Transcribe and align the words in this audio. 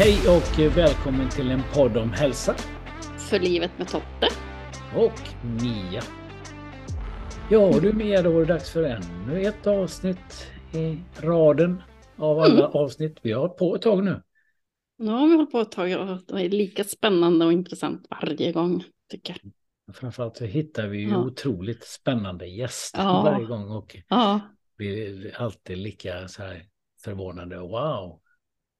Hej 0.00 0.18
och 0.28 0.76
välkommen 0.76 1.28
till 1.28 1.50
en 1.50 1.62
podd 1.74 1.96
om 1.96 2.12
hälsa. 2.12 2.54
För 3.30 3.38
livet 3.38 3.70
med 3.78 3.88
Totte. 3.88 4.28
Och 4.96 5.46
Mia. 5.62 6.02
Ja 7.50 7.80
du 7.80 7.92
Mia, 7.92 8.22
då 8.22 8.36
är 8.36 8.40
det 8.40 8.52
dags 8.52 8.70
för 8.70 8.82
ännu 8.82 9.42
ett 9.42 9.66
avsnitt 9.66 10.50
i 10.74 10.98
raden 11.20 11.82
av 12.16 12.38
alla 12.38 12.66
mm. 12.66 12.70
avsnitt. 12.72 13.18
Vi 13.22 13.32
har 13.32 13.40
hållit 13.40 13.56
på 13.56 13.74
ett 13.74 13.82
tag 13.82 14.04
nu. 14.04 14.22
Ja, 14.96 15.04
vi 15.04 15.10
har 15.10 15.36
hållit 15.36 15.52
på 15.52 15.60
ett 15.60 15.72
tag 15.72 16.00
och 16.00 16.20
det 16.26 16.44
är 16.44 16.48
lika 16.48 16.84
spännande 16.84 17.44
och 17.44 17.52
intressant 17.52 18.06
varje 18.10 18.52
gång 18.52 18.84
tycker 19.10 19.36
jag. 19.42 19.94
Framförallt 19.94 20.36
så 20.36 20.44
hittar 20.44 20.86
vi 20.86 20.98
ju 20.98 21.08
ja. 21.08 21.24
otroligt 21.24 21.84
spännande 21.84 22.46
gäster 22.46 23.02
ja. 23.02 23.22
varje 23.22 23.46
gång 23.46 23.70
och 23.70 23.96
ja. 24.08 24.40
vi 24.76 25.06
är 25.06 25.40
alltid 25.40 25.78
lika 25.78 26.28
så 26.28 26.42
här 26.42 26.64
förvånade. 27.04 27.58
Wow, 27.58 28.20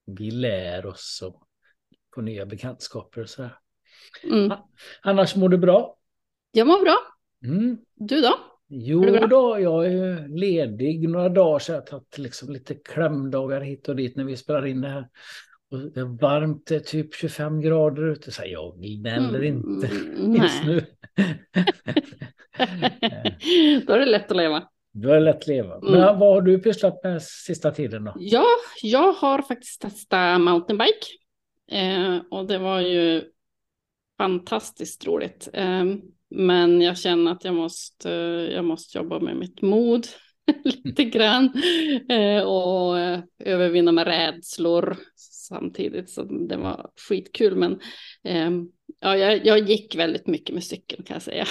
vi 0.09 0.30
lär 0.30 0.86
oss 0.86 1.22
och 1.24 1.43
får 2.14 2.22
nya 2.22 2.46
bekantskaper 2.46 3.20
och 3.20 3.28
så 3.28 3.42
här. 3.42 3.59
Mm. 4.24 4.59
Annars 5.02 5.37
mår 5.37 5.48
du 5.48 5.59
bra? 5.59 5.96
Jag 6.52 6.66
mår 6.66 6.84
bra. 6.84 6.96
Mm. 7.45 7.78
Du 7.95 8.20
då? 8.20 8.34
Jo 8.70 9.27
då, 9.27 9.60
jag 9.60 9.87
är 9.87 10.29
ledig 10.29 11.09
några 11.09 11.29
dagar 11.29 11.59
så 11.59 11.73
jag 11.73 11.77
har 11.77 11.87
tagit 11.87 12.18
liksom 12.18 12.52
lite 12.52 12.74
klämdagar 12.74 13.60
hit 13.60 13.88
och 13.88 13.96
dit 13.96 14.16
när 14.16 14.24
vi 14.24 14.37
spelar 14.37 14.66
in 14.66 14.80
det 14.80 14.88
här. 14.88 15.09
Och 15.70 15.79
det 15.79 16.01
är 16.01 16.20
varmt, 16.20 16.66
det 16.66 16.77
är 16.77 16.80
typ 16.80 17.15
25 17.15 17.60
grader 17.60 18.02
ute, 18.02 18.32
så 18.32 18.43
jag 18.46 18.79
gnäller 18.80 19.43
mm, 19.43 19.45
inte 19.45 19.87
just 20.43 20.65
nu. 20.65 20.87
då 23.87 23.93
är 23.93 23.98
det 23.98 24.06
lätt 24.06 24.30
att 24.30 24.37
leva. 24.37 24.68
Då 24.92 25.09
är 25.09 25.15
det 25.15 25.20
lätt 25.20 25.37
att 25.37 25.47
leva. 25.47 25.74
Mm. 25.74 25.92
Men 25.92 26.19
vad 26.19 26.34
har 26.34 26.42
du 26.42 26.59
pysslat 26.59 27.05
med 27.05 27.23
sista 27.23 27.70
tiden 27.70 28.05
då? 28.05 28.15
Ja, 28.19 28.46
jag 28.83 29.12
har 29.12 29.42
faktiskt 29.42 29.80
testat 29.80 30.41
mountainbike. 30.41 31.06
Eh, 31.70 32.16
och 32.30 32.46
det 32.46 32.59
var 32.59 32.80
ju 32.80 33.23
fantastiskt 34.19 35.07
roligt. 35.07 35.49
Eh, 35.52 35.85
men 36.30 36.80
jag 36.80 36.99
känner 36.99 37.32
att 37.32 37.45
jag 37.45 37.54
måste, 37.54 38.10
jag 38.54 38.65
måste 38.65 38.99
jobba 38.99 39.21
med 39.21 39.37
mitt 39.37 39.62
mod 39.62 40.07
lite 40.85 41.05
grann. 41.05 41.52
Eh, 42.09 42.43
och 42.43 42.99
eh, 42.99 43.21
övervinna 43.38 43.93
med 43.93 44.07
rädslor 44.07 44.96
samtidigt. 45.16 46.10
Så 46.10 46.23
det 46.23 46.57
var 46.57 46.90
skitkul. 47.09 47.57
Men 47.57 47.80
eh, 48.24 48.51
ja, 49.01 49.16
jag, 49.16 49.46
jag, 49.46 49.59
gick 49.59 49.96
väldigt 49.96 50.27
mycket 50.27 50.54
med 50.54 50.65
cykeln 50.65 51.02
kan 51.04 51.15
jag 51.15 51.23
säga. 51.23 51.45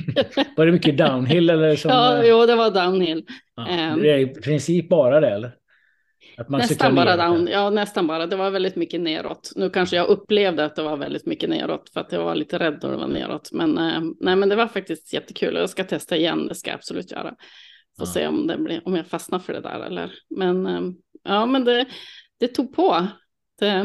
var 0.56 0.66
det 0.66 0.72
mycket 0.72 0.98
downhill? 0.98 1.50
Eller 1.50 1.76
som, 1.76 1.90
ja, 1.90 2.24
jo, 2.24 2.46
det 2.46 2.54
var 2.54 2.70
downhill. 2.70 3.24
Ja, 3.56 3.68
ehm. 3.68 4.02
det 4.02 4.10
är 4.10 4.18
i 4.18 4.26
princip 4.26 4.88
bara 4.88 5.20
det 5.20 5.30
eller? 5.30 5.52
nästan 6.48 6.94
bara 6.94 7.16
down, 7.16 7.48
ja 7.52 7.70
nästan 7.70 8.06
bara. 8.06 8.26
Det 8.26 8.36
var 8.36 8.50
väldigt 8.50 8.76
mycket 8.76 9.00
neråt. 9.00 9.52
Nu 9.56 9.70
kanske 9.70 9.96
jag 9.96 10.06
upplevde 10.06 10.64
att 10.64 10.76
det 10.76 10.82
var 10.82 10.96
väldigt 10.96 11.26
mycket 11.26 11.50
neråt 11.50 11.90
för 11.92 12.00
att 12.00 12.12
jag 12.12 12.24
var 12.24 12.34
lite 12.34 12.58
rädd 12.58 12.78
när 12.82 12.90
det 12.90 12.96
var 12.96 13.08
neråt. 13.08 13.52
Men 13.52 13.78
eh, 13.78 14.00
nej, 14.20 14.36
men 14.36 14.48
det 14.48 14.56
var 14.56 14.66
faktiskt 14.66 15.12
jättekul 15.12 15.56
och 15.56 15.62
jag 15.62 15.70
ska 15.70 15.84
testa 15.84 16.16
igen. 16.16 16.46
Det 16.46 16.54
ska 16.54 16.70
jag 16.70 16.76
absolut 16.76 17.12
göra. 17.12 17.34
Får 17.98 18.06
ja. 18.06 18.12
se 18.12 18.26
om 18.26 18.46
det 18.46 18.58
blir, 18.58 18.82
om 18.84 18.96
jag 18.96 19.06
fastnar 19.06 19.38
för 19.38 19.52
det 19.52 19.60
där 19.60 19.80
eller. 19.80 20.12
Men 20.30 20.66
eh, 20.66 20.80
ja, 21.24 21.46
men 21.46 21.64
det, 21.64 21.86
det 22.40 22.48
tog 22.48 22.76
på. 22.76 23.06
Det, 23.58 23.84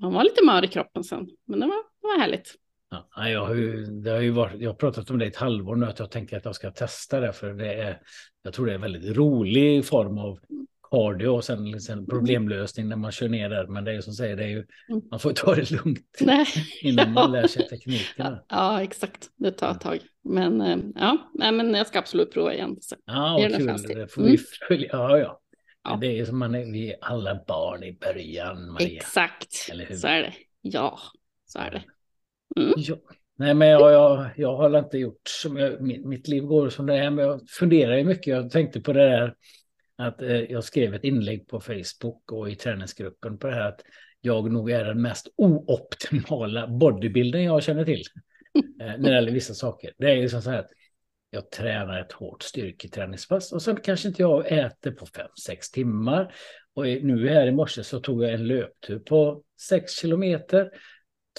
man 0.00 0.12
var 0.12 0.24
lite 0.24 0.44
mör 0.44 0.64
i 0.64 0.68
kroppen 0.68 1.04
sen, 1.04 1.26
men 1.46 1.60
det 1.60 1.66
var, 1.66 1.93
det 2.04 2.08
var 2.08 2.18
härligt. 2.18 2.54
Ja, 2.90 3.28
jag, 3.28 3.46
har 3.46 3.54
ju, 3.54 3.84
det 3.84 4.10
har 4.10 4.20
ju 4.20 4.30
varit, 4.30 4.60
jag 4.60 4.70
har 4.70 4.74
pratat 4.74 5.10
om 5.10 5.18
det 5.18 5.24
i 5.24 5.28
ett 5.28 5.36
halvår 5.36 5.76
nu, 5.76 5.86
att 5.86 5.98
jag 5.98 6.10
tänker 6.10 6.36
att 6.36 6.44
jag 6.44 6.54
ska 6.54 6.70
testa 6.70 7.20
det, 7.20 7.32
för 7.32 7.52
det 7.52 7.74
är, 7.74 8.00
jag 8.42 8.52
tror 8.54 8.66
det 8.66 8.72
är 8.72 8.74
en 8.74 8.80
väldigt 8.80 9.16
rolig 9.16 9.84
form 9.84 10.18
av 10.18 10.38
cardio 10.90 11.28
och 11.28 11.44
sen 11.44 11.70
liksom 11.70 12.06
problemlösning 12.06 12.88
när 12.88 12.96
man 12.96 13.12
kör 13.12 13.28
ner 13.28 13.48
där. 13.48 13.66
Men 13.66 13.84
det 13.84 13.92
är 13.92 14.00
som 14.00 14.12
säger, 14.12 14.36
det 14.36 14.44
är 14.44 14.48
ju, 14.48 14.66
mm. 14.88 15.02
man 15.10 15.20
får 15.20 15.32
ta 15.32 15.54
det 15.54 15.70
lugnt 15.70 16.00
Nej. 16.20 16.46
innan 16.82 17.12
man 17.12 17.32
lär 17.32 17.46
sig 17.46 17.68
tekniken. 17.68 18.36
Ja, 18.48 18.82
exakt. 18.82 19.28
Det 19.36 19.50
tar 19.50 19.70
ett 19.70 19.80
tag. 19.80 19.98
Men 20.24 20.60
eh, 20.60 20.78
ja, 20.94 21.30
Nej, 21.34 21.52
men 21.52 21.74
jag 21.74 21.86
ska 21.86 21.98
absolut 21.98 22.32
prova 22.32 22.54
igen. 22.54 22.76
Så. 22.80 22.96
Ja, 23.04 23.38
vad 23.40 23.56
kul. 23.56 23.96
Det 23.96 24.08
får 24.08 24.22
vi 24.22 24.28
mm. 24.28 24.40
följa. 24.68 24.88
Ja, 24.92 25.18
ja. 25.18 25.40
ja. 25.84 25.98
Det 26.00 26.18
är 26.18 26.24
som 26.24 26.38
man 26.38 26.54
är, 26.54 26.72
vi 26.72 26.92
är 26.92 26.96
alla 27.00 27.40
barn 27.46 27.82
i 27.82 27.92
början, 27.92 28.72
Maria. 28.72 28.96
Exakt, 28.96 29.52
så 30.00 30.06
är 30.06 30.22
det. 30.22 30.32
Ja, 30.60 30.98
så 31.46 31.58
är 31.58 31.70
det. 31.70 31.82
Mm. 32.56 32.72
Ja. 32.76 32.96
Nej, 33.36 33.54
men 33.54 33.68
jag, 33.68 33.92
jag, 33.92 34.30
jag 34.36 34.56
har 34.56 34.78
inte 34.78 34.98
gjort 34.98 35.28
som 35.28 35.56
jag, 35.56 35.80
mitt, 35.80 36.04
mitt 36.04 36.28
liv 36.28 36.42
går 36.42 36.68
som 36.68 36.86
det 36.86 36.94
är, 36.94 37.10
men 37.10 37.24
jag 37.24 37.48
funderar 37.48 37.96
ju 37.96 38.04
mycket. 38.04 38.26
Jag 38.26 38.50
tänkte 38.50 38.80
på 38.80 38.92
det 38.92 39.08
där 39.08 39.34
att 39.96 40.22
eh, 40.22 40.40
jag 40.40 40.64
skrev 40.64 40.94
ett 40.94 41.04
inlägg 41.04 41.48
på 41.48 41.60
Facebook 41.60 42.32
och 42.32 42.50
i 42.50 42.54
träningsgruppen 42.56 43.38
på 43.38 43.46
det 43.46 43.54
här 43.54 43.68
att 43.68 43.80
jag 44.20 44.52
nog 44.52 44.70
är 44.70 44.84
den 44.84 45.02
mest 45.02 45.28
ooptimala 45.36 46.66
bodybuildern 46.66 47.42
jag 47.42 47.62
känner 47.62 47.84
till. 47.84 48.02
Eh, 48.80 48.86
när 48.86 48.98
det 48.98 49.14
gäller 49.14 49.32
vissa 49.32 49.54
saker. 49.54 49.92
Det 49.98 50.10
är 50.10 50.14
ju 50.14 50.28
så 50.28 50.50
här 50.50 50.58
att 50.58 50.70
jag 51.30 51.50
tränar 51.50 52.00
ett 52.00 52.12
hårt 52.12 52.42
styrketräningspass 52.42 53.52
och 53.52 53.62
sen 53.62 53.76
kanske 53.76 54.08
inte 54.08 54.22
jag 54.22 54.52
äter 54.52 54.90
på 54.90 55.06
5-6 55.06 55.72
timmar. 55.72 56.34
Och 56.74 56.84
nu 56.84 57.28
här 57.28 57.46
i 57.46 57.52
morse 57.52 57.84
så 57.84 58.00
tog 58.00 58.24
jag 58.24 58.32
en 58.32 58.46
löptur 58.46 58.98
på 58.98 59.42
6 59.60 59.92
kilometer. 59.92 60.70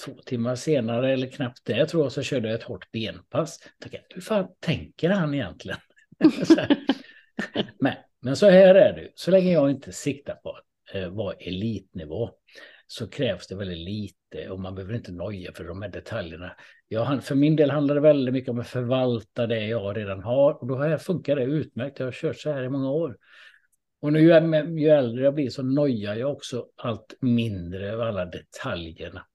Två 0.04 0.12
timmar 0.12 0.56
senare, 0.56 1.12
eller 1.12 1.26
knappt 1.26 1.64
det 1.64 1.86
tror 1.86 2.02
jag, 2.02 2.12
så 2.12 2.22
körde 2.22 2.48
jag 2.48 2.54
ett 2.54 2.62
hårt 2.62 2.92
benpass. 2.92 3.58
Tänkte, 3.80 4.00
hur 4.14 4.20
fan 4.20 4.48
tänker 4.60 5.10
han 5.10 5.34
egentligen? 5.34 5.78
Men 7.80 7.94
men 8.26 8.36
så 8.36 8.48
här 8.48 8.74
är 8.74 8.92
det, 8.92 9.10
så 9.14 9.30
länge 9.30 9.52
jag 9.52 9.70
inte 9.70 9.92
siktar 9.92 10.34
på 10.34 10.50
att 10.50 10.94
eh, 10.94 11.08
vara 11.08 11.34
elitnivå 11.34 12.30
så 12.86 13.08
krävs 13.08 13.46
det 13.46 13.56
väldigt 13.56 13.78
lite 13.78 14.50
och 14.50 14.60
man 14.60 14.74
behöver 14.74 14.94
inte 14.94 15.12
noja 15.12 15.52
för 15.52 15.64
de 15.64 15.82
här 15.82 15.88
detaljerna. 15.88 16.56
Jag, 16.88 17.24
för 17.24 17.34
min 17.34 17.56
del 17.56 17.70
handlar 17.70 17.94
det 17.94 18.00
väldigt 18.00 18.32
mycket 18.32 18.50
om 18.50 18.60
att 18.60 18.68
förvalta 18.68 19.46
det 19.46 19.66
jag 19.66 19.96
redan 19.96 20.22
har 20.22 20.52
och 20.52 20.66
då 20.66 20.76
har 20.76 20.88
jag, 20.88 21.02
funkar 21.02 21.36
det 21.36 21.42
utmärkt. 21.42 21.98
Jag 21.98 22.06
har 22.06 22.12
kört 22.12 22.36
så 22.36 22.52
här 22.52 22.62
i 22.62 22.68
många 22.68 22.90
år. 22.90 23.16
Och 24.00 24.12
nu 24.12 24.20
ju, 24.20 24.88
äldre 24.88 25.24
jag 25.24 25.34
blir 25.34 25.50
så 25.50 25.62
nojar 25.62 26.14
jag 26.14 26.32
också 26.32 26.66
allt 26.76 27.14
mindre 27.20 27.94
av 27.94 28.00
alla 28.00 28.24
detaljerna. 28.24 29.26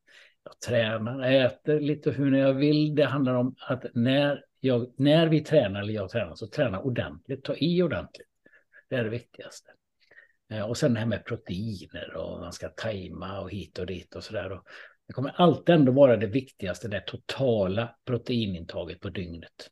Jag 0.44 0.60
tränar, 0.60 1.32
äter 1.32 1.80
lite 1.80 2.12
hur 2.12 2.38
jag 2.38 2.54
vill. 2.54 2.96
Det 2.96 3.06
handlar 3.06 3.34
om 3.34 3.56
att 3.68 3.86
när, 3.94 4.44
jag, 4.60 4.94
när 4.98 5.28
vi 5.28 5.42
tränar, 5.42 5.82
eller 5.82 5.94
jag 5.94 6.10
tränar, 6.10 6.36
så 6.36 6.48
träna 6.48 6.80
ordentligt, 6.80 7.44
ta 7.44 7.56
i 7.56 7.82
ordentligt. 7.82 8.28
Det 8.90 8.96
är 8.96 9.04
det 9.04 9.10
viktigaste. 9.10 9.72
Eh, 10.52 10.70
och 10.70 10.78
sen 10.78 10.94
det 10.94 11.00
här 11.00 11.08
med 11.08 11.26
proteiner 11.26 12.14
och 12.16 12.40
man 12.40 12.54
ska 12.54 12.70
tajma 12.70 13.42
och 13.42 13.52
hit 13.52 13.80
och 13.80 13.86
dit 13.86 14.16
och 14.16 14.24
sådär. 14.24 14.62
Det 15.08 15.14
kommer 15.14 15.34
alltid 15.36 15.76
ändå 15.76 15.92
vara 15.92 16.18
det 16.18 16.28
viktigaste, 16.28 16.88
det 16.88 17.02
totala 17.02 17.96
proteinintaget 18.06 19.00
på 19.00 19.10
dygnet. 19.10 19.70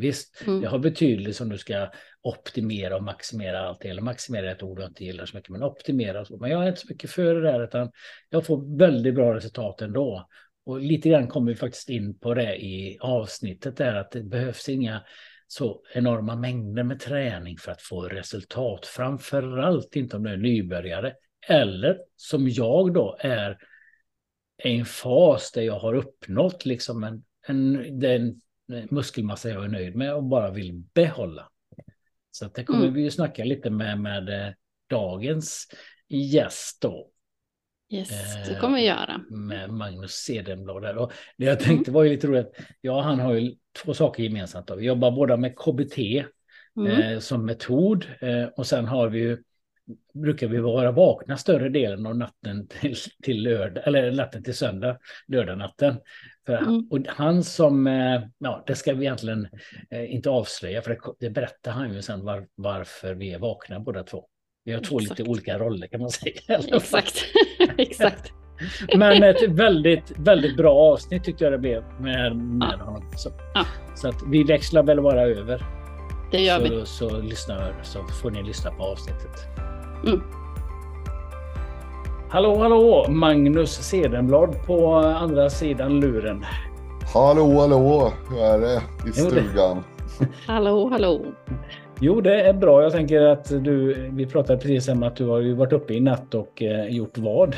Visst, 0.00 0.42
mm. 0.46 0.60
det 0.60 0.68
har 0.68 0.78
betydelse 0.78 1.42
om 1.42 1.48
du 1.48 1.58
ska 1.58 1.90
optimera 2.22 2.96
och 2.96 3.02
maximera 3.02 3.60
allt. 3.60 3.84
Eller 3.84 4.02
maximera 4.02 4.50
är 4.50 4.54
ett 4.54 4.62
ord 4.62 4.80
jag 4.80 4.90
inte 4.90 5.04
gillar 5.04 5.26
så 5.26 5.36
mycket, 5.36 5.50
men 5.50 5.62
optimera. 5.62 6.24
Så. 6.24 6.36
Men 6.36 6.50
jag 6.50 6.64
är 6.64 6.68
inte 6.68 6.80
så 6.80 6.86
mycket 6.90 7.10
för 7.10 7.34
det 7.34 7.40
där, 7.40 7.64
utan 7.64 7.90
jag 8.28 8.46
får 8.46 8.78
väldigt 8.78 9.14
bra 9.14 9.34
resultat 9.34 9.82
ändå. 9.82 10.28
Och 10.66 10.80
lite 10.80 11.08
grann 11.08 11.28
kommer 11.28 11.52
vi 11.52 11.56
faktiskt 11.56 11.88
in 11.88 12.18
på 12.18 12.34
det 12.34 12.56
i 12.56 12.98
avsnittet 13.00 13.76
där, 13.76 13.94
att 13.94 14.10
det 14.10 14.22
behövs 14.22 14.68
inga 14.68 15.02
så 15.46 15.82
enorma 15.92 16.36
mängder 16.36 16.82
med 16.82 17.00
träning 17.00 17.58
för 17.58 17.72
att 17.72 17.82
få 17.82 18.02
resultat. 18.02 18.86
Framförallt 18.86 19.96
inte 19.96 20.16
om 20.16 20.22
du 20.22 20.30
är 20.30 20.36
nybörjare. 20.36 21.14
Eller 21.48 21.98
som 22.16 22.48
jag 22.48 22.94
då 22.94 23.16
är 23.20 23.58
i 24.64 24.78
en 24.78 24.84
fas 24.84 25.52
där 25.52 25.62
jag 25.62 25.78
har 25.78 25.94
uppnått 25.94 26.64
liksom 26.64 27.04
en, 27.04 27.24
en, 27.46 27.98
den 28.00 28.40
muskelmassa 28.90 29.48
jag 29.48 29.64
är 29.64 29.68
nöjd 29.68 29.96
med 29.96 30.14
och 30.14 30.24
bara 30.24 30.50
vill 30.50 30.72
behålla. 30.94 31.48
Så 32.30 32.44
det 32.54 32.64
kommer 32.64 32.82
mm. 32.82 32.94
vi 32.94 33.02
ju 33.02 33.10
snacka 33.10 33.44
lite 33.44 33.70
med, 33.70 34.00
med 34.00 34.28
eh, 34.28 34.52
dagens 34.88 35.66
gäst 36.08 36.80
då. 36.80 37.10
Yes, 37.92 38.08
det 38.48 38.58
kommer 38.60 38.78
vi 38.78 38.84
göra. 38.84 39.20
Med 39.30 39.70
Magnus 39.70 40.12
Cedenblad. 40.12 40.82
Där. 40.82 40.96
Och 40.96 41.12
det 41.36 41.44
jag 41.44 41.60
tänkte 41.60 41.90
var 41.90 42.04
ju 42.04 42.10
lite 42.10 42.26
roligt. 42.26 42.56
Ja, 42.80 43.00
han 43.02 43.20
har 43.20 43.34
ju 43.34 43.54
två 43.84 43.94
saker 43.94 44.22
gemensamt. 44.22 44.66
Då. 44.66 44.74
Vi 44.74 44.86
jobbar 44.86 45.10
båda 45.10 45.36
med 45.36 45.56
KBT 45.56 45.98
mm. 46.76 47.02
eh, 47.02 47.18
som 47.18 47.46
metod. 47.46 48.06
Eh, 48.20 48.44
och 48.44 48.66
sen 48.66 48.84
har 48.84 49.08
vi 49.08 49.18
ju, 49.18 49.42
brukar 50.14 50.48
vi 50.48 50.58
vara 50.58 50.92
vakna 50.92 51.36
större 51.36 51.68
delen 51.68 52.06
av 52.06 52.16
natten 52.16 52.66
till, 52.68 52.94
till 53.22 53.42
lördag, 53.42 53.86
eller 53.86 54.12
natten 54.12 54.42
till 54.42 54.54
söndag, 54.54 54.98
lördagnatten. 55.28 55.96
För, 56.46 56.56
mm. 56.56 56.88
Och 56.90 56.98
han 57.06 57.44
som, 57.44 57.86
eh, 57.86 58.22
ja, 58.38 58.64
det 58.66 58.74
ska 58.74 58.94
vi 58.94 59.04
egentligen 59.04 59.48
eh, 59.90 60.14
inte 60.14 60.30
avslöja, 60.30 60.82
för 60.82 60.90
det, 60.90 60.98
det 61.20 61.30
berättar 61.30 61.70
han 61.70 61.94
ju 61.94 62.02
sen 62.02 62.24
var, 62.24 62.46
varför 62.54 63.14
vi 63.14 63.32
är 63.32 63.38
vakna 63.38 63.80
båda 63.80 64.02
två. 64.02 64.24
Vi 64.64 64.72
har 64.72 64.80
två 64.80 65.00
Exakt. 65.00 65.18
lite 65.18 65.30
olika 65.30 65.58
roller 65.58 65.86
kan 65.86 66.00
man 66.00 66.10
säga. 66.10 66.40
Exakt. 66.72 67.24
Exakt. 67.78 68.32
Men 68.96 69.22
ett 69.22 69.48
väldigt, 69.48 70.12
väldigt 70.18 70.56
bra 70.56 70.74
avsnitt 70.74 71.24
tyckte 71.24 71.44
jag 71.44 71.52
det 71.52 71.58
blev 71.58 71.84
med, 72.00 72.36
med 72.36 72.74
ja. 72.78 72.84
honom. 72.84 73.12
Så, 73.16 73.30
ja. 73.54 73.66
så 73.96 74.08
att 74.08 74.22
vi 74.26 74.44
växlar 74.44 74.82
väl 74.82 75.02
bara 75.02 75.22
över. 75.22 75.62
Det 76.30 76.38
gör 76.38 76.58
så, 76.58 76.62
vi. 76.62 76.68
Så, 76.68 76.86
så, 76.86 77.20
lyssna, 77.20 77.84
så 77.84 78.04
får 78.22 78.30
ni 78.30 78.42
lyssna 78.42 78.70
på 78.70 78.82
avsnittet. 78.82 79.69
Mm. 80.06 80.20
Hallå, 82.28 82.58
hallå! 82.58 83.06
Magnus 83.08 83.72
Sedenblad 83.72 84.66
på 84.66 84.94
andra 84.96 85.50
sidan 85.50 86.00
luren. 86.00 86.44
Hallå, 87.14 87.60
hallå! 87.60 88.12
Hur 88.30 88.38
är 88.38 88.58
det 88.58 88.82
i 89.08 89.12
stugan? 89.12 89.84
hallå, 90.46 90.88
hallå! 90.88 91.26
Jo, 92.00 92.20
det 92.20 92.42
är 92.42 92.52
bra. 92.52 92.82
Jag 92.82 92.92
tänker 92.92 93.22
att 93.22 93.48
du, 93.48 93.94
vi 94.12 94.26
pratade 94.26 94.58
precis 94.58 94.88
om 94.88 95.02
att 95.02 95.16
du 95.16 95.26
har 95.26 95.40
ju 95.40 95.54
varit 95.54 95.72
uppe 95.72 95.94
i 95.94 96.00
natt 96.00 96.34
och 96.34 96.62
eh, 96.62 96.86
gjort 96.88 97.18
vad? 97.18 97.56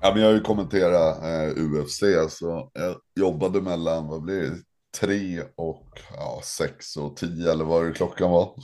Ja, 0.00 0.10
men 0.12 0.22
jag 0.22 0.28
har 0.28 0.34
ju 0.34 0.40
kommenterat 0.40 1.18
eh, 1.22 1.62
UFC, 1.64 2.00
så 2.28 2.70
jag 2.72 2.94
jobbade 3.16 3.60
mellan, 3.60 4.08
vad 4.08 4.22
blir 4.22 4.40
det, 4.40 4.56
tre 5.00 5.42
och 5.56 5.88
ja, 6.16 6.40
sex 6.44 6.96
och 6.96 7.16
tio 7.16 7.52
eller 7.52 7.64
vad 7.64 7.84
det 7.84 7.92
klockan 7.92 8.30
var. 8.30 8.54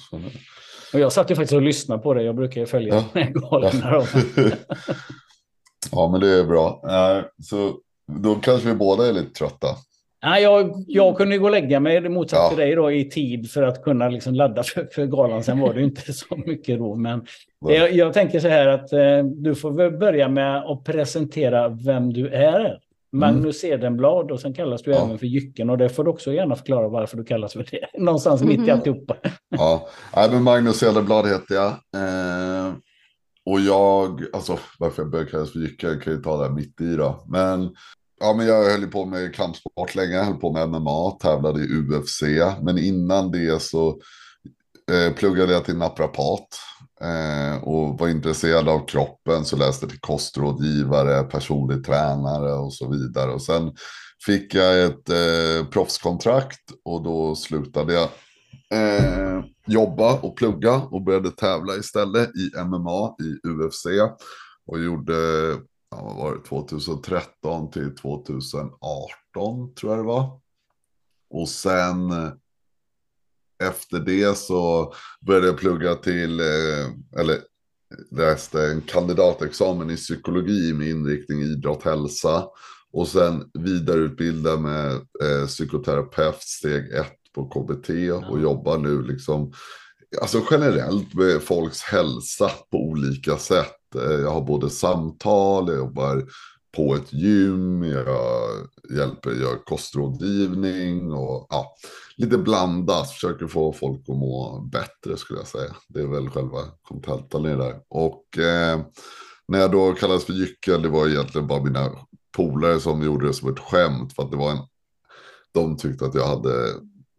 Och 0.93 1.01
jag 1.01 1.13
satt 1.13 1.31
ju 1.31 1.35
faktiskt 1.35 1.55
och 1.55 1.63
lyssnade 1.63 2.03
på 2.03 2.15
det. 2.15 2.23
Jag 2.23 2.37
brukar 2.37 2.61
ju 2.61 2.67
följa 2.67 2.95
ja. 2.95 3.05
de 3.13 3.21
här 3.21 3.31
galorna. 3.31 4.07
ja, 5.93 6.09
men 6.09 6.21
det 6.21 6.29
är 6.29 6.45
bra. 6.45 6.83
Så 7.43 7.75
då 8.13 8.35
kanske 8.35 8.69
vi 8.69 8.75
båda 8.75 9.09
är 9.09 9.13
lite 9.13 9.33
trötta. 9.33 9.69
Nej, 10.23 10.43
jag, 10.43 10.85
jag 10.87 11.17
kunde 11.17 11.39
gå 11.39 11.45
och 11.45 11.51
lägga 11.51 11.81
mig 11.81 11.97
i 11.97 12.09
motsats 12.09 12.43
ja. 12.43 12.49
till 12.49 12.59
dig 12.59 12.75
då 12.75 12.93
i 12.93 13.11
tid 13.11 13.51
för 13.51 13.63
att 13.63 13.83
kunna 13.83 14.09
liksom 14.09 14.35
ladda 14.35 14.63
för, 14.63 14.89
för 14.93 15.07
galan. 15.07 15.45
Sen 15.45 15.61
var 15.61 15.75
det 15.75 15.83
inte 15.83 16.13
så 16.13 16.37
mycket 16.47 16.79
då. 16.79 16.95
Men 16.95 17.27
jag, 17.61 17.93
jag, 17.93 18.13
tänker 18.13 18.41
så 18.41 18.49
här 18.49 18.67
att 18.67 18.93
eh, 18.93 19.25
du 19.25 19.55
får 19.55 19.99
börja 19.99 20.29
med 20.29 20.57
att 20.57 20.85
presentera 20.85 21.69
vem 21.69 22.13
du 22.13 22.29
är. 22.29 22.79
Magnus 23.13 23.65
mm. 23.65 23.79
Edenblad 23.79 24.31
och 24.31 24.41
sen 24.41 24.55
kallas 24.55 24.83
du 24.83 24.91
ja. 24.91 25.05
även 25.05 25.19
för 25.19 25.27
Jycken 25.27 25.71
och 25.71 25.79
det 25.79 25.89
får 25.89 26.05
du 26.05 26.11
också 26.11 26.33
gärna 26.33 26.57
förklara 26.57 26.89
varför 26.89 27.17
du 27.17 27.25
kallas 27.25 27.53
för 27.53 27.67
det. 27.71 27.87
Någonstans 27.99 28.43
mm. 28.43 28.57
mitt 28.57 28.69
i 28.69 28.71
alltihopa. 28.71 29.17
ja, 29.49 29.89
Nej, 30.17 30.31
men 30.31 30.43
Magnus 30.43 30.83
Edenblad 30.83 31.27
heter 31.27 31.55
jag. 31.55 31.69
Eh, 31.69 32.75
och 33.47 33.61
jag, 33.61 34.25
alltså 34.33 34.59
varför 34.79 35.03
jag 35.03 35.11
började 35.11 35.31
kallas 35.31 35.53
för 35.53 35.59
Jycken 35.59 36.01
kan 36.01 36.13
jag 36.13 36.23
ta 36.23 36.43
det 36.43 36.55
mitt 36.55 36.81
i 36.81 36.97
då. 36.97 37.25
Men, 37.29 37.71
ja, 38.21 38.35
men 38.37 38.47
jag 38.47 38.71
höll 38.71 38.87
på 38.87 39.05
med 39.05 39.35
kampsport 39.35 39.95
länge, 39.95 40.13
jag 40.13 40.25
höll 40.25 40.41
på 40.41 40.53
med 40.53 40.69
MMA, 40.69 41.11
tävlade 41.11 41.61
i 41.61 41.67
UFC. 41.67 42.23
Men 42.63 42.79
innan 42.79 43.31
det 43.31 43.63
så 43.63 43.89
eh, 44.93 45.15
pluggade 45.15 45.53
jag 45.53 45.65
till 45.65 45.77
naprapat. 45.77 46.49
Eh, 47.01 47.63
och 47.63 47.99
var 47.99 48.09
intresserad 48.09 48.69
av 48.69 48.87
kroppen 48.87 49.45
så 49.45 49.57
läste 49.57 49.89
till 49.89 50.01
kostrådgivare, 50.01 51.23
personlig 51.23 51.85
tränare 51.85 52.53
och 52.53 52.75
så 52.75 52.91
vidare. 52.91 53.33
Och 53.33 53.43
sen 53.43 53.73
fick 54.27 54.55
jag 54.55 54.85
ett 54.85 55.09
eh, 55.09 55.67
proffskontrakt 55.71 56.61
och 56.85 57.03
då 57.03 57.35
slutade 57.35 57.93
jag 57.93 58.09
eh, 58.75 59.45
jobba 59.67 60.19
och 60.19 60.37
plugga 60.37 60.75
och 60.75 61.03
började 61.03 61.31
tävla 61.31 61.75
istället 61.77 62.29
i 62.37 62.51
MMA 62.65 63.15
i 63.23 63.49
UFC. 63.49 63.87
Och 64.67 64.81
gjorde, 64.81 65.15
ja, 65.91 66.03
vad 66.03 66.17
var 66.17 66.35
det, 66.35 66.43
2013 66.49 67.71
till 67.71 67.97
2018 67.97 69.75
tror 69.75 69.93
jag 69.93 69.99
det 69.99 70.07
var. 70.07 70.41
Och 71.31 71.49
sen 71.49 72.13
efter 73.65 73.99
det 73.99 74.39
så 74.39 74.93
började 75.27 75.47
jag 75.47 75.59
plugga 75.59 75.95
till, 75.95 76.41
eh, 76.41 77.21
eller 77.21 77.39
läste 78.11 78.63
en 78.63 78.81
kandidatexamen 78.81 79.91
i 79.91 79.97
psykologi 79.97 80.73
med 80.73 80.89
inriktning 80.89 81.43
idrott 81.43 81.83
hälsa. 81.83 82.45
Och 82.93 83.09
sen 83.09 83.51
vidareutbilda 83.59 84.57
med 84.57 84.93
eh, 84.95 85.47
psykoterapeut 85.47 86.43
steg 86.43 86.93
ett 86.93 87.13
på 87.35 87.49
KBT 87.49 87.91
och 88.31 88.41
jobbar 88.41 88.79
nu 88.79 89.03
liksom, 89.03 89.53
alltså 90.21 90.43
generellt 90.51 91.15
med 91.15 91.43
folks 91.43 91.83
hälsa 91.83 92.51
på 92.71 92.79
olika 92.79 93.37
sätt. 93.37 93.95
Eh, 93.95 94.21
jag 94.21 94.31
har 94.31 94.41
både 94.41 94.71
samtal, 94.71 95.69
jag 95.69 95.77
jobbar 95.77 96.25
på 96.77 96.95
ett 96.95 97.13
gym, 97.13 97.83
jag 97.83 98.67
hjälper, 98.97 99.31
gör 99.31 99.65
kostrådgivning 99.65 101.13
och 101.13 101.47
ja, 101.51 101.75
lite 102.19 102.39
blandat. 102.39 103.11
Försöker 103.11 103.47
få 103.47 103.73
folk 103.73 104.01
att 104.01 104.17
må 104.17 104.61
bättre 104.73 105.17
skulle 105.17 105.39
jag 105.39 105.47
säga. 105.47 105.77
Det 105.89 106.01
är 106.01 106.07
väl 106.07 106.31
själva 106.31 106.59
kontentan 106.83 107.47
i 107.47 107.49
det 107.49 107.57
där. 107.57 107.75
Och 107.89 108.39
eh, 108.39 108.81
när 109.49 109.59
jag 109.59 109.71
då 109.71 109.93
kallades 109.93 110.25
för 110.25 110.33
Jyckel, 110.33 110.83
det 110.83 110.89
var 110.89 111.09
egentligen 111.09 111.47
bara 111.47 111.65
mina 111.65 111.91
polare 112.37 112.81
som 112.81 113.03
gjorde 113.03 113.27
det 113.27 113.33
som 113.33 113.53
ett 113.53 113.59
skämt. 113.59 114.15
För 114.15 114.23
att 114.23 114.31
det 114.31 114.37
var 114.37 114.51
en, 114.51 114.59
de 115.55 115.77
tyckte 115.77 116.05
att 116.05 116.15
jag 116.15 116.27
hade 116.27 116.53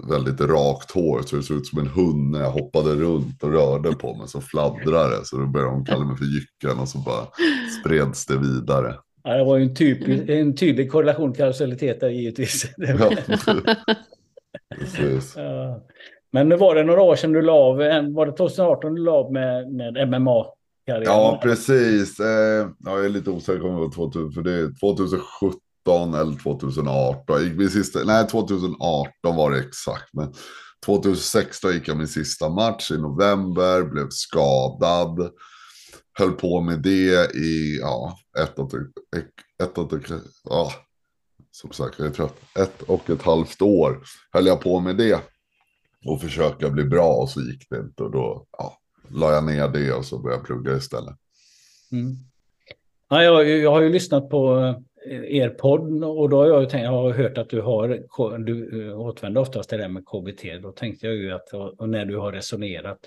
väldigt 0.07 0.42
rakt 0.42 0.92
hår 0.92 1.22
så 1.25 1.36
det 1.36 1.44
såg 1.44 1.57
ut 1.57 1.68
som 1.68 1.80
en 1.80 1.88
hund 1.88 2.31
när 2.31 2.40
jag 2.40 2.51
hoppade 2.51 2.96
runt 2.96 3.44
och 3.44 3.51
rörde 3.51 3.92
på 3.96 4.16
mig 4.16 4.28
så 4.28 4.42
fladdrade 4.42 5.18
det. 5.18 5.25
Så 5.25 5.38
då 5.38 5.48
började 5.48 5.72
de 5.72 5.86
kalla 5.86 6.06
mig 6.06 6.18
för 6.18 6.25
Jycken 6.25 6.80
och 6.80 6.88
så 6.88 6.98
bara 6.98 7.28
spreds 7.80 8.25
det 8.25 8.38
vidare. 8.38 8.96
Ja, 9.24 9.38
det 9.38 9.44
var 9.44 9.57
ju 9.57 9.63
en, 9.63 9.75
typ, 9.75 10.30
en 10.30 10.56
tydlig 10.56 10.92
korrelation 10.92 11.34
kausalitet 11.34 12.00
där 12.00 12.10
givetvis. 12.10 12.66
Ja. 12.78 13.12
Precis. 14.75 15.33
Ja. 15.38 15.86
Men 16.31 16.50
nu 16.50 16.56
var 16.56 16.75
det 16.75 16.83
några 16.83 17.01
år 17.01 17.16
sedan 17.16 17.33
du 17.33 17.42
la 17.42 17.54
av, 17.54 17.77
var 18.13 18.25
det 18.25 18.31
2018 18.31 18.95
du 18.95 19.04
la 19.04 19.12
av 19.12 19.33
med, 19.33 19.71
med 19.71 20.10
MMA? 20.10 20.45
Karriären? 20.86 21.04
Ja, 21.06 21.39
precis. 21.44 22.19
Eh, 22.19 22.69
jag 22.80 23.06
är 23.06 23.10
lite 23.10 23.30
osäker 23.30 23.66
om 23.66 23.75
det 23.75 23.81
var 23.81 23.92
2000, 23.92 24.31
för 24.31 24.42
det 24.42 24.51
är 24.51 24.80
2017 24.80 26.13
eller 26.13 26.44
2018. 26.44 27.44
Gick 27.44 27.57
min 27.57 27.69
sista, 27.69 28.00
nej, 28.06 28.27
2018 28.27 29.36
var 29.36 29.51
det 29.51 29.60
exakt. 29.60 30.13
Men 30.13 30.33
2016 30.86 31.74
gick 31.74 31.88
jag 31.88 31.98
min 31.98 32.07
sista 32.07 32.50
match 32.50 32.92
i 32.92 32.98
november, 32.98 33.83
blev 33.83 34.07
skadad. 34.10 35.31
Höll 36.19 36.31
på 36.31 36.62
med 36.62 36.80
det 36.80 37.36
i 37.36 37.80
ja, 37.81 38.18
ett 38.39 38.60
och 38.60 38.74
ett, 38.74 39.24
ett, 39.63 39.77
ett, 39.77 40.24
ja, 40.44 40.72
som 41.61 41.71
sagt, 41.71 42.00
jag 42.00 42.07
är 42.07 42.11
trött. 42.11 42.35
Ett 42.59 42.81
och 42.81 43.09
ett 43.09 43.21
halvt 43.21 43.61
år 43.61 44.00
höll 44.31 44.45
jag 44.45 44.61
på 44.61 44.79
med 44.79 44.97
det. 44.97 45.19
Och 46.06 46.21
försöka 46.21 46.69
bli 46.69 46.83
bra 46.83 47.13
och 47.13 47.29
så 47.29 47.41
gick 47.41 47.69
det 47.69 47.77
inte. 47.77 48.03
Och 48.03 48.11
då 48.11 48.45
ja, 48.57 48.77
la 49.09 49.31
jag 49.31 49.44
ner 49.44 49.67
det 49.67 49.94
och 49.94 50.06
så 50.06 50.19
började 50.19 50.39
jag 50.39 50.45
plugga 50.45 50.77
istället. 50.77 51.15
Mm. 51.91 52.15
Ja, 53.09 53.23
jag, 53.23 53.50
jag 53.50 53.71
har 53.71 53.81
ju 53.81 53.89
lyssnat 53.89 54.29
på 54.29 54.57
eh, 55.09 55.38
er 55.38 55.50
podd 55.50 56.03
och 56.03 56.29
då 56.29 56.38
har 56.38 56.47
jag, 56.47 56.69
tänkt, 56.69 56.83
jag 56.83 56.91
har 56.91 57.11
hört 57.11 57.38
att 57.38 57.50
du 57.50 57.62
har, 57.62 58.38
du 58.38 58.88
eh, 58.89 59.00
återvänder 59.00 59.41
oftast 59.41 59.69
till 59.69 59.77
det 59.77 59.83
där 59.83 59.89
med 59.89 60.05
KBT. 60.05 60.62
Då 60.62 60.71
tänkte 60.71 61.07
jag 61.07 61.15
ju 61.15 61.31
att, 61.31 61.53
och 61.53 61.89
när 61.89 62.05
du 62.05 62.17
har 62.17 62.31
resonerat, 62.31 63.00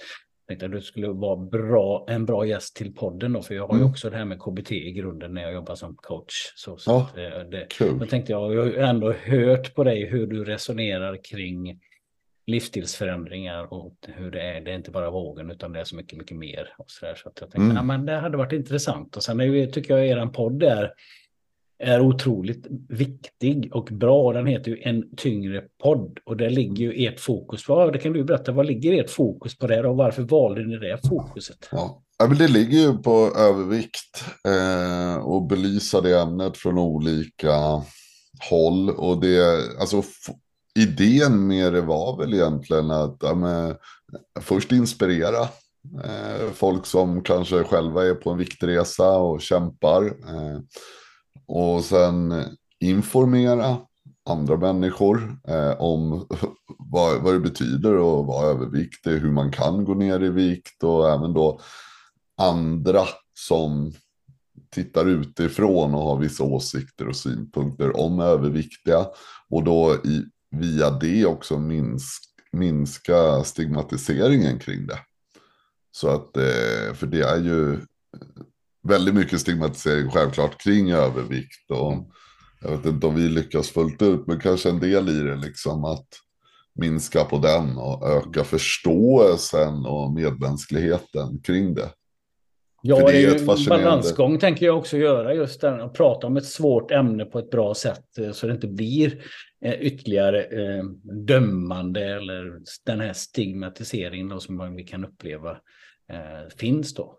tänkte 0.48 0.66
att 0.66 0.72
du 0.72 0.80
skulle 0.80 1.08
vara 1.08 1.36
bra, 1.36 2.06
en 2.08 2.26
bra 2.26 2.46
gäst 2.46 2.76
till 2.76 2.94
podden 2.94 3.32
då, 3.32 3.42
för 3.42 3.54
jag 3.54 3.66
har 3.66 3.74
ju 3.74 3.80
mm. 3.80 3.90
också 3.90 4.10
det 4.10 4.16
här 4.16 4.24
med 4.24 4.40
KBT 4.40 4.72
i 4.72 4.92
grunden 4.92 5.34
när 5.34 5.42
jag 5.42 5.52
jobbar 5.52 5.74
som 5.74 5.96
coach. 5.96 6.52
Så, 6.56 6.76
så 6.76 6.90
ja, 6.90 7.10
det, 7.14 7.44
det, 7.50 7.78
cool. 7.78 7.98
Då 7.98 8.06
tänkte 8.06 8.32
jag, 8.32 8.54
jag 8.54 8.62
har 8.62 8.70
ändå 8.70 9.12
hört 9.12 9.74
på 9.74 9.84
dig 9.84 10.06
hur 10.06 10.26
du 10.26 10.44
resonerar 10.44 11.24
kring 11.24 11.80
livsstilsförändringar 12.46 13.72
och 13.72 13.94
hur 14.02 14.30
det 14.30 14.42
är. 14.42 14.60
Det 14.60 14.70
är 14.70 14.74
inte 14.74 14.90
bara 14.90 15.10
vågen 15.10 15.50
utan 15.50 15.72
det 15.72 15.80
är 15.80 15.84
så 15.84 15.96
mycket, 15.96 16.18
mycket 16.18 16.36
mer. 16.36 16.74
Och 16.78 16.90
så, 16.90 17.06
där, 17.06 17.14
så 17.14 17.28
att 17.28 17.40
jag 17.40 17.50
tänkte, 17.50 17.70
mm. 17.70 17.86
men 17.86 18.06
det 18.06 18.16
hade 18.16 18.36
varit 18.36 18.52
intressant. 18.52 19.16
Och 19.16 19.22
sen 19.22 19.40
är, 19.40 19.66
tycker 19.66 19.96
jag 19.96 20.06
er 20.06 20.26
podd 20.26 20.62
är 20.62 20.92
är 21.82 22.00
otroligt 22.00 22.66
viktig 22.88 23.70
och 23.72 23.88
bra. 23.92 24.32
Den 24.32 24.46
heter 24.46 24.70
ju 24.70 24.82
En 24.82 25.16
tyngre 25.16 25.62
podd 25.82 26.18
och 26.24 26.36
där 26.36 26.50
ligger 26.50 26.92
ju 26.92 27.06
ert 27.06 27.20
fokus 27.20 27.66
på. 27.66 27.90
Det 27.90 27.98
kan 27.98 28.12
du 28.12 28.24
berätta, 28.24 28.52
vad 28.52 28.66
ligger 28.66 29.00
ert 29.00 29.10
fokus 29.10 29.58
på 29.58 29.66
det 29.66 29.88
och 29.88 29.96
varför 29.96 30.22
valde 30.22 30.66
ni 30.66 30.76
det 30.76 30.98
fokuset? 31.08 31.68
Ja, 31.70 32.02
men 32.28 32.38
det 32.38 32.48
ligger 32.48 32.78
ju 32.78 32.98
på 32.98 33.32
övervikt 33.36 34.24
eh, 34.48 35.16
och 35.24 35.46
belysa 35.46 36.00
det 36.00 36.20
ämnet 36.20 36.56
från 36.56 36.78
olika 36.78 37.82
håll. 38.50 38.90
Och 38.90 39.20
det, 39.20 39.60
alltså 39.80 40.02
idén 40.74 41.46
med 41.46 41.72
det 41.72 41.80
var 41.80 42.18
väl 42.18 42.34
egentligen 42.34 42.90
att 42.90 43.16
ja, 43.20 43.34
men, 43.34 43.74
först 44.40 44.72
inspirera 44.72 45.40
eh, 46.04 46.52
folk 46.54 46.86
som 46.86 47.22
kanske 47.22 47.64
själva 47.64 48.04
är 48.04 48.14
på 48.14 48.30
en 48.30 48.38
viktresa 48.38 49.08
och 49.08 49.40
kämpar. 49.40 50.04
Eh, 50.04 50.60
och 51.46 51.84
sen 51.84 52.44
informera 52.80 53.78
andra 54.30 54.56
människor 54.56 55.36
eh, 55.48 55.80
om 55.80 56.26
vad, 56.78 57.22
vad 57.22 57.34
det 57.34 57.40
betyder 57.40 57.94
att 57.94 58.26
vara 58.26 58.46
överviktig, 58.46 59.10
hur 59.10 59.32
man 59.32 59.52
kan 59.52 59.84
gå 59.84 59.94
ner 59.94 60.22
i 60.22 60.28
vikt 60.28 60.82
och 60.82 61.10
även 61.10 61.32
då 61.32 61.60
andra 62.36 63.02
som 63.34 63.92
tittar 64.70 65.06
utifrån 65.08 65.94
och 65.94 66.00
har 66.00 66.18
vissa 66.18 66.44
åsikter 66.44 67.08
och 67.08 67.16
synpunkter 67.16 68.00
om 68.00 68.20
överviktiga. 68.20 69.06
Och 69.50 69.64
då 69.64 69.94
i, 70.04 70.24
via 70.50 70.90
det 70.90 71.26
också 71.26 71.58
minsk, 71.58 72.22
minska 72.52 73.44
stigmatiseringen 73.44 74.58
kring 74.58 74.86
det. 74.86 74.98
Så 75.90 76.08
att, 76.08 76.36
eh, 76.36 76.94
för 76.94 77.06
det 77.06 77.22
är 77.22 77.38
ju 77.38 77.80
väldigt 78.82 79.14
mycket 79.14 79.40
stigmatisering 79.40 80.10
självklart 80.10 80.62
kring 80.62 80.92
övervikt. 80.92 81.70
Och 81.70 82.10
jag 82.60 82.70
vet 82.70 82.86
inte 82.86 83.06
om 83.06 83.14
vi 83.14 83.28
lyckas 83.28 83.70
fullt 83.70 84.02
ut, 84.02 84.26
men 84.26 84.40
kanske 84.40 84.68
en 84.68 84.80
del 84.80 85.08
i 85.08 85.20
det 85.20 85.36
liksom 85.36 85.84
att 85.84 86.08
minska 86.74 87.24
på 87.24 87.38
den 87.38 87.76
och 87.76 88.08
öka 88.08 88.44
förståelsen 88.44 89.86
och 89.86 90.12
medmänskligheten 90.12 91.40
kring 91.42 91.74
det. 91.74 91.90
Ja, 92.84 92.96
det 92.96 93.02
är, 93.02 93.06
det 93.06 93.18
är 93.18 93.56
ju 93.56 93.60
en 93.60 93.68
balansgång 93.68 94.38
tänker 94.38 94.66
jag 94.66 94.78
också 94.78 94.96
göra 94.96 95.34
just 95.34 95.60
den 95.60 95.80
och 95.80 95.94
prata 95.94 96.26
om 96.26 96.36
ett 96.36 96.44
svårt 96.44 96.90
ämne 96.90 97.24
på 97.24 97.38
ett 97.38 97.50
bra 97.50 97.74
sätt 97.74 98.18
eh, 98.18 98.32
så 98.32 98.46
det 98.46 98.52
inte 98.52 98.66
blir 98.66 99.24
eh, 99.64 99.74
ytterligare 99.80 100.42
eh, 100.44 100.84
dömande 101.02 102.04
eller 102.04 102.58
den 102.86 103.00
här 103.00 103.12
stigmatiseringen 103.12 104.28
då 104.28 104.40
som 104.40 104.76
vi 104.76 104.84
kan 104.84 105.04
uppleva 105.04 105.56
finns 106.56 106.94
då. 106.94 107.18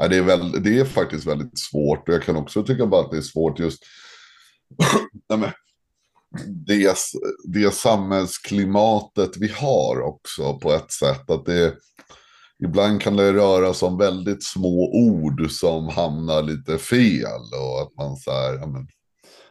Ja, 0.00 0.08
det, 0.08 0.16
är 0.16 0.22
väl, 0.22 0.62
det 0.62 0.78
är 0.78 0.84
faktiskt 0.84 1.26
väldigt 1.26 1.58
svårt 1.58 2.08
och 2.08 2.14
jag 2.14 2.22
kan 2.22 2.36
också 2.36 2.62
tycka 2.62 2.86
bara 2.86 3.04
att 3.04 3.10
det 3.10 3.16
är 3.16 3.22
svårt 3.22 3.58
just 3.58 3.82
det, 6.66 6.96
det 7.44 7.74
samhällsklimatet 7.74 9.36
vi 9.36 9.48
har 9.48 10.00
också 10.00 10.58
på 10.58 10.72
ett 10.72 10.92
sätt. 10.92 11.30
Att 11.30 11.46
det 11.46 11.74
ibland 12.64 13.00
kan 13.00 13.16
det 13.16 13.32
röra 13.32 13.74
sig 13.74 13.88
om 13.88 13.98
väldigt 13.98 14.44
små 14.44 14.90
ord 14.92 15.50
som 15.50 15.88
hamnar 15.88 16.42
lite 16.42 16.78
fel. 16.78 17.40
Och 17.60 17.82
att 17.82 17.96
man 17.96 18.16
så 18.16 18.30
här, 18.30 18.54
ja, 18.54 18.66
men, 18.66 18.88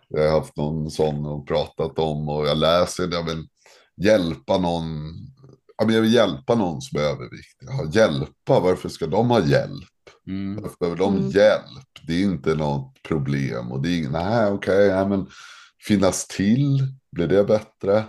jag 0.08 0.32
har 0.32 0.40
haft 0.40 0.58
någon 0.58 0.92
sån 0.92 1.26
och 1.26 1.48
pratat 1.48 2.00
om 2.00 2.30
och 2.30 2.48
jag 2.48 2.58
läser, 2.58 3.10
jag 3.12 3.26
vill 3.26 3.48
hjälpa 4.02 4.58
någon. 4.58 5.14
Ja, 5.78 5.86
men 5.86 5.96
jag 5.96 6.02
vill 6.02 6.14
hjälpa 6.14 6.56
någon 6.56 6.82
som 6.82 7.00
är 7.00 7.04
överviktig. 7.04 7.68
Ja, 7.68 7.86
hjälpa, 7.94 8.60
varför 8.60 8.90
ska 8.90 9.08
de 9.08 9.30
ha 9.30 9.46
hjälp? 9.46 9.90
Mm. 10.28 10.62
Varför 10.62 10.78
behöver 10.80 10.98
de 10.98 11.18
mm. 11.18 11.30
hjälp? 11.30 12.08
Det 12.08 12.14
är 12.14 12.24
inte 12.24 12.56
något 12.56 13.04
problem. 13.08 13.72
Och 13.72 13.82
det 13.82 13.90
är, 13.90 14.10
nej 14.10 14.52
okej, 14.52 14.88
okay, 14.88 15.06
men 15.06 15.28
finnas 15.88 16.28
till, 16.28 16.88
blir 17.12 17.28
det 17.28 17.44
bättre? 17.44 18.04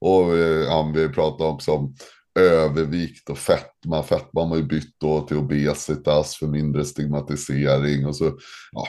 Och 0.00 0.36
eh, 0.36 0.64
ja, 0.64 0.92
vi 0.94 1.08
pratar 1.08 1.44
också 1.44 1.72
om 1.72 1.94
övervikt 2.38 3.30
och 3.30 3.38
fetma. 3.38 4.02
Fetma 4.02 4.40
har 4.40 4.48
man 4.48 4.58
ju 4.58 4.64
bytt 4.64 5.00
då 5.00 5.20
till 5.20 5.36
obesitas 5.36 6.36
för 6.36 6.46
mindre 6.46 6.84
stigmatisering. 6.84 8.06
Och 8.06 8.16
så, 8.16 8.24
ja, 8.72 8.86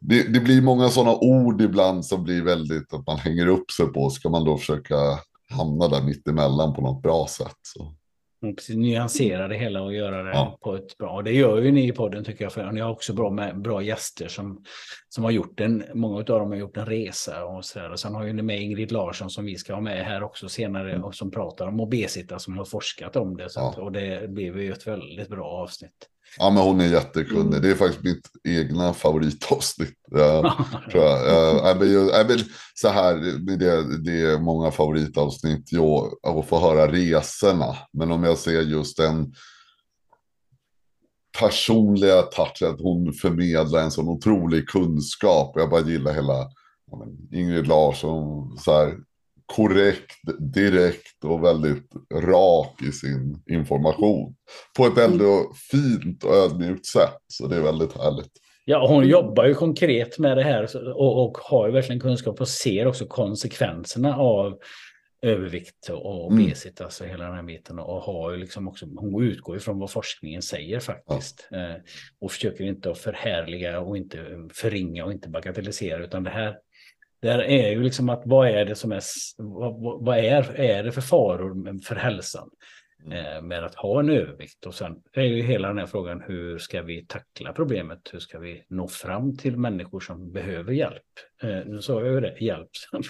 det, 0.00 0.32
det 0.32 0.40
blir 0.40 0.62
många 0.62 0.88
sådana 0.88 1.16
ord 1.16 1.60
ibland 1.60 2.06
som 2.06 2.24
blir 2.24 2.42
väldigt 2.42 2.94
att 2.94 3.06
man 3.06 3.18
hänger 3.18 3.46
upp 3.46 3.70
sig 3.70 3.86
på. 3.86 4.10
Ska 4.10 4.28
man 4.28 4.44
då 4.44 4.58
försöka 4.58 4.96
hamna 5.50 5.88
där 5.88 6.02
mittemellan 6.02 6.74
på 6.74 6.80
något 6.80 7.02
bra 7.02 7.26
sätt. 7.26 7.58
Så. 7.62 7.94
Precis, 8.40 8.76
nyansera 8.76 9.48
det 9.48 9.56
hela 9.56 9.82
och 9.82 9.94
göra 9.94 10.22
det 10.22 10.30
ja. 10.30 10.58
på 10.60 10.76
ett 10.76 10.98
bra. 10.98 11.10
Och 11.10 11.24
det 11.24 11.32
gör 11.32 11.62
ju 11.62 11.72
ni 11.72 11.88
i 11.88 11.92
podden 11.92 12.24
tycker 12.24 12.44
jag. 12.44 12.52
För 12.52 12.72
ni 12.72 12.80
har 12.80 12.90
också 12.90 13.12
bra, 13.12 13.30
med, 13.30 13.60
bra 13.60 13.82
gäster 13.82 14.28
som, 14.28 14.64
som 15.08 15.24
har 15.24 15.30
gjort 15.30 15.60
en, 15.60 15.84
många 15.94 16.16
av 16.16 16.24
dem 16.24 16.50
har 16.50 16.56
gjort 16.56 16.76
en 16.76 16.86
resa 16.86 17.44
och 17.44 17.64
så 17.64 17.78
där. 17.78 17.90
Och 17.90 18.00
sen 18.00 18.14
har 18.14 18.24
ju 18.24 18.32
ni 18.32 18.42
med 18.42 18.62
Ingrid 18.62 18.92
Larsson 18.92 19.30
som 19.30 19.44
vi 19.44 19.56
ska 19.56 19.74
ha 19.74 19.80
med 19.80 20.04
här 20.04 20.22
också 20.22 20.48
senare 20.48 20.90
mm. 20.90 21.04
och 21.04 21.14
som 21.14 21.30
pratar 21.30 21.66
om 21.66 21.80
obesitas 21.80 22.44
som 22.44 22.58
har 22.58 22.64
forskat 22.64 23.16
om 23.16 23.36
det. 23.36 23.50
Så 23.50 23.60
ja. 23.60 23.70
att, 23.70 23.78
och 23.78 23.92
det 23.92 24.30
blev 24.30 24.60
ju 24.60 24.72
ett 24.72 24.86
väldigt 24.86 25.28
bra 25.28 25.46
avsnitt. 25.46 26.08
Ja, 26.38 26.50
men 26.50 26.62
hon 26.62 26.80
är 26.80 26.86
jättekunnig. 26.86 27.40
Mm. 27.40 27.62
Det 27.62 27.70
är 27.70 27.74
faktiskt 27.74 28.04
mitt 28.04 28.30
egna 28.44 28.92
favoritavsnitt. 28.92 29.98
Tror 30.90 31.04
jag. 31.04 32.40
Så 32.74 32.88
här, 32.88 33.14
det, 33.56 33.98
det 34.04 34.20
är 34.20 34.38
många 34.38 34.70
favoritavsnitt 34.70 35.68
jo, 35.70 36.18
att 36.22 36.46
få 36.46 36.58
höra 36.58 36.92
resorna. 36.92 37.76
Men 37.92 38.12
om 38.12 38.24
jag 38.24 38.38
ser 38.38 38.60
just 38.60 38.96
den 38.96 39.32
personliga 41.38 42.22
touchen, 42.22 42.74
att 42.74 42.80
hon 42.80 43.12
förmedlar 43.12 43.82
en 43.82 43.90
sån 43.90 44.08
otrolig 44.08 44.68
kunskap. 44.68 45.52
Jag 45.54 45.70
bara 45.70 45.80
gillar 45.80 46.12
hela 46.12 46.48
Ingrid 47.32 47.66
Larsson, 47.66 48.58
så 48.58 48.72
här, 48.72 48.94
korrekt, 49.46 50.16
direkt 50.54 51.24
och 51.24 51.44
väldigt 51.44 51.92
rak 52.14 52.82
i 52.82 52.92
sin 52.92 53.42
information. 53.50 54.34
På 54.76 54.86
ett 54.86 54.96
väldigt 54.96 55.26
mm. 55.26 55.46
fint 55.70 56.24
och 56.24 56.34
ödmjukt 56.34 56.86
sätt. 56.86 57.18
Så 57.28 57.46
det 57.46 57.56
är 57.56 57.62
väldigt 57.62 57.92
härligt. 57.92 58.32
Ja, 58.64 58.86
hon 58.88 59.08
jobbar 59.08 59.46
ju 59.46 59.54
konkret 59.54 60.18
med 60.18 60.36
det 60.36 60.42
här 60.42 60.76
och, 60.96 61.24
och 61.24 61.38
har 61.38 61.66
ju 61.66 61.72
verkligen 61.72 62.00
kunskap 62.00 62.40
och 62.40 62.48
ser 62.48 62.86
också 62.86 63.06
konsekvenserna 63.06 64.16
av 64.16 64.58
övervikt 65.22 65.88
och 65.88 66.26
obesitas, 66.26 66.80
mm. 66.80 66.86
alltså 66.86 67.04
hela 67.04 67.24
den 67.24 67.34
här 67.34 67.42
biten. 67.42 67.78
Och 67.78 68.02
har 68.02 68.30
ju 68.30 68.36
liksom 68.36 68.68
också, 68.68 68.86
hon 68.96 69.22
utgår 69.22 69.56
ifrån 69.56 69.78
vad 69.78 69.90
forskningen 69.90 70.42
säger 70.42 70.80
faktiskt. 70.80 71.48
Ja. 71.50 71.56
Eh, 71.56 71.76
och 72.20 72.32
försöker 72.32 72.64
inte 72.64 72.90
att 72.90 72.98
förhärliga 72.98 73.80
och 73.80 73.96
inte 73.96 74.48
förringa 74.54 75.04
och 75.04 75.12
inte 75.12 75.28
bagatellisera, 75.28 76.04
utan 76.04 76.24
det 76.24 76.30
här 76.30 76.56
där 77.22 77.38
är 77.38 77.70
ju 77.70 77.82
liksom 77.82 78.08
att 78.08 78.22
vad 78.24 78.48
är 78.48 78.64
det 78.64 78.74
som 78.74 78.92
är, 78.92 79.02
vad, 79.38 80.04
vad 80.04 80.18
är, 80.18 80.60
är 80.60 80.84
det 80.84 80.92
för 80.92 81.00
faror 81.00 81.82
för 81.82 81.94
hälsan 81.94 82.48
mm. 83.04 83.36
eh, 83.36 83.42
med 83.42 83.64
att 83.64 83.74
ha 83.74 84.00
en 84.00 84.10
övervikt? 84.10 84.66
Och 84.66 84.74
sen 84.74 84.96
är 85.12 85.22
ju 85.22 85.42
hela 85.42 85.68
den 85.68 85.78
här 85.78 85.86
frågan, 85.86 86.22
hur 86.26 86.58
ska 86.58 86.82
vi 86.82 87.06
tackla 87.06 87.52
problemet? 87.52 88.00
Hur 88.12 88.18
ska 88.18 88.38
vi 88.38 88.64
nå 88.68 88.88
fram 88.88 89.36
till 89.36 89.56
människor 89.56 90.00
som 90.00 90.32
behöver 90.32 90.72
hjälp? 90.72 91.02
Eh, 91.42 91.66
nu 91.66 91.82
sa 91.82 92.00
jag 92.00 92.14
ju 92.14 92.20
det, 92.20 92.36
hjälp. 92.40 92.70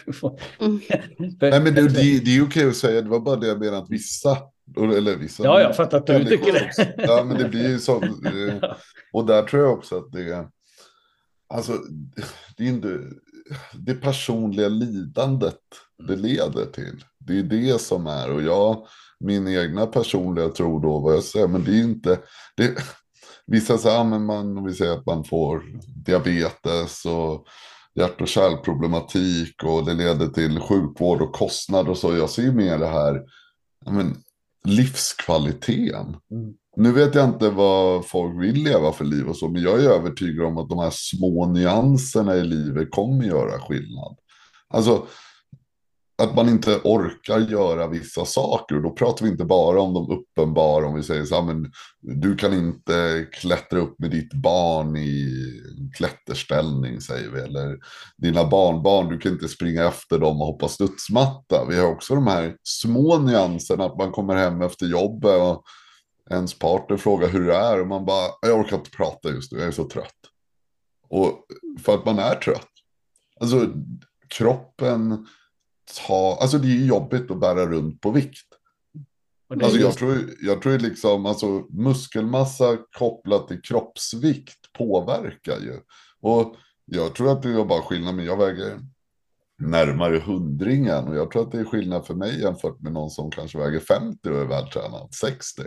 mm. 0.61 0.81
Nej, 1.41 1.61
men 1.61 1.75
det, 1.75 1.89
det, 1.89 2.25
det 2.25 2.37
är 2.37 2.45
okej 2.45 2.69
att 2.69 2.77
säga, 2.77 3.03
det 3.03 3.09
var 3.09 3.21
bara 3.21 3.37
det 3.37 3.47
jag 3.47 3.59
menade 3.59 3.79
att 3.79 3.91
vissa 3.91 4.39
eller 4.77 5.17
vissa. 5.17 5.45
Ja, 5.45 5.61
jag 5.61 5.77
fattar 5.77 5.99
att 5.99 6.07
du 6.07 6.25
tycker 6.25 6.53
det. 6.53 6.95
Ja, 6.97 7.25
men 7.25 7.39
det 7.39 7.49
blir 7.49 7.69
ju 7.69 7.79
så. 7.79 8.03
Eh, 8.27 8.73
och 9.13 9.27
där 9.27 9.43
tror 9.43 9.63
jag 9.63 9.73
också 9.73 9.99
att 9.99 10.13
det 10.13 10.33
är. 10.33 10.49
Alltså, 11.49 11.73
det 12.57 12.65
är 12.65 12.69
inte 12.69 13.01
det 13.73 13.95
personliga 13.95 14.69
lidandet 14.69 15.61
det 15.99 16.15
mm. 16.15 16.25
leder 16.27 16.67
till. 16.67 17.05
Det 17.19 17.39
är 17.39 17.43
det 17.43 17.81
som 17.81 18.07
är, 18.07 18.31
och 18.31 18.43
jag, 18.43 18.87
min 19.21 19.49
egna 19.49 19.87
personliga 19.87 20.49
tro 20.49 20.79
då, 20.79 21.01
vad 21.01 21.15
jag 21.15 21.25
säger, 21.25 21.49
men 21.49 21.65
det 21.65 21.71
är 21.71 21.83
inte, 21.83 22.19
det, 22.57 22.75
vissa 23.47 23.79
säger, 23.79 24.05
men 24.05 24.25
man, 24.25 24.65
vi 24.65 24.75
säger 24.75 24.93
att 24.93 25.07
man 25.07 25.25
får 25.25 25.63
diabetes 26.05 27.05
och 27.05 27.47
hjärt 27.95 28.21
och 28.21 28.29
kärlproblematik 28.29 29.63
och 29.65 29.85
det 29.85 29.95
leder 29.95 30.27
till 30.27 30.61
sjukvård 30.61 31.23
och 31.23 31.33
kostnader 31.33 31.91
och 31.91 31.99
så. 31.99 32.17
Jag 32.17 32.31
ser 32.31 32.53
mer 32.53 32.79
det 32.79 32.87
här, 32.87 33.23
men, 33.91 34.17
livskvaliteten. 34.65 36.17
Mm. 36.31 36.55
Nu 36.77 36.93
vet 36.93 37.15
jag 37.15 37.25
inte 37.25 37.51
vad 37.51 38.07
folk 38.07 38.43
vill 38.43 38.65
leva 38.65 38.93
för 38.93 39.05
liv 39.05 39.29
och 39.29 39.37
så, 39.37 39.49
men 39.49 39.63
jag 39.63 39.85
är 39.85 39.91
övertygad 39.91 40.47
om 40.47 40.59
att 40.59 40.69
de 40.69 40.79
här 40.79 40.93
små 40.93 41.47
nyanserna 41.47 42.37
i 42.37 42.45
livet 42.45 42.91
kommer 42.91 43.25
göra 43.25 43.61
skillnad. 43.61 44.17
Alltså, 44.69 45.07
att 46.23 46.35
man 46.35 46.49
inte 46.49 46.81
orkar 46.85 47.39
göra 47.39 47.87
vissa 47.87 48.25
saker. 48.25 48.77
Och 48.77 48.83
då 48.83 48.91
pratar 48.91 49.25
vi 49.25 49.31
inte 49.31 49.45
bara 49.45 49.81
om 49.81 49.95
de 49.95 50.11
uppenbara, 50.11 50.87
om 50.87 50.95
vi 50.95 51.03
säger 51.03 51.25
så 51.25 51.35
här, 51.35 51.43
men 51.43 51.73
du 52.01 52.37
kan 52.37 52.55
inte 52.55 53.27
klättra 53.33 53.79
upp 53.79 53.99
med 53.99 54.11
ditt 54.11 54.33
barn 54.33 54.97
i 54.97 55.31
klätterställning, 55.97 57.01
säger 57.01 57.31
vi. 57.31 57.41
Eller 57.41 57.79
dina 58.19 58.45
barnbarn, 58.45 59.09
du 59.09 59.19
kan 59.19 59.33
inte 59.33 59.49
springa 59.49 59.85
efter 59.85 60.19
dem 60.19 60.41
och 60.41 60.47
hoppa 60.47 60.69
studsmatta. 60.69 61.65
Vi 61.69 61.79
har 61.79 61.87
också 61.87 62.15
de 62.15 62.27
här 62.27 62.57
små 62.63 63.19
nyanserna, 63.19 63.85
att 63.85 63.99
man 63.99 64.13
kommer 64.13 64.37
hem 64.37 64.63
efter 64.63 64.87
jobbet 64.87 65.41
och 65.41 65.63
ens 66.31 66.59
partner 66.59 66.97
frågar 66.97 67.29
hur 67.29 67.47
det 67.47 67.57
är 67.57 67.81
och 67.81 67.87
man 67.87 68.05
bara, 68.05 68.31
jag 68.43 68.61
orkar 68.61 68.77
inte 68.77 68.91
prata 68.91 69.29
just 69.29 69.53
nu, 69.53 69.59
jag 69.59 69.69
är 69.69 69.73
så 69.73 69.89
trött. 69.89 70.13
Och 71.09 71.47
för 71.85 71.95
att 71.95 72.05
man 72.05 72.19
är 72.19 72.35
trött. 72.35 72.71
Alltså 73.41 73.73
kroppen 74.29 75.27
tar, 76.07 76.37
alltså 76.37 76.59
det 76.59 76.69
är 76.69 76.87
jobbigt 76.87 77.31
att 77.31 77.41
bära 77.41 77.67
runt 77.67 78.01
på 78.01 78.11
vikt. 78.11 78.47
Alltså 79.63 79.79
jag 79.79 79.95
tror, 79.95 80.31
jag 80.41 80.63
tror 80.63 80.79
liksom, 80.79 81.27
alltså 81.27 81.67
muskelmassa 81.71 82.77
kopplat 82.99 83.49
till 83.49 83.63
kroppsvikt 83.63 84.73
påverkar 84.73 85.59
ju. 85.59 85.81
Och 86.21 86.57
jag 86.85 87.15
tror 87.15 87.33
att 87.33 87.43
det 87.43 87.49
är 87.49 87.65
bara 87.65 87.83
skillnad, 87.83 88.15
men 88.15 88.25
jag 88.25 88.37
väger 88.37 88.81
närmare 89.59 90.19
hundringen 90.19 91.09
och 91.09 91.17
jag 91.17 91.31
tror 91.31 91.43
att 91.43 91.53
det 91.53 91.61
är 91.61 91.65
skillnad 91.65 92.07
för 92.07 92.15
mig 92.15 92.41
jämfört 92.41 92.81
med 92.81 92.93
någon 92.93 93.11
som 93.11 93.31
kanske 93.31 93.59
väger 93.59 93.81
50 93.81 94.29
och 94.29 94.41
är 94.41 94.45
vältränad, 94.45 95.15
60 95.15 95.63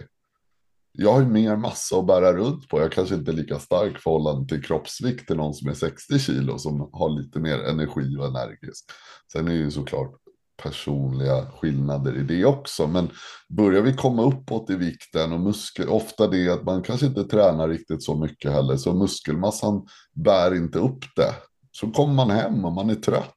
jag 0.91 1.13
har 1.13 1.19
ju 1.19 1.27
mer 1.27 1.55
massa 1.55 2.00
att 2.00 2.08
bära 2.08 2.34
runt 2.34 2.67
på. 2.67 2.79
Jag 2.79 2.91
kanske 2.91 3.15
inte 3.15 3.31
är 3.31 3.36
lika 3.36 3.60
stark 3.60 4.00
förhållande 4.00 4.48
till 4.48 4.63
kroppsvikt 4.63 5.27
till 5.27 5.38
någon 5.38 5.53
som 5.53 5.69
är 5.69 5.74
60 5.74 6.19
kilo 6.19 6.58
som 6.58 6.89
har 6.93 7.10
lite 7.10 7.39
mer 7.39 7.60
energi 7.60 8.17
och 8.17 8.25
energisk. 8.25 8.86
Sen 9.31 9.48
är 9.48 9.51
det 9.51 9.58
ju 9.58 9.72
såklart 9.72 10.15
personliga 10.63 11.46
skillnader 11.46 12.17
i 12.17 12.24
det 12.24 12.46
också. 12.46 12.88
Men 12.88 13.10
börjar 13.50 13.81
vi 13.81 13.93
komma 13.93 14.24
uppåt 14.24 14.69
i 14.69 14.75
vikten 14.75 15.34
och 15.34 15.39
muskel, 15.39 15.89
ofta 15.89 16.27
det 16.27 16.50
att 16.50 16.63
man 16.63 16.84
kanske 16.84 17.05
inte 17.05 17.24
tränar 17.24 17.69
riktigt 17.69 18.03
så 18.03 18.15
mycket 18.15 18.51
heller. 18.51 18.77
Så 18.77 18.93
muskelmassan 18.93 19.88
bär 20.13 20.55
inte 20.55 20.79
upp 20.79 21.05
det. 21.15 21.34
Så 21.72 21.91
kommer 21.91 22.13
man 22.13 22.29
hem 22.29 22.65
och 22.65 22.74
man 22.74 22.89
är 22.89 22.96
trött. 22.96 23.36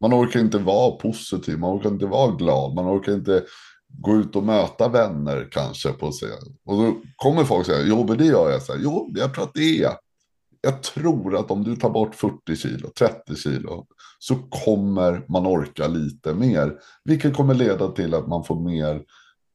Man 0.00 0.14
orkar 0.14 0.40
inte 0.40 0.58
vara 0.58 0.90
positiv, 0.90 1.58
man 1.58 1.78
orkar 1.78 1.90
inte 1.90 2.06
vara 2.06 2.30
glad, 2.30 2.74
man 2.74 2.86
orkar 2.86 3.12
inte 3.12 3.44
gå 3.98 4.16
ut 4.16 4.36
och 4.36 4.44
möta 4.44 4.88
vänner 4.88 5.48
kanske 5.50 5.92
på 5.92 6.10
scen. 6.10 6.56
Och 6.64 6.76
då 6.76 6.96
kommer 7.16 7.44
folk 7.44 7.66
säga, 7.66 7.86
jo 7.86 8.06
men 8.08 8.18
det 8.18 8.24
gör 8.24 8.50
jag. 8.50 8.62
Så 8.62 8.72
här, 8.72 8.80
jo, 8.82 9.12
jag 9.16 9.34
tror 9.34 9.44
att 9.44 9.54
det 9.54 9.82
är. 9.82 9.92
Jag 10.62 10.82
tror 10.82 11.36
att 11.36 11.50
om 11.50 11.64
du 11.64 11.76
tar 11.76 11.90
bort 11.90 12.14
40 12.14 12.56
kilo, 12.56 12.88
30 12.98 13.36
kilo, 13.36 13.86
så 14.18 14.34
kommer 14.36 15.24
man 15.28 15.46
orka 15.46 15.88
lite 15.88 16.34
mer. 16.34 16.74
Vilket 17.04 17.34
kommer 17.34 17.54
leda 17.54 17.88
till 17.88 18.14
att 18.14 18.28
man 18.28 18.44
får 18.44 18.60
mer 18.60 19.02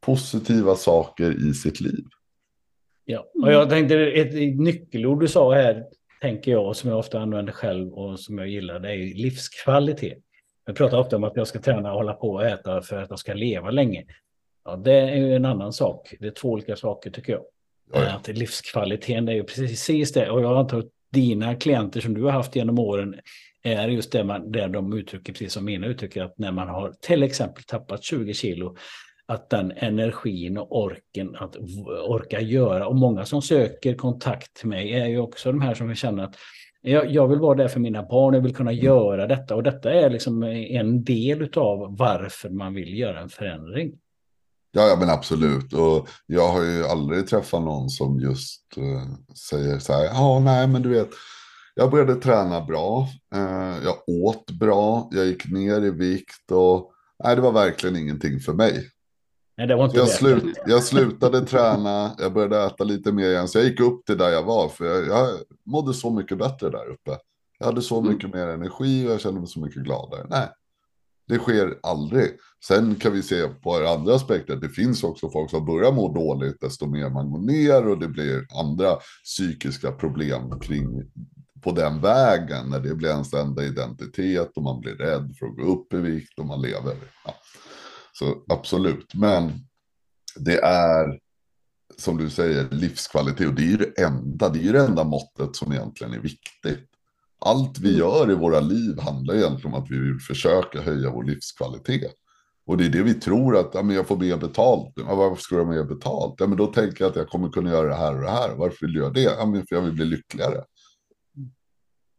positiva 0.02 0.76
saker 0.76 1.50
i 1.50 1.54
sitt 1.54 1.82
liv. 1.82 2.06
Ja, 3.06 3.26
och 3.44 3.54
jag 3.54 3.70
tänkte 3.70 3.96
ett 3.96 4.34
nyckelord 4.60 5.20
du 5.20 5.28
sa 5.28 5.54
här, 5.54 5.84
tänker 6.22 6.52
jag, 6.52 6.76
som 6.76 6.90
jag 6.90 7.00
ofta 7.00 7.20
använder 7.20 7.54
själv 7.54 7.94
och 7.94 8.20
som 8.20 8.38
jag 8.38 8.48
gillar, 8.48 8.80
det 8.80 8.92
är 8.94 9.16
livskvalitet. 9.16 10.18
Jag 10.66 10.76
pratar 10.76 11.00
ofta 11.00 11.16
om 11.16 11.24
att 11.24 11.36
jag 11.36 11.48
ska 11.48 11.60
träna 11.60 11.92
och 11.92 11.98
hålla 11.98 12.14
på 12.14 12.30
och 12.30 12.46
äta 12.46 12.82
för 12.82 13.02
att 13.02 13.10
jag 13.10 13.20
ska 13.20 13.34
leva 13.34 13.72
länge. 13.72 14.06
Ja, 14.66 14.76
det 14.76 15.00
är 15.00 15.16
ju 15.16 15.36
en 15.36 15.46
annan 15.46 15.74
sak. 15.74 16.14
Det 16.20 16.28
är 16.28 16.32
två 16.32 16.50
olika 16.50 16.76
saker 16.76 17.12
tycker 17.12 17.34
jag. 17.34 17.42
Ja, 17.94 18.04
ja. 18.04 18.16
Att 18.16 18.28
livskvaliteten 18.28 19.28
är 19.28 19.34
ju 19.34 19.44
precis 19.44 20.12
det. 20.14 20.30
Och 20.30 20.42
jag 20.42 20.58
antar 20.58 20.80
att 20.80 20.90
dina 21.12 21.56
klienter 21.56 22.02
som 22.02 22.14
du 22.14 22.24
har 22.24 22.32
haft 22.32 22.56
genom 22.56 22.80
åren 22.80 23.16
är 23.64 23.88
just 23.88 24.12
det 24.12 24.24
man, 24.24 24.52
där 24.52 24.68
de 24.68 24.94
uttrycker, 24.94 25.34
precis 25.34 25.54
som 25.54 25.66
mina 25.66 25.88
uttrycker, 25.88 26.24
att 26.24 26.38
när 26.38 26.52
man 26.52 26.68
har 26.68 26.94
till 27.02 27.24
exempel 27.24 27.64
tappat 27.64 28.04
20 28.04 28.34
kilo, 28.34 28.76
att 29.26 29.50
den 29.50 29.72
energin 29.72 30.58
och 30.58 30.84
orken 30.84 31.36
att 31.36 31.56
orka 32.08 32.42
göra. 32.42 32.88
Och 32.88 32.96
många 32.96 33.26
som 33.26 33.42
söker 33.42 33.96
kontakt 33.96 34.54
till 34.54 34.68
mig 34.68 34.94
är 34.94 35.06
ju 35.06 35.20
också 35.20 35.52
de 35.52 35.62
här 35.62 35.74
som 35.74 35.96
känner 35.96 36.24
att 36.24 36.36
jag, 36.82 37.12
jag 37.12 37.28
vill 37.28 37.40
vara 37.40 37.56
där 37.56 37.68
för 37.68 37.80
mina 37.80 38.04
barn, 38.04 38.34
jag 38.34 38.42
vill 38.42 38.56
kunna 38.56 38.72
mm. 38.72 38.86
göra 38.86 39.28
detta. 39.28 39.56
Och 39.56 39.64
detta 39.64 39.94
är 39.94 40.10
liksom 40.10 40.44
en 40.44 41.04
del 41.04 41.50
av 41.56 41.98
varför 41.98 42.50
man 42.50 42.74
vill 42.74 42.98
göra 42.98 43.20
en 43.20 43.30
förändring. 43.30 44.00
Ja, 44.78 44.88
ja, 44.88 44.96
men 45.00 45.10
absolut. 45.10 45.74
Och 45.74 46.08
jag 46.26 46.48
har 46.48 46.64
ju 46.64 46.86
aldrig 46.86 47.28
träffat 47.28 47.64
någon 47.64 47.90
som 47.90 48.20
just 48.20 48.78
uh, 48.78 49.36
säger 49.50 49.80
så 49.80 49.94
här, 49.94 50.04
ja, 50.06 50.40
nej, 50.40 50.68
men 50.68 50.82
du 50.82 50.90
vet, 50.90 51.10
jag 51.76 51.92
började 51.92 52.16
träna 52.16 52.62
bra, 52.62 53.08
uh, 53.36 53.84
jag 53.84 53.96
åt 54.08 54.52
bra, 54.52 55.10
jag 55.12 55.26
gick 55.26 55.52
ner 55.52 55.86
i 55.86 55.90
vikt 55.90 56.52
och 56.52 56.92
nej, 57.24 57.36
det 57.36 57.42
var 57.42 57.52
verkligen 57.52 57.96
ingenting 57.96 58.40
för 58.40 58.54
mig. 58.54 58.90
Nej, 59.58 59.68
det 59.68 59.76
var 59.76 59.86
inte 59.86 59.98
jag, 59.98 60.10
slut, 60.10 60.58
jag 60.66 60.84
slutade 60.84 61.46
träna, 61.46 62.16
jag 62.18 62.34
började 62.34 62.66
äta 62.66 62.84
lite 62.84 63.12
mer 63.12 63.30
igen, 63.30 63.48
så 63.48 63.58
jag 63.58 63.66
gick 63.66 63.80
upp 63.80 64.06
till 64.06 64.18
där 64.18 64.30
jag 64.30 64.44
var, 64.44 64.70
för 64.70 64.86
jag, 64.86 65.08
jag 65.08 65.40
mådde 65.66 65.94
så 65.94 66.10
mycket 66.10 66.38
bättre 66.38 66.70
där 66.70 66.90
uppe. 66.90 67.18
Jag 67.60 67.66
hade 67.66 67.82
så 67.82 68.00
mm. 68.00 68.14
mycket 68.14 68.34
mer 68.34 68.48
energi 68.48 69.08
och 69.08 69.12
jag 69.12 69.22
kände 69.22 69.40
mig 69.40 69.50
så 69.50 69.60
mycket 69.60 69.84
gladare. 69.84 70.26
Nej, 70.30 70.50
det 71.28 71.38
sker 71.38 71.80
aldrig. 71.84 72.32
Sen 72.68 72.96
kan 72.96 73.14
vi 73.14 73.24
se 73.24 73.48
på 73.48 73.76
andra 73.76 74.16
aspekter. 74.16 74.56
Det 74.56 74.70
finns 74.70 75.04
också 75.04 75.30
folk 75.30 75.50
som 75.50 75.66
börjar 75.66 75.92
må 75.92 76.14
dåligt 76.14 76.62
desto 76.62 76.88
mer 76.88 77.10
man 77.10 77.32
går 77.32 77.40
ner 77.40 77.88
och 77.88 78.00
det 78.00 78.08
blir 78.08 78.48
andra 78.60 78.96
psykiska 79.24 79.92
problem 79.92 80.60
kring 80.60 81.12
på 81.64 81.72
den 81.72 82.02
vägen 82.02 82.70
när 82.70 82.80
det 82.80 82.96
blir 82.96 83.10
ens 83.10 83.34
enda 83.34 83.64
identitet 83.64 84.52
och 84.56 84.64
man 84.64 84.82
blir 84.82 84.96
rädd 84.96 85.36
för 85.40 85.46
att 85.46 85.56
gå 85.56 85.64
upp 85.64 85.94
i 85.94 85.98
vikt 85.98 86.40
och 86.40 86.46
man 86.46 86.62
lever. 86.62 86.96
Ja. 87.26 87.36
Så 88.14 88.44
absolut, 88.50 89.14
men 89.14 89.52
det 90.36 90.60
är 90.64 91.20
som 91.98 92.18
du 92.18 92.30
säger 92.30 92.70
livskvalitet 92.70 93.48
och 93.48 93.54
det 93.54 93.62
är 93.62 93.68
ju 93.68 93.78
det 93.78 94.02
enda, 94.02 94.50
det 94.50 94.60
är 94.60 94.64
ju 94.64 94.72
det 94.72 94.86
enda 94.86 95.04
måttet 95.04 95.56
som 95.56 95.72
egentligen 95.72 96.14
är 96.14 96.20
viktigt. 96.20 96.90
Allt 97.40 97.80
vi 97.80 97.98
gör 97.98 98.32
i 98.32 98.36
våra 98.36 98.60
liv 98.60 99.00
handlar 99.00 99.36
egentligen 99.36 99.74
om 99.74 99.84
att 99.84 99.92
vi 99.92 100.00
vill 100.00 100.20
försöka 100.20 100.82
höja 100.82 101.12
vår 101.12 101.24
livskvalitet. 101.24 102.14
Och 102.68 102.78
det 102.78 102.86
är 102.86 102.90
det 102.90 103.04
vi 103.04 103.14
tror 103.14 103.58
att 103.58 103.72
ja, 103.74 103.84
men 103.84 103.96
jag 103.96 104.08
får 104.08 104.18
mer 104.18 104.38
betalt. 104.38 104.94
Ja, 104.96 105.16
varför 105.16 105.42
ska 105.42 105.56
jag 105.56 105.66
ha 105.66 105.72
mer 105.72 105.84
betalt? 105.84 106.36
Ja, 106.38 106.48
men 106.48 106.58
då 106.58 106.68
tänker 106.68 107.04
jag 107.04 107.10
att 107.10 107.16
jag 107.16 107.28
kommer 107.28 107.50
kunna 107.50 107.70
göra 107.70 107.88
det 107.88 107.96
här 107.96 108.16
och 108.16 108.22
det 108.22 108.30
här. 108.30 108.56
Varför 108.56 108.86
vill 108.86 108.96
jag 108.96 109.14
det? 109.14 109.22
Ja, 109.22 109.46
men 109.46 109.68
för 109.68 109.76
jag 109.76 109.82
vill 109.82 109.94
bli 109.94 110.06
lyckligare. 110.06 110.64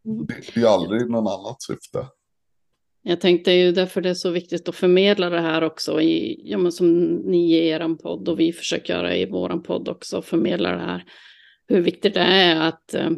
Mm. 0.07 0.27
Det, 0.27 0.55
det 0.55 0.61
är 0.61 0.67
aldrig 0.75 1.11
någon 1.11 1.27
annat 1.27 1.63
syfte. 1.63 2.07
Jag 3.03 3.21
tänkte 3.21 3.53
ju 3.53 3.73
därför 3.73 4.01
det 4.01 4.11
är 4.11 4.15
så 4.15 4.31
viktigt 4.31 4.69
att 4.69 4.75
förmedla 4.75 5.31
det 5.31 5.41
här 5.41 5.65
också 5.65 6.01
i, 6.01 6.41
ja, 6.51 6.59
men 6.59 6.73
som 6.73 7.15
ni 7.15 7.55
i 7.55 7.69
er 7.69 7.95
podd 7.95 8.29
och 8.29 8.41
vi 8.41 8.53
försöker 8.53 8.95
göra 8.95 9.17
i 9.17 9.31
vår 9.31 9.49
podd 9.49 9.89
också, 9.89 10.23
förmedla 10.23 10.71
det 10.71 10.79
här. 10.79 11.05
Hur 11.69 11.81
viktigt 11.81 12.15
det 12.15 12.21
är 12.21 12.69
att 12.69 12.95
eh, 12.95 13.11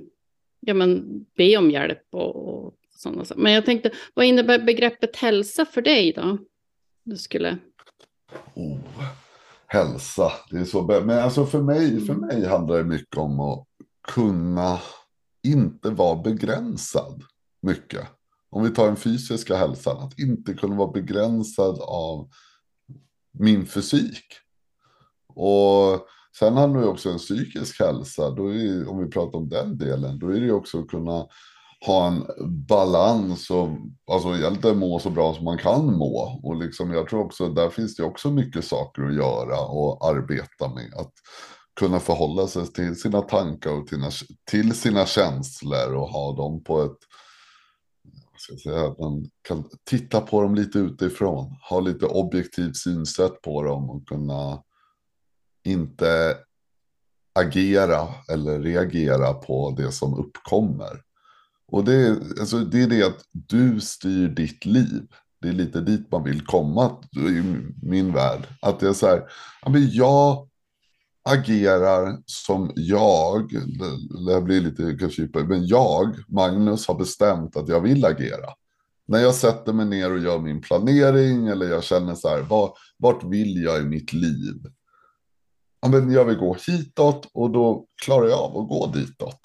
ja, 0.61 0.75
men, 0.75 1.25
be 1.37 1.57
om 1.57 1.71
hjälp 1.71 2.03
och, 2.11 2.37
och 2.37 2.75
sådana 2.91 3.25
saker. 3.25 3.43
Men 3.43 3.53
jag 3.53 3.65
tänkte, 3.67 3.91
vad 4.15 4.27
innebär 4.27 4.59
begreppet 4.59 5.17
hälsa 5.17 5.65
för 5.65 5.83
dig 5.83 6.13
då? 6.13 6.39
Du 7.05 7.17
skulle... 7.17 7.59
Oh, 8.55 8.79
hälsa, 9.67 10.33
det 10.51 10.59
är 10.59 10.65
så. 10.65 10.83
Men 10.83 11.19
alltså 11.19 11.47
för 11.47 11.63
mig, 11.63 12.01
för 12.01 12.15
mig 12.15 12.47
handlar 12.47 12.79
det 12.79 12.85
mycket 12.85 13.17
om 13.17 13.41
att 13.41 13.67
kunna 14.09 14.79
inte 15.43 15.91
vara 15.91 16.23
begränsad 16.23 17.23
mycket 17.63 18.09
om 18.51 18.65
vi 18.65 18.71
tar 18.71 18.87
den 18.87 18.97
fysiska 18.97 19.57
hälsan, 19.57 19.99
att 19.99 20.19
inte 20.19 20.55
kunna 20.55 20.77
vara 20.77 20.93
begränsad 20.93 21.81
av 21.81 22.29
min 23.33 23.67
fysik. 23.67 24.25
Och 25.35 26.07
sen 26.39 26.57
handlar 26.57 26.81
det 26.81 26.87
också 26.87 27.13
om 27.13 27.19
psykisk 27.19 27.81
hälsa, 27.81 28.31
då 28.31 28.55
är, 28.55 28.89
om 28.89 29.05
vi 29.05 29.11
pratar 29.11 29.39
om 29.39 29.49
den 29.49 29.79
delen, 29.79 30.19
då 30.19 30.29
är 30.29 30.41
det 30.41 30.53
också 30.53 30.81
att 30.81 30.89
kunna 30.89 31.27
ha 31.87 32.07
en 32.07 32.25
balans 32.69 33.51
och 33.51 33.69
alltså 34.11 34.29
egentligen 34.37 34.79
må 34.79 34.99
så 34.99 35.11
bra 35.11 35.35
som 35.35 35.45
man 35.45 35.59
kan 35.59 35.97
må. 35.97 36.41
Och 36.43 36.57
liksom, 36.57 36.93
jag 36.93 37.09
tror 37.09 37.25
också 37.25 37.49
där 37.49 37.71
finns 37.71 37.97
det 37.97 38.03
också 38.03 38.31
mycket 38.31 38.65
saker 38.65 39.03
att 39.03 39.15
göra 39.15 39.61
och 39.61 40.09
arbeta 40.09 40.69
med. 40.69 40.95
Att 40.97 41.13
kunna 41.81 42.01
förhålla 42.01 42.47
sig 42.47 42.67
till 42.67 43.01
sina 43.01 43.21
tankar 43.21 43.71
och 43.71 43.87
till, 43.87 44.03
till 44.51 44.75
sina 44.75 45.07
känslor 45.07 45.95
och 45.95 46.09
ha 46.09 46.37
dem 46.37 46.65
på 46.65 46.83
ett 46.83 46.99
ska 48.41 48.57
säga, 48.57 48.87
att 48.87 48.99
man 48.99 49.31
kan 49.49 49.65
titta 49.85 50.21
på 50.21 50.43
dem 50.43 50.55
lite 50.55 50.79
utifrån, 50.79 51.57
ha 51.71 51.81
lite 51.81 52.07
objektivt 52.07 52.77
synsätt 52.77 53.43
på 53.43 53.63
dem 53.63 53.91
och 53.91 54.09
kunna 54.09 54.63
inte 55.71 56.37
agera 57.33 58.09
eller 58.33 58.61
reagera 58.61 59.33
på 59.33 59.75
det 59.77 59.93
som 59.93 60.15
uppkommer. 60.15 61.03
Och 61.69 61.85
det 61.85 61.95
är, 61.95 62.11
alltså, 62.41 62.59
det 62.59 62.83
är 62.83 62.87
det 62.87 63.07
att 63.07 63.25
du 63.33 63.81
styr 63.81 64.29
ditt 64.29 64.65
liv. 64.65 65.07
Det 65.41 65.49
är 65.49 65.53
lite 65.53 65.81
dit 65.81 66.13
man 66.13 66.25
vill 66.25 66.47
komma 66.47 66.97
i 67.17 67.43
min 67.83 68.13
värld. 68.13 68.47
Att 68.63 68.81
det 68.81 68.89
är 68.89 68.93
så 68.93 69.07
här, 69.07 69.23
jag 69.93 70.49
agerar 71.23 72.19
som 72.27 72.73
jag, 72.75 73.51
det 74.27 74.41
blir 74.41 74.61
lite 74.61 74.97
kanske 75.01 75.29
men 75.35 75.67
jag, 75.67 76.15
Magnus, 76.29 76.89
har 76.89 76.95
bestämt 76.95 77.57
att 77.57 77.69
jag 77.69 77.81
vill 77.81 78.05
agera. 78.05 78.49
När 79.07 79.19
jag 79.19 79.35
sätter 79.35 79.73
mig 79.73 79.87
ner 79.87 80.13
och 80.13 80.19
gör 80.19 80.39
min 80.39 80.61
planering 80.61 81.49
eller 81.49 81.67
jag 81.67 81.85
känner 81.85 82.15
så 82.15 82.29
här, 82.29 82.43
var, 82.43 82.73
vart 82.97 83.25
vill 83.25 83.63
jag 83.63 83.81
i 83.81 83.85
mitt 83.85 84.13
liv? 84.13 84.63
Ja, 85.81 85.89
men 85.89 86.13
jag 86.13 86.25
vill 86.25 86.37
gå 86.37 86.57
hitåt 86.67 87.31
och 87.33 87.51
då 87.51 87.87
klarar 88.05 88.29
jag 88.29 88.39
av 88.39 88.59
att 88.59 88.69
gå 88.69 88.87
ditåt. 88.95 89.41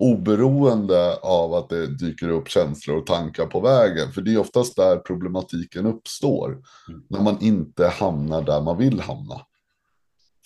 Oberoende 0.00 1.16
av 1.16 1.54
att 1.54 1.68
det 1.68 1.86
dyker 1.86 2.28
upp 2.28 2.48
känslor 2.48 2.96
och 2.96 3.06
tankar 3.06 3.46
på 3.46 3.60
vägen. 3.60 4.12
För 4.12 4.22
det 4.22 4.34
är 4.34 4.38
oftast 4.38 4.76
där 4.76 4.96
problematiken 4.96 5.86
uppstår. 5.86 6.48
Mm. 6.48 7.02
När 7.08 7.20
man 7.20 7.40
inte 7.40 7.86
hamnar 7.86 8.42
där 8.42 8.60
man 8.60 8.78
vill 8.78 9.00
hamna. 9.00 9.40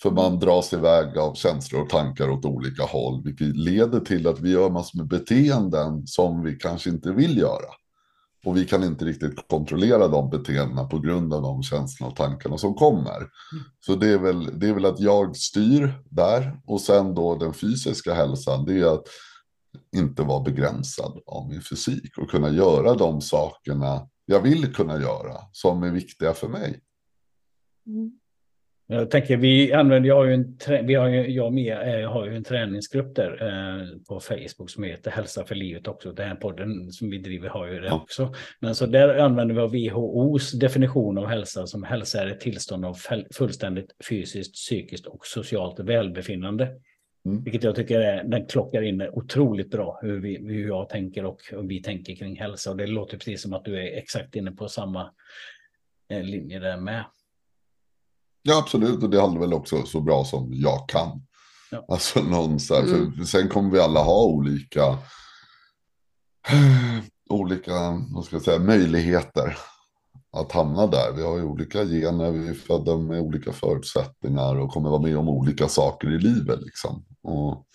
För 0.01 0.11
man 0.11 0.39
dras 0.39 0.73
iväg 0.73 1.17
av 1.17 1.33
känslor 1.33 1.81
och 1.81 1.89
tankar 1.89 2.29
åt 2.29 2.45
olika 2.45 2.83
håll, 2.83 3.23
vilket 3.23 3.55
leder 3.55 3.99
till 3.99 4.27
att 4.27 4.39
vi 4.39 4.51
gör 4.51 4.69
massor 4.69 4.97
med 4.97 5.07
beteenden 5.07 6.07
som 6.07 6.43
vi 6.43 6.55
kanske 6.55 6.89
inte 6.89 7.11
vill 7.11 7.37
göra. 7.37 7.69
Och 8.45 8.57
vi 8.57 8.65
kan 8.65 8.83
inte 8.83 9.05
riktigt 9.05 9.47
kontrollera 9.47 10.07
de 10.07 10.29
beteendena 10.29 10.83
på 10.83 10.99
grund 10.99 11.33
av 11.33 11.41
de 11.41 11.63
känslorna 11.63 12.11
och 12.11 12.17
tankarna 12.17 12.57
som 12.57 12.73
kommer. 12.73 13.17
Mm. 13.17 13.63
Så 13.79 13.95
det 13.95 14.07
är, 14.07 14.17
väl, 14.17 14.59
det 14.59 14.67
är 14.67 14.73
väl 14.73 14.85
att 14.85 14.99
jag 14.99 15.37
styr 15.37 15.93
där. 16.09 16.61
Och 16.65 16.81
sen 16.81 17.15
då 17.15 17.35
den 17.35 17.53
fysiska 17.53 18.13
hälsan, 18.13 18.65
det 18.65 18.79
är 18.79 18.93
att 18.93 19.07
inte 19.95 20.23
vara 20.23 20.43
begränsad 20.43 21.21
av 21.25 21.49
min 21.49 21.61
fysik 21.61 22.17
och 22.17 22.29
kunna 22.29 22.49
göra 22.49 22.93
de 22.93 23.21
sakerna 23.21 24.07
jag 24.25 24.41
vill 24.41 24.73
kunna 24.73 25.01
göra 25.01 25.37
som 25.51 25.83
är 25.83 25.91
viktiga 25.91 26.33
för 26.33 26.47
mig. 26.47 26.79
Mm. 27.87 28.19
Jag 28.87 29.11
tänker, 29.11 29.37
vi 29.37 29.73
använder, 29.73 30.09
jag 30.09 30.15
har 30.15 30.25
ju 30.25 30.33
en, 30.33 30.57
vi 30.85 30.95
har 30.95 31.07
ju, 31.07 31.31
jag 31.31 31.53
med, 31.53 32.01
eh, 32.03 32.11
har 32.11 32.25
ju 32.25 32.35
en 32.35 32.43
träningsgrupp 32.43 33.15
där 33.15 33.31
eh, 33.31 33.87
på 34.07 34.19
Facebook 34.19 34.69
som 34.69 34.83
heter 34.83 35.11
Hälsa 35.11 35.45
för 35.45 35.55
livet 35.55 35.87
också. 35.87 36.11
Den 36.11 36.27
här 36.27 36.35
podden 36.35 36.91
som 36.91 37.09
vi 37.09 37.17
driver 37.17 37.49
har 37.49 37.67
ju 37.67 37.79
det 37.79 37.87
ja. 37.87 37.95
också. 37.95 38.33
Men 38.59 38.75
så 38.75 38.85
där 38.85 39.17
använder 39.17 39.67
vi 39.67 39.89
WHOs 39.89 40.51
definition 40.51 41.17
av 41.17 41.25
hälsa 41.25 41.67
som 41.67 41.83
hälsa 41.83 42.21
är 42.21 42.27
ett 42.27 42.39
tillstånd 42.39 42.85
av 42.85 42.97
fullständigt 43.35 43.95
fysiskt, 44.09 44.53
psykiskt 44.53 45.05
och 45.05 45.25
socialt 45.25 45.79
välbefinnande. 45.79 46.67
Mm. 47.25 47.43
Vilket 47.43 47.63
jag 47.63 47.75
tycker 47.75 47.99
är, 47.99 48.23
den 48.23 48.45
klockar 48.45 48.81
in 48.81 49.01
otroligt 49.01 49.71
bra 49.71 49.99
hur, 50.01 50.19
vi, 50.19 50.37
hur 50.37 50.67
jag 50.67 50.89
tänker 50.89 51.25
och 51.25 51.39
hur 51.51 51.67
vi 51.67 51.81
tänker 51.81 52.15
kring 52.15 52.35
hälsa. 52.35 52.71
Och 52.71 52.77
det 52.77 52.87
låter 52.87 53.17
precis 53.17 53.41
som 53.41 53.53
att 53.53 53.65
du 53.65 53.75
är 53.77 53.97
exakt 53.97 54.35
inne 54.35 54.51
på 54.51 54.67
samma 54.67 55.11
eh, 56.09 56.23
linje 56.23 56.59
där 56.59 56.77
med. 56.77 57.03
Ja, 58.43 58.59
absolut. 58.59 59.03
Och 59.03 59.09
det 59.09 59.21
handlar 59.21 59.41
väl 59.41 59.53
också 59.53 59.85
så 59.85 60.01
bra 60.01 60.25
som 60.25 60.49
jag 60.53 60.89
kan. 60.89 61.21
Ja. 61.71 61.85
Alltså 61.87 62.21
någon 62.21 62.59
så 62.59 62.75
här, 62.75 62.83
mm. 62.83 63.13
för 63.13 63.23
sen 63.23 63.49
kommer 63.49 63.71
vi 63.71 63.79
alla 63.79 64.03
ha 64.03 64.23
olika, 64.23 64.97
olika 67.29 67.73
vad 68.13 68.25
ska 68.25 68.35
jag 68.35 68.43
säga, 68.43 68.59
möjligheter 68.59 69.57
att 70.37 70.51
hamna 70.51 70.87
där. 70.87 71.11
Vi 71.15 71.23
har 71.23 71.37
ju 71.37 71.43
olika 71.43 71.85
gener, 71.85 72.31
vi 72.31 72.47
är 72.47 72.53
födda 72.53 72.97
med 72.97 73.21
olika 73.21 73.53
förutsättningar 73.53 74.55
och 74.55 74.71
kommer 74.71 74.89
vara 74.89 75.01
med 75.01 75.17
om 75.17 75.29
olika 75.29 75.67
saker 75.67 76.11
i 76.11 76.19
livet. 76.19 76.61
Liksom. 76.61 77.05
Och, 77.23 77.65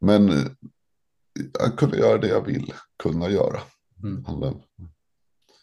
men 0.00 0.30
jag 1.58 1.78
kunde 1.78 1.98
göra 1.98 2.18
det 2.18 2.28
jag 2.28 2.46
vill 2.46 2.72
kunna 3.02 3.28
göra. 3.28 3.60
Mm. 4.02 4.24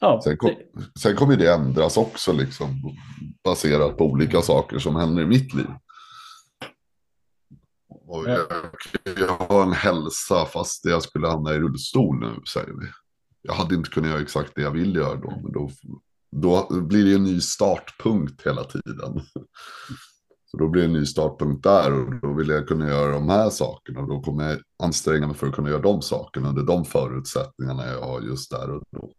Ja, 0.03 0.21
sen, 0.23 0.37
kom, 0.37 0.51
sen 0.99 1.15
kommer 1.15 1.35
det 1.35 1.53
ändras 1.53 1.97
också, 1.97 2.33
liksom, 2.33 2.95
baserat 3.43 3.97
på 3.97 4.05
olika 4.05 4.41
saker 4.41 4.79
som 4.79 4.95
händer 4.95 5.23
i 5.23 5.25
mitt 5.25 5.53
liv. 5.53 5.67
Och 8.07 8.29
jag, 8.29 8.39
jag 9.17 9.27
har 9.27 9.63
en 9.63 9.73
hälsa 9.73 10.45
fast 10.45 10.85
jag 10.85 11.03
skulle 11.03 11.27
hamna 11.27 11.53
i 11.53 11.59
rullstol 11.59 12.19
nu, 12.19 12.41
säger 12.53 12.73
vi. 12.79 12.87
Jag 13.41 13.53
hade 13.53 13.75
inte 13.75 13.89
kunnat 13.89 14.09
göra 14.09 14.21
exakt 14.21 14.51
det 14.55 14.61
jag 14.61 14.71
vill 14.71 14.95
göra 14.95 15.15
då, 15.15 15.39
men 15.43 15.51
då, 15.51 15.71
då 16.31 16.81
blir 16.81 17.05
det 17.05 17.15
en 17.15 17.23
ny 17.23 17.41
startpunkt 17.41 18.47
hela 18.47 18.63
tiden. 18.63 19.21
Så 20.51 20.57
då 20.57 20.69
blir 20.69 20.81
det 20.81 20.87
en 20.87 20.93
ny 20.93 21.05
startpunkt 21.05 21.63
där 21.63 21.93
och 21.93 22.15
då 22.21 22.33
vill 22.33 22.49
jag 22.49 22.67
kunna 22.67 22.87
göra 22.87 23.11
de 23.11 23.29
här 23.29 23.49
sakerna. 23.49 23.99
Och 23.99 24.07
då 24.07 24.21
kommer 24.21 24.49
jag 24.49 24.59
anstränga 24.83 25.27
mig 25.27 25.35
för 25.35 25.47
att 25.47 25.55
kunna 25.55 25.69
göra 25.69 25.81
de 25.81 26.01
sakerna 26.01 26.49
under 26.49 26.63
de 26.63 26.85
förutsättningarna 26.85 27.87
jag 27.87 28.01
har 28.01 28.21
just 28.21 28.51
där 28.51 28.69
och 28.69 28.83
då. 28.91 29.13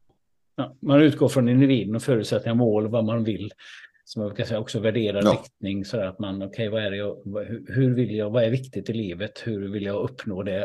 Ja, 0.57 0.77
man 0.81 1.03
utgår 1.03 1.29
från 1.29 1.49
individen 1.49 1.97
och 1.97 2.03
förutsättningar, 2.03 2.55
mål, 2.55 2.89
vad 2.89 3.05
man 3.05 3.25
vill. 3.25 3.53
Som 4.05 4.23
jag 4.23 4.31
brukar 4.31 4.45
säga 4.45 4.61
också 4.61 4.81
värdera 4.81 5.21
ja. 5.23 5.33
riktning 5.33 5.85
så 5.85 6.01
att 6.01 6.19
man, 6.19 6.37
okej, 6.37 6.49
okay, 6.49 6.69
vad 6.69 6.83
är 6.83 6.91
det 6.91 6.97
jag, 6.97 7.17
hur 7.69 7.95
vill 7.95 8.15
jag, 8.15 8.31
vad 8.31 8.45
är 8.45 8.51
viktigt 8.51 8.91
i 8.91 8.93
livet, 8.93 9.43
hur 9.45 9.69
vill 9.69 9.85
jag 9.85 10.03
uppnå 10.03 10.43
det? 10.43 10.63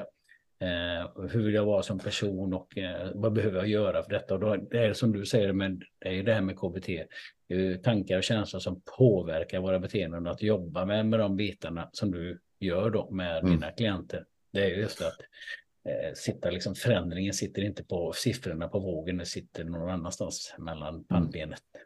Eh, 0.62 1.28
hur 1.32 1.43
vill 1.43 1.54
jag 1.54 1.65
vara 1.65 1.84
som 1.84 1.99
person 1.99 2.54
och 2.54 2.78
eh, 2.78 3.12
vad 3.13 3.34
behöver 3.34 3.58
jag 3.58 3.67
göra 3.67 4.04
för 4.04 4.10
detta? 4.10 4.34
Och 4.34 4.39
då, 4.39 4.56
det 4.56 4.78
är 4.78 4.93
som 4.93 5.12
du 5.12 5.25
säger, 5.25 5.54
men 5.54 5.82
det 5.99 6.19
är 6.19 6.23
det 6.23 6.34
här 6.34 6.41
med 6.41 6.58
KBT. 6.58 6.89
tankar 7.84 8.17
och 8.17 8.23
känslor 8.23 8.60
som 8.60 8.82
påverkar 8.97 9.60
våra 9.60 9.80
beteenden. 9.80 10.28
Att 10.28 10.41
jobba 10.41 10.86
med, 10.86 11.06
med 11.06 11.19
de 11.19 11.36
bitarna 11.36 11.89
som 11.93 12.12
du 12.12 12.39
gör 12.60 12.89
då 12.89 13.12
med 13.12 13.39
mm. 13.39 13.52
dina 13.52 13.71
klienter. 13.71 14.25
Det 14.52 14.63
är 14.63 14.69
just 14.69 15.02
att 15.02 15.17
eh, 15.85 16.13
sitta 16.15 16.49
liksom, 16.49 16.75
förändringen 16.75 17.33
sitter 17.33 17.61
inte 17.61 17.83
på 17.83 18.13
siffrorna 18.15 18.67
på 18.67 18.79
vågen, 18.79 19.17
det 19.17 19.25
sitter 19.25 19.63
någon 19.63 19.89
annanstans 19.89 20.53
mellan 20.57 20.93
mm. 20.93 21.03
pannbenet. 21.03 21.59
Mm. 21.75 21.85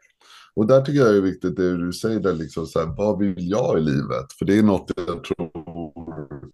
Och 0.56 0.66
där 0.66 0.80
tycker 0.80 1.00
jag 1.00 1.16
är 1.16 1.20
viktigt 1.20 1.56
det 1.56 1.76
du 1.76 1.92
säger, 1.92 2.20
där 2.20 2.34
liksom 2.34 2.66
så 2.66 2.78
här, 2.78 2.86
vad 2.86 3.18
vill 3.18 3.50
jag 3.50 3.78
i 3.78 3.80
livet? 3.80 4.32
För 4.38 4.44
det 4.44 4.58
är 4.58 4.62
något 4.62 4.90
jag 4.96 5.24
tror 5.24 6.52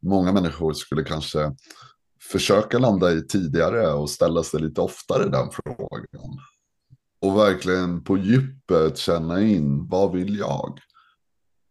många 0.00 0.32
människor 0.32 0.72
skulle 0.72 1.04
kanske 1.04 1.54
försöka 2.32 2.78
landa 2.78 3.12
i 3.12 3.26
tidigare 3.26 3.92
och 3.92 4.10
ställa 4.10 4.42
sig 4.42 4.60
lite 4.60 4.80
oftare 4.80 5.28
den 5.28 5.50
frågan. 5.50 6.38
Och 7.20 7.38
verkligen 7.38 8.04
på 8.04 8.18
djupet 8.18 8.98
känna 8.98 9.42
in, 9.42 9.88
vad 9.88 10.12
vill 10.12 10.38
jag? 10.38 10.78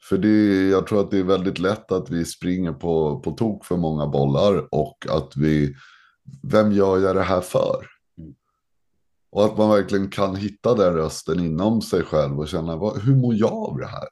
För 0.10 0.18
det, 0.18 0.70
jag 0.70 0.88
tror 0.88 1.02
att 1.02 1.12
det 1.12 1.18
är 1.18 1.24
väldigt 1.24 1.60
lätt 1.60 1.92
att 1.92 2.10
vi 2.10 2.26
springer 2.26 2.74
på, 2.74 3.20
på 3.20 3.32
tok 3.32 3.66
för 3.66 3.78
många 3.78 4.08
bollar 4.08 4.68
och 4.72 4.98
att 5.10 5.38
vi, 5.38 5.76
vem 6.44 6.72
gör 6.72 7.00
jag 7.00 7.16
det 7.16 7.22
här 7.22 7.42
för? 7.42 7.86
Mm. 8.18 8.34
Och 9.32 9.46
att 9.46 9.58
man 9.58 9.70
verkligen 9.70 10.10
kan 10.10 10.36
hitta 10.36 10.74
den 10.76 10.94
rösten 10.94 11.40
inom 11.40 11.82
sig 11.82 12.04
själv 12.04 12.40
och 12.40 12.48
känna, 12.48 12.76
vad, 12.76 12.98
hur 13.02 13.16
mår 13.16 13.36
jag 13.36 13.54
av 13.54 13.78
det 13.78 13.88
här? 13.88 14.08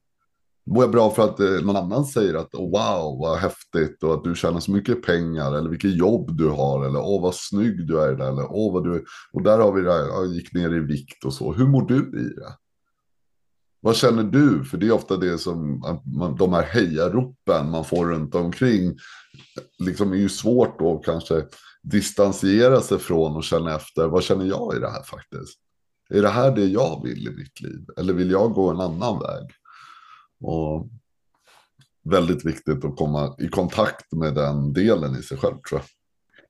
Mår 0.65 0.83
jag 0.83 0.91
bra 0.91 1.09
för 1.09 1.23
att 1.23 1.39
eh, 1.39 1.65
någon 1.65 1.75
annan 1.75 2.05
säger 2.05 2.33
att 2.33 2.55
oh, 2.55 2.71
wow, 2.71 3.19
vad 3.19 3.37
häftigt 3.37 4.03
och 4.03 4.13
att 4.13 4.23
du 4.23 4.35
tjänar 4.35 4.59
så 4.59 4.71
mycket 4.71 5.03
pengar 5.03 5.53
eller 5.53 5.69
vilket 5.69 5.97
jobb 5.97 6.37
du 6.37 6.49
har 6.49 6.85
eller 6.85 6.99
åh, 6.99 7.21
vad 7.21 7.35
snygg 7.35 7.87
du 7.87 8.01
är 8.01 8.15
där 8.15 8.27
eller 8.27 8.45
åh, 8.51 8.73
vad 8.73 8.83
du 8.83 8.95
är. 8.95 9.03
Och 9.33 9.43
där 9.43 9.59
har 9.59 9.71
vi 9.71 9.81
det 9.81 9.93
här, 9.93 10.07
jag 10.07 10.27
gick 10.27 10.53
ner 10.53 10.73
i 10.73 10.79
vikt 10.79 11.25
och 11.25 11.33
så. 11.33 11.53
Hur 11.53 11.67
mår 11.67 11.87
du 11.87 11.97
i 11.97 12.35
det? 12.35 12.64
Vad 13.85 13.95
känner 13.95 14.23
du? 14.23 14.63
För 14.63 14.77
det 14.77 14.87
är 14.87 14.91
ofta 14.91 15.17
det 15.17 15.37
som 15.37 15.79
man, 16.05 16.35
de 16.35 16.53
här 16.53 16.63
hejaropen 16.63 17.69
man 17.69 17.85
får 17.85 18.05
runt 18.05 18.35
omkring. 18.35 18.97
Liksom 19.79 20.11
är 20.11 20.17
ju 20.17 20.29
svårt 20.29 20.79
då 20.79 20.97
kanske 20.97 21.45
distansera 21.83 22.81
sig 22.81 22.99
från 22.99 23.35
och 23.35 23.43
känna 23.43 23.75
efter. 23.75 24.07
Vad 24.07 24.23
känner 24.23 24.45
jag 24.45 24.75
i 24.75 24.79
det 24.79 24.89
här 24.89 25.03
faktiskt? 25.03 25.59
Är 26.09 26.21
det 26.21 26.29
här 26.29 26.55
det 26.55 26.65
jag 26.65 27.03
vill 27.03 27.27
i 27.27 27.31
mitt 27.31 27.61
liv? 27.61 27.85
Eller 27.97 28.13
vill 28.13 28.31
jag 28.31 28.53
gå 28.53 28.69
en 28.69 28.81
annan 28.81 29.19
väg? 29.19 29.49
Och 30.41 30.87
väldigt 32.03 32.45
viktigt 32.45 32.85
att 32.85 32.95
komma 32.95 33.35
i 33.39 33.47
kontakt 33.47 34.13
med 34.13 34.35
den 34.35 34.73
delen 34.73 35.15
i 35.19 35.23
sig 35.23 35.37
själv 35.37 35.55
tror 35.69 35.79
jag. 35.79 35.87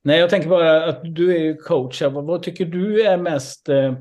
Nej, 0.02 0.20
jag 0.20 0.30
tänker 0.30 0.48
bara 0.48 0.88
att 0.88 1.00
du 1.14 1.36
är 1.36 1.56
coach. 1.56 2.02
Vad, 2.02 2.24
vad 2.24 2.42
tycker 2.42 2.66
du 2.66 3.02
är 3.02 3.16
mest... 3.16 3.68
Eh, 3.68 3.94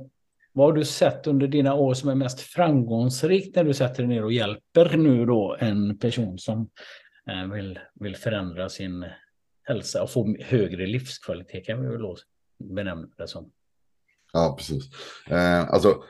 vad 0.56 0.68
har 0.68 0.74
du 0.74 0.86
sett 0.86 1.28
under 1.28 1.48
dina 1.48 1.74
år 1.74 1.94
som 1.94 2.10
är 2.10 2.16
mest 2.16 2.40
framgångsrikt 2.40 3.56
när 3.56 3.64
du 3.64 3.74
sätter 3.74 4.04
dig 4.04 4.08
ner 4.08 4.24
och 4.24 4.34
hjälper 4.34 4.98
nu 4.98 5.26
då 5.26 5.58
en 5.60 5.98
person 5.98 6.40
som 6.40 6.70
eh, 7.30 7.52
vill, 7.54 7.80
vill 7.94 8.16
förändra 8.16 8.70
sin 8.70 9.06
hälsa 9.64 10.04
och 10.04 10.10
få 10.10 10.36
högre 10.40 10.86
livskvalitet 10.86 11.66
kan 11.66 11.82
vi 11.82 11.88
väl 11.88 12.16
benämna 12.74 13.08
det 13.18 13.28
som. 13.28 13.52
Ja, 14.34 14.56
precis. 14.58 14.84
Eh, 15.30 15.70
alltså, 15.70 16.04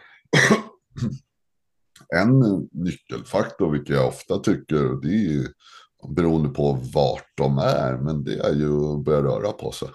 en 2.16 2.40
nyckelfaktor, 2.72 3.72
vilket 3.72 3.96
jag 3.96 4.08
ofta 4.08 4.40
tycker, 4.40 5.02
det 5.02 5.08
är 5.08 5.32
ju 5.32 5.48
beroende 6.16 6.50
på 6.50 6.74
vart 6.94 7.32
de 7.38 7.58
är, 7.58 7.98
men 7.98 8.24
det 8.24 8.40
är 8.40 8.54
ju 8.54 8.94
att 8.94 9.04
börja 9.04 9.22
röra 9.22 9.52
på 9.52 9.72
sig. 9.72 9.90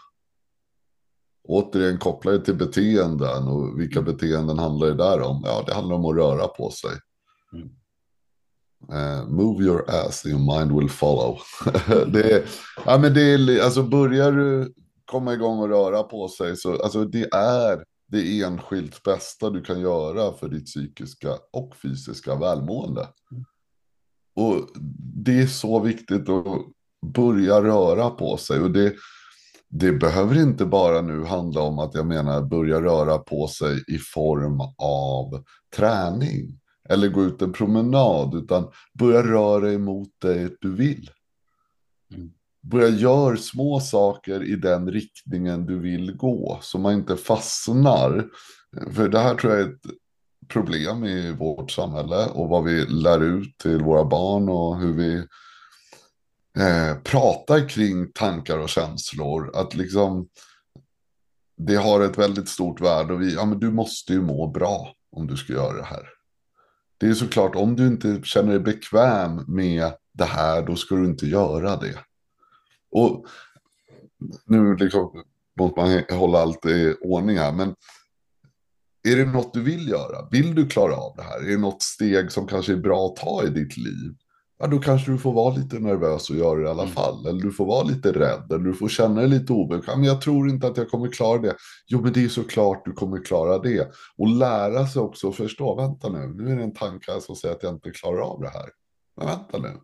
Återigen 1.51 1.99
kopplar 1.99 2.33
det 2.33 2.41
till 2.41 2.55
beteenden 2.55 3.49
och 3.49 3.81
vilka 3.81 4.03
beteenden 4.03 4.59
handlar 4.59 4.87
det 4.87 4.95
där 4.95 5.21
om? 5.21 5.43
Ja, 5.45 5.65
det 5.67 5.75
handlar 5.75 5.97
om 5.97 6.05
att 6.05 6.17
röra 6.17 6.47
på 6.49 6.71
sig. 6.71 6.91
Mm. 7.53 7.69
Uh, 8.93 9.29
move 9.29 9.65
your 9.65 9.91
ass, 9.91 10.27
your 10.27 10.59
mind 10.59 10.79
will 10.79 10.91
follow. 10.91 11.39
det 12.13 12.33
är, 12.33 12.45
ja, 12.87 12.99
men 12.99 13.15
det 13.15 13.23
är, 13.23 13.65
alltså 13.65 13.83
börjar 13.83 14.33
du 14.33 14.75
komma 15.05 15.35
igång 15.35 15.59
och 15.59 15.69
röra 15.69 16.03
på 16.03 16.29
sig 16.29 16.57
så, 16.57 16.83
alltså 16.83 17.05
det 17.05 17.35
är 17.35 17.85
det 18.09 18.43
enskilt 18.43 19.03
bästa 19.03 19.51
du 19.51 19.63
kan 19.63 19.81
göra 19.81 20.33
för 20.33 20.49
ditt 20.49 20.67
psykiska 20.67 21.39
och 21.53 21.77
fysiska 21.77 22.35
välmående. 22.35 23.09
Mm. 23.33 23.45
Och 24.35 24.69
det 25.25 25.41
är 25.41 25.47
så 25.47 25.81
viktigt 25.81 26.29
att 26.29 26.45
börja 27.15 27.63
röra 27.63 28.11
på 28.11 28.37
sig. 28.37 28.61
Och 28.61 28.71
det, 28.71 28.95
det 29.71 29.93
behöver 29.93 30.43
inte 30.43 30.67
bara 30.67 31.01
nu 31.01 31.25
handla 31.25 31.61
om 31.61 31.79
att 31.79 31.95
jag 31.95 32.07
menar 32.07 32.43
börja 32.43 32.83
röra 32.83 33.19
på 33.19 33.49
sig 33.49 33.85
i 33.87 33.99
form 33.99 34.61
av 34.79 35.45
träning. 35.77 36.59
Eller 36.89 37.09
gå 37.09 37.25
ut 37.25 37.43
en 37.43 37.53
promenad. 37.53 38.35
Utan 38.35 38.71
börja 38.99 39.23
röra 39.23 39.61
dig 39.61 39.79
mot 39.79 40.09
det 40.21 40.51
du 40.61 40.75
vill. 40.75 41.11
Mm 42.15 42.31
börja 42.63 42.89
göra 42.89 43.37
små 43.37 43.81
saker 43.81 44.43
i 44.43 44.57
den 44.57 44.91
riktningen 44.91 45.67
du 45.67 45.79
vill 45.79 46.17
gå. 46.17 46.59
Så 46.63 46.79
man 46.79 46.95
inte 46.95 47.17
fastnar. 47.17 48.29
För 48.95 49.09
det 49.09 49.19
här 49.19 49.35
tror 49.35 49.53
jag 49.53 49.63
är 49.63 49.71
ett 49.71 49.81
problem 50.49 51.05
i 51.05 51.33
vårt 51.33 51.71
samhälle. 51.71 52.27
Och 52.27 52.49
vad 52.49 52.65
vi 52.65 52.87
lär 52.87 53.23
ut 53.23 53.59
till 53.59 53.79
våra 53.79 54.05
barn 54.05 54.49
och 54.49 54.81
hur 54.81 54.93
vi 54.93 55.27
eh, 56.59 57.03
pratar 57.03 57.69
kring 57.69 58.13
tankar 58.13 58.59
och 58.59 58.69
känslor. 58.69 59.57
Att 59.57 59.75
liksom 59.75 60.29
det 61.57 61.77
har 61.77 62.01
ett 62.01 62.19
väldigt 62.19 62.49
stort 62.49 62.81
värde. 62.81 63.15
Och 63.15 63.23
vi, 63.23 63.35
ja 63.35 63.45
men 63.45 63.59
du 63.61 63.71
måste 63.71 64.13
ju 64.13 64.23
må 64.23 64.47
bra 64.47 64.95
om 65.13 65.27
du 65.27 65.37
ska 65.37 65.53
göra 65.53 65.77
det 65.77 65.85
här. 65.85 66.09
Det 66.99 67.07
är 67.07 67.15
såklart, 67.15 67.55
om 67.55 67.77
du 67.77 67.87
inte 67.87 68.21
känner 68.23 68.51
dig 68.51 68.61
bekväm 68.61 69.45
med 69.49 69.93
det 70.13 70.25
här, 70.25 70.63
då 70.63 70.77
ska 70.77 70.95
du 70.95 71.05
inte 71.05 71.27
göra 71.27 71.77
det. 71.77 71.99
Och 72.91 73.27
nu 74.47 74.77
liksom 74.77 75.25
måste 75.59 75.81
man 75.81 76.19
hålla 76.19 76.39
allt 76.39 76.67
i 76.67 76.95
ordning 77.01 77.39
här. 77.39 77.53
Men 77.53 77.75
är 79.09 79.17
det 79.17 79.25
något 79.25 79.55
du 79.55 79.63
vill 79.63 79.89
göra? 79.89 80.29
Vill 80.31 80.55
du 80.55 80.69
klara 80.69 80.97
av 80.97 81.17
det 81.17 81.23
här? 81.23 81.41
Är 81.41 81.51
det 81.51 81.59
något 81.59 81.83
steg 81.83 82.33
som 82.33 82.47
kanske 82.47 82.73
är 82.73 82.77
bra 82.77 83.07
att 83.07 83.17
ta 83.17 83.45
i 83.45 83.51
ditt 83.51 83.77
liv? 83.77 84.15
Ja, 84.63 84.67
då 84.67 84.79
kanske 84.79 85.11
du 85.11 85.19
får 85.19 85.33
vara 85.33 85.55
lite 85.55 85.79
nervös 85.79 86.31
och 86.31 86.37
göra 86.37 86.59
det 86.59 86.65
i 86.65 86.69
alla 86.69 86.83
mm. 86.83 86.95
fall. 86.95 87.27
Eller 87.27 87.41
du 87.41 87.53
får 87.53 87.67
vara 87.67 87.83
lite 87.83 88.13
rädd. 88.13 88.53
Eller 88.53 88.65
du 88.65 88.75
får 88.75 88.89
känna 88.89 89.21
dig 89.21 89.29
lite 89.29 89.53
obekväm. 89.53 89.99
Men 89.99 90.09
jag 90.09 90.21
tror 90.21 90.49
inte 90.49 90.67
att 90.67 90.77
jag 90.77 90.91
kommer 90.91 91.09
klara 91.09 91.39
det. 91.39 91.57
Jo, 91.87 92.01
men 92.01 92.13
det 92.13 92.25
är 92.25 92.29
såklart 92.29 92.85
du 92.85 92.93
kommer 92.93 93.25
klara 93.25 93.59
det. 93.59 93.91
Och 94.19 94.29
lära 94.29 94.87
sig 94.87 95.03
också 95.03 95.29
att 95.29 95.37
förstå. 95.37 95.75
Vänta 95.75 96.09
nu, 96.09 96.35
nu 96.37 96.53
är 96.53 96.57
det 96.57 96.63
en 96.63 96.75
tanke 96.75 97.21
som 97.21 97.37
säger 97.37 97.55
att 97.55 97.63
jag 97.63 97.75
inte 97.75 97.91
klarar 97.91 98.21
av 98.21 98.41
det 98.41 98.49
här. 98.49 98.69
Men 99.17 99.27
vänta 99.27 99.59
nu. 99.59 99.81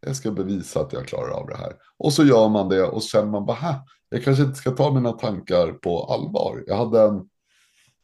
Jag 0.00 0.16
ska 0.16 0.30
bevisa 0.30 0.80
att 0.80 0.92
jag 0.92 1.06
klarar 1.06 1.30
av 1.30 1.46
det 1.46 1.56
här. 1.56 1.72
Och 1.98 2.12
så 2.12 2.24
gör 2.24 2.48
man 2.48 2.68
det 2.68 2.82
och 2.82 3.02
sen 3.02 3.30
man 3.30 3.46
bara, 3.46 3.74
jag 4.08 4.24
kanske 4.24 4.42
inte 4.42 4.58
ska 4.58 4.70
ta 4.70 4.92
mina 4.92 5.12
tankar 5.12 5.72
på 5.72 6.04
allvar. 6.04 6.64
Jag 6.66 6.76
hade 6.76 7.00
en, 7.00 7.18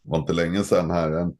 det 0.02 0.10
var 0.10 0.18
inte 0.18 0.32
länge 0.32 0.62
sedan 0.62 0.90
här, 0.90 1.10
en 1.10 1.34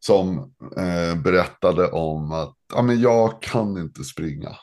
som 0.00 0.38
eh, 0.76 1.22
berättade 1.22 1.90
om 1.90 2.32
att 2.32 2.55
ja, 2.74 2.82
men 2.82 3.00
jag 3.00 3.42
kan 3.42 3.78
inte 3.78 4.04
springa. 4.04 4.56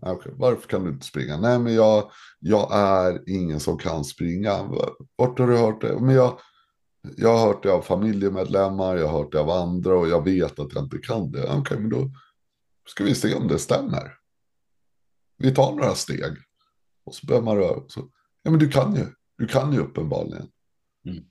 Okay, 0.00 0.32
varför 0.36 0.68
kan 0.68 0.84
du 0.84 0.90
inte 0.90 1.06
springa? 1.06 1.36
Nej, 1.36 1.58
men 1.58 1.74
jag, 1.74 2.10
jag 2.40 2.68
är 2.72 3.22
ingen 3.26 3.60
som 3.60 3.78
kan 3.78 4.04
springa. 4.04 4.62
Vart 5.16 5.38
har 5.38 5.46
du 5.46 5.56
hört 5.56 5.80
det? 5.80 6.00
Men 6.00 6.14
jag, 6.14 6.38
Jag 7.16 7.38
har 7.38 7.46
hört 7.46 7.62
det 7.62 7.72
av 7.72 7.82
familjemedlemmar, 7.82 8.96
jag 8.96 9.08
har 9.08 9.18
hört 9.18 9.32
det 9.32 9.40
av 9.40 9.50
andra 9.50 9.94
och 9.94 10.08
jag 10.08 10.24
vet 10.24 10.58
att 10.58 10.74
jag 10.74 10.84
inte 10.84 10.98
kan 10.98 11.30
det. 11.30 11.42
Okej, 11.42 11.58
okay, 11.60 11.78
men 11.78 11.90
då 11.90 12.10
ska 12.88 13.04
vi 13.04 13.14
se 13.14 13.34
om 13.34 13.48
det 13.48 13.58
stämmer. 13.58 14.14
Vi 15.36 15.54
tar 15.54 15.70
några 15.72 15.94
steg. 15.94 16.32
Och 17.04 17.14
så 17.14 17.26
börjar 17.26 17.42
man 17.42 17.56
röra 17.56 17.82
så. 17.88 18.00
Ja, 18.42 18.50
men 18.50 18.60
du 18.60 18.68
kan 18.68 18.94
ju. 18.94 19.06
Du 19.38 19.46
kan 19.46 19.72
ju 19.72 19.78
uppenbarligen. 19.78 20.48
Mm. 21.06 21.24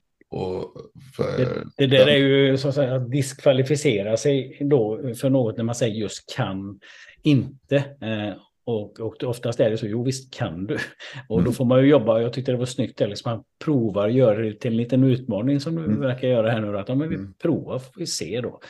För, 1.16 1.38
det, 1.38 1.64
det 1.76 1.86
där 1.86 2.06
är 2.06 2.16
ju 2.16 2.56
så 2.56 2.68
att 2.68 2.74
säga 2.74 2.94
att 2.94 3.10
diskvalificera 3.10 4.16
sig 4.16 4.58
då 4.60 5.00
för 5.20 5.30
något 5.30 5.56
när 5.56 5.64
man 5.64 5.74
säger 5.74 5.94
just 5.94 6.36
kan 6.36 6.80
inte. 7.22 7.76
Eh, 7.76 8.34
och, 8.66 9.00
och 9.00 9.24
oftast 9.24 9.60
är 9.60 9.70
det 9.70 9.78
så, 9.78 9.86
jo 9.86 10.04
visst 10.04 10.34
kan 10.34 10.66
du. 10.66 10.78
Och 11.28 11.38
mm. 11.38 11.44
då 11.44 11.52
får 11.52 11.64
man 11.64 11.82
ju 11.82 11.88
jobba, 11.88 12.20
jag 12.20 12.32
tyckte 12.32 12.52
det 12.52 12.58
var 12.58 12.66
snyggt, 12.66 13.00
eller 13.00 13.08
liksom 13.08 13.32
man 13.32 13.44
provar, 13.64 14.08
gör 14.08 14.42
det 14.42 14.60
till 14.60 14.70
en 14.70 14.76
liten 14.76 15.04
utmaning 15.04 15.60
som 15.60 15.74
du 15.74 15.84
mm. 15.84 16.00
verkar 16.00 16.28
göra 16.28 16.50
här 16.50 16.60
nu. 16.60 16.78
Att 16.78 16.88
ja, 16.88 16.94
men 16.94 17.08
vi 17.08 17.14
mm. 17.14 17.34
provar, 17.42 17.78
får 17.78 17.92
vi 17.96 18.06
se 18.06 18.40
då. 18.40 18.60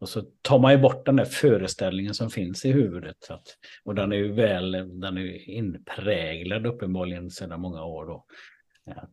Och 0.00 0.08
så 0.08 0.22
tar 0.42 0.58
man 0.58 0.72
ju 0.72 0.78
bort 0.78 1.06
den 1.06 1.16
där 1.16 1.24
föreställningen 1.24 2.14
som 2.14 2.30
finns 2.30 2.64
i 2.64 2.72
huvudet. 2.72 3.16
Att, 3.30 3.46
och 3.84 3.94
den 3.94 4.12
är 4.12 4.16
ju 4.16 4.32
väl, 4.32 4.72
den 5.00 5.18
är 5.18 5.50
inpräglad 5.50 6.66
uppenbarligen 6.66 7.30
sedan 7.30 7.60
många 7.60 7.84
år 7.84 8.06
då. 8.06 8.24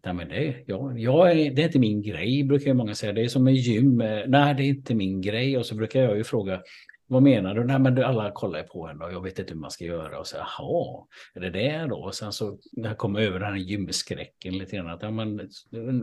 Nej, 0.04 0.14
men 0.14 0.30
det, 0.30 0.64
ja, 0.66 0.94
jag 0.98 1.32
är, 1.32 1.52
det 1.52 1.62
är 1.62 1.66
inte 1.66 1.80
min 1.80 2.02
grej, 2.02 2.44
brukar 2.44 2.74
många 2.74 2.96
säga. 2.96 3.14
Det 3.14 3.24
är 3.24 3.28
som 3.28 3.48
en 3.48 3.56
gym. 3.56 3.98
Nej, 4.28 4.56
det 4.56 4.64
är 4.64 4.70
inte 4.70 4.96
min 4.96 5.22
grej. 5.22 5.58
Och 5.58 5.66
så 5.66 5.76
brukar 5.76 6.02
jag 6.02 6.18
ju 6.18 6.24
fråga, 6.24 6.62
vad 7.08 7.24
menar 7.24 7.56
du? 7.56 7.64
Nej, 7.64 7.80
men 7.80 8.04
alla 8.04 8.32
kollar 8.32 8.64
på 8.64 8.88
en 8.88 9.02
och 9.02 9.14
jag 9.14 9.24
vet 9.24 9.40
inte 9.40 9.54
hur 9.54 9.60
man 9.60 9.72
ska 9.72 9.86
göra. 9.86 10.20
Och 10.20 10.28
så, 10.28 10.38
jaha, 10.38 11.06
är 11.34 11.40
det 11.40 11.50
det 11.50 11.86
då? 11.90 11.96
Och 11.96 12.16
sen 12.16 12.32
så 12.32 12.60
när 12.72 12.90
jag 12.90 12.98
kommer 12.98 13.22
över 13.22 13.40
den 13.40 13.54
här 13.54 13.60
gymskräcken 13.60 14.58
lite 14.58 14.76
grann. 14.76 14.90
Att, 14.90 15.02
ja, 15.02 15.12
men, 15.12 15.50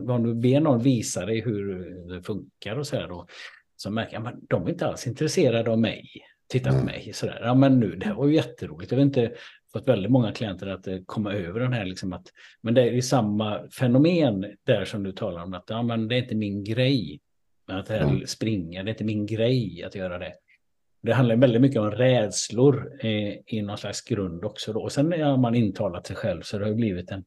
om 0.09 0.23
du 0.23 0.35
ber 0.35 0.59
någon 0.59 0.83
visa 0.83 1.25
dig 1.25 1.41
hur 1.41 1.89
det 2.09 2.23
funkar 2.23 2.79
och 2.79 2.87
så 2.87 2.95
här 2.95 3.07
då. 3.07 3.27
Så 3.75 3.91
märker 3.91 4.13
jag 4.13 4.27
att 4.27 4.35
de 4.49 4.65
är 4.65 4.69
inte 4.69 4.87
alls 4.87 5.07
intresserade 5.07 5.71
av 5.71 5.79
mig. 5.79 6.09
Titta 6.47 6.79
på 6.79 6.85
mig 6.85 7.11
sådär. 7.13 7.39
Ja, 7.43 7.53
men 7.53 7.79
nu, 7.79 7.95
det 7.95 8.05
här 8.05 8.13
var 8.13 8.27
ju 8.27 8.35
jätteroligt. 8.35 8.91
Jag 8.91 8.97
vet 8.97 9.05
inte, 9.05 9.31
fått 9.73 9.87
väldigt 9.87 10.11
många 10.11 10.31
klienter 10.31 10.67
att 10.67 10.87
eh, 10.87 10.97
komma 11.05 11.33
över 11.33 11.59
den 11.59 11.73
här. 11.73 11.85
Liksom 11.85 12.13
att, 12.13 12.27
men 12.61 12.73
det 12.73 12.81
är 12.81 13.01
samma 13.01 13.69
fenomen 13.69 14.45
där 14.63 14.85
som 14.85 15.03
du 15.03 15.11
talar 15.11 15.43
om. 15.43 15.53
Att 15.53 15.69
ja, 15.69 15.83
men 15.83 16.07
det 16.07 16.15
är 16.15 16.21
inte 16.21 16.35
min 16.35 16.63
grej. 16.63 17.19
Att 17.67 17.89
här 17.89 18.01
mm. 18.01 18.27
springa, 18.27 18.83
det 18.83 18.89
är 18.89 18.93
inte 18.93 19.03
min 19.03 19.25
grej 19.25 19.83
att 19.83 19.95
göra 19.95 20.17
det. 20.17 20.33
Det 21.01 21.13
handlar 21.13 21.35
väldigt 21.35 21.61
mycket 21.61 21.81
om 21.81 21.91
rädslor 21.91 22.91
eh, 22.99 23.33
i 23.45 23.61
någon 23.61 23.77
slags 23.77 24.01
grund 24.01 24.45
också. 24.45 24.73
Då. 24.73 24.81
Och 24.81 24.91
sen 24.91 25.21
har 25.21 25.37
man 25.37 25.55
intalat 25.55 26.07
sig 26.07 26.15
själv 26.15 26.41
så 26.41 26.57
det 26.57 26.65
har 26.65 26.73
blivit 26.73 27.11
en, 27.11 27.25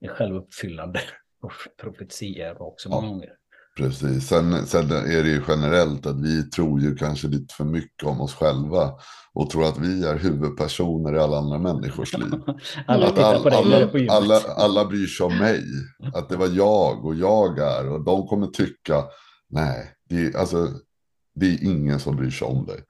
en 0.00 0.08
självuppfyllande 0.08 1.00
profetia 1.80 2.54
också 2.54 2.88
många 2.88 3.06
ja, 3.06 3.12
gånger. 3.12 3.32
Precis, 3.76 4.28
sen, 4.28 4.66
sen 4.66 4.90
är 4.90 5.22
det 5.22 5.28
ju 5.28 5.42
generellt 5.48 6.06
att 6.06 6.20
vi 6.20 6.50
tror 6.50 6.80
ju 6.80 6.96
kanske 6.96 7.28
lite 7.28 7.54
för 7.54 7.64
mycket 7.64 8.04
om 8.04 8.20
oss 8.20 8.34
själva 8.34 8.90
och 9.34 9.50
tror 9.50 9.64
att 9.64 9.78
vi 9.78 10.04
är 10.04 10.18
huvudpersoner 10.18 11.14
i 11.14 11.18
alla 11.18 11.38
andra 11.38 11.58
människors 11.58 12.18
liv. 12.18 12.32
alla, 12.86 13.06
att 13.06 13.18
all, 13.18 13.52
alla, 13.52 13.88
alla, 14.08 14.40
alla 14.56 14.84
bryr 14.84 15.06
sig 15.06 15.26
om 15.26 15.38
mig, 15.38 15.62
att 16.14 16.28
det 16.28 16.36
var 16.36 16.48
jag 16.48 17.04
och 17.04 17.14
jag 17.14 17.58
är 17.58 17.92
och 17.92 18.04
de 18.04 18.26
kommer 18.26 18.46
tycka, 18.46 19.04
nej, 19.50 19.92
det, 20.08 20.36
alltså, 20.36 20.68
det 21.34 21.46
är 21.46 21.64
ingen 21.64 22.00
som 22.00 22.16
bryr 22.16 22.30
sig 22.30 22.46
om 22.46 22.66
dig. 22.66 22.80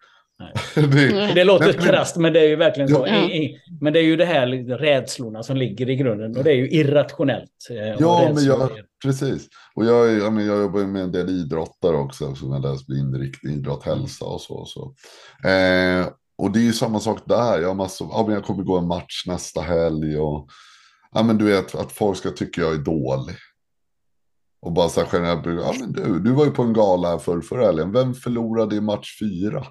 det, 0.75 1.35
det, 1.35 1.45
låter 1.45 1.73
krasst, 1.73 2.17
men 2.17 2.33
det 2.33 2.41
är 2.41 2.49
ju 2.49 2.57
verkligen 2.57 2.89
så. 2.89 3.07
Ja. 3.07 3.17
I, 3.17 3.45
i, 3.45 3.61
men 3.81 3.93
det 3.93 3.99
är 3.99 4.03
ju 4.03 4.17
det 4.17 4.25
här 4.25 4.47
rädslorna 4.79 5.43
som 5.43 5.57
ligger 5.57 5.91
i 5.91 5.97
grunden 5.97 6.37
och 6.37 6.45
det 6.45 6.51
är 6.51 6.57
ju 6.57 6.71
irrationellt. 6.71 7.51
Eh, 7.71 7.97
ja, 7.99 8.31
men 8.35 8.45
jag, 8.45 8.71
precis. 9.03 9.49
Och 9.75 9.85
jag, 9.85 10.13
jag, 10.13 10.33
men 10.33 10.47
jag 10.47 10.61
jobbar 10.61 10.85
med 10.85 11.03
en 11.03 11.13
del 11.13 11.29
idrottare 11.29 11.97
också, 11.97 12.35
som 12.35 12.53
jag 12.53 12.63
läst 12.63 12.89
inriktning, 12.89 13.55
idrott, 13.55 13.85
hälsa 13.85 14.25
och 14.25 14.41
så. 14.41 14.55
Och, 14.55 14.69
så. 14.69 14.95
Eh, 15.49 16.09
och 16.39 16.51
det 16.51 16.59
är 16.59 16.65
ju 16.65 16.73
samma 16.73 17.01
sak 17.01 17.19
där. 17.25 17.61
Jag, 17.61 17.77
massor, 17.77 18.09
ja, 18.11 18.25
men 18.27 18.35
jag 18.35 18.45
kommer 18.45 18.63
gå 18.63 18.79
en 18.79 18.89
match 18.89 19.25
nästa 19.27 19.61
helg 19.61 20.19
och 20.19 20.49
ja, 21.13 21.23
men 21.23 21.39
du 21.39 21.45
vet 21.45 21.75
att 21.75 21.93
folk 21.93 22.19
ska 22.19 22.31
tycka 22.31 22.61
jag 22.61 22.75
är 22.75 22.79
dålig. 22.79 23.37
Och 24.61 24.73
bara 24.73 24.89
så 24.89 25.01
här 25.01 25.09
generellt, 25.13 25.47
ja 25.47 25.75
men 25.81 25.93
du, 25.93 26.21
du 26.21 26.33
var 26.33 26.45
ju 26.45 26.51
på 26.51 26.63
en 26.63 26.73
gala 26.73 27.09
här 27.09 27.19
för 27.19 27.41
förra 27.41 27.67
helgen. 27.67 27.93
Vem 27.93 28.15
förlorade 28.15 28.77
i 28.77 28.81
match 28.81 29.19
fyra? 29.21 29.67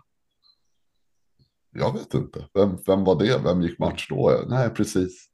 Jag 1.71 1.93
vet 1.93 2.13
inte. 2.13 2.47
Vem, 2.53 2.77
vem 2.85 3.03
var 3.03 3.19
det? 3.19 3.37
Vem 3.37 3.61
gick 3.61 3.79
match 3.79 4.07
då? 4.09 4.41
Nej, 4.47 4.69
precis. 4.69 5.25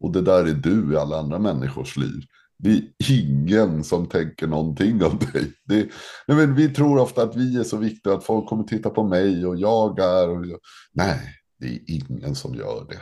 Och 0.00 0.12
det 0.12 0.22
där 0.22 0.44
är 0.44 0.54
du 0.54 0.92
i 0.92 0.96
alla 0.96 1.18
andra 1.18 1.38
människors 1.38 1.96
liv. 1.96 2.22
Det 2.58 2.70
är 2.70 2.82
ingen 3.10 3.84
som 3.84 4.08
tänker 4.08 4.46
någonting 4.46 5.04
om 5.04 5.18
dig. 5.32 5.52
Det, 5.64 5.88
nej, 6.26 6.36
men 6.36 6.54
vi 6.54 6.68
tror 6.68 6.98
ofta 6.98 7.22
att 7.22 7.36
vi 7.36 7.58
är 7.58 7.62
så 7.62 7.76
viktiga 7.76 8.14
att 8.14 8.24
folk 8.24 8.48
kommer 8.48 8.64
titta 8.64 8.90
på 8.90 9.02
mig 9.02 9.46
och 9.46 9.56
jag 9.56 9.98
är. 9.98 10.28
Och 10.28 10.46
jag, 10.46 10.58
nej, 10.92 11.18
det 11.58 11.66
är 11.66 11.78
ingen 11.88 12.34
som 12.34 12.54
gör 12.54 12.86
det. 12.88 12.98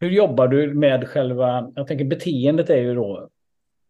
Hur 0.00 0.10
jobbar 0.10 0.48
du 0.48 0.74
med 0.74 1.08
själva, 1.08 1.72
jag 1.74 1.86
tänker 1.86 2.04
beteendet 2.04 2.70
är 2.70 2.82
ju 2.82 2.94
då 2.94 3.28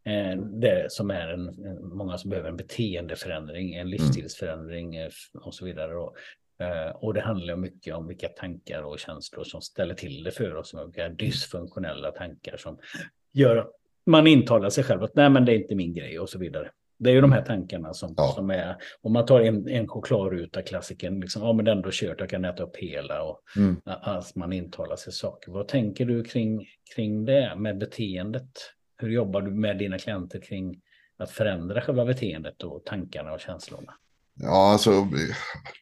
eh, 0.04 0.42
det 0.42 0.92
som 0.92 1.10
är 1.10 1.28
en, 1.28 1.56
många 1.96 2.18
som 2.18 2.30
behöver 2.30 2.48
en 2.48 2.56
beteendeförändring, 2.56 3.74
en 3.74 3.90
livsstilsförändring 3.90 4.96
eh, 4.96 5.10
och 5.34 5.54
så 5.54 5.64
vidare. 5.64 5.92
Då. 5.92 6.14
Eh, 6.60 6.96
och 6.96 7.14
det 7.14 7.20
handlar 7.20 7.56
mycket 7.56 7.94
om 7.94 8.06
vilka 8.06 8.28
tankar 8.28 8.82
och 8.82 8.98
känslor 8.98 9.44
som 9.44 9.60
ställer 9.60 9.94
till 9.94 10.22
det 10.22 10.30
för 10.30 10.54
oss. 10.54 10.74
Vilka 10.86 11.08
dysfunktionella 11.08 12.10
tankar 12.10 12.56
som 12.56 12.78
gör 13.32 13.56
att 13.56 13.79
man 14.10 14.26
intalar 14.26 14.70
sig 14.70 14.84
själv 14.84 15.02
att 15.02 15.14
nej, 15.14 15.30
men 15.30 15.44
det 15.44 15.52
är 15.52 15.56
inte 15.56 15.74
min 15.74 15.94
grej 15.94 16.18
och 16.18 16.28
så 16.28 16.38
vidare. 16.38 16.70
Det 16.98 17.10
är 17.10 17.14
ju 17.14 17.20
de 17.20 17.32
här 17.32 17.42
tankarna 17.42 17.94
som, 17.94 18.14
ja. 18.16 18.32
som 18.36 18.50
är, 18.50 18.76
om 19.02 19.12
man 19.12 19.26
tar 19.26 19.40
en, 19.40 19.68
en 19.68 19.88
chokladruta, 19.88 20.62
klassiken, 20.62 21.20
liksom, 21.20 21.42
ja 21.42 21.52
men 21.52 21.64
den 21.64 21.82
då 21.82 21.90
kört, 21.92 22.20
jag 22.20 22.30
kan 22.30 22.44
äta 22.44 22.62
upp 22.62 22.76
hela 22.76 23.22
och 23.22 23.40
mm. 23.56 23.76
att 23.84 24.36
man 24.36 24.52
intalar 24.52 24.96
sig 24.96 25.12
saker. 25.12 25.52
Vad 25.52 25.68
tänker 25.68 26.04
du 26.04 26.24
kring, 26.24 26.66
kring 26.94 27.24
det 27.24 27.52
med 27.56 27.78
beteendet? 27.78 28.50
Hur 28.96 29.08
jobbar 29.10 29.40
du 29.42 29.50
med 29.50 29.78
dina 29.78 29.98
klienter 29.98 30.40
kring 30.40 30.80
att 31.16 31.30
förändra 31.30 31.80
själva 31.80 32.04
beteendet 32.04 32.62
och 32.62 32.84
tankarna 32.84 33.32
och 33.32 33.40
känslorna? 33.40 33.94
Ja, 34.42 34.72
alltså 34.72 35.08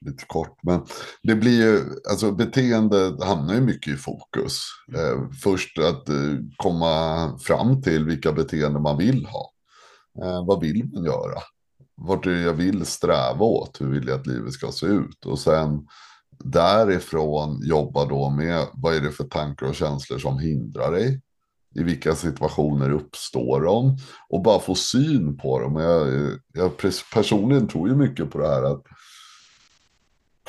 lite 0.01 0.25
kort, 0.27 0.59
men 0.63 0.81
det 1.23 1.35
blir 1.35 1.61
ju, 1.61 1.85
alltså 2.11 2.33
beteende 2.33 3.17
hamnar 3.25 3.55
ju 3.55 3.61
mycket 3.61 3.95
i 3.95 3.97
fokus. 3.97 4.63
Eh, 4.95 5.31
först 5.43 5.79
att 5.79 6.09
eh, 6.09 6.37
komma 6.57 7.39
fram 7.39 7.83
till 7.83 8.05
vilka 8.05 8.33
beteenden 8.33 8.83
man 8.83 8.99
vill 8.99 9.27
ha. 9.27 9.53
Eh, 10.23 10.47
vad 10.47 10.61
vill 10.61 10.91
man 10.93 11.05
göra? 11.05 11.43
Vart 11.97 12.27
är 12.27 12.31
det 12.31 12.41
jag 12.41 12.55
vill 12.55 12.87
sträva 12.87 13.45
åt? 13.45 13.81
Hur 13.81 13.91
vill 13.91 14.09
jag 14.09 14.21
att 14.21 14.27
livet 14.27 14.53
ska 14.53 14.73
se 14.73 14.87
ut? 14.87 15.27
Och 15.27 15.39
sen 15.39 15.87
därifrån 16.45 17.61
jobba 17.63 18.05
då 18.05 18.31
med 18.31 18.67
vad 18.75 18.95
är 18.95 19.01
det 19.01 19.13
för 19.13 19.25
tankar 19.25 19.67
och 19.67 19.75
känslor 19.75 20.19
som 20.19 20.39
hindrar 20.39 20.93
dig? 20.93 21.21
I 21.75 21.83
vilka 21.83 22.15
situationer 22.15 22.91
uppstår 22.91 23.61
de 23.61 23.97
och 24.29 24.43
bara 24.43 24.61
få 24.61 24.75
syn 24.75 25.37
på 25.37 25.61
dem. 25.61 25.77
Jag, 25.77 26.09
jag 26.53 26.77
personligen 27.15 27.69
tror 27.69 27.89
ju 27.89 27.97
mycket 27.97 28.31
på 28.31 28.39
det 28.39 28.49
här 28.49 28.63
att 28.63 28.83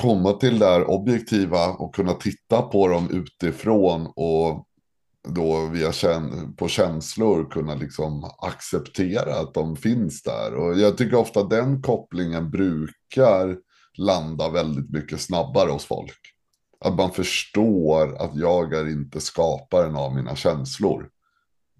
komma 0.00 0.32
till 0.32 0.58
det 0.58 0.66
här 0.66 0.90
objektiva 0.90 1.66
och 1.66 1.94
kunna 1.94 2.12
titta 2.12 2.62
på 2.62 2.88
dem 2.88 3.10
utifrån 3.10 4.06
och 4.16 4.66
då 5.28 5.66
via 5.66 5.92
kän 5.92 6.56
på 6.56 6.68
känslor 6.68 7.50
kunna 7.50 7.74
liksom 7.74 8.30
acceptera 8.38 9.40
att 9.40 9.54
de 9.54 9.76
finns 9.76 10.22
där. 10.22 10.54
Och 10.54 10.78
jag 10.78 10.98
tycker 10.98 11.16
ofta 11.16 11.42
den 11.42 11.82
kopplingen 11.82 12.50
brukar 12.50 13.56
landa 13.98 14.50
väldigt 14.50 14.90
mycket 14.90 15.20
snabbare 15.20 15.70
hos 15.70 15.84
folk. 15.84 16.20
Att 16.84 16.96
man 16.96 17.12
förstår 17.12 18.22
att 18.22 18.36
jag 18.36 18.74
är 18.74 18.88
inte 18.88 19.20
skaparen 19.20 19.96
av 19.96 20.14
mina 20.14 20.36
känslor. 20.36 21.08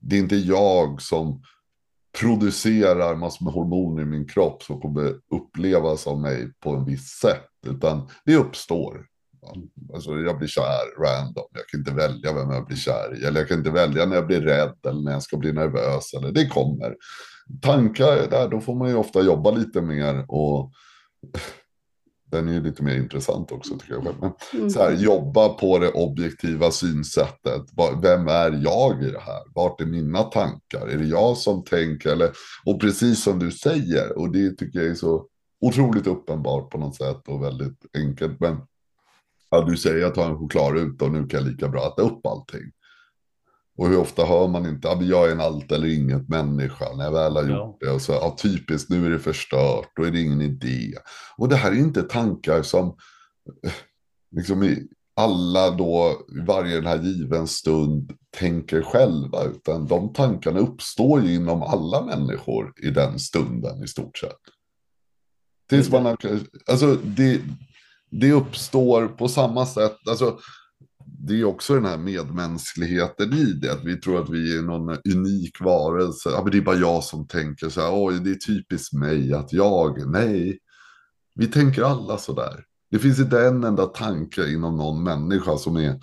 Det 0.00 0.16
är 0.16 0.20
inte 0.20 0.36
jag 0.36 1.02
som 1.02 1.42
producerar 2.18 3.16
massor 3.16 3.44
med 3.44 3.54
hormoner 3.54 4.02
i 4.02 4.06
min 4.06 4.28
kropp 4.28 4.62
som 4.62 4.80
kommer 4.80 5.14
upplevas 5.30 6.06
av 6.06 6.20
mig 6.20 6.52
på 6.60 6.70
en 6.70 6.84
viss 6.84 7.08
sätt. 7.08 7.46
Utan 7.66 8.08
det 8.24 8.36
uppstår. 8.36 9.06
Alltså 9.94 10.10
jag 10.10 10.38
blir 10.38 10.48
kär 10.48 11.02
random. 11.02 11.44
Jag 11.52 11.66
kan 11.68 11.80
inte 11.80 11.94
välja 11.94 12.32
vem 12.32 12.50
jag 12.50 12.66
blir 12.66 12.76
kär 12.76 13.18
i. 13.20 13.24
Eller 13.24 13.40
jag 13.40 13.48
kan 13.48 13.58
inte 13.58 13.70
välja 13.70 14.06
när 14.06 14.16
jag 14.16 14.26
blir 14.26 14.40
rädd 14.40 14.76
eller 14.86 15.02
när 15.02 15.12
jag 15.12 15.22
ska 15.22 15.36
bli 15.36 15.52
nervös. 15.52 16.14
Eller 16.14 16.32
det 16.32 16.46
kommer. 16.46 16.96
Tankar 17.62 18.30
där, 18.30 18.48
då 18.48 18.60
får 18.60 18.74
man 18.74 18.88
ju 18.88 18.94
ofta 18.94 19.22
jobba 19.22 19.50
lite 19.50 19.80
mer. 19.80 20.24
Och 20.28 20.72
den 22.30 22.48
är 22.48 22.52
ju 22.52 22.62
lite 22.62 22.82
mer 22.82 22.96
intressant 22.96 23.52
också 23.52 23.78
tycker 23.78 23.94
jag. 23.94 24.04
Men 24.04 24.32
mm. 24.54 24.70
så 24.70 24.80
här, 24.80 24.92
jobba 24.92 25.48
på 25.48 25.78
det 25.78 25.90
objektiva 25.90 26.70
synsättet. 26.70 27.62
Vem 28.02 28.28
är 28.28 28.62
jag 28.64 29.02
i 29.02 29.10
det 29.10 29.20
här? 29.20 29.42
Vart 29.54 29.80
är 29.80 29.86
mina 29.86 30.22
tankar? 30.22 30.88
Är 30.88 30.98
det 30.98 31.06
jag 31.06 31.36
som 31.36 31.64
tänker? 31.64 32.12
Eller, 32.12 32.30
och 32.64 32.80
precis 32.80 33.22
som 33.22 33.38
du 33.38 33.50
säger, 33.50 34.18
och 34.18 34.32
det 34.32 34.50
tycker 34.50 34.78
jag 34.78 34.88
är 34.88 34.94
så 34.94 35.26
otroligt 35.60 36.06
uppenbart 36.06 36.70
på 36.70 36.78
något 36.78 36.96
sätt 36.96 37.28
och 37.28 37.42
väldigt 37.42 37.86
enkelt. 37.94 38.40
Men 38.40 38.56
ja, 39.50 39.60
du 39.60 39.76
säger 39.76 39.96
att 39.96 40.02
jag 40.02 40.14
tar 40.14 40.30
en 40.30 40.38
chokladruta 40.38 41.04
och 41.04 41.12
nu 41.12 41.26
kan 41.26 41.40
jag 41.40 41.48
lika 41.48 41.68
bra 41.68 41.86
äta 41.86 42.02
upp 42.02 42.26
allting. 42.26 42.70
Och 43.80 43.88
hur 43.88 43.98
ofta 43.98 44.24
hör 44.24 44.48
man 44.48 44.66
inte, 44.66 44.88
ja, 44.88 45.02
jag 45.02 45.28
är 45.28 45.32
en 45.32 45.40
allt 45.40 45.72
eller 45.72 45.88
inget 45.88 46.28
människa 46.28 46.96
när 46.96 47.04
jag 47.04 47.12
väl 47.12 47.36
har 47.36 47.42
gjort 47.42 47.50
Ja. 47.50 47.76
det. 47.80 47.90
Och 47.90 48.02
så, 48.02 48.12
ja, 48.12 48.36
typiskt, 48.42 48.90
nu 48.90 49.06
är 49.06 49.10
det 49.10 49.18
förstört, 49.18 49.88
då 49.96 50.02
är 50.02 50.10
det 50.10 50.20
ingen 50.20 50.40
idé. 50.40 50.94
Och 51.36 51.48
det 51.48 51.56
här 51.56 51.72
är 51.72 51.76
inte 51.76 52.02
tankar 52.02 52.62
som 52.62 52.86
eh, 53.66 53.72
liksom 54.36 54.62
i 54.62 54.88
alla 55.16 55.70
då, 55.70 56.20
i 56.36 56.40
varje 56.46 56.74
den 56.74 56.86
här 56.86 57.02
given 57.02 57.46
stund 57.46 58.12
tänker 58.38 58.82
själva, 58.82 59.44
utan 59.44 59.86
de 59.86 60.12
tankarna 60.12 60.60
uppstår 60.60 61.22
ju 61.22 61.34
inom 61.34 61.62
alla 61.62 62.04
människor 62.04 62.72
i 62.82 62.90
den 62.90 63.18
stunden 63.18 63.84
i 63.84 63.88
stort 63.88 64.18
sett. 64.18 64.38
Tills 65.68 65.90
man 65.90 66.04
har, 66.06 66.16
alltså 66.70 66.94
det, 66.94 67.40
det 68.10 68.32
uppstår 68.32 69.08
på 69.08 69.28
samma 69.28 69.66
sätt, 69.66 69.96
alltså 70.08 70.38
det 71.22 71.40
är 71.40 71.44
också 71.44 71.74
den 71.74 71.84
här 71.84 71.98
medmänskligheten 71.98 73.32
i 73.32 73.44
det. 73.44 73.72
Att 73.72 73.84
vi 73.84 73.96
tror 73.96 74.22
att 74.22 74.30
vi 74.30 74.58
är 74.58 74.62
någon 74.62 74.98
unik 75.14 75.60
varelse. 75.60 76.28
Ja, 76.30 76.42
men 76.42 76.52
det 76.52 76.58
är 76.58 76.62
bara 76.62 76.76
jag 76.76 77.04
som 77.04 77.26
tänker 77.26 77.68
så 77.68 77.80
här. 77.80 77.90
Oj, 77.92 78.20
det 78.20 78.30
är 78.30 78.34
typiskt 78.34 78.92
mig 78.92 79.32
att 79.32 79.52
jag. 79.52 80.10
Nej, 80.10 80.58
vi 81.34 81.46
tänker 81.46 81.82
alla 81.82 82.18
så 82.18 82.32
där. 82.32 82.64
Det 82.90 82.98
finns 82.98 83.18
inte 83.18 83.46
en 83.46 83.64
enda 83.64 83.86
tanke 83.86 84.52
inom 84.52 84.76
någon 84.76 85.02
människa 85.02 85.56
som 85.56 85.76
är 85.76 86.00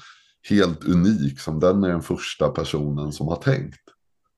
helt 0.49 0.83
unik. 0.83 1.39
Som 1.39 1.59
den 1.59 1.83
är 1.83 1.89
den 1.89 2.01
första 2.01 2.49
personen 2.49 3.11
som 3.11 3.27
har 3.27 3.35
tänkt. 3.35 3.86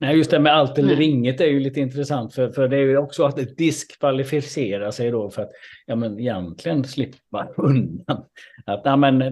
Nej, 0.00 0.16
just 0.16 0.30
det 0.30 0.40
med 0.40 0.54
allt 0.54 0.78
eller 0.78 0.96
Nej. 0.96 1.04
inget 1.04 1.40
är 1.40 1.46
ju 1.46 1.60
lite 1.60 1.80
intressant. 1.80 2.34
För, 2.34 2.50
för 2.50 2.68
det 2.68 2.76
är 2.76 2.80
ju 2.80 2.96
också 2.96 3.24
att 3.24 3.36
det 3.36 3.56
diskvalificerar 3.56 4.90
sig 4.90 5.10
då 5.10 5.30
för 5.30 5.42
att 5.42 5.50
ja, 5.86 5.96
men 5.96 6.20
egentligen 6.20 6.84
slippa 6.84 7.48
undan. 7.56 8.24
Att 8.66 8.82
ja, 8.84 8.96
men 8.96 9.18
det, 9.18 9.30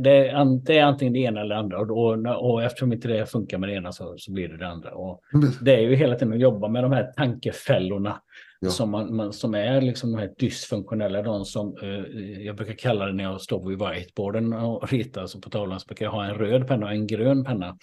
det 0.64 0.78
är 0.78 0.83
antingen 0.85 1.12
det 1.12 1.18
ena 1.18 1.40
eller 1.40 1.54
det 1.54 1.61
andra. 1.61 1.78
Och, 1.78 2.18
då, 2.18 2.31
och 2.31 2.62
eftersom 2.62 2.92
inte 2.92 3.09
det 3.09 3.26
funkar 3.26 3.59
med 3.59 3.68
det 3.68 3.74
ena 3.74 3.92
så, 3.92 4.14
så 4.18 4.33
blir 4.33 4.48
det 4.48 4.57
det 4.57 4.68
andra. 4.68 4.90
Och 4.90 5.20
det 5.61 5.74
är 5.74 5.81
ju 5.81 5.94
hela 5.94 6.14
tiden 6.14 6.33
att 6.33 6.40
jobba 6.40 6.68
med 6.68 6.85
de 6.85 6.92
här 6.92 7.12
tankefällorna. 7.16 8.20
Ja. 8.61 8.70
Som, 8.70 8.90
man, 8.90 9.16
man, 9.16 9.33
som 9.33 9.54
är 9.54 9.81
liksom 9.81 10.12
de 10.12 10.18
här 10.18 10.31
dysfunktionella, 10.38 11.22
de 11.22 11.44
som 11.44 11.76
eh, 11.83 12.20
jag 12.46 12.57
brukar 12.57 12.74
kalla 12.74 13.07
det 13.07 13.12
när 13.12 13.24
jag 13.24 13.40
står 13.40 13.68
vid 13.68 13.78
whiteboarden 13.78 14.52
och 14.52 14.92
ritar, 14.92 15.26
så 15.26 15.40
på 15.40 15.50
tavlan 15.50 15.81
så 15.81 15.87
brukar 15.87 16.04
jag 16.04 16.12
ha 16.12 16.24
en 16.24 16.35
röd 16.35 16.68
penna 16.68 16.87
och 16.87 16.92
en 16.92 17.07
grön 17.07 17.44
penna. 17.44 17.76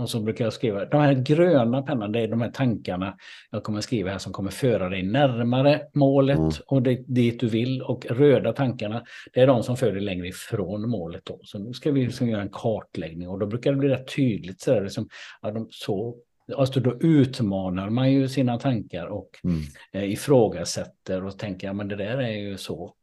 Och 0.00 0.10
så 0.10 0.20
brukar 0.20 0.44
jag 0.44 0.52
skriva, 0.52 0.84
de 0.84 1.00
här 1.00 1.12
gröna 1.14 1.82
pennan, 1.82 2.12
det 2.12 2.20
är 2.20 2.28
de 2.28 2.40
här 2.40 2.50
tankarna 2.50 3.16
jag 3.50 3.62
kommer 3.62 3.80
skriva 3.80 4.10
här 4.10 4.18
som 4.18 4.32
kommer 4.32 4.50
föra 4.50 4.88
dig 4.88 5.02
närmare 5.02 5.82
målet 5.94 6.38
Mm. 6.38 6.50
och 6.66 6.82
det, 6.82 7.04
dit 7.06 7.40
du 7.40 7.48
vill. 7.48 7.82
Och 7.82 8.06
röda 8.10 8.52
tankarna, 8.52 9.02
det 9.34 9.40
är 9.40 9.46
de 9.46 9.62
som 9.62 9.76
för 9.76 9.92
dig 9.92 10.00
längre 10.02 10.28
ifrån 10.28 10.88
målet. 10.90 11.22
Då. 11.24 11.40
Så 11.42 11.58
nu 11.58 11.72
ska 11.72 11.90
vi 11.92 12.04
liksom 12.06 12.28
göra 12.28 12.42
en 12.42 12.48
kartläggning 12.52 13.28
och 13.28 13.38
då 13.38 13.46
brukar 13.46 13.70
det 13.72 13.76
bli 13.78 13.88
rätt 13.88 14.16
tydligt. 14.16 14.60
Så, 14.60 14.74
där, 14.74 14.82
liksom, 14.82 15.08
ja, 15.42 15.50
de, 15.50 15.68
så 15.70 16.16
Alltså 16.56 16.80
då 16.80 16.94
utmanar 17.00 17.90
man 17.90 18.12
ju 18.12 18.28
sina 18.28 18.58
tankar 18.58 19.06
och 19.06 19.28
Mm. 19.44 19.60
eh, 19.92 20.12
ifrågasätter 20.12 21.24
och 21.24 21.38
tänker, 21.38 21.66
ja 21.66 21.72
men 21.72 21.88
det 21.88 21.96
där 21.96 22.18
är 22.18 22.30
ju 22.38 22.56
så. 22.56 22.94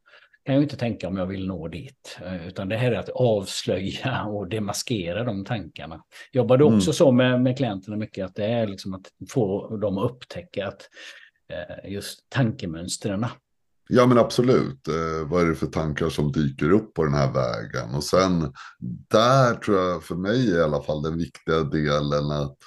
Kan 0.47 0.55
jag 0.55 0.63
inte 0.63 0.77
tänka 0.77 1.07
om 1.07 1.17
jag 1.17 1.25
vill 1.25 1.47
nå 1.47 1.67
dit. 1.67 2.17
Eh, 2.21 2.47
Utan 2.47 2.69
det 2.69 2.77
här 2.77 2.91
är 2.91 2.99
att 2.99 3.09
avslöja 3.09 4.23
och 4.27 4.47
demaskera 4.49 5.23
de 5.23 5.45
tankarna. 5.45 6.03
Jobbar 6.31 6.57
du 6.57 6.65
Mm. 6.65 6.77
också 6.77 6.93
så 6.93 7.11
med, 7.11 7.41
med 7.41 7.57
klienterna 7.57 7.97
mycket, 7.97 8.25
att 8.25 8.35
det 8.35 8.45
är 8.45 8.67
liksom 8.67 8.93
att 8.93 9.05
få 9.29 9.77
dem 9.77 9.97
att 9.97 10.11
upptäcka 10.11 10.67
att 10.67 10.81
eh, 11.53 11.91
just 11.91 12.29
tankemönstren. 12.29 13.25
Ja 13.89 14.05
men 14.05 14.17
absolut. 14.17 14.87
Eh, 14.87 15.27
vad 15.29 15.41
är 15.41 15.45
det 15.45 15.55
för 15.55 15.67
tankar 15.67 16.09
som 16.09 16.31
dyker 16.31 16.71
upp 16.71 16.93
på 16.93 17.03
den 17.03 17.13
här 17.13 17.31
vägen? 17.33 17.95
Och 17.95 18.03
sen 18.03 18.53
där 19.09 19.55
tror 19.55 19.77
jag 19.77 20.03
för 20.03 20.15
mig 20.15 20.49
i 20.49 20.61
alla 20.61 20.81
fall 20.81 21.01
den 21.01 21.17
viktiga 21.17 21.63
delen 21.63 22.31
att 22.31 22.57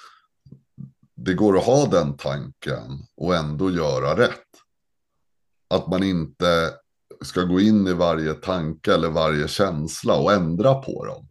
det 1.15 1.33
går 1.33 1.57
att 1.57 1.65
ha 1.65 1.85
den 1.85 2.17
tanken 2.17 3.05
och 3.17 3.35
ändå 3.35 3.71
göra 3.71 4.17
rätt. 4.17 4.47
Att 5.69 5.87
man 5.87 6.03
inte 6.03 6.69
ska 7.21 7.41
gå 7.41 7.59
in 7.59 7.87
i 7.87 7.93
varje 7.93 8.33
tanke 8.33 8.93
eller 8.93 9.09
varje 9.09 9.47
känsla 9.47 10.15
och 10.15 10.31
ändra 10.31 10.73
på 10.73 11.05
dem. 11.05 11.27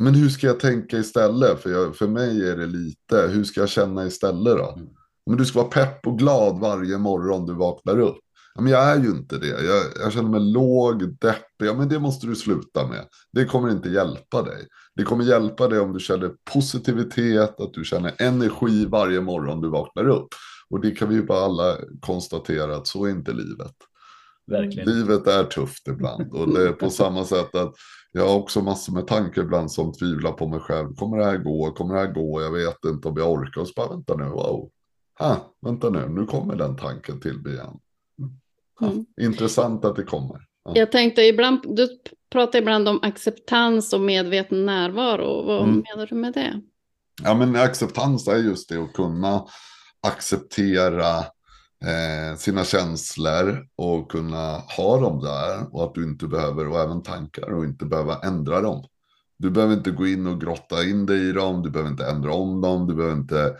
Men 0.00 0.14
hur 0.14 0.28
ska 0.28 0.46
jag 0.46 0.60
tänka 0.60 0.98
istället? 0.98 1.62
För, 1.62 1.70
jag, 1.70 1.96
för 1.96 2.08
mig 2.08 2.48
är 2.48 2.56
det 2.56 2.66
lite, 2.66 3.28
hur 3.32 3.44
ska 3.44 3.60
jag 3.60 3.68
känna 3.68 4.06
istället 4.06 4.56
då? 4.56 4.74
Mm. 4.76 4.88
Men 5.26 5.36
du 5.36 5.44
ska 5.44 5.58
vara 5.58 5.70
pepp 5.70 6.06
och 6.06 6.18
glad 6.18 6.60
varje 6.60 6.98
morgon 6.98 7.46
du 7.46 7.54
vaknar 7.54 7.98
upp. 7.98 8.18
Men 8.58 8.66
jag 8.66 8.82
är 8.82 9.02
ju 9.02 9.10
inte 9.10 9.38
det. 9.38 9.46
Jag, 9.46 9.84
jag 10.00 10.12
känner 10.12 10.28
mig 10.28 10.40
låg, 10.40 11.18
deppig. 11.20 11.66
Ja, 11.66 11.74
men 11.74 11.88
det 11.88 11.98
måste 11.98 12.26
du 12.26 12.36
sluta 12.36 12.86
med. 12.86 13.04
Det 13.32 13.44
kommer 13.44 13.70
inte 13.70 13.88
hjälpa 13.88 14.42
dig. 14.42 14.66
Det 14.96 15.02
kommer 15.02 15.24
hjälpa 15.24 15.68
dig 15.68 15.80
om 15.80 15.92
du 15.92 16.00
känner 16.00 16.32
positivitet, 16.52 17.60
att 17.60 17.74
du 17.74 17.84
känner 17.84 18.14
energi 18.18 18.86
varje 18.86 19.20
morgon 19.20 19.60
du 19.60 19.70
vaknar 19.70 20.08
upp. 20.08 20.28
Och 20.70 20.80
det 20.80 20.90
kan 20.90 21.08
vi 21.08 21.14
ju 21.14 21.22
bara 21.22 21.44
alla 21.44 21.76
konstatera 22.00 22.76
att 22.76 22.86
så 22.86 23.04
är 23.04 23.10
inte 23.10 23.32
livet. 23.32 23.74
Verkligen. 24.46 24.88
Livet 24.88 25.26
är 25.26 25.44
tufft 25.44 25.88
ibland. 25.88 26.34
Och 26.34 26.54
det 26.54 26.68
är 26.68 26.72
på 26.72 26.90
samma 27.00 27.24
sätt 27.24 27.54
att 27.54 27.74
jag 28.12 28.28
har 28.28 28.34
också 28.36 28.60
massor 28.60 28.92
med 28.92 29.06
tankar 29.06 29.42
ibland 29.42 29.72
som 29.72 29.92
tvivlar 29.92 30.32
på 30.32 30.48
mig 30.48 30.60
själv. 30.60 30.94
Kommer 30.94 31.18
det 31.18 31.24
här 31.24 31.36
gå? 31.38 31.70
Kommer 31.72 31.94
det 31.94 32.00
här 32.00 32.12
gå? 32.12 32.42
Jag 32.42 32.52
vet 32.52 32.84
inte 32.84 33.08
om 33.08 33.14
jag 33.16 33.32
orkar. 33.32 33.60
Och 33.60 33.66
så 33.68 33.72
bara 33.76 33.88
vänta 33.88 34.14
nu. 34.16 34.24
Wow. 34.24 34.70
Ah, 35.18 35.36
vänta 35.60 35.90
nu. 35.90 36.08
Nu 36.08 36.26
kommer 36.26 36.56
den 36.56 36.76
tanken 36.76 37.20
till 37.20 37.38
mig 37.42 37.52
igen. 37.52 37.78
Ja, 38.80 38.86
Mm. 38.86 39.04
Intressant 39.20 39.84
att 39.84 39.96
det 39.96 40.02
kommer. 40.02 40.40
Ja. 40.64 40.72
Jag 40.74 40.92
tänkte 40.92 41.22
ibland, 41.22 41.76
du 41.76 41.88
pratar 42.30 42.58
ibland 42.58 42.88
om 42.88 42.98
acceptans 43.02 43.92
och 43.92 44.00
medveten 44.00 44.66
närvaro. 44.66 45.42
Vad 45.46 45.62
Mm. 45.68 45.84
menar 45.90 46.06
du 46.06 46.14
med 46.14 46.32
det? 46.32 46.60
Ja, 47.22 47.34
men 47.34 47.56
acceptans 47.56 48.28
är 48.28 48.36
just 48.36 48.68
det 48.68 48.76
att 48.82 48.92
kunna 48.92 49.44
acceptera 50.06 51.24
eh, 51.86 52.36
sina 52.36 52.64
känslor 52.64 53.66
och 53.76 54.10
kunna 54.10 54.56
ha 54.58 55.00
dem 55.00 55.20
där 55.20 55.74
och 55.74 55.84
att 55.84 55.94
du 55.94 56.04
inte 56.04 56.26
behöver, 56.26 56.68
och 56.68 56.80
även 56.80 57.02
tankar, 57.02 57.52
och 57.52 57.64
inte 57.64 57.84
behöva 57.84 58.18
ändra 58.18 58.60
dem. 58.60 58.84
Du 59.38 59.50
behöver 59.50 59.74
inte 59.74 59.90
gå 59.90 60.06
in 60.06 60.26
och 60.26 60.40
grotta 60.40 60.84
in 60.84 61.06
dig 61.06 61.28
i 61.28 61.32
dem, 61.32 61.62
du 61.62 61.70
behöver 61.70 61.90
inte 61.90 62.06
ändra 62.06 62.32
om 62.32 62.60
dem, 62.60 62.86
du 62.86 62.94
behöver 62.94 63.16
inte 63.16 63.56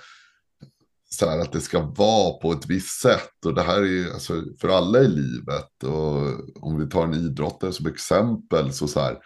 så 1.14 1.28
här 1.28 1.38
att 1.38 1.52
det 1.52 1.60
ska 1.60 1.80
vara 1.80 2.32
på 2.32 2.52
ett 2.52 2.66
visst 2.66 3.00
sätt. 3.00 3.46
Och 3.46 3.54
det 3.54 3.62
här 3.62 3.78
är 3.78 3.86
ju 3.86 4.12
alltså, 4.12 4.42
för 4.60 4.68
alla 4.68 4.98
i 4.98 5.08
livet. 5.08 5.82
Och 5.84 6.64
om 6.66 6.78
vi 6.78 6.88
tar 6.88 7.04
en 7.04 7.14
idrottare 7.14 7.72
som 7.72 7.86
exempel 7.86 8.72
så 8.72 8.88
så 8.88 9.00
här. 9.00 9.18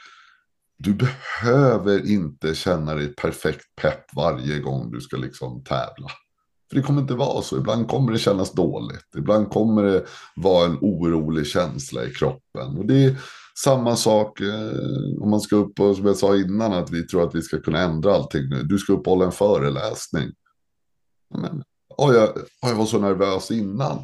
Du 0.76 0.94
behöver 0.94 2.10
inte 2.10 2.54
känna 2.54 2.94
dig 2.94 3.14
perfekt 3.14 3.64
pepp 3.82 4.14
varje 4.16 4.58
gång 4.58 4.90
du 4.90 5.00
ska 5.00 5.16
liksom 5.16 5.64
tävla. 5.64 6.08
För 6.68 6.76
det 6.76 6.82
kommer 6.82 7.00
inte 7.00 7.14
vara 7.14 7.42
så. 7.42 7.56
Ibland 7.56 7.88
kommer 7.88 8.12
det 8.12 8.18
kännas 8.18 8.52
dåligt. 8.52 9.14
Ibland 9.16 9.50
kommer 9.50 9.82
det 9.82 10.04
vara 10.36 10.66
en 10.66 10.78
orolig 10.80 11.46
känsla 11.46 12.04
i 12.04 12.10
kroppen. 12.10 12.78
Och 12.78 12.86
det 12.86 13.04
är 13.04 13.16
samma 13.64 13.96
sak 13.96 14.40
eh, 14.40 15.22
om 15.22 15.30
man 15.30 15.40
ska 15.40 15.56
upp 15.56 15.80
och 15.80 15.96
som 15.96 16.06
jag 16.06 16.16
sa 16.16 16.36
innan 16.36 16.72
att 16.72 16.90
vi 16.90 17.06
tror 17.06 17.24
att 17.24 17.34
vi 17.34 17.42
ska 17.42 17.60
kunna 17.60 17.78
ändra 17.78 18.14
allting 18.14 18.48
nu. 18.48 18.62
Du 18.62 18.78
ska 18.78 18.92
upp 18.92 19.06
och 19.06 19.12
hålla 19.12 19.24
en 19.24 19.32
föreläsning. 19.32 20.30
Men, 21.34 21.62
oh, 21.96 22.14
jag, 22.14 22.28
oh, 22.36 22.42
jag 22.62 22.74
var 22.74 22.86
så 22.86 22.98
nervös 22.98 23.50
innan. 23.50 23.98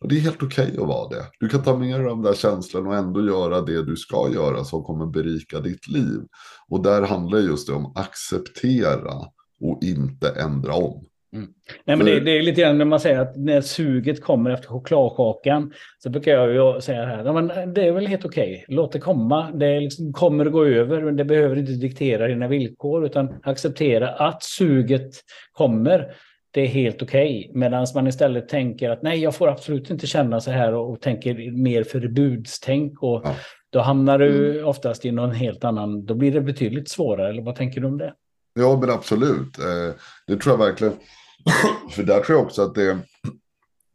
Och 0.00 0.08
det 0.08 0.16
är 0.16 0.20
helt 0.20 0.42
okej 0.42 0.76
att 0.78 0.88
vara 0.88 1.08
det. 1.08 1.26
Du 1.40 1.48
kan 1.48 1.62
ta 1.62 1.76
med 1.76 2.00
dig 2.00 2.08
de 2.08 2.22
där 2.22 2.34
känslorna 2.34 2.88
och 2.88 2.96
ändå 2.96 3.26
göra 3.26 3.60
det 3.60 3.82
du 3.82 3.96
ska 3.96 4.30
göra 4.32 4.64
som 4.64 4.84
kommer 4.84 5.06
berika 5.06 5.60
ditt 5.60 5.88
liv. 5.88 6.20
Och 6.68 6.82
där 6.82 7.02
handlar 7.02 7.38
just 7.38 7.66
det 7.66 7.72
om 7.72 7.86
att 7.86 7.98
acceptera 7.98 9.14
och 9.60 9.82
inte 9.82 10.28
ändra 10.28 10.74
om. 10.74 11.06
Nej, 11.32 11.96
men 11.96 12.06
det, 12.06 12.20
det 12.20 12.30
är 12.30 12.42
lite 12.42 12.60
grann 12.60 12.78
när 12.78 12.84
man 12.84 13.00
säger 13.00 13.18
att 13.18 13.36
när 13.36 13.60
suget 13.60 14.22
kommer 14.22 14.50
efter 14.50 14.68
chokladkakan 14.68 15.72
så 15.98 16.10
brukar 16.10 16.32
jag 16.32 16.52
ju 16.52 16.80
säga 16.80 17.04
här, 17.04 17.24
ja, 17.24 17.32
men 17.32 17.74
det 17.74 17.86
är 17.86 17.92
väl 17.92 18.06
helt 18.06 18.24
okej, 18.24 18.64
låt 18.68 18.92
det 18.92 18.98
komma, 18.98 19.50
det 19.50 19.80
liksom, 19.80 20.12
kommer 20.12 20.46
att 20.46 20.52
gå 20.52 20.64
över, 20.64 21.02
men 21.02 21.16
det 21.16 21.24
behöver 21.24 21.56
inte 21.56 21.72
diktera 21.72 22.26
dina 22.28 22.48
villkor 22.48 23.06
utan 23.06 23.34
acceptera 23.42 24.08
att 24.08 24.42
suget 24.42 25.10
kommer. 25.52 26.14
Det 26.50 26.60
är 26.60 26.66
helt 26.66 27.02
okej, 27.02 27.50
medan 27.54 27.86
man 27.94 28.06
istället 28.06 28.48
tänker 28.48 28.90
att 28.90 29.02
nej, 29.02 29.18
jag 29.18 29.34
får 29.34 29.48
absolut 29.48 29.90
inte 29.90 30.06
känna 30.06 30.40
så 30.40 30.50
här 30.50 30.74
och, 30.74 30.90
och 30.90 31.00
tänker 31.00 31.50
mer 31.50 31.82
förbudstänk 31.84 33.02
och 33.02 33.22
Ja. 33.24 33.34
då 33.70 33.80
hamnar 33.80 34.18
du 34.18 34.62
oftast 34.62 35.04
i 35.04 35.10
någon 35.10 35.32
helt 35.32 35.64
annan, 35.64 36.06
då 36.06 36.14
blir 36.14 36.32
det 36.32 36.40
betydligt 36.40 36.88
svårare, 36.88 37.28
eller 37.28 37.42
vad 37.42 37.54
tänker 37.56 37.80
du 37.80 37.86
om 37.86 37.98
det? 37.98 38.14
Ja, 38.54 38.78
men 38.80 38.90
absolut. 38.90 39.58
Eh, 39.58 39.94
det 40.26 40.36
tror 40.36 40.52
jag 40.52 40.66
verkligen. 40.66 40.94
För 41.90 42.02
där 42.02 42.20
tror 42.20 42.38
jag 42.38 42.46
också 42.46 42.62
att 42.62 42.74
det 42.74 42.98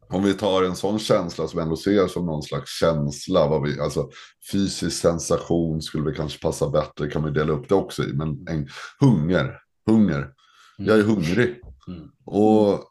om 0.08 0.22
vi 0.22 0.34
tar 0.34 0.62
en 0.62 0.76
sån 0.76 0.98
känsla 0.98 1.48
som 1.48 1.58
vi 1.58 1.62
ändå 1.62 1.76
ser 1.76 2.06
som 2.06 2.26
någon 2.26 2.42
slags 2.42 2.70
känsla, 2.70 3.48
vad 3.48 3.62
vi, 3.62 3.80
alltså 3.80 4.10
fysisk 4.52 5.00
sensation 5.00 5.82
skulle 5.82 6.10
vi 6.10 6.16
kanske 6.16 6.38
passa 6.38 6.70
bättre, 6.70 7.10
kan 7.10 7.24
vi 7.24 7.30
dela 7.30 7.52
upp 7.52 7.68
det 7.68 7.74
också 7.74 8.02
i, 8.04 8.12
men 8.12 8.48
en 8.48 8.68
hunger, 9.00 9.58
hunger, 9.86 10.30
jag 10.76 10.98
är 10.98 11.02
hungrig. 11.02 11.60
Mm. 11.88 12.10
Och 12.24 12.84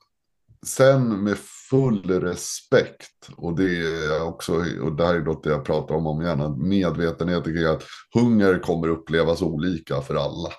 sen 0.65 1.23
med 1.23 1.37
full 1.69 2.21
respekt, 2.21 3.29
och 3.37 3.55
det 3.55 3.77
är 3.77 4.23
också, 4.23 4.53
och 4.81 4.95
det 4.95 5.05
här 5.05 5.15
är 5.15 5.21
något 5.21 5.45
jag 5.45 5.65
pratar 5.65 5.95
om 5.95 6.07
om 6.07 6.21
igen, 6.21 6.69
medvetenhet 6.69 7.43
kring 7.43 7.65
att 7.65 7.83
hunger 8.13 8.59
kommer 8.59 8.87
upplevas 8.87 9.41
olika 9.41 10.01
för 10.01 10.15
alla. 10.15 10.49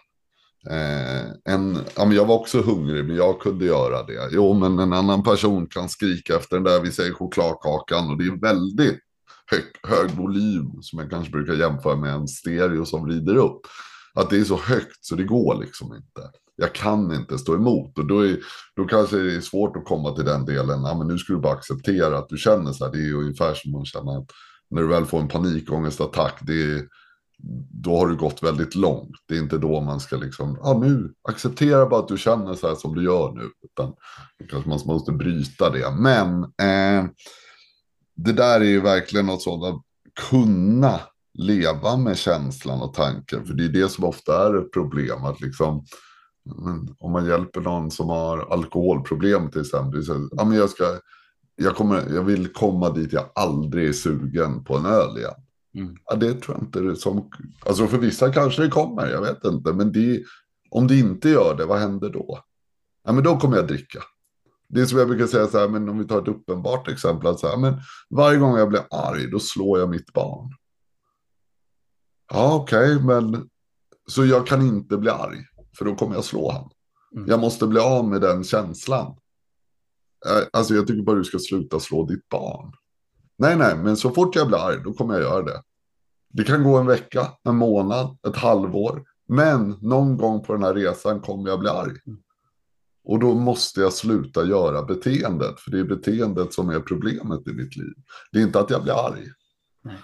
Eh, 0.70 1.52
en, 1.54 1.78
ja, 1.96 2.04
men 2.04 2.16
jag 2.16 2.26
var 2.26 2.34
också 2.34 2.60
hungrig, 2.60 3.04
men 3.04 3.16
jag 3.16 3.40
kunde 3.40 3.64
göra 3.64 4.02
det. 4.02 4.28
Jo, 4.30 4.54
men 4.54 4.78
en 4.78 4.92
annan 4.92 5.22
person 5.22 5.66
kan 5.66 5.88
skrika 5.88 6.36
efter 6.36 6.56
den 6.56 6.64
där, 6.64 6.80
vi 6.80 6.92
säger 6.92 7.12
chokladkakan, 7.12 8.10
och 8.10 8.18
det 8.18 8.24
är 8.24 8.40
väldigt 8.40 9.00
hög, 9.50 9.64
hög 9.82 10.10
volym, 10.10 10.82
som 10.82 10.98
jag 10.98 11.10
kanske 11.10 11.32
brukar 11.32 11.54
jämföra 11.54 11.96
med 11.96 12.14
en 12.14 12.28
stereo 12.28 12.84
som 12.84 13.04
vrider 13.04 13.36
upp. 13.36 13.60
Att 14.14 14.30
det 14.30 14.36
är 14.36 14.44
så 14.44 14.56
högt 14.56 14.98
så 15.04 15.14
det 15.14 15.24
går 15.24 15.60
liksom 15.60 15.94
inte. 15.94 16.30
Jag 16.56 16.74
kan 16.74 17.14
inte 17.14 17.38
stå 17.38 17.54
emot 17.54 17.98
och 17.98 18.06
då, 18.06 18.20
är, 18.20 18.38
då 18.76 18.84
kanske 18.84 19.16
det 19.16 19.34
är 19.34 19.40
svårt 19.40 19.76
att 19.76 19.84
komma 19.84 20.10
till 20.10 20.24
den 20.24 20.44
delen. 20.44 20.82
Ja, 20.82 20.98
men 20.98 21.08
nu 21.08 21.18
ska 21.18 21.32
du 21.32 21.40
bara 21.40 21.52
acceptera 21.52 22.18
att 22.18 22.28
du 22.28 22.36
känner 22.36 22.72
så 22.72 22.84
här. 22.84 22.92
Det 22.92 22.98
är 22.98 23.14
ungefär 23.14 23.54
som 23.54 23.74
att 23.74 23.86
känna 23.86 24.18
att 24.18 24.30
när 24.70 24.82
du 24.82 24.88
väl 24.88 25.06
får 25.06 25.20
en 25.20 25.28
panikångestattack, 25.28 26.38
det 26.42 26.62
är, 26.62 26.82
då 27.70 27.96
har 27.96 28.06
du 28.06 28.16
gått 28.16 28.42
väldigt 28.42 28.74
långt. 28.74 29.16
Det 29.28 29.34
är 29.36 29.38
inte 29.38 29.58
då 29.58 29.80
man 29.80 30.00
ska 30.00 30.16
liksom, 30.16 30.58
ja 30.62 30.78
nu, 30.78 31.14
acceptera 31.28 31.86
bara 31.86 32.00
att 32.00 32.08
du 32.08 32.18
känner 32.18 32.54
så 32.54 32.68
här 32.68 32.74
som 32.74 32.94
du 32.94 33.04
gör 33.04 33.32
nu. 33.32 33.50
Utan 33.64 33.94
kanske 34.50 34.68
man 34.68 34.80
måste 34.86 35.12
bryta 35.12 35.70
det. 35.70 35.90
Men 35.90 36.42
eh, 36.42 37.10
det 38.16 38.32
där 38.32 38.60
är 38.60 38.64
ju 38.64 38.80
verkligen 38.80 39.26
något 39.26 39.42
sånt 39.42 39.64
att 39.64 39.82
kunna 40.30 41.00
leva 41.38 41.96
med 41.96 42.18
känslan 42.18 42.82
och 42.82 42.94
tanken. 42.94 43.44
För 43.46 43.54
det 43.54 43.64
är 43.64 43.68
det 43.68 43.88
som 43.88 44.04
ofta 44.04 44.46
är 44.46 44.58
ett 44.58 44.72
problem. 44.72 45.24
Att 45.24 45.40
liksom, 45.40 45.84
om 46.98 47.12
man 47.12 47.26
hjälper 47.26 47.60
någon 47.60 47.90
som 47.90 48.08
har 48.08 48.52
alkoholproblem 48.52 49.50
till 49.50 49.60
exempel. 49.60 50.04
Så, 50.04 50.28
ja, 50.30 50.44
men 50.44 50.58
jag, 50.58 50.70
ska, 50.70 50.84
jag, 51.56 51.76
kommer, 51.76 52.14
jag 52.14 52.22
vill 52.22 52.52
komma 52.52 52.90
dit 52.90 53.12
jag 53.12 53.24
aldrig 53.34 53.88
är 53.88 53.92
sugen 53.92 54.64
på 54.64 54.76
en 54.76 54.86
öl 54.86 55.18
igen. 55.18 55.43
Mm. 55.74 55.96
Ja, 56.04 56.16
det 56.16 56.34
tror 56.34 56.56
jag 56.56 56.66
inte 56.66 56.80
det 56.80 56.96
som... 56.96 57.30
Alltså 57.66 57.86
för 57.86 57.98
vissa 57.98 58.32
kanske 58.32 58.62
det 58.62 58.70
kommer, 58.70 59.06
jag 59.06 59.20
vet 59.20 59.44
inte. 59.44 59.72
Men 59.72 59.92
det, 59.92 60.22
om 60.70 60.86
det 60.86 60.98
inte 60.98 61.28
gör 61.28 61.56
det, 61.56 61.64
vad 61.64 61.78
händer 61.78 62.10
då? 62.10 62.38
Ja, 63.04 63.12
men 63.12 63.24
då 63.24 63.36
kommer 63.36 63.56
jag 63.56 63.66
dricka. 63.66 63.98
Det 64.68 64.80
är 64.80 64.86
som 64.86 64.98
jag 64.98 65.08
brukar 65.08 65.26
säga 65.26 65.46
så 65.46 65.58
här, 65.58 65.68
men 65.68 65.88
om 65.88 65.98
vi 65.98 66.04
tar 66.04 66.22
ett 66.22 66.28
uppenbart 66.28 66.88
exempel. 66.88 67.26
Att 67.26 67.40
så 67.40 67.48
här, 67.48 67.56
men 67.56 67.80
varje 68.10 68.38
gång 68.38 68.56
jag 68.56 68.68
blir 68.68 68.82
arg, 68.90 69.30
då 69.30 69.38
slår 69.38 69.78
jag 69.78 69.90
mitt 69.90 70.12
barn. 70.12 70.50
Ja, 72.32 72.54
okej, 72.54 72.96
okay, 72.96 73.06
men 73.06 73.48
så 74.06 74.24
jag 74.24 74.46
kan 74.46 74.62
inte 74.62 74.96
bli 74.96 75.10
arg, 75.10 75.38
för 75.78 75.84
då 75.84 75.94
kommer 75.94 76.14
jag 76.14 76.24
slå 76.24 76.50
honom. 76.50 76.70
Mm. 77.16 77.28
Jag 77.28 77.40
måste 77.40 77.66
bli 77.66 77.80
av 77.80 78.08
med 78.08 78.20
den 78.20 78.44
känslan. 78.44 79.16
Eh, 80.26 80.46
alltså 80.52 80.74
jag 80.74 80.86
tycker 80.86 81.02
bara 81.02 81.16
du 81.16 81.24
ska 81.24 81.38
sluta 81.38 81.80
slå 81.80 82.06
ditt 82.06 82.28
barn. 82.28 82.72
Nej, 83.38 83.56
nej, 83.56 83.76
men 83.76 83.96
så 83.96 84.10
fort 84.10 84.36
jag 84.36 84.46
blir 84.46 84.58
arg, 84.58 84.80
då 84.84 84.92
kommer 84.92 85.14
jag 85.14 85.22
göra 85.22 85.42
det. 85.42 85.62
Det 86.32 86.44
kan 86.44 86.62
gå 86.62 86.78
en 86.78 86.86
vecka, 86.86 87.32
en 87.42 87.56
månad, 87.56 88.18
ett 88.28 88.36
halvår. 88.36 89.02
Men 89.28 89.76
någon 89.80 90.16
gång 90.16 90.44
på 90.44 90.52
den 90.52 90.62
här 90.62 90.74
resan 90.74 91.20
kommer 91.20 91.50
jag 91.50 91.60
bli 91.60 91.68
arg. 91.68 91.96
Mm. 92.06 92.18
Och 93.04 93.18
då 93.18 93.34
måste 93.34 93.80
jag 93.80 93.92
sluta 93.92 94.44
göra 94.44 94.82
beteendet. 94.82 95.60
För 95.60 95.70
det 95.70 95.78
är 95.78 95.84
beteendet 95.84 96.52
som 96.52 96.68
är 96.68 96.80
problemet 96.80 97.48
i 97.48 97.52
mitt 97.52 97.76
liv. 97.76 97.94
Det 98.32 98.38
är 98.38 98.42
inte 98.42 98.60
att 98.60 98.70
jag 98.70 98.82
blir 98.82 99.06
arg. 99.06 99.26
Nej. 99.84 99.96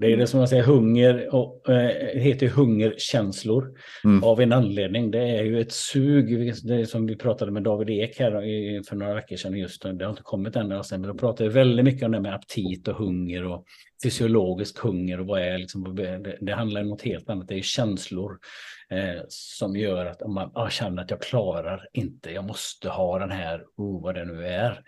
Det 0.00 0.12
är 0.12 0.16
det 0.16 0.26
som 0.26 0.38
man 0.38 0.48
säger, 0.48 0.62
hunger, 0.62 1.34
och, 1.34 1.68
äh, 1.68 2.20
heter 2.20 2.48
hungerkänslor 2.48 3.78
mm. 4.04 4.24
av 4.24 4.40
en 4.40 4.52
anledning. 4.52 5.10
Det 5.10 5.22
är 5.22 5.42
ju 5.42 5.60
ett 5.60 5.72
sug, 5.72 6.54
det 6.64 6.86
som 6.86 7.06
vi 7.06 7.16
pratade 7.16 7.52
med 7.52 7.62
David 7.62 7.90
Ek 7.90 8.18
här 8.20 8.32
för 8.88 8.96
några 8.96 9.14
veckor 9.14 9.36
sedan, 9.36 9.58
just 9.58 9.82
det 9.82 10.04
har 10.04 10.10
inte 10.10 10.22
kommit 10.22 10.56
än, 10.56 10.68
men 10.90 11.02
då 11.02 11.14
pratade 11.14 11.50
väldigt 11.50 11.84
mycket 11.84 12.02
om 12.02 12.12
det 12.12 12.20
med 12.20 12.34
aptit 12.34 12.88
och 12.88 12.94
hunger 12.94 13.44
och 13.46 13.64
fysiologisk 14.02 14.78
hunger 14.78 15.20
och 15.20 15.26
vad 15.26 15.40
är 15.40 15.58
liksom, 15.58 15.96
det, 15.96 16.38
det 16.40 16.52
handlar 16.52 16.80
om 16.80 16.88
något 16.88 17.02
helt 17.02 17.30
annat, 17.30 17.48
det 17.48 17.58
är 17.58 17.62
känslor 17.62 18.38
eh, 18.90 19.22
som 19.28 19.76
gör 19.76 20.06
att 20.06 20.28
man 20.30 20.50
ah, 20.54 20.68
känner 20.68 21.02
att 21.02 21.10
jag 21.10 21.22
klarar 21.22 21.88
inte, 21.92 22.30
jag 22.30 22.44
måste 22.44 22.88
ha 22.88 23.18
den 23.18 23.30
här, 23.30 23.64
oh, 23.76 24.02
vad 24.02 24.14
det 24.14 24.24
nu 24.24 24.46
är. 24.46 24.82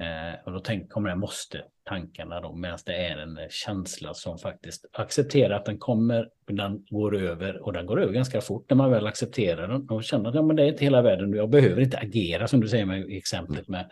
Eh, 0.00 0.46
och 0.46 0.52
då 0.52 0.60
tänk, 0.60 0.90
kommer 0.90 1.08
jag 1.08 1.18
måste 1.18 1.62
tankarna 1.84 2.40
då, 2.40 2.52
medan 2.52 2.78
det 2.86 2.96
är 2.96 3.18
en 3.18 3.38
känsla 3.50 4.14
som 4.14 4.38
faktiskt 4.38 4.86
accepterar 4.92 5.56
att 5.56 5.64
den 5.64 5.78
kommer, 5.78 6.28
den 6.46 6.84
går 6.90 7.16
över 7.16 7.62
och 7.66 7.72
den 7.72 7.86
går 7.86 8.00
över 8.00 8.12
ganska 8.12 8.40
fort 8.40 8.70
när 8.70 8.76
man 8.76 8.90
väl 8.90 9.06
accepterar 9.06 9.68
den 9.68 9.90
och 9.90 10.04
känner 10.04 10.28
att 10.28 10.34
ja, 10.34 10.42
men 10.42 10.56
det 10.56 10.62
är 10.62 10.66
inte 10.66 10.84
hela 10.84 11.02
världen, 11.02 11.32
jag 11.32 11.50
behöver 11.50 11.80
inte 11.80 11.98
agera 11.98 12.48
som 12.48 12.60
du 12.60 12.68
säger 12.68 12.86
med 12.86 13.06
exemplet 13.10 13.68
med, 13.68 13.90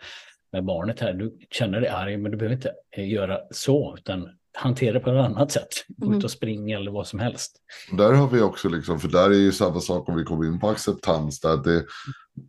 med 0.51 0.63
barnet 0.63 0.99
här. 0.99 1.13
Du 1.13 1.37
känner 1.51 1.81
dig 1.81 1.89
arg, 1.89 2.17
men 2.17 2.31
du 2.31 2.37
behöver 2.37 2.55
inte 2.55 2.73
eh, 2.91 3.09
göra 3.09 3.39
så, 3.51 3.95
utan 3.97 4.38
hantera 4.59 4.93
det 4.93 4.99
på 4.99 5.09
ett 5.09 5.25
annat 5.25 5.51
sätt. 5.51 5.67
Gå 5.87 6.05
mm. 6.05 6.17
ut 6.17 6.23
och 6.23 6.31
springa 6.31 6.77
eller 6.77 6.91
vad 6.91 7.07
som 7.07 7.19
helst. 7.19 7.55
Där 7.97 8.13
har 8.13 8.27
vi 8.27 8.41
också, 8.41 8.69
liksom, 8.69 8.99
för 8.99 9.07
där 9.07 9.29
är 9.29 9.33
ju 9.33 9.51
samma 9.51 9.79
sak 9.79 10.09
om 10.09 10.15
vi 10.15 10.23
kommer 10.23 10.45
in 10.45 10.59
på 10.59 10.69
acceptans. 10.69 11.39
Där 11.39 11.57
det 11.57 11.73
är 11.73 11.83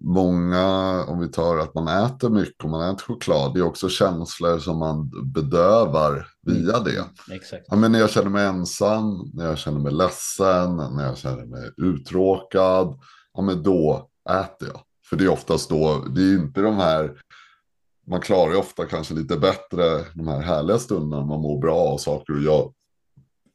många, 0.01 1.05
om 1.05 1.21
vi 1.21 1.29
tar 1.29 1.59
att 1.59 1.75
man 1.75 1.89
äter 1.89 2.31
mycket 2.31 2.65
och 2.65 2.71
man 2.71 2.95
äter 2.95 3.05
choklad, 3.05 3.55
det 3.55 3.61
är 3.61 3.65
också 3.65 3.89
känslor 3.89 4.59
som 4.59 4.79
man 4.79 5.11
bedövar 5.25 6.27
via 6.47 6.77
mm. 6.77 6.85
det. 6.85 7.35
Exakt. 7.35 7.65
Ja, 7.69 7.77
men 7.77 7.93
när 7.93 7.99
jag 7.99 8.11
känner 8.11 8.31
mig 8.31 8.47
ensam, 8.47 9.31
när 9.35 9.47
jag 9.47 9.59
känner 9.59 9.81
mig 9.81 9.93
ledsen, 9.93 10.77
när 10.77 11.07
jag 11.07 11.19
känner 11.19 11.47
mig 11.47 11.71
uttråkad, 11.77 12.99
ja, 13.35 13.43
men 13.43 13.63
då 13.63 14.09
äter 14.31 14.69
jag. 14.69 14.81
För 15.09 15.17
det 15.17 15.25
är 15.25 15.29
oftast 15.29 15.71
då, 15.71 16.05
det 16.15 16.21
är 16.21 16.35
inte 16.35 16.61
de 16.61 16.77
här 16.77 17.13
man 18.11 18.21
klarar 18.21 18.51
ju 18.51 18.57
ofta 18.57 18.87
kanske 18.87 19.15
lite 19.15 19.37
bättre 19.37 20.05
de 20.15 20.29
här 20.29 20.41
härliga 20.41 20.79
stunderna. 20.79 21.25
Man 21.25 21.41
mår 21.41 21.61
bra 21.61 21.93
och 21.93 22.01
saker 22.01 22.33
att 22.33 22.43
gör, 22.43 22.73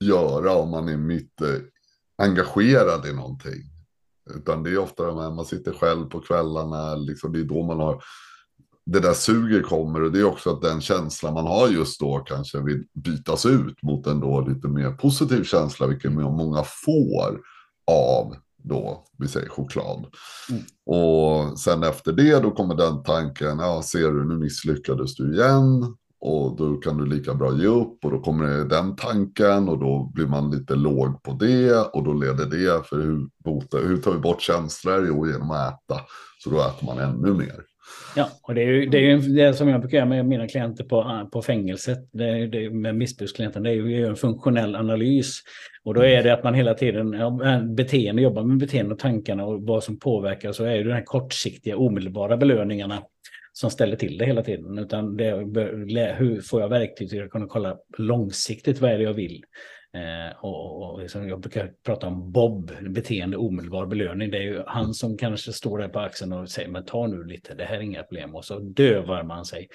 göra 0.04 0.56
om 0.56 0.70
man 0.70 0.90
är 0.90 0.98
mitt 0.98 1.42
eh, 1.42 1.62
engagerad 2.18 3.06
i 3.06 3.14
någonting. 3.14 3.62
Utan 4.36 4.64
det 4.64 4.70
är 4.70 4.78
ofta 4.78 5.06
de 5.06 5.18
här, 5.18 5.32
man 5.32 5.46
sitter 5.46 5.72
själv 5.72 6.06
på 6.06 6.20
kvällarna, 6.20 6.96
liksom, 6.96 7.34
det 7.34 7.40
är 7.40 7.44
då 7.44 7.64
man 7.64 7.80
har 7.80 8.04
det 8.86 9.00
där 9.00 9.14
suget 9.14 9.66
kommer 9.66 10.04
och 10.04 10.12
det 10.12 10.20
är 10.20 10.24
också 10.24 10.50
att 10.50 10.62
den 10.62 10.82
känsla 10.82 11.32
man 11.32 11.48
har 11.48 11.68
just 11.68 12.00
då 12.00 12.20
kanske 12.20 12.62
vill 12.62 12.84
bytas 12.94 13.46
ut 13.46 13.84
mot 13.84 14.08
en 14.08 14.20
då 14.20 14.42
lite 14.42 14.68
mer 14.68 14.92
positiv 14.92 15.44
känsla, 15.44 15.88
vilket 15.88 16.12
många 16.14 16.64
får 16.64 17.42
av 17.92 18.36
då, 18.68 19.04
vi 19.18 19.28
säger 19.28 19.50
choklad. 19.50 20.06
Mm. 20.50 20.64
Och 20.86 21.60
sen 21.60 21.84
efter 21.84 22.12
det 22.12 22.40
då 22.40 22.52
kommer 22.52 22.76
den 22.76 23.04
tanken, 23.04 23.60
ja 23.60 23.82
ser 23.82 24.12
du 24.12 24.26
nu 24.26 24.38
misslyckades 24.38 25.16
du 25.16 25.34
igen. 25.34 25.96
Och 26.20 26.56
då 26.58 26.76
kan 26.76 26.98
du 26.98 27.06
lika 27.06 27.34
bra 27.34 27.58
ge 27.58 27.68
upp 27.68 28.06
och 28.06 28.12
då 28.12 28.20
kommer 28.20 28.66
den 28.66 28.96
tanken 28.96 29.70
och 29.70 29.80
då 29.80 30.12
blir 30.14 30.28
man 30.28 30.52
lite 30.52 30.76
låg 30.76 31.24
på 31.24 31.32
det 31.32 31.76
och 31.78 32.04
då 32.04 32.14
leder 32.14 32.46
det 32.46 32.88
för 32.88 33.02
hur, 33.02 33.30
bota, 33.44 33.78
hur 33.78 33.98
tar 33.98 34.12
vi 34.12 34.20
bort 34.20 34.42
känslor? 34.42 35.06
Jo, 35.08 35.28
genom 35.28 35.52
att 35.52 35.74
äta. 35.74 36.02
Så 36.44 36.50
då 36.50 36.60
äter 36.60 36.86
man 36.86 36.98
ännu 36.98 37.34
mer. 37.34 37.75
Ja, 38.16 38.30
och 38.42 38.56
det 38.56 38.62
är 38.62 38.68
ju 38.68 38.86
det, 38.86 38.98
är 38.98 39.02
ju 39.02 39.18
det 39.18 39.54
som 39.54 39.70
jag 39.70 39.80
brukar 39.80 39.98
göra 39.98 40.10
med 40.10 40.26
mina 40.26 40.48
klienter 40.48 40.84
på, 40.84 41.00
eh, 41.02 41.30
på 41.30 41.42
fängelset, 41.42 42.10
det, 42.12 42.48
det, 42.48 42.70
med 42.70 42.96
missbruksklienten, 42.96 43.64
det 43.64 43.70
är 43.70 43.74
ju 43.74 44.06
en 44.06 44.16
funktionell 44.16 44.76
analys. 44.76 45.40
Och 45.84 45.94
då 45.94 46.02
är 46.02 46.24
det 46.24 46.34
att 46.34 46.44
man 46.44 46.54
hela 46.54 46.74
tiden 46.74 47.14
ja, 47.14 47.60
beteende, 47.78 48.22
jobbar 48.22 48.44
med 48.44 48.58
beteende 48.58 48.94
och 48.94 49.00
tankarna 49.00 49.46
och 49.46 49.62
vad 49.62 49.84
som 49.84 50.00
påverkar, 50.00 50.52
så 50.52 50.64
är 50.64 50.78
det 50.78 50.84
de 50.84 50.94
här 50.94 51.06
kortsiktiga 51.06 51.78
omedelbara 51.78 52.38
belöningarna 52.38 53.04
som 53.54 53.72
ställer 53.72 53.96
till 53.96 54.18
det 54.18 54.26
hela 54.26 54.44
tiden. 54.44 54.78
Utan 54.78 55.18
det, 55.18 56.16
hur 56.18 56.42
får 56.42 56.62
jag 56.62 56.70
verktyg 56.70 57.10
till 57.10 57.24
att 57.24 57.30
kunna 57.30 57.48
kolla 57.48 57.78
långsiktigt 57.98 58.82
vad 58.82 58.92
är 58.92 58.98
det 58.98 59.04
jag 59.04 59.14
vill? 59.14 59.44
Eh, 59.96 60.38
och, 60.42 60.94
och 60.94 61.00
liksom 61.00 61.30
jag 61.30 61.40
brukar 61.40 61.72
prata 61.84 62.08
om 62.08 62.32
Bob, 62.32 62.72
beteende 62.90 63.38
omedelbar 63.38 63.86
belöning. 63.86 64.32
Det 64.32 64.38
är 64.38 64.42
ju 64.42 64.64
han 64.68 64.94
som 64.94 65.18
kanske 65.18 65.54
står 65.54 65.80
där 65.80 65.88
på 65.88 66.00
axeln 66.00 66.34
och 66.34 66.50
säger 66.50 66.70
men 66.70 66.86
ta 66.86 67.08
nu 67.08 67.24
lite, 67.24 67.54
det 67.54 67.64
här 67.64 67.78
är 67.78 67.82
inga 67.82 68.04
problem. 68.04 68.36
Och 68.36 68.46
så 68.46 68.60
dövar 68.60 69.24
man 69.24 69.46
sig. 69.46 69.68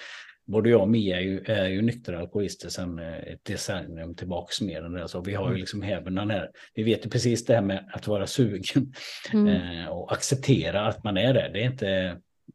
Både 0.45 0.69
jag 0.69 0.81
och 0.81 0.89
Mia 0.89 1.17
är 1.17 1.21
ju, 1.21 1.43
är 1.45 1.67
ju 1.67 1.81
nyktra 1.81 2.19
alkoholister 2.19 2.69
sedan 2.69 2.99
eh, 2.99 3.15
ett 3.15 3.45
decennium 3.45 4.15
tillbaks 4.15 4.61
mer 4.61 4.83
än 4.83 4.93
det. 4.93 5.07
Så 5.07 5.21
vi 5.21 5.33
har 5.33 5.45
ju 5.45 5.49
mm. 5.49 5.59
liksom 5.59 5.83
även 5.83 6.15
den 6.15 6.29
här, 6.29 6.49
vi 6.73 6.83
vet 6.83 7.05
ju 7.05 7.09
precis 7.09 7.45
det 7.45 7.53
här 7.53 7.61
med 7.61 7.89
att 7.93 8.07
vara 8.07 8.27
sugen 8.27 8.93
mm. 9.33 9.47
eh, 9.47 9.87
och 9.87 10.13
acceptera 10.13 10.87
att 10.87 11.03
man 11.03 11.17
är 11.17 11.33
det. 11.33 11.49
Det 11.53 11.61
är 11.61 11.65
inte, 11.65 11.85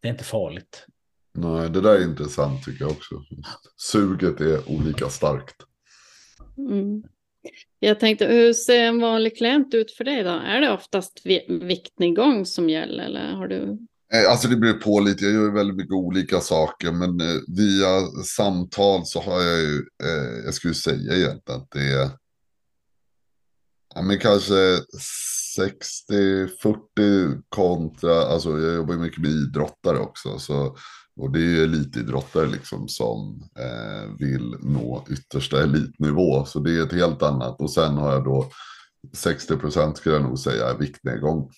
det 0.01 0.09
är 0.09 0.13
inte 0.13 0.25
farligt. 0.25 0.87
Nej, 1.35 1.71
det 1.71 1.81
där 1.81 1.95
är 1.95 2.05
intressant 2.05 2.65
tycker 2.65 2.85
jag 2.85 2.91
också. 2.91 3.15
Suget 3.77 4.41
är 4.41 4.71
olika 4.71 5.09
starkt. 5.09 5.57
Mm. 6.59 7.03
Jag 7.79 8.01
tänkte, 8.01 8.27
hur 8.27 8.53
ser 8.53 8.83
en 8.83 9.01
vanlig 9.01 9.37
klient 9.37 9.75
ut 9.75 9.93
för 9.93 10.05
dig 10.05 10.23
då? 10.23 10.31
Är 10.31 10.61
det 10.61 10.73
oftast 10.73 11.21
viktnedgång 11.49 12.47
som 12.47 12.71
gäller 12.71 13.05
eller 13.05 13.33
har 13.33 13.49
du? 13.49 13.79
Eh, 14.13 14.31
alltså 14.31 14.49
det 14.49 14.57
beror 14.57 14.73
på 14.73 15.01
lite, 15.01 15.25
jag 15.25 15.35
gör 15.35 15.51
väldigt 15.51 15.77
mycket 15.77 15.93
olika 15.93 16.41
saker, 16.41 16.93
men 16.93 17.21
eh, 17.21 17.37
via 17.57 18.01
samtal 18.25 19.07
så 19.07 19.21
har 19.21 19.43
jag 19.43 19.61
ju, 19.61 19.77
eh, 20.03 20.45
jag 20.45 20.55
skulle 20.55 20.75
säga 20.75 21.15
egentligen 21.15 21.61
att 21.61 21.71
det 21.71 21.93
är, 21.93 22.11
ja 23.95 24.03
men 24.03 24.19
kanske 24.19 24.55
60-40 25.59 27.43
kontra, 27.49 28.23
alltså 28.23 28.59
jag 28.59 28.75
jobbar 28.75 28.95
mycket 28.95 29.23
med 29.23 29.31
idrottare 29.31 29.99
också, 29.99 30.39
så 30.39 30.77
och 31.17 31.33
det 31.33 31.41
är 31.41 31.65
elitidrottare 31.65 32.47
liksom 32.47 32.89
som 32.89 33.43
eh, 33.59 34.17
vill 34.19 34.57
nå 34.61 35.07
yttersta 35.11 35.63
elitnivå. 35.63 36.45
Så 36.45 36.61
det 36.61 36.79
är 36.79 36.83
ett 36.83 36.93
helt 36.93 37.23
annat. 37.23 37.61
Och 37.61 37.71
sen 37.71 37.95
har 37.97 38.13
jag 38.13 38.25
då 38.25 38.51
60 39.13 39.57
procent 39.57 39.97
skulle 39.97 40.15
jag 40.15 40.25
nog 40.25 40.39
säga 40.39 40.77
viktnedgång. 40.77 41.51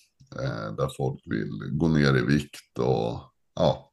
Eh, 0.42 0.74
där 0.76 0.90
folk 0.96 1.22
vill 1.24 1.70
gå 1.72 1.88
ner 1.88 2.16
i 2.16 2.20
vikt 2.20 2.78
och 2.78 3.20
ja, 3.54 3.92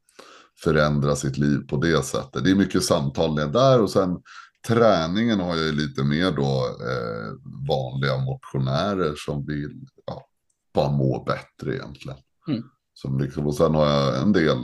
förändra 0.63 1.15
sitt 1.15 1.37
liv 1.37 1.57
på 1.57 1.77
det 1.77 2.05
sättet. 2.05 2.43
Det 2.43 2.51
är 2.51 2.55
mycket 2.55 2.83
samtal 2.83 3.35
där 3.35 3.81
och 3.81 3.89
sen 3.89 4.21
träningen 4.67 5.39
har 5.39 5.55
jag 5.55 5.65
ju 5.65 5.71
lite 5.71 6.03
mer 6.03 6.31
då 6.31 6.77
eh, 6.81 7.31
vanliga 7.67 8.17
motionärer 8.17 9.13
som 9.17 9.45
vill 9.45 9.87
ja, 10.05 10.25
bara 10.73 10.91
må 10.91 11.23
bättre 11.23 11.75
egentligen. 11.75 12.17
Mm. 12.47 12.63
Som 12.93 13.19
liksom, 13.19 13.47
och 13.47 13.55
sen 13.55 13.75
har 13.75 13.87
jag 13.87 14.21
en 14.21 14.33
del 14.33 14.57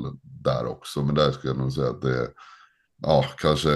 där 0.43 0.65
också, 0.65 1.03
men 1.03 1.15
där 1.15 1.31
skulle 1.31 1.53
jag 1.53 1.59
nog 1.59 1.73
säga 1.73 1.89
att 1.89 2.01
det 2.01 2.17
är 2.17 2.27
ja, 3.01 3.25
kanske 3.37 3.69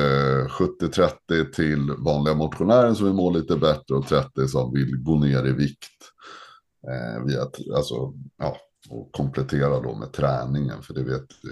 70-30 0.43 1.51
till 1.51 1.91
vanliga 1.97 2.33
motionären 2.33 2.95
som 2.95 3.05
vill 3.05 3.15
må 3.15 3.29
lite 3.29 3.57
bättre 3.57 3.95
och 3.95 4.07
30 4.07 4.47
som 4.47 4.73
vill 4.73 4.97
gå 4.97 5.19
ner 5.19 5.47
i 5.47 5.51
vikt. 5.51 6.01
Eh, 6.87 7.23
via, 7.23 7.41
alltså, 7.75 8.13
ja, 8.37 8.57
och 8.89 9.11
komplettera 9.11 9.79
då 9.79 9.95
med 9.95 10.13
träningen, 10.13 10.81
för 10.81 10.93
det 10.93 11.03
vet 11.03 11.25
vi 11.43 11.49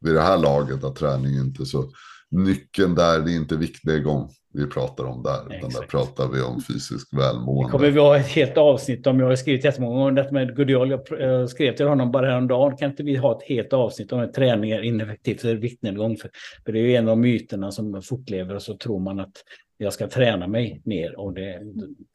vid 0.00 0.14
det 0.14 0.22
här 0.22 0.38
laget 0.38 0.84
att 0.84 0.96
träning 0.96 1.36
inte 1.36 1.66
så 1.66 1.90
nyckeln 2.30 2.94
där, 2.94 3.20
det 3.20 3.32
är 3.32 3.36
inte 3.36 3.56
viktnedgång 3.56 4.30
vi 4.56 4.66
pratar 4.66 5.04
om 5.04 5.22
där, 5.22 5.46
utan 5.46 5.68
Exakt. 5.68 5.74
där 5.74 5.98
pratar 5.98 6.28
vi 6.28 6.42
om 6.42 6.62
fysisk 6.62 7.14
välmående. 7.16 7.68
Det 7.68 7.72
kommer 7.72 7.90
vi 7.90 8.00
ha 8.00 8.16
ett 8.16 8.26
helt 8.26 8.56
avsnitt 8.56 9.06
om. 9.06 9.20
Jag 9.20 9.26
har 9.26 9.36
skrivit 9.36 9.64
jättemånga 9.64 10.04
om 10.04 10.14
detta 10.14 10.32
med 10.32 10.56
Gudiol. 10.56 10.98
Jag 11.10 11.50
skrev 11.50 11.76
till 11.76 11.86
honom 11.86 12.12
bara 12.12 12.30
häromdagen. 12.30 12.76
Kan 12.76 12.90
inte 12.90 13.02
vi 13.02 13.16
ha 13.16 13.38
ett 13.38 13.48
helt 13.48 13.72
avsnitt 13.72 14.12
om 14.12 14.32
träning 14.32 14.70
är 14.70 14.82
ineffektivt 14.82 15.40
för 15.40 15.54
viktnedgång? 15.54 16.16
För, 16.16 16.30
för 16.64 16.72
det 16.72 16.78
är 16.78 16.82
ju 16.82 16.94
en 16.94 17.08
av 17.08 17.18
myterna 17.18 17.72
som 17.72 18.02
fortlever 18.02 18.54
och 18.54 18.62
så 18.62 18.76
tror 18.76 19.00
man 19.00 19.20
att 19.20 19.36
jag 19.76 19.92
ska 19.92 20.08
träna 20.08 20.46
mig 20.46 20.82
mer. 20.84 21.20
Och 21.20 21.32
det, 21.32 21.60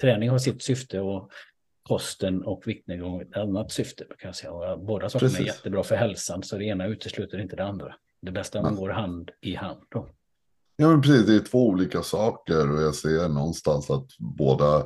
träning 0.02 0.30
har 0.30 0.38
sitt 0.38 0.64
syfte 0.64 1.00
och 1.00 1.30
kosten 1.84 2.44
och 2.44 2.64
viktnedgång 2.66 3.22
ett 3.22 3.38
annat 3.38 3.72
syfte. 3.72 4.04
Kan 4.04 4.28
jag 4.28 4.36
säga. 4.36 4.78
båda 4.78 5.10
sakerna 5.10 5.38
är 5.40 5.46
jättebra 5.46 5.84
för 5.84 5.96
hälsan, 5.96 6.44
så 6.44 6.58
det 6.58 6.66
ena 6.66 6.88
utesluter 6.88 7.40
inte 7.42 7.56
det 7.56 7.64
andra. 7.64 7.96
Det 8.22 8.32
bästa 8.32 8.62
man 8.62 8.76
går 8.76 8.90
hand 8.90 9.32
i 9.42 9.56
hand. 9.56 9.82
Då. 9.90 10.10
Ja, 10.76 10.90
men 10.90 11.02
precis. 11.02 11.26
Det 11.26 11.36
är 11.36 11.40
två 11.40 11.68
olika 11.68 12.04
saker 12.04 12.72
och 12.72 12.82
jag 12.82 12.96
ser 12.96 13.30
någonstans 13.30 13.90
att 13.90 14.08
båda, 14.20 14.78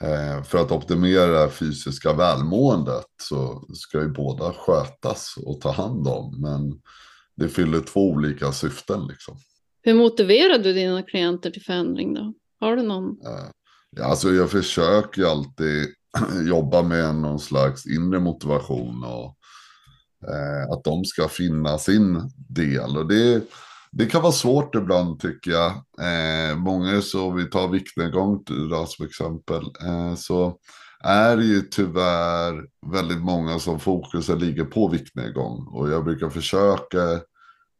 eh, 0.00 0.42
för 0.42 0.58
att 0.58 0.72
optimera 0.72 1.48
fysiska 1.48 2.12
välmåendet 2.12 3.06
så 3.22 3.64
ska 3.74 4.00
ju 4.00 4.08
båda 4.08 4.52
skötas 4.52 5.34
och 5.46 5.60
ta 5.60 5.70
hand 5.70 6.08
om. 6.08 6.40
Men 6.40 6.80
det 7.36 7.48
fyller 7.48 7.80
två 7.80 8.10
olika 8.10 8.52
syften 8.52 9.06
liksom. 9.06 9.36
Hur 9.82 9.94
motiverar 9.94 10.58
du 10.58 10.72
dina 10.72 11.02
klienter 11.02 11.50
till 11.50 11.62
förändring 11.62 12.14
då? 12.14 12.34
Har 12.60 12.76
du 12.76 12.82
någon? 12.82 13.04
Eh, 13.10 13.50
ja, 13.96 14.04
alltså 14.04 14.30
jag 14.30 14.50
försöker 14.50 15.24
alltid 15.24 15.88
jobba 16.48 16.82
med 16.82 17.14
någon 17.14 17.40
slags 17.40 17.86
inre 17.86 18.20
motivation 18.20 19.04
och 19.04 19.36
eh, 20.28 20.72
att 20.72 20.84
de 20.84 21.04
ska 21.04 21.28
finna 21.28 21.78
sin 21.78 22.30
del. 22.48 22.96
Och 22.96 23.08
det, 23.08 23.42
det 23.92 24.06
kan 24.06 24.22
vara 24.22 24.32
svårt 24.32 24.74
ibland 24.74 25.20
tycker 25.20 25.50
jag. 25.50 25.70
Eh, 26.00 26.56
många 26.56 27.00
så, 27.00 27.30
vi 27.30 27.44
tar 27.44 27.68
viktnedgång 27.68 28.44
som 28.86 29.06
exempel, 29.06 29.62
eh, 29.84 30.14
så 30.14 30.56
är 31.04 31.36
det 31.36 31.44
ju 31.44 31.60
tyvärr 31.60 32.64
väldigt 32.86 33.20
många 33.20 33.58
som 33.58 33.80
fokusen 33.80 34.38
ligger 34.38 34.64
på 34.64 34.88
viktnedgång. 34.88 35.66
Och 35.66 35.90
jag 35.90 36.04
brukar 36.04 36.28
försöka 36.28 37.20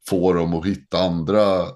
få 0.09 0.32
dem 0.32 0.55
att 0.55 0.66
hitta 0.66 0.99
andra 0.99 1.66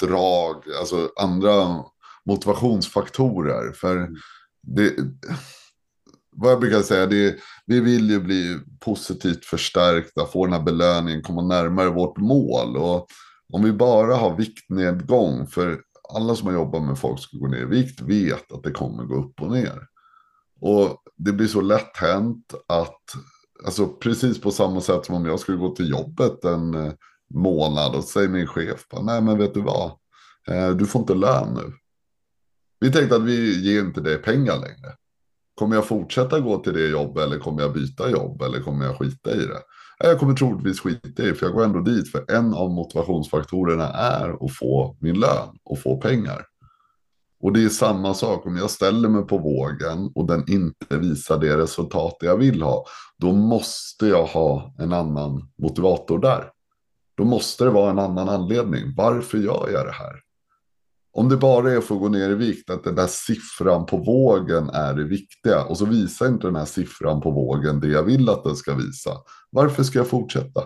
drag, 0.00 0.64
alltså 0.80 1.10
andra 1.20 1.84
motivationsfaktorer. 2.24 3.72
För 3.72 4.10
det, 4.62 4.94
vad 6.36 6.52
jag 6.52 6.60
brukar 6.60 6.82
säga, 6.82 7.06
det 7.06 7.26
är, 7.28 7.34
vi 7.66 7.80
vill 7.80 8.10
ju 8.10 8.20
bli 8.20 8.58
positivt 8.80 9.44
förstärkta, 9.44 10.26
få 10.26 10.46
den 10.46 10.52
här 10.52 10.62
belöningen, 10.62 11.22
komma 11.22 11.42
närmare 11.42 11.90
vårt 11.90 12.18
mål. 12.18 12.76
Och 12.76 13.06
om 13.52 13.64
vi 13.64 13.72
bara 13.72 14.14
har 14.14 14.36
viktnedgång, 14.36 15.46
för 15.46 15.80
alla 16.14 16.34
som 16.34 16.46
har 16.46 16.54
jobbat 16.54 16.82
med 16.82 16.98
folk 16.98 17.20
som 17.20 17.40
går 17.40 17.48
ner 17.48 17.62
i 17.62 17.64
vikt 17.64 18.00
vet 18.00 18.52
att 18.52 18.62
det 18.62 18.70
kommer 18.70 19.04
gå 19.04 19.14
upp 19.14 19.40
och 19.40 19.52
ner. 19.52 19.78
Och 20.60 21.02
det 21.16 21.32
blir 21.32 21.46
så 21.46 21.60
lätt 21.60 21.96
hänt 21.96 22.54
att, 22.68 23.00
alltså 23.64 23.88
precis 23.88 24.40
på 24.40 24.50
samma 24.50 24.80
sätt 24.80 25.06
som 25.06 25.14
om 25.14 25.26
jag 25.26 25.40
skulle 25.40 25.58
gå 25.58 25.74
till 25.74 25.90
jobbet 25.90 26.44
en 26.44 26.74
eh, 26.74 26.92
månad 27.34 27.94
och 27.94 28.04
säger 28.04 28.28
min 28.28 28.46
chef, 28.46 28.86
nej 29.02 29.22
men 29.22 29.38
vet 29.38 29.54
du 29.54 29.60
vad, 29.60 29.90
eh, 30.48 30.70
du 30.70 30.86
får 30.86 31.00
inte 31.00 31.14
lön 31.14 31.54
nu. 31.54 31.72
Vi 32.80 32.92
tänkte 32.92 33.16
att 33.16 33.22
vi 33.22 33.70
ger 33.72 33.80
inte 33.80 34.00
dig 34.00 34.18
pengar 34.18 34.54
längre. 34.54 34.96
Kommer 35.54 35.76
jag 35.76 35.86
fortsätta 35.86 36.40
gå 36.40 36.58
till 36.58 36.72
det 36.72 36.88
jobbet 36.88 37.24
eller 37.24 37.38
kommer 37.38 37.62
jag 37.62 37.72
byta 37.72 38.10
jobb 38.10 38.42
eller 38.42 38.60
kommer 38.60 38.84
jag 38.84 38.98
skita 38.98 39.30
i 39.30 39.46
det? 39.46 39.60
Jag 39.98 40.20
kommer 40.20 40.34
troligtvis 40.34 40.80
skita 40.80 41.22
i 41.22 41.26
det 41.26 41.34
för 41.34 41.46
jag 41.46 41.54
går 41.54 41.64
ändå 41.64 41.80
dit 41.80 42.12
för 42.12 42.24
en 42.30 42.54
av 42.54 42.70
motivationsfaktorerna 42.70 43.88
är 43.88 44.44
att 44.44 44.56
få 44.56 44.96
min 45.00 45.20
lön 45.20 45.48
och 45.64 45.78
få 45.78 45.96
pengar. 45.96 46.46
Och 47.42 47.52
det 47.52 47.64
är 47.64 47.68
samma 47.68 48.14
sak 48.14 48.46
om 48.46 48.56
jag 48.56 48.70
ställer 48.70 49.08
mig 49.08 49.22
på 49.22 49.38
vågen 49.38 50.12
och 50.14 50.26
den 50.26 50.50
inte 50.50 50.96
visar 50.98 51.38
det 51.38 51.56
resultat 51.56 52.16
jag 52.20 52.36
vill 52.36 52.62
ha. 52.62 52.84
Då 53.18 53.32
måste 53.32 54.06
jag 54.06 54.26
ha 54.26 54.74
en 54.78 54.92
annan 54.92 55.50
motivator 55.58 56.18
där. 56.18 56.50
Då 57.16 57.24
måste 57.24 57.64
det 57.64 57.70
vara 57.70 57.90
en 57.90 57.98
annan 57.98 58.28
anledning. 58.28 58.94
Varför 58.96 59.38
gör 59.38 59.70
jag 59.72 59.86
det 59.86 59.92
här? 59.92 60.31
Om 61.14 61.28
det 61.28 61.36
bara 61.36 61.72
är 61.72 61.80
för 61.80 61.94
att 61.94 62.00
gå 62.00 62.08
ner 62.08 62.30
i 62.30 62.34
vikt, 62.34 62.70
att 62.70 62.84
den 62.84 62.94
där 62.94 63.06
siffran 63.06 63.86
på 63.86 63.96
vågen 63.96 64.70
är 64.70 64.94
det 64.94 65.04
viktiga. 65.04 65.64
Och 65.64 65.78
så 65.78 65.84
visar 65.84 66.28
inte 66.28 66.46
den 66.46 66.56
här 66.56 66.64
siffran 66.64 67.20
på 67.20 67.30
vågen 67.30 67.80
det 67.80 67.88
jag 67.88 68.02
vill 68.02 68.28
att 68.28 68.44
den 68.44 68.56
ska 68.56 68.74
visa. 68.74 69.10
Varför 69.50 69.82
ska 69.82 69.98
jag 69.98 70.08
fortsätta? 70.08 70.64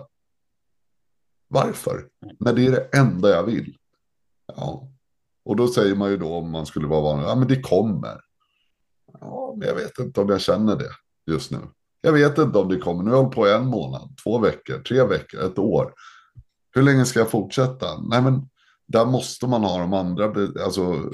Varför? 1.47 2.07
När 2.39 2.53
det 2.53 2.67
är 2.67 2.71
det 2.71 2.97
enda 2.97 3.29
jag 3.29 3.43
vill. 3.43 3.77
Ja. 4.55 4.91
Och 5.45 5.55
då 5.55 5.67
säger 5.67 5.95
man 5.95 6.09
ju 6.09 6.17
då 6.17 6.33
om 6.33 6.51
man 6.51 6.65
skulle 6.65 6.87
vara 6.87 7.01
vanlig, 7.01 7.27
ja 7.27 7.35
men 7.35 7.47
det 7.47 7.61
kommer. 7.61 8.21
Ja, 9.19 9.55
men 9.57 9.67
jag 9.67 9.75
vet 9.75 9.99
inte 9.99 10.21
om 10.21 10.29
jag 10.29 10.41
känner 10.41 10.75
det 10.75 10.91
just 11.31 11.51
nu. 11.51 11.57
Jag 12.01 12.13
vet 12.13 12.37
inte 12.37 12.57
om 12.57 12.69
det 12.69 12.77
kommer. 12.77 13.03
Nu 13.03 13.09
har 13.09 13.17
jag 13.17 13.23
hållit 13.23 13.35
på 13.35 13.47
en 13.47 13.67
månad, 13.67 14.17
två 14.23 14.39
veckor, 14.39 14.79
tre 14.79 15.03
veckor, 15.03 15.41
ett 15.41 15.59
år. 15.59 15.93
Hur 16.71 16.81
länge 16.81 17.05
ska 17.05 17.19
jag 17.19 17.29
fortsätta? 17.29 18.01
Nej, 18.01 18.21
men 18.21 18.49
där 18.87 19.05
måste 19.05 19.47
man 19.47 19.63
ha 19.63 19.79
de 19.79 19.93
andra 19.93 20.25
alltså, 20.63 21.11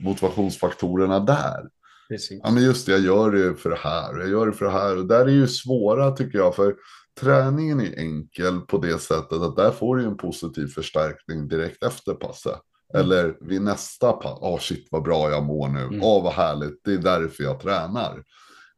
motivationsfaktorerna 0.00 1.20
där. 1.20 1.68
Precis. 2.08 2.40
Ja, 2.42 2.50
men 2.50 2.62
just 2.62 2.86
det, 2.86 2.92
jag 2.92 3.00
gör 3.00 3.30
det 3.30 3.54
för 3.54 3.70
det 3.70 3.78
här, 3.80 4.18
jag 4.18 4.28
gör 4.28 4.46
det 4.46 4.52
för 4.52 4.64
det 4.64 4.70
här. 4.70 4.98
Och 4.98 5.06
där 5.06 5.26
är 5.26 5.32
ju 5.32 5.46
svåra 5.46 6.10
tycker 6.10 6.38
jag, 6.38 6.54
för 6.54 6.74
träningen 7.20 7.80
är 7.80 7.98
enkel 7.98 8.60
på 8.60 8.78
det 8.78 8.98
sättet 8.98 9.38
att 9.38 9.56
där 9.56 9.70
får 9.70 9.96
du 9.96 10.04
en 10.04 10.16
positiv 10.16 10.66
förstärkning 10.66 11.48
direkt 11.48 11.82
efter 11.82 12.14
passet. 12.14 12.60
Mm. 12.94 13.06
Eller 13.06 13.36
vid 13.40 13.62
nästa 13.62 14.12
pass, 14.12 14.38
åh 14.40 14.54
oh, 14.54 14.58
shit 14.58 14.88
vad 14.90 15.02
bra 15.02 15.30
jag 15.30 15.44
mår 15.44 15.68
nu, 15.68 15.84
åh 15.84 15.92
mm. 15.92 16.02
oh, 16.02 16.22
vad 16.22 16.32
härligt, 16.32 16.80
det 16.84 16.92
är 16.92 16.98
därför 16.98 17.44
jag 17.44 17.60
tränar. 17.60 18.22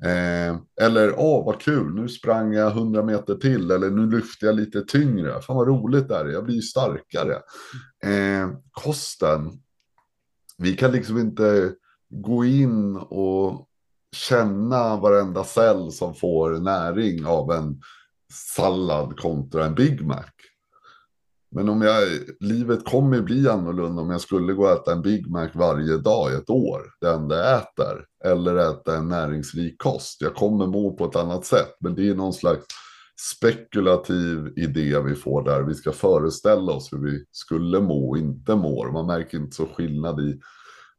Eh, 0.05 0.57
eller, 0.81 1.15
åh 1.19 1.47
vad 1.47 1.61
kul, 1.61 1.95
nu 1.95 2.09
sprang 2.09 2.53
jag 2.53 2.71
100 2.73 3.03
meter 3.03 3.35
till. 3.35 3.71
Eller 3.71 3.91
nu 3.91 4.11
lyfte 4.11 4.47
jag 4.47 4.55
lite 4.55 4.83
tyngre. 4.83 5.41
Fan 5.43 5.57
vad 5.57 5.69
roligt 5.69 6.09
det 6.09 6.17
är, 6.17 6.25
jag 6.25 6.45
blir 6.45 6.61
starkare. 6.61 7.35
Eh, 8.05 8.51
kosten, 8.71 9.51
vi 10.59 10.77
kan 10.77 10.93
liksom 10.93 11.19
inte 11.19 11.73
gå 12.11 12.45
in 12.45 12.97
och 12.97 13.69
känna 14.17 14.97
varenda 14.97 15.45
cell 15.45 15.93
som 15.93 16.15
får 16.15 16.51
näring 16.51 17.27
av 17.27 17.53
en 17.53 17.81
sallad 18.33 19.19
kontra 19.19 19.65
en 19.65 19.75
Big 19.75 20.07
Mac. 20.07 20.25
Men 21.57 21.69
om 21.69 21.83
jag, 21.83 22.03
livet 22.41 22.85
kommer 22.85 23.21
bli 23.21 23.49
annorlunda 23.49 24.03
om 24.03 24.11
jag 24.11 24.21
skulle 24.21 24.53
gå 24.53 24.63
och 24.63 24.73
äta 24.73 24.93
en 24.93 25.03
Big 25.03 25.31
Mac 25.31 25.49
varje 25.55 25.97
dag 25.97 26.33
i 26.33 26.35
ett 26.35 26.51
år. 26.51 26.83
Det 27.01 27.11
enda 27.11 27.37
jag 27.37 27.59
äter. 27.59 28.05
Eller 28.25 28.57
äta 28.57 28.97
en 28.97 29.09
näringsrik 29.09 29.79
kost. 29.79 30.21
Jag 30.21 30.35
kommer 30.35 30.67
må 30.67 30.97
på 30.97 31.05
ett 31.05 31.17
annat 31.17 31.45
sätt. 31.45 31.77
Men 31.81 31.95
det 31.95 32.09
är 32.09 32.15
någon 32.15 32.33
slags 32.33 32.65
spekulativ 33.37 34.53
idé 34.57 35.01
vi 35.01 35.15
får 35.15 35.45
där. 35.45 35.63
Vi 35.63 35.75
ska 35.75 35.93
föreställa 35.93 36.73
oss 36.73 36.93
hur 36.93 36.99
vi 36.99 37.25
skulle 37.31 37.81
må 37.81 38.09
och 38.09 38.19
inte 38.19 38.55
mår. 38.55 38.93
Man 38.93 39.07
märker 39.07 39.39
inte 39.39 39.57
så 39.57 39.67
skillnad 39.67 40.21
i. 40.21 40.41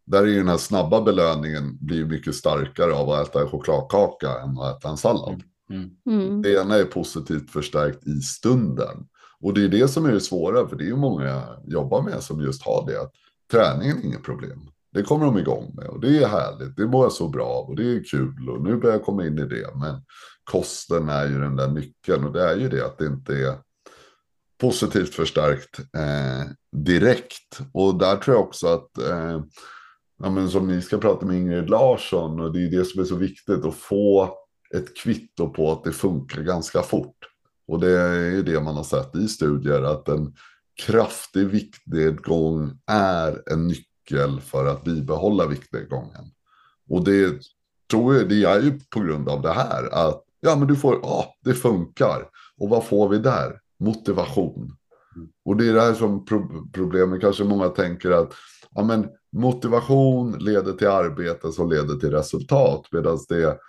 Där 0.06 0.24
är 0.24 0.28
ju 0.28 0.38
den 0.38 0.48
här 0.48 0.58
snabba 0.58 1.02
belöningen 1.02 1.78
blir 1.80 2.06
mycket 2.06 2.36
starkare 2.36 2.94
av 2.94 3.10
att 3.10 3.30
äta 3.30 3.42
en 3.42 3.48
chokladkaka 3.48 4.40
än 4.40 4.58
att 4.58 4.78
äta 4.78 4.90
en 4.90 4.98
sallad. 4.98 5.44
Mm. 5.70 5.90
Mm. 6.10 6.42
Det 6.42 6.62
ena 6.62 6.76
är 6.76 6.84
positivt 6.84 7.52
förstärkt 7.52 8.08
i 8.08 8.22
stunden. 8.22 9.08
Och 9.44 9.54
det 9.54 9.64
är 9.64 9.68
det 9.68 9.88
som 9.88 10.06
är 10.06 10.12
det 10.12 10.22
svåra, 10.22 10.68
för 10.68 10.76
det 10.76 10.84
är 10.84 10.88
ju 10.88 10.96
många 10.96 11.26
jag 11.26 11.60
jobbar 11.66 12.02
med 12.02 12.24
som 12.24 12.42
just 12.42 12.64
har 12.64 12.86
det. 12.88 13.02
Att 13.02 13.12
träningen 13.52 13.98
är 13.98 14.06
inget 14.06 14.24
problem. 14.24 14.70
Det 14.94 15.04
kommer 15.04 15.26
de 15.26 15.38
igång 15.38 15.72
med 15.76 15.88
och 15.88 16.00
det 16.00 16.24
är 16.24 16.28
härligt. 16.28 16.78
Det 16.78 16.88
mår 16.88 17.06
jag 17.06 17.12
så 17.12 17.28
bra 17.28 17.46
av 17.46 17.70
och 17.70 17.76
det 17.76 17.84
är 17.84 18.04
kul 18.04 18.50
och 18.50 18.64
nu 18.64 18.76
börjar 18.76 18.96
jag 18.96 19.06
komma 19.06 19.26
in 19.26 19.40
i 19.40 19.46
det. 19.46 19.76
Men 19.76 20.02
kosten 20.44 21.10
är 21.10 21.28
ju 21.28 21.42
den 21.42 21.56
där 21.56 21.68
nyckeln 21.68 22.26
och 22.26 22.34
det 22.34 22.44
är 22.44 22.56
ju 22.56 22.70
det 22.70 22.86
att 22.86 22.98
det 22.98 23.06
inte 23.06 23.34
är 23.34 23.58
positivt 24.58 25.14
förstärkt 25.14 25.80
eh, 25.80 26.52
direkt. 26.72 27.60
Och 27.74 27.98
där 27.98 28.16
tror 28.16 28.36
jag 28.36 28.46
också 28.46 28.68
att, 28.68 28.98
eh, 28.98 29.42
ja, 30.24 30.30
men 30.30 30.50
som 30.50 30.68
ni 30.68 30.82
ska 30.82 30.98
prata 30.98 31.26
med 31.26 31.38
Ingrid 31.38 31.70
Larsson 31.70 32.40
och 32.40 32.54
det 32.54 32.60
är 32.60 32.72
det 32.72 32.86
som 32.86 33.02
är 33.02 33.06
så 33.06 33.16
viktigt 33.16 33.66
att 33.66 33.76
få 33.76 34.30
ett 34.76 34.98
kvitto 34.98 35.50
på 35.50 35.72
att 35.72 35.84
det 35.84 35.92
funkar 35.92 36.42
ganska 36.42 36.82
fort. 36.82 37.16
Och 37.68 37.80
det 37.80 38.00
är 38.00 38.32
ju 38.32 38.44
det 38.44 38.62
man 38.62 38.76
har 38.76 38.84
sett 38.84 39.16
i 39.16 39.28
studier 39.28 39.82
att 39.82 40.10
en 40.10 40.34
kraftig 40.86 41.48
viktnedgång 41.48 42.80
är 42.88 43.52
en 43.52 43.68
nyckel 43.68 44.42
för 44.42 44.66
att 44.66 44.84
bibehålla 44.84 45.48
viktnedgången. 45.48 46.32
Och 46.90 47.04
det 47.04 47.42
tror 47.92 48.16
jag, 48.16 48.30
det 48.30 48.44
är 48.44 48.62
ju 48.62 48.80
på 48.90 49.00
grund 49.00 49.30
av 49.30 49.42
det 49.42 49.52
här 49.52 49.90
att 49.94 50.24
ja, 50.40 50.56
men 50.56 50.68
du 50.68 50.76
får, 50.76 51.00
ja, 51.02 51.36
det 51.44 51.54
funkar. 51.54 52.30
Och 52.58 52.70
vad 52.70 52.86
får 52.86 53.10
vi 53.10 53.18
där? 53.18 53.60
Motivation. 53.80 54.76
Och 55.46 55.58
det 55.58 55.70
är 55.70 55.74
det 55.74 55.82
här 55.82 55.94
som 55.94 56.26
pro 56.26 56.70
problemet, 56.74 57.22
kanske 57.22 57.44
många 57.44 57.70
tänker 57.70 58.12
att 58.12 58.34
ja, 58.76 58.84
men 58.84 59.08
motivation 59.32 60.38
leder 60.40 60.74
till 60.74 60.88
arbete 60.88 61.52
som 61.52 61.70
leder 61.70 61.96
till 61.96 62.12
resultat, 62.12 62.86
medan 62.92 63.20
det 63.30 63.60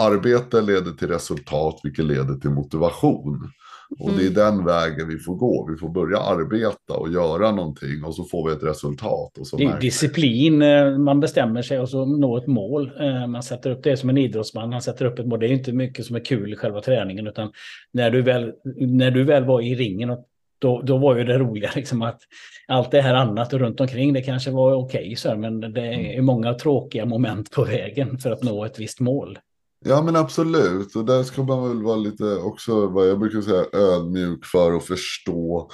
arbete 0.00 0.60
leder 0.60 0.92
till 0.92 1.08
resultat, 1.08 1.80
vilket 1.82 2.04
leder 2.04 2.34
till 2.34 2.50
motivation. 2.50 3.50
Och 3.98 4.10
det 4.10 4.26
är 4.26 4.30
mm. 4.30 4.34
den 4.34 4.64
vägen 4.64 5.08
vi 5.08 5.18
får 5.18 5.34
gå. 5.34 5.66
Vi 5.70 5.76
får 5.76 5.88
börja 5.88 6.18
arbeta 6.18 6.94
och 6.94 7.12
göra 7.12 7.50
någonting 7.50 8.04
och 8.04 8.14
så 8.14 8.24
får 8.24 8.48
vi 8.48 8.54
ett 8.54 8.62
resultat. 8.62 9.38
Och 9.38 9.46
så 9.46 9.56
det 9.56 9.64
är 9.64 9.80
disciplin. 9.80 10.62
Eh, 10.62 10.98
man 10.98 11.20
bestämmer 11.20 11.62
sig 11.62 11.80
och 11.80 11.88
så 11.88 12.04
når 12.04 12.38
ett 12.38 12.46
mål. 12.46 12.92
Eh, 13.00 13.26
man 13.26 13.42
sätter 13.42 13.70
upp 13.70 13.82
det 13.82 13.96
som 13.96 14.10
en 14.10 14.18
idrottsman. 14.18 14.70
Man 14.70 14.82
sätter 14.82 15.04
upp 15.04 15.18
ett 15.18 15.26
mål. 15.26 15.40
Det 15.40 15.46
är 15.46 15.52
inte 15.52 15.72
mycket 15.72 16.06
som 16.06 16.16
är 16.16 16.24
kul 16.24 16.52
i 16.52 16.56
själva 16.56 16.80
träningen. 16.80 17.26
Utan 17.26 17.52
när 17.92 18.10
du 18.10 18.22
väl, 18.22 18.52
när 18.76 19.10
du 19.10 19.24
väl 19.24 19.44
var 19.44 19.60
i 19.60 19.74
ringen 19.74 20.10
och 20.10 20.28
då, 20.58 20.82
då 20.82 20.98
var 20.98 21.16
ju 21.16 21.24
det 21.24 21.38
roliga 21.38 21.70
liksom 21.76 22.02
att 22.02 22.20
allt 22.68 22.90
det 22.90 23.00
här 23.00 23.14
annat 23.14 23.52
och 23.52 23.60
runt 23.60 23.80
omkring 23.80 24.12
det 24.12 24.22
kanske 24.22 24.50
var 24.50 24.74
okej, 24.74 25.14
okay, 25.18 25.36
men 25.36 25.60
det 25.60 25.80
är 25.80 26.12
mm. 26.12 26.24
många 26.24 26.54
tråkiga 26.54 27.06
moment 27.06 27.50
på 27.50 27.64
vägen 27.64 28.18
för 28.18 28.30
att 28.30 28.42
nå 28.42 28.64
ett 28.64 28.78
visst 28.78 29.00
mål. 29.00 29.38
Ja 29.84 30.02
men 30.02 30.16
absolut, 30.16 30.96
och 30.96 31.04
där 31.04 31.22
ska 31.22 31.42
man 31.42 31.68
väl 31.68 31.82
vara 31.82 31.96
lite 31.96 32.36
också, 32.36 32.86
vad 32.86 33.08
jag 33.08 33.18
brukar 33.18 33.40
säga, 33.40 33.66
ödmjuk 33.72 34.44
för 34.44 34.76
att 34.76 34.84
förstå 34.84 35.70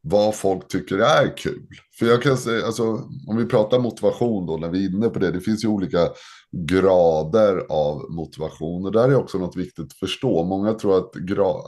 vad 0.00 0.34
folk 0.36 0.68
tycker 0.68 0.98
är 0.98 1.36
kul. 1.36 1.66
För 1.98 2.06
jag 2.06 2.22
kan 2.22 2.36
säga, 2.36 2.66
alltså, 2.66 2.84
om 3.28 3.36
vi 3.36 3.46
pratar 3.46 3.78
motivation 3.78 4.46
då, 4.46 4.56
när 4.56 4.68
vi 4.68 4.84
är 4.84 4.90
inne 4.90 5.08
på 5.08 5.18
det, 5.18 5.30
det 5.30 5.40
finns 5.40 5.64
ju 5.64 5.68
olika 5.68 6.08
grader 6.52 7.66
av 7.68 8.10
motivation. 8.10 8.84
Och 8.84 8.92
där 8.92 9.08
är 9.08 9.14
också 9.14 9.38
något 9.38 9.56
viktigt 9.56 9.84
att 9.84 9.92
förstå. 9.92 10.44
Många 10.44 10.74
tror 10.74 10.98
att 10.98 11.10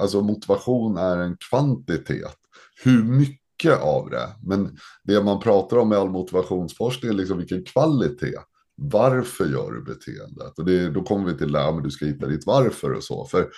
alltså, 0.00 0.20
motivation 0.20 0.96
är 0.96 1.16
en 1.16 1.36
kvantitet. 1.50 2.36
Hur 2.84 3.04
mycket 3.04 3.82
av 3.82 4.10
det? 4.10 4.28
Men 4.42 4.76
det 5.04 5.22
man 5.22 5.40
pratar 5.40 5.76
om 5.76 5.92
i 5.92 5.96
all 5.96 6.10
motivationsforskning 6.10 7.10
är 7.10 7.14
liksom 7.14 7.38
vilken 7.38 7.64
kvalitet. 7.64 8.38
Varför 8.80 9.44
gör 9.46 9.72
du 9.72 9.82
beteendet? 9.82 10.58
Och 10.58 10.64
det, 10.64 10.90
då 10.90 11.02
kommer 11.02 11.32
vi 11.32 11.38
till 11.38 11.52
det 11.52 11.58
här, 11.58 11.72
men 11.72 11.82
du 11.82 11.90
ska 11.90 12.04
hitta 12.04 12.26
ditt 12.26 12.46
varför 12.46 12.92
och 12.92 13.04
så. 13.04 13.24
För 13.24 13.48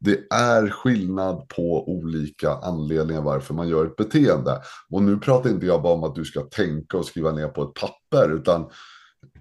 det 0.00 0.26
är 0.30 0.70
skillnad 0.70 1.48
på 1.48 1.88
olika 1.88 2.50
anledningar 2.50 3.22
varför 3.22 3.54
man 3.54 3.68
gör 3.68 3.86
ett 3.86 3.96
beteende. 3.96 4.60
Och 4.90 5.02
nu 5.02 5.18
pratar 5.18 5.50
inte 5.50 5.66
jag 5.66 5.82
bara 5.82 5.92
om 5.92 6.04
att 6.04 6.14
du 6.14 6.24
ska 6.24 6.40
tänka 6.40 6.96
och 6.96 7.04
skriva 7.04 7.32
ner 7.32 7.48
på 7.48 7.62
ett 7.62 7.74
papper, 7.74 8.32
utan 8.34 8.70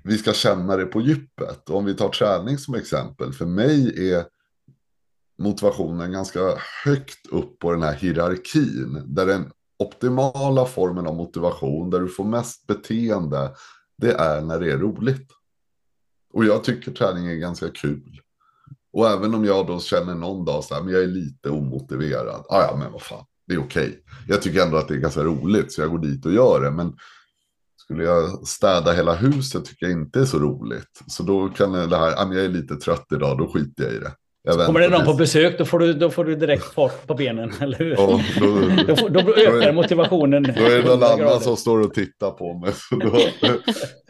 vi 0.03 0.17
ska 0.17 0.33
känna 0.33 0.77
det 0.77 0.85
på 0.85 1.01
djupet. 1.01 1.69
Och 1.69 1.77
om 1.77 1.85
vi 1.85 1.93
tar 1.93 2.09
träning 2.09 2.57
som 2.57 2.75
exempel, 2.75 3.33
för 3.33 3.45
mig 3.45 4.09
är 4.11 4.25
motivationen 5.39 6.11
ganska 6.11 6.39
högt 6.83 7.27
upp 7.31 7.59
på 7.59 7.71
den 7.71 7.81
här 7.81 7.93
hierarkin, 7.93 9.03
där 9.05 9.25
den 9.25 9.51
optimala 9.79 10.65
formen 10.65 11.07
av 11.07 11.15
motivation, 11.15 11.89
där 11.89 11.99
du 11.99 12.07
får 12.07 12.23
mest 12.23 12.67
beteende, 12.67 13.51
det 13.97 14.13
är 14.13 14.41
när 14.41 14.59
det 14.59 14.71
är 14.71 14.77
roligt. 14.77 15.31
Och 16.33 16.45
jag 16.45 16.63
tycker 16.63 16.91
träning 16.91 17.25
är 17.25 17.35
ganska 17.35 17.69
kul. 17.69 18.21
Och 18.93 19.09
även 19.09 19.33
om 19.33 19.45
jag 19.45 19.67
då 19.67 19.79
känner 19.79 20.15
någon 20.15 20.45
dag 20.45 20.63
så 20.63 20.75
här, 20.75 20.81
men 20.81 20.93
jag 20.93 21.03
är 21.03 21.07
lite 21.07 21.49
omotiverad. 21.49 22.45
Ah, 22.49 22.61
ja, 22.61 22.75
men 22.79 22.91
vad 22.91 23.01
fan, 23.01 23.25
det 23.47 23.53
är 23.53 23.59
okej. 23.59 23.87
Okay. 23.87 24.01
Jag 24.27 24.41
tycker 24.41 24.61
ändå 24.61 24.77
att 24.77 24.87
det 24.87 24.93
är 24.93 24.97
ganska 24.97 25.23
roligt, 25.23 25.73
så 25.73 25.81
jag 25.81 25.91
går 25.91 25.99
dit 25.99 26.25
och 26.25 26.33
gör 26.33 26.61
det. 26.61 26.71
Men 26.71 26.97
skulle 27.75 28.03
jag 28.03 28.47
städa 28.47 28.91
hela 28.91 29.15
huset 29.15 29.65
tycker 29.65 29.85
jag 29.85 29.93
inte 29.93 30.19
är 30.19 30.25
så 30.25 30.39
roligt. 30.39 31.01
Så 31.07 31.23
då 31.23 31.49
kan 31.49 31.71
det 31.71 31.97
här, 31.97 32.21
ah, 32.21 32.25
men 32.25 32.37
jag 32.37 32.45
är 32.45 32.49
lite 32.49 32.75
trött 32.75 33.05
idag, 33.11 33.37
då 33.37 33.51
skiter 33.53 33.83
jag 33.83 33.93
i 33.93 33.99
det. 33.99 34.13
Så 34.53 34.59
kommer 34.59 34.79
det 34.79 34.89
någon 34.89 35.05
på 35.05 35.13
besök, 35.13 35.57
då 35.57 35.65
får, 35.65 35.79
du, 35.79 35.93
då 35.93 36.09
får 36.09 36.25
du 36.25 36.35
direkt 36.35 36.73
fart 36.73 37.07
på 37.07 37.13
benen, 37.13 37.53
eller 37.61 37.77
hur? 37.77 37.91
Ja, 37.91 38.19
då, 38.87 38.95
då, 38.95 39.21
då, 39.21 39.35
ökar 39.35 39.73
motivationen. 39.73 40.43
Då 40.43 40.63
är 40.63 40.81
det 40.81 40.89
någon 40.89 41.03
annan 41.03 41.39
som 41.39 41.57
står 41.57 41.79
och 41.79 41.93
tittar 41.93 42.31
på 42.31 42.53
mig 42.53 42.71
då, 42.91 43.19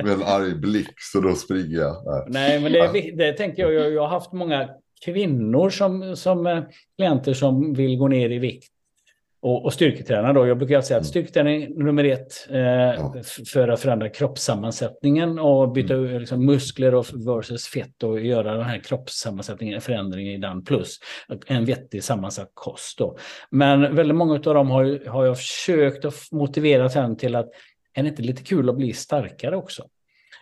med 0.03 0.13
en 0.13 0.23
arg 0.23 0.55
blick, 0.55 0.93
så 0.97 1.19
då 1.19 1.35
springer 1.35 1.77
jag. 1.77 1.95
Nej, 2.27 2.59
men 2.59 2.71
det, 2.71 3.11
det 3.17 3.33
tänker 3.33 3.69
jag, 3.69 3.93
jag 3.93 4.01
har 4.01 4.09
haft 4.09 4.33
många 4.33 4.69
kvinnor 5.05 5.69
som, 5.69 6.15
som 6.15 6.47
eh, 6.47 6.63
klienter 6.97 7.33
som 7.33 7.73
vill 7.73 7.97
gå 7.97 8.07
ner 8.07 8.29
i 8.29 8.39
vikt 8.39 8.76
och, 9.41 9.65
och 9.65 9.73
styrketräna 9.73 10.33
då. 10.33 10.47
Jag 10.47 10.57
brukar 10.57 10.81
säga 10.81 10.97
att 10.97 11.03
mm. 11.03 11.09
styrketräning 11.09 11.83
nummer 11.83 12.03
ett 12.03 12.47
eh, 12.49 12.59
ja. 12.59 13.13
för 13.53 13.67
att 13.67 13.79
förändra 13.79 14.09
kroppssammansättningen 14.09 15.39
och 15.39 15.71
byta 15.71 15.93
mm. 15.93 16.19
liksom, 16.19 16.45
muskler 16.45 16.95
och 16.95 17.05
versus 17.27 17.67
fett 17.67 18.03
och 18.03 18.19
göra 18.19 18.53
den 18.53 18.65
här 18.65 18.79
kroppssammansättningen, 18.79 19.81
förändring 19.81 20.27
i 20.27 20.37
den 20.37 20.63
plus 20.63 20.99
en 21.47 21.65
vettig 21.65 22.03
sammansatt 22.03 22.51
kost. 22.53 22.97
Då. 22.97 23.17
Men 23.49 23.95
väldigt 23.95 24.17
många 24.17 24.33
av 24.33 24.39
dem 24.39 24.69
har, 24.69 25.09
har 25.09 25.25
jag 25.25 25.37
försökt 25.37 26.05
att 26.05 26.31
motivera 26.31 26.89
sen 26.89 27.17
till 27.17 27.35
att 27.35 27.49
är 27.93 28.03
det 28.03 28.09
inte 28.09 28.21
lite 28.21 28.43
kul 28.43 28.69
att 28.69 28.77
bli 28.77 28.93
starkare 28.93 29.55
också? 29.55 29.83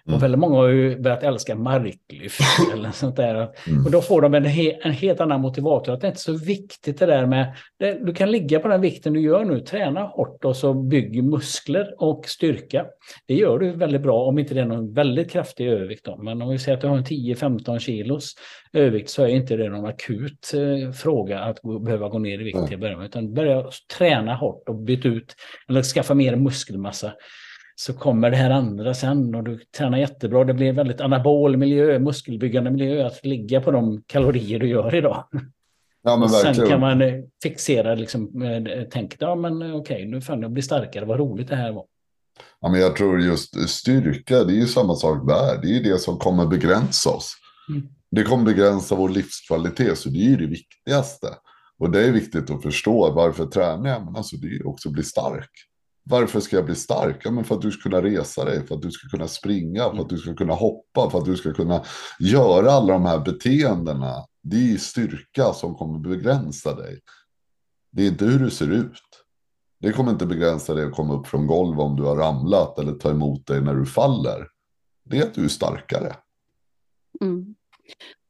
Mm. 0.07 0.17
Och 0.17 0.23
väldigt 0.23 0.39
många 0.39 0.55
har 0.55 0.67
ju 0.67 0.99
börjat 0.99 1.23
älska 1.23 1.55
marklyft 1.55 2.41
eller 2.73 2.91
sånt 2.91 3.15
där. 3.15 3.35
Mm. 3.35 3.85
Och 3.85 3.91
då 3.91 4.01
får 4.01 4.21
de 4.21 4.33
en, 4.33 4.45
he, 4.45 4.71
en 4.71 4.91
helt 4.91 5.21
annan 5.21 5.41
motivator. 5.41 5.93
Att 5.93 6.01
det 6.01 6.07
är 6.07 6.09
inte 6.09 6.21
så 6.21 6.33
viktigt 6.37 6.99
det 6.99 7.05
där 7.05 7.25
med, 7.25 7.55
det, 7.79 8.05
du 8.05 8.13
kan 8.13 8.31
ligga 8.31 8.59
på 8.59 8.67
den 8.67 8.81
vikten 8.81 9.13
du 9.13 9.21
gör 9.21 9.45
nu, 9.45 9.59
träna 9.59 10.01
hårt 10.01 10.45
och 10.45 10.55
så 10.55 10.73
bygg 10.73 11.23
muskler 11.23 11.95
och 11.97 12.25
styrka. 12.25 12.85
Det 13.27 13.33
gör 13.33 13.59
du 13.59 13.71
väldigt 13.71 14.01
bra 14.01 14.25
om 14.25 14.39
inte 14.39 14.53
det 14.53 14.61
är 14.61 14.65
någon 14.65 14.93
väldigt 14.93 15.31
kraftig 15.31 15.67
övervikt. 15.67 16.05
Då. 16.05 16.17
Men 16.17 16.41
om 16.41 16.49
vi 16.49 16.59
säger 16.59 16.75
att 16.75 16.81
du 16.81 16.87
har 16.87 16.97
en 16.97 17.03
10-15 17.03 17.79
kilos 17.79 18.35
övervikt 18.73 19.09
så 19.09 19.23
är 19.23 19.27
inte 19.27 19.55
det 19.55 19.69
någon 19.69 19.85
akut 19.85 20.53
eh, 20.53 20.91
fråga 20.91 21.39
att 21.39 21.59
gå, 21.59 21.79
behöva 21.79 22.09
gå 22.09 22.19
ner 22.19 22.41
i 22.41 22.43
vikt 22.43 22.67
till 22.67 22.79
början 22.79 23.01
Utan 23.01 23.33
börja 23.33 23.63
träna 23.97 24.35
hårt 24.35 24.69
och 24.69 24.75
byta 24.75 25.07
ut 25.07 25.35
eller 25.69 25.83
skaffa 25.83 26.13
mer 26.13 26.35
muskelmassa 26.35 27.13
så 27.75 27.93
kommer 27.93 28.29
det 28.29 28.37
här 28.37 28.49
andra 28.49 28.93
sen 28.93 29.35
och 29.35 29.43
du 29.43 29.59
tränar 29.77 29.97
jättebra. 29.97 30.43
Det 30.43 30.53
blir 30.53 30.73
väldigt 30.73 31.01
anabol 31.01 31.57
miljö, 31.57 31.99
muskelbyggande 31.99 32.71
miljö 32.71 33.07
att 33.07 33.25
ligga 33.25 33.61
på 33.61 33.71
de 33.71 34.03
kalorier 34.07 34.59
du 34.59 34.67
gör 34.67 34.95
idag. 34.95 35.23
Ja, 36.03 36.17
men 36.17 36.29
Sen 36.29 36.67
kan 36.67 36.79
man 36.79 37.01
eh, 37.01 37.13
fixera, 37.43 37.95
liksom, 37.95 38.41
eh, 38.41 38.83
tänka, 38.83 39.17
ja 39.19 39.35
men 39.35 39.61
eh, 39.61 39.75
okej, 39.75 40.05
nu 40.05 40.21
fan 40.21 40.41
jag 40.41 40.51
blir 40.51 40.63
starkare, 40.63 41.05
vad 41.05 41.19
roligt 41.19 41.47
det 41.47 41.55
här 41.55 41.71
var. 41.71 41.85
Ja, 42.61 42.69
men 42.69 42.81
jag 42.81 42.95
tror 42.95 43.21
just 43.21 43.69
styrka, 43.69 44.43
det 44.43 44.53
är 44.53 44.57
ju 44.57 44.67
samma 44.67 44.95
sak 44.95 45.27
där. 45.27 45.61
Det 45.61 45.67
är 45.67 45.73
ju 45.73 45.83
det 45.83 45.99
som 45.99 46.17
kommer 46.17 46.45
begränsa 46.45 47.09
oss. 47.09 47.33
Mm. 47.69 47.87
Det 48.11 48.23
kommer 48.23 48.45
begränsa 48.45 48.95
vår 48.95 49.09
livskvalitet, 49.09 49.97
så 49.97 50.09
det 50.09 50.17
är 50.17 50.29
ju 50.29 50.35
det 50.35 50.47
viktigaste. 50.47 51.27
Och 51.79 51.91
det 51.91 52.05
är 52.05 52.11
viktigt 52.11 52.49
att 52.49 52.63
förstå 52.63 53.11
varför 53.11 53.45
tränar 53.45 53.89
jag? 53.89 54.05
Men 54.05 54.15
alltså 54.15 54.35
det 54.35 54.47
är 54.47 54.67
också 54.67 54.89
att 54.89 54.93
bli 54.93 55.03
stark. 55.03 55.49
Varför 56.09 56.39
ska 56.39 56.55
jag 56.55 56.65
bli 56.65 56.75
stark? 56.75 57.21
Ja, 57.23 57.31
men 57.31 57.43
för 57.43 57.55
att 57.55 57.61
du 57.61 57.71
ska 57.71 57.89
kunna 57.89 58.01
resa 58.01 58.45
dig, 58.45 58.67
för 58.67 58.75
att 58.75 58.81
du 58.81 58.91
ska 58.91 59.07
kunna 59.07 59.27
springa, 59.27 59.89
för 59.89 60.01
att 60.01 60.09
du 60.09 60.17
ska 60.17 60.35
kunna 60.35 60.53
hoppa, 60.53 61.09
för 61.09 61.17
att 61.17 61.25
du 61.25 61.35
ska 61.35 61.53
kunna 61.53 61.83
göra 62.19 62.71
alla 62.71 62.93
de 62.93 63.05
här 63.05 63.19
beteendena. 63.19 64.13
Det 64.41 64.73
är 64.73 64.77
styrka 64.77 65.53
som 65.53 65.75
kommer 65.75 65.99
begränsa 65.99 66.75
dig. 66.75 66.99
Det 67.91 68.03
är 68.03 68.07
inte 68.07 68.25
hur 68.25 68.39
du 68.39 68.49
ser 68.49 68.71
ut. 68.71 69.01
Det 69.79 69.91
kommer 69.91 70.11
inte 70.11 70.25
begränsa 70.25 70.73
dig 70.73 70.85
att 70.85 70.95
komma 70.95 71.13
upp 71.13 71.27
från 71.27 71.47
golv 71.47 71.79
om 71.79 71.95
du 71.95 72.03
har 72.03 72.15
ramlat 72.15 72.79
eller 72.79 72.93
ta 72.93 73.09
emot 73.09 73.47
dig 73.47 73.61
när 73.61 73.75
du 73.75 73.85
faller. 73.85 74.47
Det 75.03 75.17
är 75.17 75.23
att 75.23 75.33
du 75.33 75.43
är 75.43 75.49
starkare. 75.49 76.15
Mm. 77.21 77.55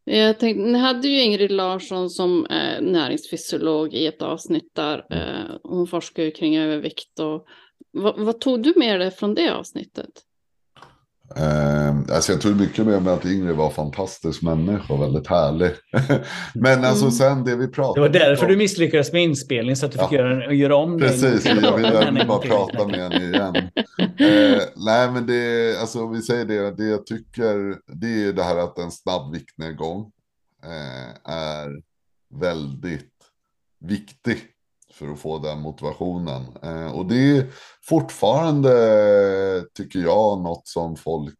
Jag 0.03 0.39
tänkte, 0.39 0.63
ni 0.63 0.79
hade 0.79 1.07
ju 1.07 1.21
Ingrid 1.21 1.51
Larsson 1.51 2.09
som 2.09 2.45
eh, 2.45 2.81
näringsfysiolog 2.81 3.93
i 3.93 4.07
ett 4.07 4.21
avsnitt 4.21 4.75
där. 4.75 5.05
Mm. 5.09 5.23
Eh, 5.23 5.55
hon 5.63 5.87
forskar 5.87 6.23
ju 6.23 6.31
kring 6.31 6.57
övervikt 6.57 7.19
och 7.19 7.45
vad, 7.91 8.19
vad, 8.19 8.39
tog 8.39 8.63
du 8.63 8.73
med 8.75 8.99
dig 8.99 9.11
från 9.11 9.35
det 9.35 9.49
avsnittet? 9.49 10.09
Eh, 11.35 12.15
alltså 12.15 12.31
jag 12.31 12.41
tog 12.41 12.55
mycket 12.55 12.85
med 12.85 13.01
mig 13.01 13.13
att 13.13 13.25
Ingrid 13.25 13.55
var 13.55 13.65
en 13.65 13.71
fantastisk 13.71 14.41
människa 14.41 14.93
och 14.93 15.01
väldigt 15.01 15.27
härlig. 15.27 15.71
Men 16.53 16.85
alltså 16.85 17.05
mm. 17.05 17.11
sen 17.11 17.43
det 17.43 17.55
vi 17.55 17.67
pratade 17.67 18.05
om. 18.05 18.11
Det 18.11 18.19
var 18.19 18.27
därför 18.27 18.45
om... 18.45 18.51
du 18.51 18.57
misslyckades 18.57 19.13
med 19.13 19.23
inspelning 19.23 19.75
så 19.75 19.85
att 19.85 19.91
du 19.91 19.97
fick 19.97 20.11
göra, 20.11 20.53
göra 20.53 20.75
om 20.75 20.99
det. 20.99 21.07
Precis, 21.07 21.45
jag 21.45 21.77
vill 21.77 22.27
bara 22.27 22.39
prata 22.39 22.87
med 22.87 22.99
henne 22.99 23.29
igen. 23.29 23.55
eh, 23.55 24.61
nej 24.75 25.11
men 25.11 25.25
det, 25.25 25.77
alltså 25.81 26.03
om 26.03 26.11
vi 26.11 26.21
säger 26.21 26.45
det, 26.45 26.71
det 26.71 26.85
jag 26.85 27.05
tycker, 27.05 27.75
det 27.99 28.27
är 28.27 28.33
det 28.33 28.43
här 28.43 28.57
att 28.57 28.77
en 28.77 28.91
snabb 28.91 29.33
viktnedgång 29.33 30.11
eh, 30.63 31.33
är 31.33 31.69
väldigt 32.41 33.11
viktig 33.79 34.54
för 34.95 35.11
att 35.11 35.19
få 35.19 35.39
den 35.39 35.61
motivationen. 35.61 36.57
Eh, 36.63 36.91
och 36.91 37.05
det 37.05 37.37
är 37.37 37.51
fortfarande, 37.83 38.71
tycker 39.73 39.99
jag, 39.99 40.41
något 40.41 40.67
som 40.67 40.95
folk 40.95 41.39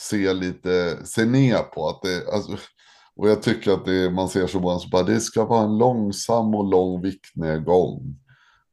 ser 0.00 0.34
lite, 0.34 1.06
ser 1.06 1.26
ner 1.26 1.58
på. 1.58 1.88
Att 1.88 2.02
det, 2.02 2.32
alltså, 2.32 2.56
Och 3.16 3.28
jag 3.28 3.42
tycker 3.42 3.72
att 3.72 3.84
det, 3.84 4.10
man 4.10 4.28
ser 4.28 4.46
så 4.46 4.60
många 4.60 4.78
som 4.78 4.90
bara, 4.90 5.02
det 5.02 5.20
ska 5.20 5.44
vara 5.44 5.64
en 5.64 5.78
långsam 5.78 6.54
och 6.54 6.64
lång 6.64 7.02
viktnedgång. 7.02 8.16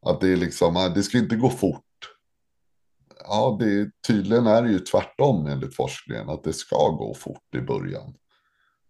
Att 0.06 0.22
det 0.22 0.28
är 0.34 0.38
liksom, 0.38 0.76
eh, 0.76 0.94
det 0.94 1.04
ska 1.04 1.18
inte 1.18 1.36
gå 1.36 1.50
fort. 1.50 1.84
Ja, 3.24 3.58
det, 3.60 3.92
tydligen 4.08 4.48
är 4.48 4.64
det 4.64 4.72
ju 4.72 4.80
tvärtom 4.80 5.46
enligt 5.46 5.76
forskningen, 5.76 6.30
att 6.30 6.44
det 6.44 6.54
ska 6.54 6.90
gå 6.90 7.14
fort 7.14 7.56
i 7.56 7.62
början. 7.62 8.14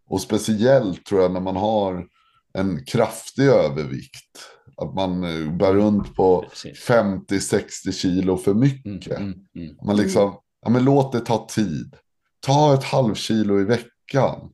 Och 0.10 0.22
speciellt 0.22 1.06
tror 1.06 1.22
jag 1.22 1.32
när 1.32 1.40
man 1.40 1.56
har 1.56 2.08
en 2.54 2.86
kraftig 2.86 3.48
övervikt. 3.48 4.40
Att 4.82 4.96
man 4.96 5.24
eh, 5.24 5.52
bär 5.52 5.74
runt 5.74 6.16
på 6.16 6.46
50-60 6.88 7.92
kilo 7.92 8.38
för 8.38 8.54
mycket. 8.54 9.20
Mm, 9.20 9.34
mm, 9.34 9.46
mm. 9.56 9.76
Man 9.86 9.98
liksom, 9.98 10.36
ja 10.62 10.70
men 10.70 10.84
låt 10.84 11.12
det 11.12 11.20
ta 11.20 11.48
tid. 11.50 11.96
Ta 12.40 12.74
ett 12.74 12.84
halvkilo 12.84 13.60
i 13.60 13.64
veckan. 13.64 14.50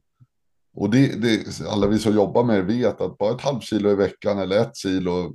Och 0.76 0.90
det, 0.90 1.22
det, 1.22 1.62
alla 1.68 1.88
vi 1.88 2.00
som 2.00 2.16
jobbar 2.16 2.44
med 2.44 2.66
vet 2.66 3.02
att 3.02 3.18
bara 3.18 3.36
ett 3.36 3.42
halvkilo 3.42 3.92
i 3.92 3.96
veckan 3.96 4.40
eller 4.40 4.62
ett 4.62 4.78
kilo 4.78 5.34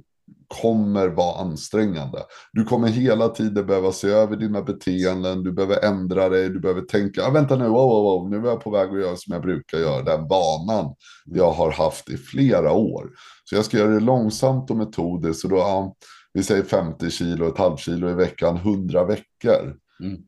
kommer 0.61 1.09
vara 1.09 1.41
ansträngande. 1.41 2.19
Du 2.53 2.65
kommer 2.65 2.89
hela 2.89 3.29
tiden 3.29 3.67
behöva 3.67 3.93
se 3.93 4.09
över 4.09 4.37
dina 4.37 4.63
beteenden, 4.63 5.43
du 5.43 5.53
behöver 5.53 5.85
ändra 5.85 6.29
dig, 6.29 6.49
du 6.49 6.61
behöver 6.61 6.83
tänka, 6.83 7.25
ah, 7.25 7.31
vänta 7.31 7.57
nu, 7.57 7.65
wow, 7.65 7.89
wow, 7.89 8.03
wow, 8.03 8.31
nu 8.31 8.37
är 8.37 8.51
jag 8.51 8.61
på 8.61 8.71
väg 8.71 8.89
att 8.89 9.01
göra 9.01 9.17
som 9.17 9.33
jag 9.33 9.43
brukar 9.43 9.79
göra, 9.79 10.03
den 10.03 10.29
vanan 10.29 10.95
jag 11.25 11.51
har 11.51 11.73
haft 11.73 12.11
i 12.11 12.17
flera 12.17 12.73
år. 12.73 13.11
Så 13.45 13.55
jag 13.55 13.65
ska 13.65 13.79
göra 13.79 13.91
det 13.91 14.01
långsamt 14.01 14.71
och 14.71 14.77
metodiskt, 14.77 15.43
så 15.43 15.49
då, 15.49 15.57
ja, 15.57 15.95
vi 16.33 16.43
säger 16.43 16.63
50 16.63 17.11
kilo, 17.11 17.49
ett 17.49 17.59
halvkilo 17.59 18.11
i 18.11 18.15
veckan, 18.15 18.57
100 18.57 19.05
veckor. 19.05 19.77
Mm 20.03 20.19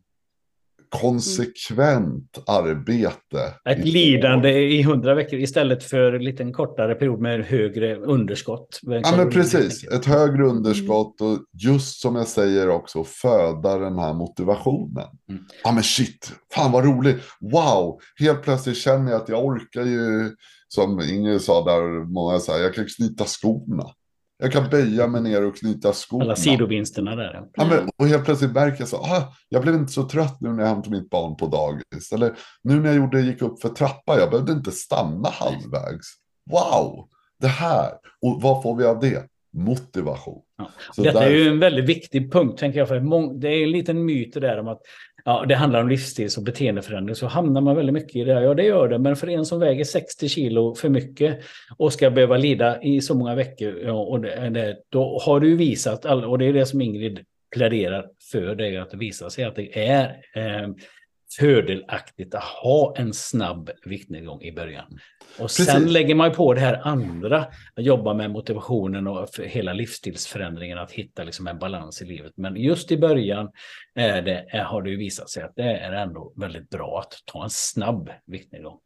konsekvent 1.01 2.43
arbete. 2.47 3.55
Ett 3.69 3.85
lidande 3.85 4.51
i 4.51 4.83
hundra 4.83 5.15
veckor 5.15 5.39
istället 5.39 5.85
för 5.85 6.13
en 6.13 6.25
liten 6.25 6.53
kortare 6.53 6.95
period 6.95 7.21
med 7.21 7.45
högre 7.45 7.97
underskott. 7.97 8.81
Ja, 8.83 9.17
men 9.17 9.31
precis. 9.31 9.85
Ett 9.85 10.05
högre 10.05 10.45
underskott 10.45 11.21
och 11.21 11.39
just 11.65 12.01
som 12.01 12.17
jag 12.17 12.27
säger 12.27 12.69
också 12.69 13.05
föda 13.05 13.79
den 13.79 13.99
här 13.99 14.15
motivationen. 14.15 15.09
Mm. 15.29 15.43
Ja, 15.65 15.73
men 15.73 15.83
shit, 15.83 16.33
fan 16.55 16.73
vad 16.73 16.85
roligt. 16.85 17.17
Wow, 17.41 18.01
helt 18.21 18.43
plötsligt 18.43 18.77
känner 18.77 19.13
jag 19.13 19.23
att 19.23 19.29
jag 19.29 19.45
orkar 19.45 19.83
ju, 19.83 20.31
som 20.69 21.01
Ingrid 21.01 21.41
sa 21.41 21.65
där, 21.65 22.13
många 22.13 22.39
säger, 22.39 22.65
jag 22.65 22.75
kan 22.75 22.87
knyta 22.97 23.25
skorna. 23.25 23.85
Jag 24.39 24.53
kan 24.53 24.71
böja 24.71 25.07
mig 25.07 25.23
ner 25.23 25.47
och 25.47 25.57
knyta 25.57 25.93
skorna. 25.93 26.25
Alla 26.25 26.37
sidovinsterna 26.37 27.17
där. 27.17 27.43
Ja, 27.55 27.67
men, 27.67 27.91
och 27.97 28.07
helt 28.07 28.25
plötsligt 28.25 28.53
märker 28.53 28.81
jag 28.81 28.89
så, 28.89 28.97
ah, 28.97 29.35
jag 29.49 29.63
blev 29.63 29.75
inte 29.75 29.93
så 29.93 30.09
trött 30.09 30.41
nu 30.41 30.53
när 30.53 30.63
jag 30.63 30.71
hämtade 30.71 30.97
mitt 30.97 31.11
barn 31.11 31.37
på 31.37 31.47
dagis. 31.47 32.13
Eller 32.13 32.37
nu 32.63 32.81
när 32.81 32.87
jag 32.87 32.97
gjorde, 32.97 33.21
gick 33.21 33.43
upp 33.43 33.61
för 33.61 33.69
trappa, 33.69 34.19
jag 34.19 34.31
behövde 34.31 34.53
inte 34.53 34.71
stanna 34.71 35.29
halvvägs. 35.29 36.07
Wow, 36.51 37.09
det 37.41 37.47
här. 37.47 37.93
Och 38.23 38.43
vad 38.43 38.63
får 38.63 38.77
vi 38.77 38.85
av 38.85 39.01
det? 39.01 39.27
Motivation. 39.57 40.43
Ja. 40.59 40.71
Detta 40.97 41.21
där... 41.21 41.27
är 41.27 41.31
ju 41.31 41.49
en 41.49 41.59
väldigt 41.59 41.85
viktig 41.85 42.33
punkt, 42.33 42.59
tänker 42.59 42.79
jag. 42.79 42.89
För 42.89 43.41
det 43.41 43.49
är 43.49 43.63
en 43.63 43.71
liten 43.71 44.05
myt 44.05 44.35
där 44.35 44.59
om 44.59 44.69
att 44.69 44.81
ja, 45.25 45.45
det 45.49 45.55
handlar 45.55 45.81
om 45.81 45.89
livsstils 45.89 46.37
och 46.37 46.43
beteendeförändring 46.43 47.17
så 47.17 47.27
hamnar 47.27 47.61
man 47.61 47.77
väldigt 47.77 47.93
mycket 47.93 48.17
i 48.17 48.25
det. 48.25 48.43
Ja, 48.43 48.55
det 48.55 48.63
gör 48.63 48.89
det. 48.89 48.99
Men 48.99 49.17
för 49.17 49.29
en 49.29 49.47
som 49.47 49.61
väger 49.61 49.85
60 49.85 50.29
kilo 50.29 50.75
för 50.75 50.89
mycket 50.89 51.41
och 51.77 51.93
ska 51.93 52.11
behöva 52.11 52.37
lida 52.37 52.83
i 52.83 53.01
så 53.01 53.15
många 53.15 53.35
veckor, 53.35 53.79
ja, 53.85 53.93
och 53.93 54.21
det, 54.21 54.51
det, 54.51 54.77
då 54.89 55.19
har 55.19 55.41
du 55.41 55.57
visat, 55.57 56.05
och 56.05 56.39
det 56.39 56.47
är 56.47 56.53
det 56.53 56.67
som 56.67 56.81
Ingrid 56.81 57.25
pläderar 57.55 58.07
för, 58.33 58.55
det 58.55 58.69
är 58.69 58.81
att 58.81 58.91
det 58.91 58.97
visar 58.97 59.29
sig 59.29 59.45
att 59.45 59.57
det 59.57 59.89
är 59.89 60.05
eh, 60.35 60.69
fördelaktigt 61.39 62.35
att 62.35 62.45
ha 62.45 62.95
en 62.97 63.15
snabb 63.15 63.71
viktnedgång 63.85 64.43
i 64.43 64.53
början. 64.53 64.99
Och 65.39 65.43
Precis. 65.43 65.67
sen 65.67 65.93
lägger 65.93 66.15
man 66.15 66.33
på 66.33 66.55
det 66.55 66.61
här 66.61 66.81
andra, 66.85 67.47
att 67.75 67.85
jobba 67.85 68.15
med 68.15 68.31
motivationen 68.31 69.07
och 69.07 69.29
hela 69.39 69.73
livsstilsförändringen, 69.73 70.79
att 70.79 70.93
hitta 70.93 71.25
liksom 71.25 71.47
en 71.47 71.59
balans 71.59 72.03
i 72.03 72.05
livet. 72.05 72.33
Men 72.37 72.57
just 72.57 72.93
i 72.93 72.99
början 72.99 73.51
är 73.95 74.23
det, 74.23 74.47
är, 74.49 74.65
har 74.65 74.83
det 74.83 74.91
ju 74.91 74.97
visat 74.97 75.31
sig 75.31 75.43
att 75.43 75.53
det 75.57 75.79
är 75.79 75.93
ändå 75.93 76.33
väldigt 76.37 76.71
bra 76.71 77.01
att 77.01 77.13
ta 77.25 77.45
en 77.45 77.51
snabb 77.51 78.11
viktnedgång. 78.27 78.79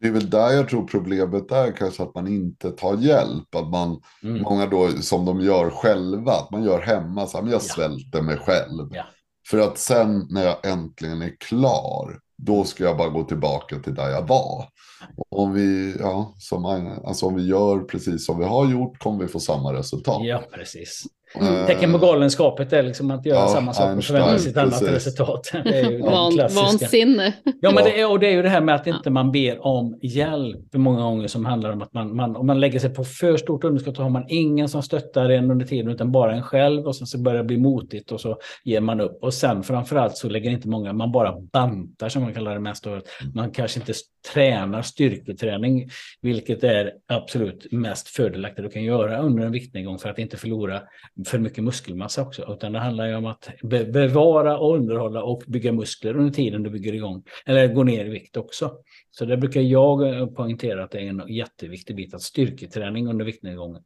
Det 0.00 0.08
är 0.08 0.12
väl 0.12 0.30
där 0.30 0.50
jag 0.50 0.68
tror 0.68 0.86
problemet 0.86 1.52
är 1.52 1.72
kanske 1.72 2.02
att 2.02 2.14
man 2.14 2.26
inte 2.26 2.70
tar 2.70 2.96
hjälp. 2.96 3.54
Att 3.54 3.70
man, 3.70 4.00
mm. 4.22 4.42
många 4.42 4.66
då 4.66 4.88
som 4.88 5.24
de 5.24 5.40
gör 5.40 5.70
själva, 5.70 6.32
att 6.32 6.50
man 6.50 6.64
gör 6.64 6.80
hemma, 6.80 7.26
så 7.26 7.36
här, 7.36 7.42
men 7.42 7.52
jag 7.52 7.60
ja. 7.60 7.74
svälter 7.74 8.22
mig 8.22 8.36
själv. 8.36 8.88
Ja. 8.92 9.04
För 9.50 9.58
att 9.58 9.78
sen 9.78 10.26
när 10.30 10.44
jag 10.44 10.66
äntligen 10.66 11.22
är 11.22 11.36
klar, 11.40 12.20
då 12.36 12.64
ska 12.64 12.84
jag 12.84 12.96
bara 12.96 13.08
gå 13.08 13.24
tillbaka 13.24 13.78
till 13.78 13.94
där 13.94 14.08
jag 14.08 14.28
var. 14.28 14.68
Och 15.16 15.40
om 15.40 15.52
vi, 15.52 15.96
ja, 15.98 16.34
som, 16.38 16.64
alltså 17.04 17.26
om 17.26 17.34
vi 17.34 17.46
gör 17.46 17.80
precis 17.80 18.26
som 18.26 18.38
vi 18.38 18.44
har 18.44 18.70
gjort 18.70 18.98
kommer 18.98 19.24
vi 19.24 19.28
få 19.28 19.40
samma 19.40 19.72
resultat. 19.72 20.20
Ja, 20.24 20.42
precis. 20.52 21.02
Mm. 21.40 21.66
Tecken 21.66 21.92
på 21.92 21.98
galenskapet 21.98 22.72
är 22.72 22.82
liksom 22.82 23.10
att 23.10 23.26
göra 23.26 23.38
ja, 23.38 23.48
samma 23.48 23.72
sak 23.72 23.98
och 23.98 24.04
förvänta 24.04 24.38
sig 24.38 24.50
ett 24.50 24.56
annat 24.56 24.82
resultat. 24.82 25.50
Det 25.64 25.80
är 25.80 25.90
ju 25.90 26.00
Van, 26.00 26.36
vansinne. 26.36 27.32
Ja, 27.60 27.70
men 27.70 27.84
det 27.84 28.00
är, 28.00 28.10
och 28.10 28.20
det 28.20 28.26
är 28.26 28.32
ju 28.32 28.42
det 28.42 28.48
här 28.48 28.60
med 28.60 28.74
att 28.74 28.86
inte 28.86 29.10
man 29.10 29.32
ber 29.32 29.66
om 29.66 29.98
hjälp 30.02 30.74
många 30.74 31.02
gånger 31.02 31.28
som 31.28 31.44
handlar 31.44 31.70
om 31.72 31.82
att 31.82 31.92
man, 31.92 32.16
man, 32.16 32.36
om 32.36 32.46
man 32.46 32.60
lägger 32.60 32.78
sig 32.78 32.94
på 32.94 33.04
för 33.04 33.36
stort 33.36 33.64
underskott 33.64 33.96
så 33.96 34.02
har 34.02 34.10
man 34.10 34.24
ingen 34.28 34.68
som 34.68 34.82
stöttar 34.82 35.30
en 35.30 35.50
under 35.50 35.66
tiden 35.66 35.92
utan 35.92 36.12
bara 36.12 36.34
en 36.34 36.42
själv 36.42 36.86
och 36.86 36.96
sen 36.96 37.06
så 37.06 37.18
börjar 37.18 37.38
det 37.38 37.44
bli 37.44 37.56
motigt 37.56 38.12
och 38.12 38.20
så 38.20 38.38
ger 38.64 38.80
man 38.80 39.00
upp. 39.00 39.18
Och 39.22 39.34
sen 39.34 39.62
framförallt 39.62 40.16
så 40.16 40.28
lägger 40.28 40.50
inte 40.50 40.68
många, 40.68 40.92
man 40.92 41.12
bara 41.12 41.40
bantar 41.52 42.08
som 42.08 42.22
man 42.22 42.34
kallar 42.34 42.54
det 42.54 42.60
mest. 42.60 42.86
Man 43.34 43.50
kanske 43.50 43.80
inte 43.80 43.92
tränar 44.32 44.82
styrketräning, 44.82 45.88
vilket 46.20 46.64
är 46.64 46.92
absolut 47.08 47.72
mest 47.72 48.08
fördelaktigt 48.08 48.64
du 48.64 48.70
kan 48.70 48.84
göra 48.84 49.18
under 49.18 49.44
en 49.44 49.52
viktnedgång 49.52 49.98
för 49.98 50.08
att 50.08 50.18
inte 50.18 50.36
förlora 50.36 50.82
för 51.24 51.38
mycket 51.38 51.64
muskelmassa 51.64 52.22
också, 52.22 52.52
utan 52.52 52.72
det 52.72 52.78
handlar 52.78 53.06
ju 53.06 53.14
om 53.14 53.26
att 53.26 53.48
bevara 53.92 54.58
och 54.58 54.74
underhålla 54.74 55.22
och 55.22 55.42
bygga 55.46 55.72
muskler 55.72 56.16
under 56.16 56.32
tiden 56.32 56.62
du 56.62 56.70
bygger 56.70 56.92
igång, 56.92 57.22
eller 57.46 57.74
går 57.74 57.84
ner 57.84 58.04
i 58.04 58.08
vikt 58.08 58.36
också. 58.36 58.72
Så 59.10 59.24
det 59.24 59.36
brukar 59.36 59.60
jag 59.60 60.36
poängtera 60.36 60.84
att 60.84 60.90
det 60.90 60.98
är 60.98 61.08
en 61.08 61.22
jätteviktig 61.28 61.96
bit, 61.96 62.14
att 62.14 62.22
styrketräning 62.22 63.08
under 63.08 63.24
viktnedgången 63.24 63.82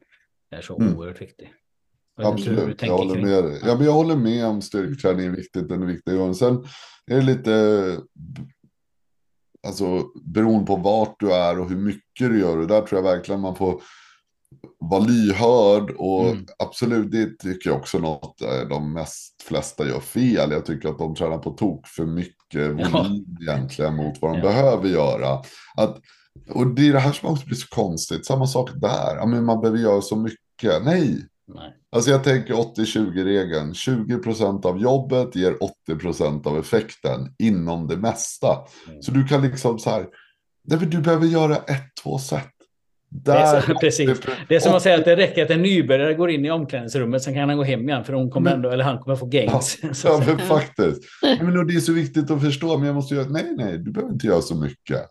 är 0.50 0.60
så 0.60 0.80
mm. 0.80 0.96
oerhört 0.96 1.20
viktig. 1.20 1.52
Absolut, 2.16 2.82
jag 2.82 2.98
håller 2.98 3.22
med 3.22 3.44
dig. 3.44 3.60
Ja, 3.64 3.74
men 3.76 3.84
jag 3.84 3.92
håller 3.92 4.16
med 4.16 4.46
om 4.46 4.62
styrketräning 4.62 5.26
är 5.26 5.30
viktigt, 5.30 5.70
är 5.70 5.76
viktig. 5.76 6.36
Sen 6.36 6.64
är 7.06 7.16
det 7.16 7.22
lite 7.22 7.52
alltså 9.66 10.02
beroende 10.24 10.66
på 10.66 10.76
vart 10.76 11.20
du 11.20 11.32
är 11.32 11.60
och 11.60 11.68
hur 11.68 11.76
mycket 11.76 12.28
du 12.28 12.40
gör. 12.40 12.58
Och 12.58 12.66
där 12.66 12.80
tror 12.80 13.04
jag 13.04 13.16
verkligen 13.16 13.40
man 13.40 13.56
får 13.56 13.82
vara 14.80 15.04
lyhörd 15.04 15.90
och 15.90 16.28
mm. 16.28 16.46
absolut, 16.58 17.10
det 17.10 17.38
tycker 17.38 17.70
jag 17.70 17.78
också 17.78 17.98
något 17.98 18.42
eh, 18.42 18.68
de 18.68 18.92
mest 18.92 19.42
flesta 19.42 19.88
gör 19.88 20.00
fel. 20.00 20.50
Jag 20.50 20.66
tycker 20.66 20.88
att 20.88 20.98
de 20.98 21.14
tränar 21.14 21.38
på 21.38 21.50
tok 21.50 21.86
för 21.86 22.06
mycket 22.06 22.70
volym 22.70 23.24
ja. 23.38 23.52
egentligen 23.54 23.96
mot 23.96 24.22
vad 24.22 24.32
de 24.32 24.38
ja. 24.38 24.42
behöver 24.42 24.88
göra. 24.88 25.42
Att, 25.76 26.00
och 26.50 26.66
det 26.66 26.88
är 26.88 26.92
det 26.92 26.98
här 26.98 27.12
som 27.12 27.28
också 27.28 27.46
blir 27.46 27.56
så 27.56 27.68
konstigt. 27.68 28.26
Samma 28.26 28.46
sak 28.46 28.70
där. 28.74 29.16
Ja, 29.16 29.26
men 29.26 29.44
man 29.44 29.60
behöver 29.60 29.78
göra 29.78 30.00
så 30.00 30.16
mycket. 30.16 30.84
Nej. 30.84 31.26
Nej. 31.54 31.74
Alltså 31.90 32.10
jag 32.10 32.24
tänker 32.24 32.54
80-20-regeln. 32.54 33.74
20 33.74 34.18
procent 34.18 34.64
av 34.64 34.80
jobbet 34.80 35.36
ger 35.36 35.62
80 35.62 35.96
procent 35.98 36.46
av 36.46 36.58
effekten 36.58 37.34
inom 37.38 37.86
det 37.86 37.96
mesta. 37.96 38.58
Mm. 38.88 39.02
Så 39.02 39.12
du 39.12 39.24
kan 39.24 39.42
liksom 39.42 39.78
så 39.78 39.90
här. 39.90 40.06
Du 40.64 41.00
behöver 41.00 41.26
göra 41.26 41.56
ett, 41.56 41.96
två 42.02 42.18
sätt. 42.18 42.57
Där, 43.10 43.34
det, 43.34 43.40
är 43.40 43.60
så, 43.60 43.74
precis. 43.80 44.20
det 44.48 44.56
är 44.56 44.60
som 44.60 44.74
att 44.74 44.82
säga 44.82 44.98
att 44.98 45.04
det 45.04 45.16
räcker 45.16 45.44
att 45.44 45.50
en 45.50 45.62
nybörjare 45.62 46.14
går 46.14 46.30
in 46.30 46.44
i 46.44 46.50
omklädningsrummet, 46.50 47.22
sen 47.22 47.34
kan 47.34 47.48
han 47.48 47.58
gå 47.58 47.64
hem 47.64 47.88
igen, 47.88 48.04
för 48.04 48.12
hon 48.12 48.30
kommer 48.30 48.54
ändå, 48.54 48.70
eller 48.70 48.84
han 48.84 48.98
kommer 48.98 49.16
få 49.16 49.26
gains. 49.26 49.78
Ja, 49.82 49.88
ja 50.04 50.22
men 50.26 50.38
faktiskt. 50.38 51.02
Men 51.40 51.66
det 51.66 51.74
är 51.74 51.80
så 51.80 51.92
viktigt 51.92 52.30
att 52.30 52.42
förstå, 52.42 52.78
men 52.78 52.86
jag 52.86 52.94
måste 52.94 53.14
göra, 53.14 53.28
nej, 53.28 53.54
nej, 53.56 53.78
du 53.78 53.90
behöver 53.90 54.12
inte 54.12 54.26
göra 54.26 54.40
så 54.40 54.54
mycket. 54.54 55.02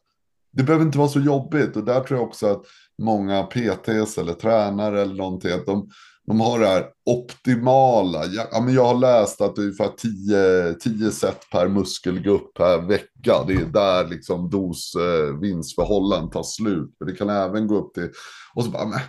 Det 0.52 0.64
behöver 0.64 0.86
inte 0.86 0.98
vara 0.98 1.08
så 1.08 1.20
jobbigt 1.20 1.76
och 1.76 1.86
där 1.86 2.00
tror 2.00 2.20
jag 2.20 2.28
också 2.28 2.48
att 2.48 2.62
många 3.02 3.44
PTs 3.44 4.18
eller 4.18 4.34
tränare 4.34 5.02
eller 5.02 5.16
någonting, 5.16 5.52
att 5.52 5.66
de, 5.66 5.90
de 6.28 6.40
har 6.40 6.60
det 6.60 6.68
här 6.68 6.86
optimala. 7.06 8.26
Ja, 8.26 8.62
men 8.62 8.74
jag 8.74 8.86
har 8.86 9.00
läst 9.00 9.42
att 9.42 9.56
det 9.56 9.62
är 9.62 9.64
ungefär 9.64 10.74
10 10.74 11.12
set 11.12 11.50
per 11.52 11.68
muskelgrupp 11.68 12.54
per 12.54 12.88
vecka. 12.88 13.44
Det 13.48 13.54
är 13.54 13.66
där 13.66 14.08
liksom 14.08 14.50
dos-vinstförhållanden 14.50 16.28
eh, 16.28 16.32
tar 16.32 16.44
slut. 16.44 16.96
Men 17.00 17.08
det 17.08 17.16
kan 17.16 17.30
även 17.30 17.68
gå 17.68 17.78
upp 17.78 17.94
till... 17.94 18.10
Och 18.54 18.64
så 18.64 18.72
bara, 18.72 18.86
men, 18.86 19.00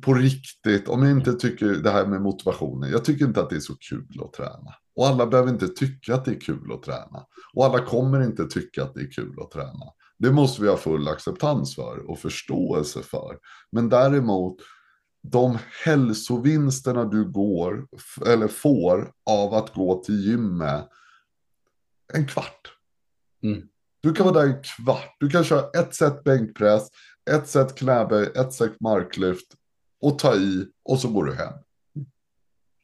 på 0.00 0.14
riktigt, 0.14 0.88
om 0.88 1.02
jag 1.02 1.10
inte 1.10 1.32
tycker 1.32 1.66
det 1.66 1.90
här 1.90 2.06
med 2.06 2.22
motivationen. 2.22 2.90
Jag 2.90 3.04
tycker 3.04 3.24
inte 3.24 3.40
att 3.40 3.50
det 3.50 3.56
är 3.56 3.60
så 3.60 3.74
kul 3.90 4.20
att 4.24 4.32
träna. 4.32 4.74
Och 4.96 5.06
alla 5.06 5.26
behöver 5.26 5.50
inte 5.50 5.68
tycka 5.68 6.14
att 6.14 6.24
det 6.24 6.30
är 6.30 6.40
kul 6.40 6.72
att 6.72 6.82
träna. 6.82 7.26
Och 7.54 7.64
alla 7.64 7.78
kommer 7.78 8.22
inte 8.22 8.46
tycka 8.46 8.82
att 8.82 8.94
det 8.94 9.00
är 9.00 9.10
kul 9.10 9.34
att 9.40 9.50
träna. 9.50 9.86
Det 10.18 10.32
måste 10.32 10.62
vi 10.62 10.68
ha 10.68 10.76
full 10.76 11.08
acceptans 11.08 11.74
för 11.74 12.10
och 12.10 12.18
förståelse 12.18 13.02
för. 13.02 13.36
Men 13.72 13.88
däremot 13.88 14.56
de 15.22 15.58
hälsovinsterna 15.84 17.04
du 17.04 17.24
går 17.24 17.86
eller 18.26 18.48
får 18.48 19.12
av 19.30 19.54
att 19.54 19.74
gå 19.74 20.02
till 20.04 20.26
gymmet 20.26 20.88
en 22.12 22.26
kvart. 22.26 22.72
Mm. 23.42 23.62
Du 24.02 24.12
kan 24.12 24.26
vara 24.26 24.40
där 24.40 24.52
en 24.54 24.62
kvart. 24.62 25.16
Du 25.20 25.28
kan 25.28 25.44
köra 25.44 25.80
ett 25.80 25.94
set 25.94 26.24
bänkpress, 26.24 26.88
ett 27.30 27.48
set 27.48 27.74
knäböj, 27.74 28.26
ett 28.36 28.52
set 28.52 28.80
marklyft 28.80 29.46
och 30.00 30.18
ta 30.18 30.34
i 30.34 30.66
och 30.84 30.98
så 30.98 31.08
går 31.08 31.24
du 31.24 31.34
hem. 31.34 31.52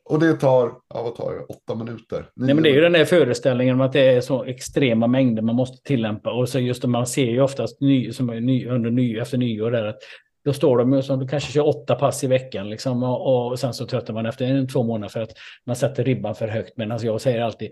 Och 0.08 0.20
det 0.20 0.32
tar, 0.32 0.72
ja 0.94 1.02
vad 1.02 1.14
tar 1.14 1.34
det, 1.34 1.44
åtta 1.44 1.74
minuter? 1.74 2.30
Nej, 2.34 2.54
men 2.54 2.62
det 2.62 2.70
är 2.70 2.74
ju 2.74 2.80
den 2.80 2.92
där 2.92 3.04
föreställningen 3.04 3.74
om 3.74 3.80
att 3.80 3.92
det 3.92 4.06
är 4.06 4.20
så 4.20 4.44
extrema 4.44 5.06
mängder 5.06 5.42
man 5.42 5.54
måste 5.54 5.88
tillämpa. 5.88 6.32
Och 6.32 6.48
så 6.48 6.58
just 6.58 6.82
det, 6.82 6.88
man 6.88 7.06
ser 7.06 7.26
ju 7.26 7.40
oftast 7.40 7.80
ny, 7.80 8.12
som 8.12 8.26
ny, 8.26 8.66
under 8.66 8.90
ny, 8.90 9.18
efter 9.18 9.38
nyår 9.38 9.70
där 9.70 9.86
att 9.86 9.98
då 10.46 10.52
står 10.52 10.78
de 10.78 10.92
ju 10.92 11.02
som 11.02 11.20
du 11.20 11.28
kanske 11.28 11.52
kör 11.52 11.66
åtta 11.66 11.94
pass 11.94 12.24
i 12.24 12.26
veckan 12.26 12.70
liksom, 12.70 13.02
och, 13.02 13.50
och 13.50 13.58
sen 13.58 13.74
så 13.74 13.86
tröttar 13.86 14.14
man 14.14 14.26
efter 14.26 14.44
en, 14.44 14.68
två 14.68 14.82
månader 14.82 15.08
för 15.08 15.22
att 15.22 15.32
man 15.64 15.76
sätter 15.76 16.04
ribban 16.04 16.34
för 16.34 16.48
högt. 16.48 16.76
Men 16.76 16.92
alltså 16.92 17.06
jag 17.06 17.20
säger 17.20 17.40
alltid 17.40 17.70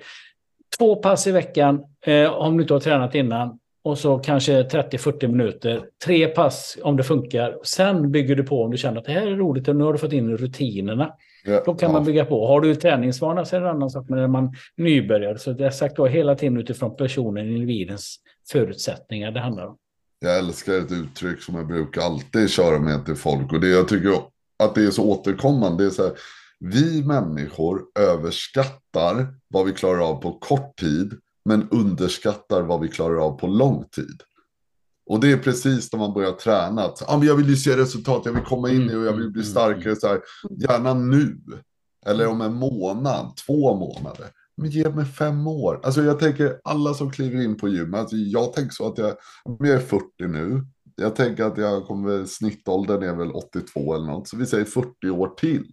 två 0.79 0.97
pass 0.97 1.27
i 1.27 1.33
veckan 1.33 1.85
eh, 2.07 2.33
om 2.33 2.57
du 2.57 2.63
inte 2.63 2.75
har 2.75 2.81
tränat 2.81 3.15
innan 3.15 3.59
och 3.85 3.99
så 3.99 4.19
kanske 4.19 4.63
30-40 4.63 5.27
minuter. 5.27 5.85
Tre 6.05 6.27
pass 6.27 6.79
om 6.83 6.97
det 6.97 7.03
funkar. 7.03 7.59
Sen 7.63 8.13
bygger 8.13 8.37
du 8.37 8.43
på 8.43 8.63
om 8.63 8.71
du 8.71 8.77
känner 8.77 8.99
att 8.99 9.05
det 9.05 9.13
här 9.13 9.27
är 9.27 9.37
roligt 9.37 9.69
och 9.69 9.77
nu 9.77 9.85
har 9.85 9.93
du 9.93 9.99
fått 9.99 10.13
in 10.13 10.37
rutinerna. 10.37 11.15
Ja, 11.45 11.63
då 11.67 11.75
kan 11.75 11.89
ja. 11.89 11.93
man 11.93 12.05
bygga 12.05 12.25
på. 12.25 12.47
Har 12.47 12.61
du 12.61 12.75
träningsvana 12.75 13.45
så 13.45 13.57
är 13.57 13.61
det 13.61 13.69
en 13.69 13.77
annan 13.77 13.91
sak. 13.91 14.09
Men 14.09 14.19
när 14.19 14.29
man 14.29 14.55
nybörjar 14.77 15.37
så 15.37 15.53
det 15.53 15.67
är 15.67 15.71
sagt 15.71 15.97
då 15.97 16.07
hela 16.07 16.35
tiden 16.35 16.57
utifrån 16.57 16.97
personen, 16.97 17.47
individens 17.47 18.17
förutsättningar 18.53 19.31
det 19.31 19.41
handlar 19.41 19.67
om. 19.67 19.77
Jag 20.19 20.39
älskar 20.39 20.75
ett 20.75 20.93
uttryck 20.93 21.43
som 21.43 21.55
jag 21.55 21.67
brukar 21.67 22.03
alltid 22.03 22.51
köra 22.51 22.79
med 22.79 23.05
till 23.05 23.17
folk. 23.17 23.53
Och 23.53 23.61
det 23.61 23.69
jag 23.69 23.89
tycker 23.89 24.23
att 24.59 24.75
det 24.75 24.85
är 24.85 24.91
så 24.91 25.05
återkommande. 25.05 25.85
Det 25.85 25.89
är 25.89 25.91
så 25.91 26.03
här, 26.03 26.13
vi 26.61 27.05
människor 27.05 27.83
överskattar 27.99 29.35
vad 29.49 29.67
vi 29.67 29.73
klarar 29.73 30.01
av 30.01 30.15
på 30.23 30.33
kort 30.33 30.77
tid. 30.77 31.13
Men 31.45 31.69
underskattar 31.71 32.63
vad 32.63 32.81
vi 32.81 32.89
klarar 32.89 33.17
av 33.17 33.39
på 33.39 33.47
lång 33.47 33.85
tid. 33.85 34.23
Och 35.07 35.21
det 35.21 35.33
är 35.33 35.37
precis 35.37 35.93
när 35.93 36.01
man 36.01 36.15
börjar 36.15 36.33
träna. 36.33 36.83
Att, 36.83 37.11
ah, 37.11 37.19
men 37.19 37.29
jag 37.29 37.37
vill 37.37 37.49
ju 37.49 37.57
se 37.57 37.77
resultat, 37.77 38.23
jag 38.25 38.33
vill 38.33 38.43
komma 38.43 38.71
in 38.71 38.91
i 38.91 38.95
och 38.95 39.05
jag 39.05 39.13
vill 39.13 39.31
bli 39.31 39.43
mm, 39.43 39.43
mm, 39.43 39.45
starkare. 39.45 39.85
Mm. 39.85 39.97
Så 39.97 40.09
här, 40.09 40.21
gärna 40.51 40.95
nu. 40.95 41.39
Eller 42.07 42.27
om 42.27 42.41
en 42.41 42.55
månad, 42.55 43.37
två 43.47 43.75
månader. 43.77 44.27
Men 44.57 44.71
ge 44.71 44.91
mig 44.91 45.05
fem 45.05 45.47
år. 45.47 45.81
Alltså 45.83 46.03
jag 46.03 46.19
tänker 46.19 46.61
alla 46.65 46.95
som 46.95 47.11
kliver 47.11 47.43
in 47.43 47.57
på 47.57 47.69
gym. 47.69 47.95
Alltså 47.95 48.17
jag 48.17 48.53
tänker 48.53 48.75
så 48.75 48.89
att 48.89 48.99
jag, 48.99 49.17
jag 49.45 49.69
är 49.69 49.79
40 49.79 50.05
nu. 50.19 50.67
Jag 50.97 51.17
tänker 51.17 51.45
att 51.45 51.59
jag 51.59 51.87
kommer, 51.87 52.25
snittåldern 52.25 53.03
är 53.03 53.15
väl 53.15 53.31
82 53.31 53.95
eller 53.95 54.07
något. 54.07 54.29
Så 54.29 54.37
vi 54.37 54.47
säger 54.47 54.65
40 54.65 55.11
år 55.11 55.29
till. 55.29 55.67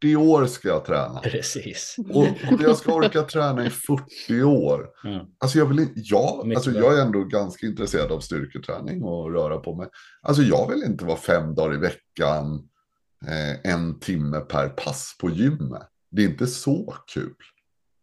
40 0.00 0.16
år 0.16 0.46
ska 0.46 0.68
jag 0.68 0.84
träna. 0.84 1.20
Precis. 1.20 1.96
Och, 2.10 2.22
och 2.52 2.60
jag 2.60 2.76
ska 2.76 2.94
orka 2.94 3.22
träna 3.22 3.66
i 3.66 3.70
40 3.70 4.42
år. 4.42 4.88
Mm. 5.04 5.26
Alltså 5.38 5.58
jag, 5.58 5.66
vill, 5.66 5.88
ja, 5.94 6.44
alltså 6.56 6.70
jag 6.70 6.98
är 6.98 7.02
ändå 7.02 7.24
ganska 7.24 7.66
intresserad 7.66 8.12
av 8.12 8.20
styrketräning 8.20 9.02
och 9.02 9.32
röra 9.32 9.58
på 9.58 9.74
mig. 9.74 9.88
Alltså 10.22 10.42
jag 10.42 10.70
vill 10.70 10.82
inte 10.82 11.04
vara 11.04 11.16
fem 11.16 11.54
dagar 11.54 11.74
i 11.74 11.78
veckan, 11.78 12.68
eh, 13.26 13.72
en 13.72 14.00
timme 14.00 14.40
per 14.40 14.68
pass 14.68 15.16
på 15.20 15.30
gymmet. 15.30 15.88
Det 16.10 16.22
är 16.22 16.28
inte 16.28 16.46
så 16.46 16.94
kul. 17.14 17.34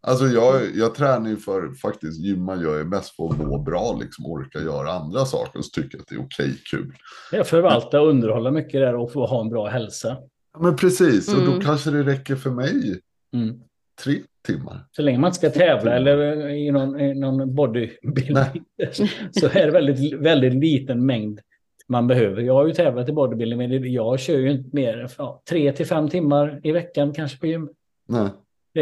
Alltså 0.08 0.26
jag, 0.26 0.62
jag 0.76 0.96
tränar 0.96 1.30
ju 1.30 1.38
för, 1.38 1.74
faktiskt 1.74 2.20
gymma 2.20 2.56
gör 2.56 2.78
jag 2.78 2.88
mest 2.88 3.16
för 3.16 3.30
att 3.30 3.38
må 3.38 3.58
bra, 3.58 3.98
liksom 4.02 4.26
orka 4.26 4.60
göra 4.60 4.92
andra 4.92 5.26
saker 5.26 5.60
och 5.60 5.66
så 5.66 5.82
tycker 5.82 5.98
jag 5.98 6.02
att 6.02 6.08
det 6.08 6.16
är 6.16 6.20
okej 6.20 6.46
okay, 6.46 6.58
kul. 6.72 6.94
Jag 7.32 7.48
förvaltar 7.48 8.00
och 8.00 8.08
underhålla 8.08 8.52
mycket 8.52 8.82
där 8.82 8.96
och 8.96 9.12
få 9.12 9.26
ha 9.26 9.42
en 9.42 9.50
bra 9.50 9.68
hälsa. 9.68 10.18
Ja, 10.54 10.60
men 10.60 10.76
precis, 10.76 11.34
och 11.34 11.46
då 11.46 11.52
mm. 11.52 11.62
kanske 11.62 11.92
det 11.92 12.04
räcker 12.04 12.36
för 12.36 12.50
mig. 12.50 13.00
Mm. 13.34 13.60
Tre 14.04 14.20
timmar. 14.48 14.86
Så 14.92 15.02
länge 15.02 15.18
man 15.18 15.28
inte 15.28 15.38
ska 15.38 15.50
tävla 15.50 15.96
eller 15.96 16.48
i 16.50 16.72
någon, 16.72 17.00
i 17.00 17.14
någon 17.14 17.56
bodybuilding 17.56 18.64
så 19.32 19.46
är 19.46 19.66
det 19.66 19.72
väldigt, 19.72 20.14
väldigt 20.14 20.54
liten 20.54 21.06
mängd 21.06 21.40
man 21.88 22.08
behöver. 22.08 22.42
Jag 22.42 22.54
har 22.54 22.68
ju 22.68 22.74
tävlat 22.74 23.10
i 23.10 23.12
bodybuilding 23.12 23.58
men 23.58 23.94
jag 23.94 24.20
kör 24.20 24.38
ju 24.38 24.52
inte 24.52 24.76
mer 24.76 25.12
ja, 25.18 25.42
tre 25.50 25.72
till 25.72 25.86
fem 25.86 26.10
timmar 26.10 26.60
i 26.64 26.72
veckan 26.72 27.14
kanske 27.14 27.38
på 27.38 27.48
gym. 27.48 27.70
Nej. 28.08 28.30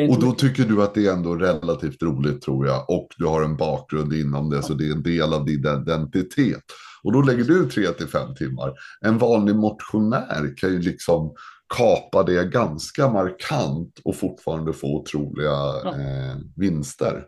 Och 0.09 0.19
då 0.19 0.31
tycker 0.31 0.63
du 0.63 0.83
att 0.83 0.93
det 0.93 1.07
är 1.07 1.13
ändå 1.13 1.35
relativt 1.35 2.03
roligt 2.03 2.41
tror 2.41 2.67
jag. 2.67 2.89
Och 2.89 3.07
du 3.17 3.25
har 3.25 3.43
en 3.43 3.57
bakgrund 3.57 4.13
inom 4.13 4.49
det, 4.49 4.63
så 4.63 4.73
det 4.73 4.87
är 4.87 4.91
en 4.91 5.03
del 5.03 5.33
av 5.33 5.45
din 5.45 5.59
identitet. 5.59 6.63
Och 7.03 7.11
då 7.11 7.21
lägger 7.21 7.43
du 7.43 7.69
tre 7.69 7.87
till 7.87 8.07
fem 8.07 8.35
timmar. 8.35 8.73
En 9.01 9.17
vanlig 9.17 9.55
motionär 9.55 10.57
kan 10.57 10.69
ju 10.69 10.79
liksom 10.79 11.33
kapa 11.77 12.23
det 12.23 12.51
ganska 12.51 13.09
markant 13.09 13.99
och 14.03 14.15
fortfarande 14.15 14.73
få 14.73 14.87
otroliga 14.87 15.49
ja. 15.83 15.87
eh, 15.87 16.37
vinster. 16.55 17.25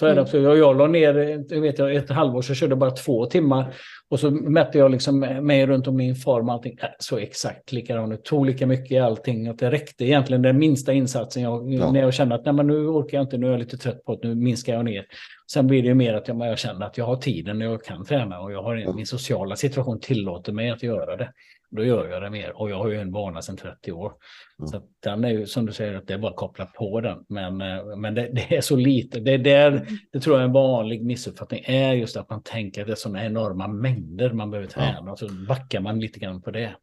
Så 0.00 0.06
är 0.06 0.14
det 0.14 0.20
absolut. 0.20 0.44
Jag, 0.44 0.58
jag 0.58 0.78
la 0.78 0.86
ner, 0.86 1.44
jag 1.48 1.60
vet 1.60 1.78
jag, 1.78 1.94
ett 1.94 2.10
halvår 2.10 2.42
så 2.42 2.54
körde 2.54 2.70
jag 2.70 2.78
bara 2.78 2.90
två 2.90 3.26
timmar. 3.26 3.74
Och 4.08 4.20
så 4.20 4.30
mätte 4.30 4.78
jag 4.78 4.90
liksom 4.90 5.20
mig 5.20 5.66
runt 5.66 5.86
om 5.86 5.96
min 5.96 6.14
form 6.14 6.48
och 6.48 6.54
allting. 6.54 6.78
Äh, 6.82 6.88
så 6.98 7.18
exakt 7.18 7.72
likadant. 7.72 8.24
Tog 8.24 8.46
lika 8.46 8.66
mycket 8.66 8.92
i 8.92 8.98
allting. 8.98 9.48
Att 9.48 9.58
det 9.58 9.70
räckte 9.70 10.04
egentligen 10.04 10.42
den 10.42 10.58
minsta 10.58 10.92
insatsen. 10.92 11.42
Jag, 11.42 11.72
ja. 11.72 11.92
När 11.92 12.00
jag 12.00 12.14
kände 12.14 12.34
att 12.34 12.44
Nej, 12.44 12.54
men 12.54 12.66
nu 12.66 12.86
orkar 12.86 13.18
jag 13.18 13.24
inte, 13.24 13.38
nu 13.38 13.46
är 13.46 13.50
jag 13.50 13.58
lite 13.58 13.76
trött 13.78 14.04
på 14.04 14.12
att 14.12 14.22
nu 14.22 14.34
minskar 14.34 14.74
jag 14.74 14.84
ner. 14.84 15.06
Sen 15.52 15.66
blir 15.66 15.82
det 15.82 15.88
ju 15.88 15.94
mer 15.94 16.14
att 16.14 16.28
jag, 16.28 16.46
jag 16.46 16.58
känner 16.58 16.86
att 16.86 16.98
jag 16.98 17.04
har 17.04 17.16
tiden 17.16 17.62
och 17.62 17.72
jag 17.72 17.84
kan 17.84 18.04
träna. 18.04 18.40
Och 18.40 18.52
jag 18.52 18.62
har, 18.62 18.76
ja. 18.76 18.92
min 18.92 19.06
sociala 19.06 19.56
situation 19.56 20.00
tillåter 20.00 20.52
mig 20.52 20.70
att 20.70 20.82
göra 20.82 21.16
det. 21.16 21.32
Då 21.70 21.84
gör 21.84 22.08
jag 22.08 22.22
det 22.22 22.30
mer. 22.30 22.60
Och 22.60 22.70
jag 22.70 22.76
har 22.76 22.88
ju 22.88 23.00
en 23.00 23.12
vana 23.12 23.42
sedan 23.42 23.56
30 23.56 23.92
år. 23.92 24.12
Mm. 24.58 24.68
Så 24.68 24.82
den 25.02 25.24
är 25.24 25.28
ju 25.28 25.46
som 25.46 25.66
du 25.66 25.72
säger, 25.72 25.94
att 25.94 26.06
det 26.06 26.14
är 26.14 26.18
bara 26.18 26.30
att 26.30 26.36
koppla 26.36 26.66
på 26.66 27.00
den. 27.00 27.24
Men, 27.28 27.60
eh, 27.60 27.96
men 27.96 28.14
det, 28.14 28.30
det, 28.32 28.56
är 28.56 28.60
så 28.60 28.76
lite. 28.76 29.20
Det, 29.20 29.32
är 29.32 29.38
där, 29.38 29.86
det 30.12 30.20
tror 30.20 30.36
jag 30.36 30.42
är 30.42 30.46
en 30.46 30.52
vanlig 30.52 31.04
missuppfattning 31.04 31.64
är 31.66 31.92
just 31.92 32.16
att 32.16 32.30
man 32.30 32.42
tänker 32.42 32.80
att 32.80 32.86
det 32.86 32.92
är 32.92 32.96
sådana 32.96 33.24
enorma 33.24 33.68
mängder 33.68 34.32
man 34.32 34.50
behöver 34.50 34.68
träna. 34.68 35.02
Ja. 35.06 35.12
Och 35.12 35.18
så 35.18 35.28
backar 35.48 35.80
man 35.80 36.00
lite 36.00 36.18
grann 36.18 36.42
på 36.42 36.50
det. 36.50 36.76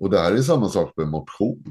Och 0.00 0.10
det 0.10 0.18
här 0.18 0.32
är 0.32 0.36
samma 0.36 0.68
sak 0.68 0.92
med 0.96 1.08
motion. 1.08 1.64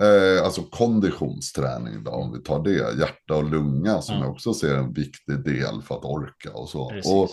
Eh, 0.00 0.44
alltså 0.44 0.62
konditionsträning 0.62 2.04
då, 2.04 2.10
om 2.10 2.32
vi 2.32 2.42
tar 2.42 2.64
det. 2.64 2.98
Hjärta 2.98 3.36
och 3.36 3.50
lunga 3.50 4.02
som 4.02 4.14
ja. 4.14 4.22
jag 4.22 4.30
också 4.30 4.54
ser 4.54 4.74
en 4.74 4.92
viktig 4.92 5.44
del 5.44 5.82
för 5.82 5.94
att 5.94 6.04
orka 6.04 6.52
och 6.52 6.68
så. 6.68 6.82
Och, 6.82 7.30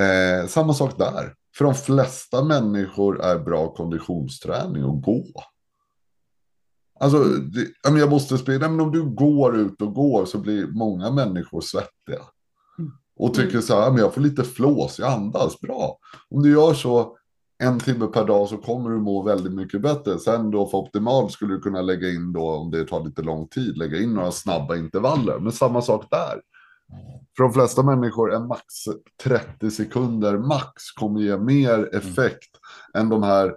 eh, 0.00 0.46
samma 0.46 0.74
sak 0.74 0.98
där. 0.98 1.34
För 1.58 1.64
de 1.64 1.74
flesta 1.74 2.44
människor 2.44 3.20
är 3.20 3.38
bra 3.38 3.74
konditionsträning 3.74 4.82
att 4.82 5.02
gå. 5.02 5.24
Alltså, 7.00 7.24
det, 7.24 7.98
jag 7.98 8.10
måste 8.10 8.38
spela, 8.38 8.68
men 8.68 8.80
om 8.80 8.92
du 8.92 9.02
går 9.02 9.56
ut 9.56 9.82
och 9.82 9.94
går 9.94 10.24
så 10.24 10.38
blir 10.38 10.66
många 10.66 11.10
människor 11.10 11.60
svettiga. 11.60 12.22
Och 13.16 13.34
tycker 13.34 13.60
så 13.60 13.80
här, 13.80 13.90
men 13.90 14.00
jag 14.00 14.14
får 14.14 14.20
lite 14.20 14.44
flås, 14.44 14.98
jag 14.98 15.12
andas 15.12 15.60
bra. 15.60 15.98
Om 16.30 16.42
du 16.42 16.50
gör 16.50 16.74
så 16.74 17.16
en 17.58 17.80
timme 17.80 18.06
per 18.06 18.24
dag 18.24 18.48
så 18.48 18.56
kommer 18.56 18.90
du 18.90 18.98
må 18.98 19.22
väldigt 19.22 19.54
mycket 19.54 19.82
bättre. 19.82 20.18
Sen 20.18 20.50
då 20.50 20.66
för 20.66 20.78
optimalt 20.78 21.32
skulle 21.32 21.54
du 21.54 21.60
kunna 21.60 21.82
lägga 21.82 22.08
in 22.08 22.32
då, 22.32 22.50
om 22.50 22.70
det 22.70 22.84
tar 22.84 23.04
lite 23.04 23.22
lång 23.22 23.48
tid, 23.48 23.78
lägga 23.78 23.98
in 23.98 24.14
några 24.14 24.32
snabba 24.32 24.76
intervaller. 24.76 25.38
Men 25.38 25.52
samma 25.52 25.82
sak 25.82 26.06
där. 26.10 26.40
För 27.36 27.42
de 27.44 27.52
flesta 27.52 27.82
människor 27.82 28.34
är 28.34 28.40
max 28.40 28.64
30 29.22 29.70
sekunder 29.70 30.38
max 30.38 30.90
kommer 30.96 31.20
ge 31.20 31.38
mer 31.38 31.94
effekt 31.96 32.50
mm. 32.94 33.04
än 33.04 33.08
de 33.08 33.22
här 33.22 33.54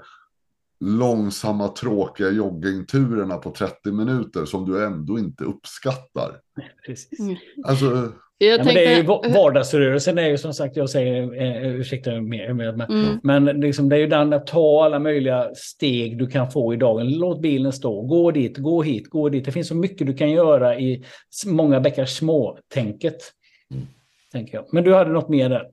långsamma 0.80 1.68
tråkiga 1.68 2.30
joggingturerna 2.30 3.38
på 3.38 3.52
30 3.52 3.92
minuter 3.92 4.46
som 4.46 4.66
du 4.66 4.86
ändå 4.86 5.20
inte 5.20 5.44
uppskattar. 5.44 6.42
Precis. 6.86 7.20
Mm. 7.20 7.38
Alltså, 7.64 8.12
jag 8.46 8.60
ja, 8.60 8.64
tänkte... 8.64 8.74
det 8.74 8.86
är 8.86 8.98
ju, 8.98 9.34
vardagsrörelsen 9.34 10.18
är 10.18 10.28
ju 10.28 10.38
som 10.38 10.54
sagt, 10.54 10.76
jag 10.76 10.90
säger, 10.90 11.42
eh, 11.42 11.76
ursäkta 11.76 12.22
med, 12.22 12.56
med, 12.56 12.78
med 12.78 12.90
mm. 12.90 13.20
men 13.24 13.46
liksom, 13.46 13.90
det 13.90 13.96
är 13.96 14.00
ju 14.00 14.08
den 14.08 14.34
att 14.34 14.48
ta 14.48 14.86
alla 14.86 15.00
möjliga 15.00 15.56
steg 15.56 16.18
du 16.18 16.28
kan 16.28 16.52
få 16.52 16.74
i 16.74 16.78
dagen. 16.78 17.14
Låt 17.14 17.42
bilen 17.42 17.74
stå, 17.74 18.02
gå 18.02 18.32
dit, 18.32 18.58
gå 18.58 18.84
hit, 18.84 19.10
gå 19.10 19.30
dit. 19.30 19.46
Det 19.46 19.52
finns 19.52 19.68
så 19.68 19.76
mycket 19.76 20.08
du 20.08 20.14
kan 20.14 20.32
göra 20.32 20.80
i 20.80 21.04
många 21.46 21.80
bäckar 21.80 22.06
små-tänket. 22.06 23.18
Mm. 23.72 23.88
Tänker 24.32 24.58
jag. 24.58 24.66
Men 24.72 24.84
du 24.84 24.94
hade 24.94 25.12
något 25.12 25.30
mer 25.30 25.50
där? 25.50 25.68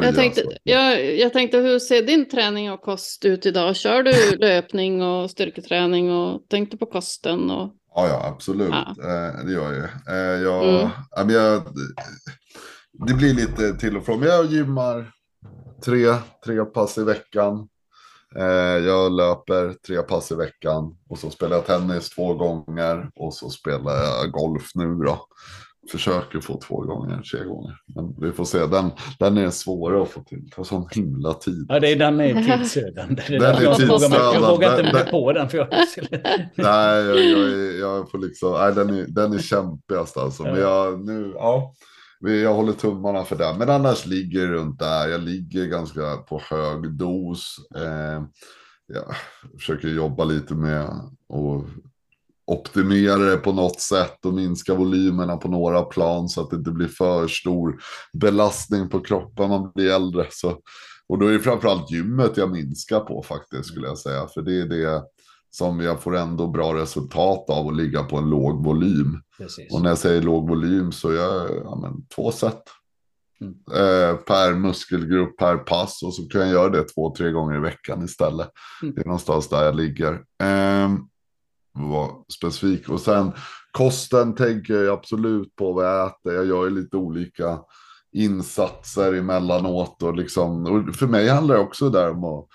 Jag 0.00 0.14
tänkte, 0.14 0.42
jag, 0.62 1.16
jag 1.16 1.32
tänkte, 1.32 1.58
hur 1.58 1.78
ser 1.78 2.02
din 2.02 2.28
träning 2.28 2.72
och 2.72 2.80
kost 2.80 3.24
ut 3.24 3.46
idag? 3.46 3.76
Kör 3.76 4.02
du 4.02 4.36
löpning 4.38 5.02
och 5.02 5.30
styrketräning 5.30 6.12
och 6.12 6.48
tänkte 6.48 6.76
på 6.76 6.86
kosten? 6.86 7.50
Och... 7.50 7.70
Ja, 7.94 8.08
ja 8.08 8.26
absolut. 8.26 8.70
Ja. 8.70 8.94
Eh, 8.98 9.44
det 9.44 9.52
gör 9.52 9.72
jag. 9.72 10.16
Eh, 10.16 10.42
jag, 10.42 10.90
mm. 11.16 11.30
jag, 11.30 11.62
det 13.06 13.14
blir 13.14 13.34
lite 13.34 13.74
till 13.74 13.96
och 13.96 14.04
från. 14.04 14.20
Men 14.20 14.28
jag 14.28 14.46
gymmar 14.46 15.12
tre, 15.84 16.14
tre 16.44 16.64
pass 16.64 16.98
i 16.98 17.04
veckan. 17.04 17.68
Eh, 18.36 18.78
jag 18.86 19.12
löper 19.12 19.74
tre 19.86 20.02
pass 20.02 20.32
i 20.32 20.34
veckan. 20.34 20.96
Och 21.08 21.18
så 21.18 21.30
spelar 21.30 21.56
jag 21.56 21.66
tennis 21.66 22.10
två 22.10 22.34
gånger. 22.34 23.10
Och 23.14 23.34
så 23.34 23.50
spelar 23.50 23.94
jag 23.94 24.32
golf 24.32 24.70
nu 24.74 24.94
då 24.94 25.26
försöker 25.90 26.40
få 26.40 26.60
två 26.60 26.80
gånger, 26.80 27.22
tre 27.22 27.44
gånger. 27.44 27.76
Men 27.94 28.14
vi 28.20 28.32
får 28.32 28.44
se, 28.44 28.66
den, 28.66 28.90
den 29.18 29.38
är 29.38 29.50
svårare 29.50 30.02
att 30.02 30.08
få 30.08 30.22
till. 30.22 30.44
Det 30.44 30.50
tar 30.50 30.64
sån 30.64 30.88
himla 30.90 31.34
tid. 31.34 31.66
Ja, 31.68 31.80
det 31.80 31.92
är, 31.92 31.96
den 31.96 32.20
är 32.20 32.58
tidsödande. 32.58 33.22
Den 33.28 33.42
är 33.42 33.74
tidsödande. 33.74 34.16
Jag 34.16 34.50
vågar 34.50 34.80
inte 34.80 34.92
mig 34.92 35.10
på 35.10 35.32
den. 35.32 35.48
För 35.48 35.58
jag... 35.58 35.68
nej, 36.54 37.04
jag, 37.04 37.18
jag, 37.18 37.74
jag 37.74 38.10
får 38.10 38.18
liksom, 38.18 38.52
nej, 38.52 38.74
den 38.74 38.90
är, 38.90 39.06
den 39.08 39.32
är 39.32 39.38
kämpigast 39.38 40.16
alltså. 40.16 40.42
Men 40.42 40.56
jag, 40.56 41.04
nu, 41.04 41.32
ja. 41.34 41.74
jag 42.20 42.54
håller 42.54 42.72
tummarna 42.72 43.24
för 43.24 43.36
det. 43.36 43.54
Men 43.58 43.70
annars 43.70 44.06
ligger 44.06 44.46
runt 44.46 44.78
där. 44.78 45.08
Jag 45.08 45.20
ligger 45.20 45.66
ganska 45.66 46.16
på 46.16 46.40
hög 46.50 46.96
dos. 46.98 47.56
Eh, 47.76 48.22
jag 48.86 49.14
försöker 49.58 49.88
jobba 49.88 50.24
lite 50.24 50.54
med 50.54 50.84
att 50.84 51.66
optimera 52.52 53.18
det 53.18 53.36
på 53.36 53.52
något 53.52 53.80
sätt 53.80 54.24
och 54.26 54.34
minska 54.34 54.74
volymerna 54.74 55.36
på 55.36 55.48
några 55.48 55.82
plan 55.82 56.28
så 56.28 56.40
att 56.40 56.50
det 56.50 56.56
inte 56.56 56.70
blir 56.70 56.88
för 56.88 57.28
stor 57.28 57.82
belastning 58.12 58.88
på 58.88 59.00
kroppen 59.00 59.48
man 59.48 59.72
blir 59.74 59.90
äldre. 59.90 60.26
Så, 60.30 60.58
och 61.08 61.18
då 61.18 61.26
är 61.26 61.32
det 61.32 61.38
framförallt 61.38 61.90
gymmet 61.90 62.36
jag 62.36 62.50
minskar 62.50 63.00
på 63.00 63.22
faktiskt 63.22 63.68
skulle 63.68 63.86
jag 63.86 63.98
säga. 63.98 64.26
För 64.34 64.42
det 64.42 64.60
är 64.60 64.66
det 64.66 65.02
som 65.50 65.80
jag 65.80 66.02
får 66.02 66.16
ändå 66.16 66.46
bra 66.46 66.74
resultat 66.74 67.50
av 67.50 67.68
att 67.68 67.76
ligga 67.76 68.02
på 68.02 68.16
en 68.16 68.30
låg 68.30 68.64
volym. 68.64 69.20
Precis. 69.38 69.74
Och 69.74 69.82
när 69.82 69.88
jag 69.88 69.98
säger 69.98 70.22
låg 70.22 70.48
volym 70.48 70.92
så 70.92 71.08
är 71.08 71.14
jag 71.14 71.50
ja, 71.64 71.78
men, 71.82 72.06
två 72.06 72.32
set. 72.32 72.62
Mm. 73.40 73.54
Eh, 73.54 74.16
per 74.16 74.54
muskelgrupp 74.54 75.36
per 75.36 75.56
pass 75.56 76.02
och 76.02 76.14
så 76.14 76.22
kan 76.22 76.40
jag 76.40 76.50
göra 76.50 76.68
det 76.68 76.82
två, 76.82 77.14
tre 77.16 77.30
gånger 77.30 77.56
i 77.56 77.60
veckan 77.60 78.04
istället. 78.04 78.48
Mm. 78.82 78.94
Det 78.94 79.00
är 79.00 79.04
någonstans 79.04 79.48
där 79.48 79.64
jag 79.64 79.76
ligger. 79.76 80.12
Eh, 80.42 80.90
var 81.72 82.10
specifik. 82.32 82.88
Och 82.88 83.00
sen 83.00 83.32
kosten 83.70 84.34
tänker 84.34 84.74
jag 84.74 84.98
absolut 84.98 85.56
på 85.56 85.72
vad 85.72 85.86
jag 85.86 86.06
äter. 86.06 86.34
Jag 86.34 86.46
gör 86.46 86.64
ju 86.64 86.70
lite 86.70 86.96
olika 86.96 87.58
insatser 88.12 89.12
emellanåt. 89.12 90.02
Och, 90.02 90.16
liksom, 90.16 90.66
och 90.66 90.94
för 90.94 91.06
mig 91.06 91.28
handlar 91.28 91.54
det 91.54 91.60
också 91.60 91.90
där 91.90 92.10
om 92.10 92.24
att 92.24 92.46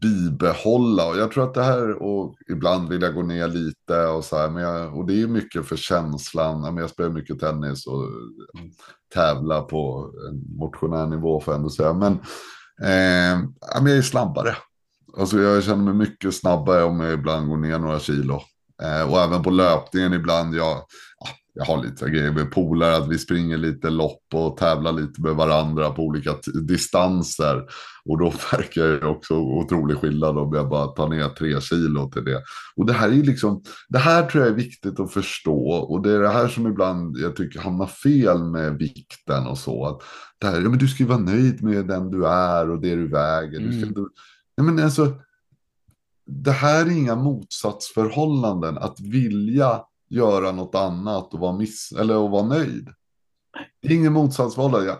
bibehålla. 0.00 1.08
Och 1.08 1.16
jag 1.16 1.32
tror 1.32 1.44
att 1.44 1.54
det 1.54 1.62
här, 1.62 2.02
och 2.02 2.34
ibland 2.50 2.88
vill 2.88 3.02
jag 3.02 3.14
gå 3.14 3.22
ner 3.22 3.48
lite 3.48 4.06
och 4.06 4.24
så 4.24 4.36
här, 4.36 4.50
men 4.50 4.62
jag, 4.62 4.96
och 4.98 5.06
det 5.06 5.22
är 5.22 5.26
mycket 5.26 5.66
för 5.66 5.76
känslan. 5.76 6.76
Jag 6.76 6.90
spelar 6.90 7.10
mycket 7.10 7.40
tennis 7.40 7.86
och 7.86 8.08
tävlar 9.14 9.62
på 9.62 10.10
en 10.28 10.56
motionär 10.58 11.06
nivå 11.06 11.40
får 11.40 11.54
jag 11.54 11.58
ändå 11.58 11.70
säga. 11.70 11.92
Men 11.92 12.12
eh, 12.82 13.40
jag 13.74 13.90
är 13.90 14.02
snabbare. 14.02 14.56
Alltså 15.18 15.38
jag 15.38 15.64
känner 15.64 15.84
mig 15.84 15.94
mycket 15.94 16.34
snabbare 16.34 16.84
om 16.84 17.00
jag 17.00 17.12
ibland 17.12 17.48
går 17.48 17.56
ner 17.56 17.78
några 17.78 18.00
kilo. 18.00 18.42
Eh, 18.82 19.12
och 19.12 19.20
även 19.20 19.42
på 19.42 19.50
löpningen 19.50 20.12
ibland, 20.12 20.54
jag, 20.54 20.82
jag 21.54 21.64
har 21.64 21.84
lite 21.84 22.10
grejer 22.10 22.32
med 22.32 22.50
polare, 22.50 22.96
att 22.96 23.08
vi 23.08 23.18
springer 23.18 23.56
lite 23.56 23.90
lopp 23.90 24.22
och 24.34 24.56
tävlar 24.56 24.92
lite 24.92 25.20
med 25.20 25.34
varandra 25.34 25.90
på 25.90 26.02
olika 26.02 26.34
distanser. 26.68 27.62
Och 28.04 28.18
då 28.18 28.24
verkar 28.52 28.86
det 28.86 29.06
också 29.06 29.34
otrolig 29.34 29.96
skillnad 29.96 30.38
om 30.38 30.54
jag 30.54 30.68
bara 30.68 30.86
tar 30.86 31.08
ner 31.08 31.28
tre 31.28 31.60
kilo 31.60 32.10
till 32.10 32.24
det. 32.24 32.42
Och 32.76 32.86
det 32.86 32.92
här 32.92 33.08
är 33.08 33.22
liksom, 33.22 33.62
det 33.88 33.98
här 33.98 34.26
tror 34.26 34.44
jag 34.44 34.52
är 34.52 34.56
viktigt 34.56 35.00
att 35.00 35.12
förstå. 35.12 35.68
Och 35.68 36.02
det 36.02 36.12
är 36.12 36.20
det 36.20 36.32
här 36.32 36.48
som 36.48 36.66
ibland 36.66 37.16
jag 37.16 37.36
tycker 37.36 37.60
hamnar 37.60 37.86
fel 37.86 38.44
med 38.44 38.78
vikten 38.78 39.46
och 39.46 39.58
så. 39.58 39.86
Att 39.86 40.02
det 40.40 40.46
här, 40.46 40.60
ja, 40.60 40.68
men 40.68 40.78
du 40.78 40.88
ska 40.88 41.02
ju 41.02 41.08
vara 41.08 41.18
nöjd 41.18 41.62
med 41.62 41.86
den 41.86 42.10
du 42.10 42.26
är 42.26 42.70
och 42.70 42.80
det 42.80 42.94
du 42.94 43.08
väger. 43.08 43.60
Du 43.60 43.72
ska, 43.72 43.86
mm. 43.86 44.08
Nej, 44.56 44.66
men 44.66 44.84
alltså, 44.84 45.14
det 46.26 46.52
här 46.52 46.86
är 46.86 46.90
inga 46.90 47.16
motsatsförhållanden. 47.16 48.78
Att 48.78 49.00
vilja 49.00 49.84
göra 50.08 50.52
något 50.52 50.74
annat 50.74 51.34
och 51.34 51.40
vara, 51.40 51.56
miss 51.56 51.92
eller 51.92 52.24
att 52.24 52.30
vara 52.30 52.46
nöjd. 52.46 52.88
Det 53.82 53.88
är 53.88 53.92
ingen 53.96 54.12
motsatsförhållande. 54.12 54.86
Jag 54.86 54.96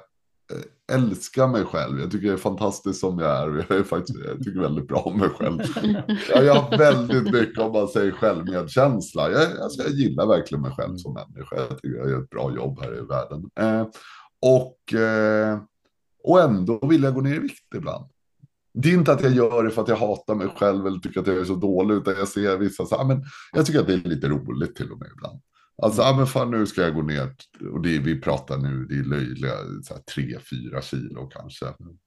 eh, 0.58 0.96
älskar 0.96 1.48
mig 1.48 1.64
själv. 1.64 2.00
Jag 2.00 2.10
tycker 2.10 2.26
det 2.26 2.32
är 2.32 2.36
fantastiskt 2.36 3.00
som 3.00 3.18
jag 3.18 3.30
är. 3.30 3.66
Jag, 3.68 3.78
är 3.78 3.82
faktiskt, 3.82 4.18
jag 4.24 4.38
tycker 4.38 4.60
väldigt 4.60 4.88
bra 4.88 4.98
om 4.98 5.18
mig 5.18 5.28
själv. 5.28 5.60
Jag 6.28 6.54
har 6.54 6.78
väldigt 6.78 7.32
mycket, 7.32 7.58
om 7.58 7.72
man 7.72 7.88
säger 7.88 8.12
självmedkänsla. 8.12 9.30
Jag, 9.30 9.60
alltså, 9.60 9.82
jag 9.82 9.92
gillar 9.92 10.26
verkligen 10.26 10.62
mig 10.62 10.72
själv 10.76 10.96
som 10.96 11.14
människa. 11.14 11.56
Jag 11.56 11.68
tycker 11.68 11.98
jag 11.98 12.10
gör 12.10 12.22
ett 12.22 12.30
bra 12.30 12.54
jobb 12.54 12.80
här 12.82 12.98
i 12.98 13.00
världen. 13.00 13.50
Eh, 13.56 13.86
och, 14.40 14.94
eh, 15.00 15.58
och 16.24 16.40
ändå 16.40 16.86
vill 16.86 17.02
jag 17.02 17.14
gå 17.14 17.20
ner 17.20 17.34
i 17.34 17.38
vikt 17.38 17.74
ibland 17.74 18.11
det 18.74 18.88
är 18.88 18.94
inte 18.94 19.12
att 19.12 19.22
jag 19.22 19.32
gör 19.32 19.64
det 19.64 19.70
för 19.70 19.82
att 19.82 19.88
jag 19.88 19.96
hatar 19.96 20.34
mig 20.34 20.48
själv 20.56 20.86
eller 20.86 20.98
tycker 20.98 21.20
att 21.20 21.26
jag 21.26 21.36
är 21.36 21.44
så 21.44 21.54
dålig, 21.54 21.94
utan 21.94 22.14
jag 22.18 22.28
ser 22.28 22.56
vissa 22.56 22.84
så 22.84 22.96
här, 22.96 23.04
men 23.04 23.24
jag 23.52 23.66
tycker 23.66 23.80
att 23.80 23.86
det 23.86 23.94
är 23.94 24.08
lite 24.08 24.28
roligt 24.28 24.76
till 24.76 24.92
och 24.92 24.98
med 24.98 25.08
ibland. 25.16 25.40
Alltså, 25.82 26.02
ja 26.02 26.16
men 26.16 26.26
fan 26.26 26.50
nu 26.50 26.66
ska 26.66 26.82
jag 26.82 26.94
gå 26.94 27.02
ner, 27.02 27.34
och 27.72 27.82
det 27.82 27.98
vi 27.98 28.20
pratar 28.20 28.56
nu, 28.56 28.86
det 28.88 28.94
är 28.94 29.04
löjliga, 29.04 29.52
så 29.82 29.94
tre, 30.14 30.38
fyra 30.50 30.82
kilo 30.82 31.26
kanske, 31.26 31.66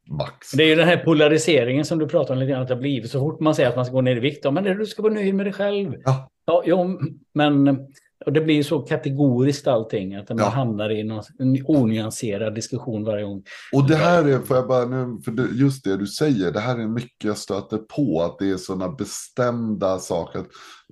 max. 0.10 0.52
Det 0.52 0.64
är 0.64 0.68
ju 0.68 0.76
den 0.76 0.88
här 0.88 0.98
polariseringen 0.98 1.86
som 1.86 2.00
du 2.00 2.08
pratar 2.08 2.34
om 2.34 2.40
lite 2.40 2.52
grann, 2.52 2.62
att 2.62 2.68
det 2.68 2.74
har 2.74 2.82
blivit 2.82 3.12
så 3.12 3.20
fort 3.20 3.40
man 3.40 3.56
säger 3.56 3.70
att 3.70 3.76
man 3.76 3.86
ska 3.86 3.94
gå 3.94 4.02
ner 4.02 4.16
i 4.16 4.20
vikt, 4.20 4.54
men 4.54 4.64
du 4.64 4.86
ska 4.86 5.02
vara 5.02 5.14
nöjd 5.14 5.36
med 5.36 5.46
dig 5.46 5.54
själv. 5.54 5.94
Ja. 6.06 6.32
Ja, 6.48 6.64
jo, 6.66 7.00
men 7.34 7.80
och 8.26 8.34
det 8.34 8.42
blir 8.42 8.64
så 8.64 8.80
kategoriskt 8.80 9.68
allting, 9.68 10.16
att 10.16 10.30
man 10.30 10.38
ja. 10.38 10.50
hamnar 10.50 10.92
i 10.92 11.04
någon, 11.04 11.24
en 11.40 11.66
onyanserad 11.66 12.56
diskussion 12.56 13.04
varje 13.04 13.24
gång. 13.24 13.44
Och 13.74 13.88
det 13.88 13.96
här 13.96 14.26
är, 14.26 14.40
får 14.40 14.58
jag 14.58 14.68
bara 14.68 14.86
nu, 14.86 15.22
för 15.26 15.54
just 15.54 15.84
det 15.84 15.98
du 15.98 16.08
säger, 16.08 16.52
det 16.52 16.60
här 16.60 16.80
är 16.80 16.88
mycket 16.88 17.24
jag 17.24 17.38
stöter 17.38 17.78
på, 17.78 18.22
att 18.22 18.40
det 18.40 18.50
är 18.50 18.58
sådana 18.58 18.90
bestämda 18.90 20.00
saker. 20.00 20.44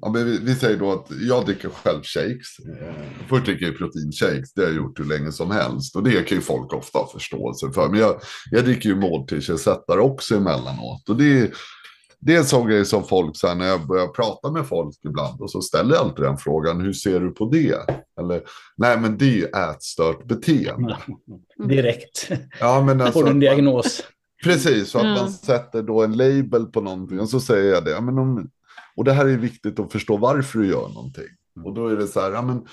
Ja, 0.02 0.10
men 0.10 0.26
vi, 0.26 0.38
vi, 0.38 0.56
säger 0.56 0.80
då 0.80 0.92
att 0.92 1.08
jag 1.22 1.46
dricker 1.46 1.70
själv 1.70 2.02
shakes. 2.04 2.48
Först 3.30 3.46
dricker 3.46 3.66
jag 3.66 3.78
proteinshakes, 3.78 4.54
det 4.54 4.62
har 4.62 4.68
jag 4.68 4.76
gjort 4.76 5.00
hur 5.00 5.06
länge 5.06 5.32
som 5.32 5.52
helst. 5.52 5.96
Och 5.96 6.04
det 6.04 6.28
kan 6.28 6.38
ju 6.38 6.42
folk 6.42 6.74
ofta 6.74 7.00
ha 7.00 7.08
förståelse 7.08 7.72
för. 7.72 7.90
Men 7.90 8.00
jag, 8.00 8.16
jag 8.52 8.66
dricker 8.66 8.90
ju 8.90 8.96
måltidsersättare 8.96 10.00
också 10.00 10.36
emellanåt. 10.36 11.10
Och 11.10 11.18
det 11.18 11.40
är 11.40 11.50
det 12.26 12.36
är 12.36 12.38
en 12.38 12.46
sån 12.46 12.68
grej 12.68 12.86
som 12.86 13.04
folk, 13.04 13.38
så 13.38 13.48
här, 13.48 13.56
när 13.56 13.68
jag 13.68 13.88
börjar 13.88 14.08
prata 14.08 14.52
med 14.52 14.68
folk 14.68 14.96
ibland, 15.06 15.42
och 15.42 15.52
så 15.52 15.62
ställer 15.62 15.96
jag 15.96 16.04
alltid 16.04 16.26
den 16.26 16.38
frågan, 16.38 16.82
hur 16.82 16.94
ser 16.94 17.20
du 17.20 17.32
på 17.32 17.46
det? 17.46 17.78
Eller, 18.20 18.42
nej 18.78 18.98
men 19.00 19.18
det 19.18 19.26
är 19.26 19.36
ju 19.36 19.46
ätstört 19.46 20.26
beteende. 20.26 20.98
Direkt. 21.68 22.30
Ja, 22.60 22.82
men 22.82 23.02
alltså, 23.02 23.20
Får 23.20 23.26
du 23.26 23.32
en 23.32 23.40
diagnos. 23.40 24.04
Precis, 24.44 24.90
så 24.90 24.98
att 24.98 25.04
mm. 25.04 25.16
man 25.16 25.32
sätter 25.32 25.84
då 25.84 26.04
en 26.04 26.18
label 26.18 26.66
på 26.66 26.82
någonting, 26.82 27.20
och 27.20 27.30
så 27.30 27.40
säger 27.40 27.74
jag 27.74 27.86
det. 27.86 28.02
Men 28.02 28.20
om, 28.20 28.50
och 28.96 29.04
det 29.04 29.14
här 29.14 29.26
är 29.26 29.38
viktigt 29.38 29.80
att 29.80 29.92
förstå 29.92 30.18
varför 30.18 30.60
du 30.60 30.68
gör 30.68 30.90
någonting. 30.90 31.30
Och 31.66 31.74
då 31.74 31.88
är 31.88 31.96
det 31.96 32.08
så 32.08 32.22
här, 32.22 32.32
ja 32.32 32.42
men, 32.42 32.66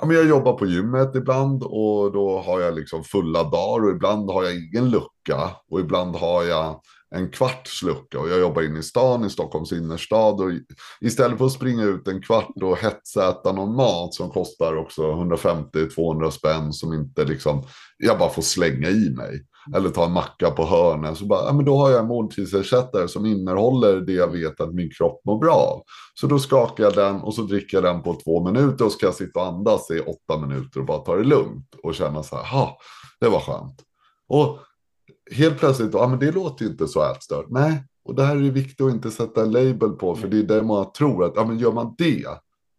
ja, 0.00 0.06
men 0.06 0.16
jag 0.16 0.26
jobbar 0.26 0.52
på 0.52 0.66
gymmet 0.66 1.14
ibland 1.14 1.62
och 1.62 2.12
då 2.12 2.42
har 2.46 2.60
jag 2.60 2.74
liksom 2.74 3.04
fulla 3.04 3.42
dagar 3.42 3.84
och 3.84 3.90
ibland 3.90 4.30
har 4.30 4.44
jag 4.44 4.56
ingen 4.56 4.90
lucka 4.90 5.50
och 5.70 5.80
ibland 5.80 6.16
har 6.16 6.44
jag 6.44 6.80
en 7.14 7.30
kvarts 7.30 7.82
lucka 7.82 8.18
och 8.20 8.28
jag 8.28 8.40
jobbar 8.40 8.62
inne 8.62 8.78
i 8.78 8.82
stan 8.82 9.24
i 9.24 9.30
Stockholms 9.30 9.72
innerstad 9.72 10.40
och 10.40 10.50
istället 11.00 11.38
för 11.38 11.46
att 11.46 11.52
springa 11.52 11.84
ut 11.84 12.08
en 12.08 12.22
kvart 12.22 12.62
och 12.62 12.76
hetsäta 12.76 13.52
någon 13.52 13.76
mat 13.76 14.14
som 14.14 14.30
kostar 14.30 14.76
också 14.76 15.02
150-200 15.02 16.30
spänn 16.30 16.72
som 16.72 16.92
inte 16.92 17.24
liksom 17.24 17.64
jag 17.98 18.18
bara 18.18 18.30
får 18.30 18.42
slänga 18.42 18.88
i 18.88 19.10
mig 19.10 19.46
eller 19.76 19.90
ta 19.90 20.04
en 20.04 20.12
macka 20.12 20.50
på 20.50 20.64
hörnen 20.64 21.16
så 21.16 21.24
bara, 21.26 21.46
ja, 21.46 21.52
men 21.52 21.64
då 21.64 21.76
har 21.76 21.90
jag 21.90 22.00
en 22.00 22.06
måltidsersättare 22.06 23.08
som 23.08 23.26
innehåller 23.26 24.00
det 24.00 24.12
jag 24.12 24.28
vet 24.28 24.60
att 24.60 24.74
min 24.74 24.90
kropp 24.90 25.20
mår 25.24 25.38
bra 25.38 25.54
av. 25.54 25.82
Så 26.20 26.26
då 26.26 26.38
skakar 26.38 26.84
jag 26.84 26.94
den 26.94 27.20
och 27.20 27.34
så 27.34 27.42
dricker 27.42 27.76
jag 27.76 27.84
den 27.84 28.02
på 28.02 28.20
två 28.24 28.44
minuter 28.44 28.84
och 28.84 28.92
ska 28.92 29.06
jag 29.06 29.14
sitta 29.14 29.40
och 29.40 29.46
andas 29.46 29.90
i 29.90 30.00
åtta 30.00 30.46
minuter 30.46 30.80
och 30.80 30.86
bara 30.86 30.98
ta 30.98 31.16
det 31.16 31.24
lugnt 31.24 31.74
och 31.82 31.94
känna 31.94 32.22
så 32.22 32.36
här, 32.36 32.44
ha, 32.44 32.78
det 33.20 33.28
var 33.28 33.40
skönt. 33.40 33.82
Och 34.28 34.58
helt 35.30 35.58
plötsligt, 35.58 35.94
ja 35.94 36.08
men 36.08 36.18
det 36.18 36.32
låter 36.32 36.64
ju 36.64 36.70
inte 36.70 36.88
så 36.88 37.10
ätstört. 37.10 37.46
Nej, 37.48 37.84
och 38.04 38.14
det 38.14 38.24
här 38.24 38.36
är 38.36 38.40
viktigt 38.40 38.80
att 38.80 38.92
inte 38.92 39.10
sätta 39.10 39.42
en 39.42 39.52
label 39.52 39.90
på, 39.90 40.14
för 40.14 40.28
det 40.28 40.38
är 40.38 40.42
det 40.42 40.62
man 40.62 40.92
tror 40.92 41.24
att, 41.24 41.32
ja 41.36 41.44
men 41.44 41.58
gör 41.58 41.72
man 41.72 41.94
det, 41.98 42.26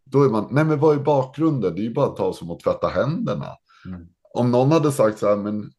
då 0.04 0.22
är 0.22 0.28
man, 0.28 0.48
nej 0.50 0.64
men 0.64 0.78
vad 0.78 0.96
är 0.96 1.00
bakgrunden? 1.00 1.74
Det 1.74 1.80
är 1.80 1.84
ju 1.84 1.94
bara 1.94 2.06
att 2.06 2.16
ta 2.16 2.32
som 2.32 2.50
att 2.50 2.60
tvätta 2.60 2.88
händerna. 2.88 3.48
Mm. 3.86 4.06
Om 4.34 4.50
någon 4.50 4.72
hade 4.72 4.92
sagt 4.92 5.18
så 5.18 5.28
här, 5.28 5.36
men, 5.36 5.70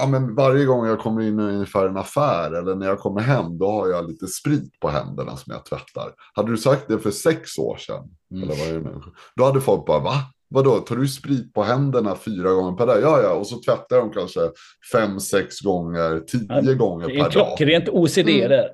ja 0.00 0.06
men 0.06 0.34
varje 0.34 0.64
gång 0.64 0.86
jag 0.86 1.00
kommer 1.00 1.22
in 1.22 1.40
i 1.40 1.66
en 1.74 1.96
affär 1.96 2.52
eller 2.52 2.74
när 2.74 2.86
jag 2.86 2.98
kommer 2.98 3.20
hem, 3.20 3.58
då 3.58 3.70
har 3.70 3.88
jag 3.88 4.08
lite 4.08 4.26
sprit 4.26 4.80
på 4.80 4.88
händerna 4.88 5.36
som 5.36 5.52
jag 5.52 5.64
tvättar. 5.64 6.14
Hade 6.34 6.50
du 6.50 6.56
sagt 6.56 6.88
det 6.88 6.98
för 6.98 7.10
sex 7.10 7.58
år 7.58 7.76
sedan, 7.76 8.10
mm. 8.30 8.42
eller 8.42 8.54
vad 8.54 8.68
är 8.68 8.72
det 8.72 8.80
nu? 8.80 9.02
Då 9.36 9.44
hade 9.44 9.60
folk 9.60 9.86
bara, 9.86 10.00
va? 10.00 10.14
Vadå, 10.50 10.78
tar 10.78 10.96
du 10.96 11.08
sprit 11.08 11.54
på 11.54 11.62
händerna 11.62 12.16
fyra 12.16 12.52
gånger 12.52 12.76
per 12.76 12.86
dag? 12.86 13.00
Ja, 13.02 13.22
ja, 13.22 13.32
och 13.32 13.46
så 13.46 13.62
tvättar 13.62 13.96
de 13.96 14.12
kanske 14.12 14.40
fem, 14.92 15.20
sex 15.20 15.60
gånger, 15.60 16.20
tio 16.20 16.46
ja, 16.48 16.74
gånger 16.74 17.06
per 17.06 17.14
dag. 17.14 17.24
Det 17.24 17.26
är 17.26 17.30
klockrent 17.30 17.88
OCD 17.88 18.28
mm. 18.28 18.50
där. 18.50 18.68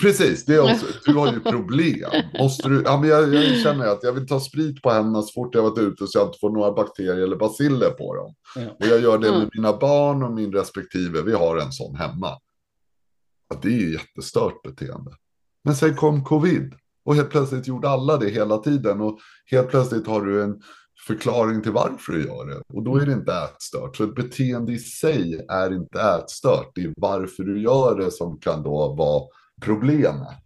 Precis, 0.00 0.44
det 0.44 0.54
är 0.54 0.60
också, 0.72 0.86
du 1.06 1.14
har 1.14 1.32
ju 1.32 1.40
problem. 1.40 2.10
Måste 2.38 2.68
du, 2.68 2.82
ja, 2.84 3.00
men 3.00 3.10
jag, 3.10 3.34
jag, 3.34 3.60
känner 3.60 3.86
att 3.86 4.02
jag 4.02 4.12
vill 4.12 4.26
ta 4.26 4.40
sprit 4.40 4.82
på 4.82 4.90
händerna 4.90 5.22
så 5.22 5.32
fort 5.32 5.54
jag 5.54 5.62
varit 5.62 5.78
ute 5.78 6.06
så 6.06 6.18
jag 6.18 6.28
inte 6.28 6.38
får 6.40 6.50
några 6.50 6.72
bakterier 6.72 7.22
eller 7.22 7.36
basiller 7.36 7.90
på 7.90 8.14
dem. 8.14 8.34
Ja. 8.56 8.70
Och 8.80 8.86
jag 8.86 9.00
gör 9.00 9.18
det 9.18 9.30
med 9.30 9.50
mina 9.54 9.76
barn 9.76 10.22
och 10.22 10.32
min 10.32 10.52
respektive. 10.52 11.22
Vi 11.22 11.32
har 11.32 11.56
en 11.56 11.72
sån 11.72 11.96
hemma. 11.96 12.38
Ja, 13.48 13.58
det 13.62 13.68
är 13.68 13.78
ju 13.78 13.92
jättestört 13.92 14.62
beteende. 14.62 15.10
Men 15.64 15.74
sen 15.74 15.94
kom 15.94 16.24
covid 16.24 16.74
och 17.04 17.14
helt 17.14 17.30
plötsligt 17.30 17.68
gjorde 17.68 17.88
alla 17.88 18.16
det 18.16 18.28
hela 18.28 18.58
tiden 18.58 19.00
och 19.00 19.18
helt 19.50 19.70
plötsligt 19.70 20.06
har 20.06 20.20
du 20.20 20.42
en 20.42 20.60
förklaring 21.06 21.62
till 21.62 21.72
varför 21.72 22.12
du 22.12 22.24
gör 22.26 22.46
det. 22.46 22.62
Och 22.74 22.82
då 22.82 22.96
är 22.96 23.06
det 23.06 23.12
inte 23.12 23.32
ätstört. 23.32 23.96
Så 23.96 24.04
ett 24.04 24.14
beteende 24.14 24.72
i 24.72 24.78
sig 24.78 25.46
är 25.48 25.74
inte 25.74 26.00
ätstört. 26.00 26.70
Det 26.74 26.80
är 26.80 26.92
varför 26.96 27.42
du 27.42 27.62
gör 27.62 27.98
det 27.98 28.10
som 28.10 28.38
kan 28.40 28.62
då 28.62 28.94
vara 28.94 29.22
problemet. 29.62 30.38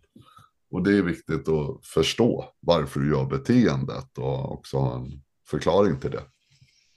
Och 0.71 0.83
det 0.83 0.99
är 0.99 1.03
viktigt 1.03 1.49
att 1.49 1.87
förstå 1.87 2.45
varför 2.61 3.01
du 3.01 3.11
gör 3.11 3.25
beteendet 3.25 4.19
och 4.19 4.53
också 4.53 4.77
ha 4.77 4.97
en 4.97 5.07
förklaring 5.51 6.01
till 6.01 6.11
det. 6.11 6.23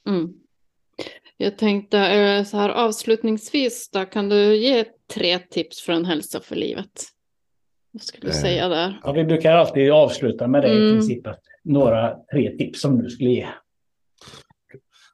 Mm. 0.09 0.30
Jag 1.38 1.57
tänkte 1.57 1.99
eh, 1.99 2.43
så 2.43 2.57
här 2.57 2.70
avslutningsvis, 2.70 3.89
då, 3.93 4.05
kan 4.05 4.30
du 4.30 4.55
ge 4.57 4.86
tre 5.14 5.39
tips 5.39 5.82
för 5.82 5.93
en 5.93 6.05
hälsa 6.05 6.39
för 6.39 6.55
livet? 6.55 6.91
Vad 7.91 8.01
skulle 8.01 8.32
du 8.32 8.38
Eh, 8.38 8.41
säga 8.41 8.68
där? 8.68 8.99
Ja, 9.03 9.12
vi 9.12 9.24
brukar 9.24 9.55
alltid 9.55 9.91
avsluta 9.91 10.47
med 10.47 10.62
det 10.62 10.68
i 10.74 10.78
Mm. 10.78 10.93
princip. 10.93 11.28
Att 11.28 11.39
några 11.64 12.16
tre 12.32 12.57
tips 12.57 12.82
som 12.82 13.01
du 13.01 13.09
skulle 13.09 13.30
ge. 13.30 13.49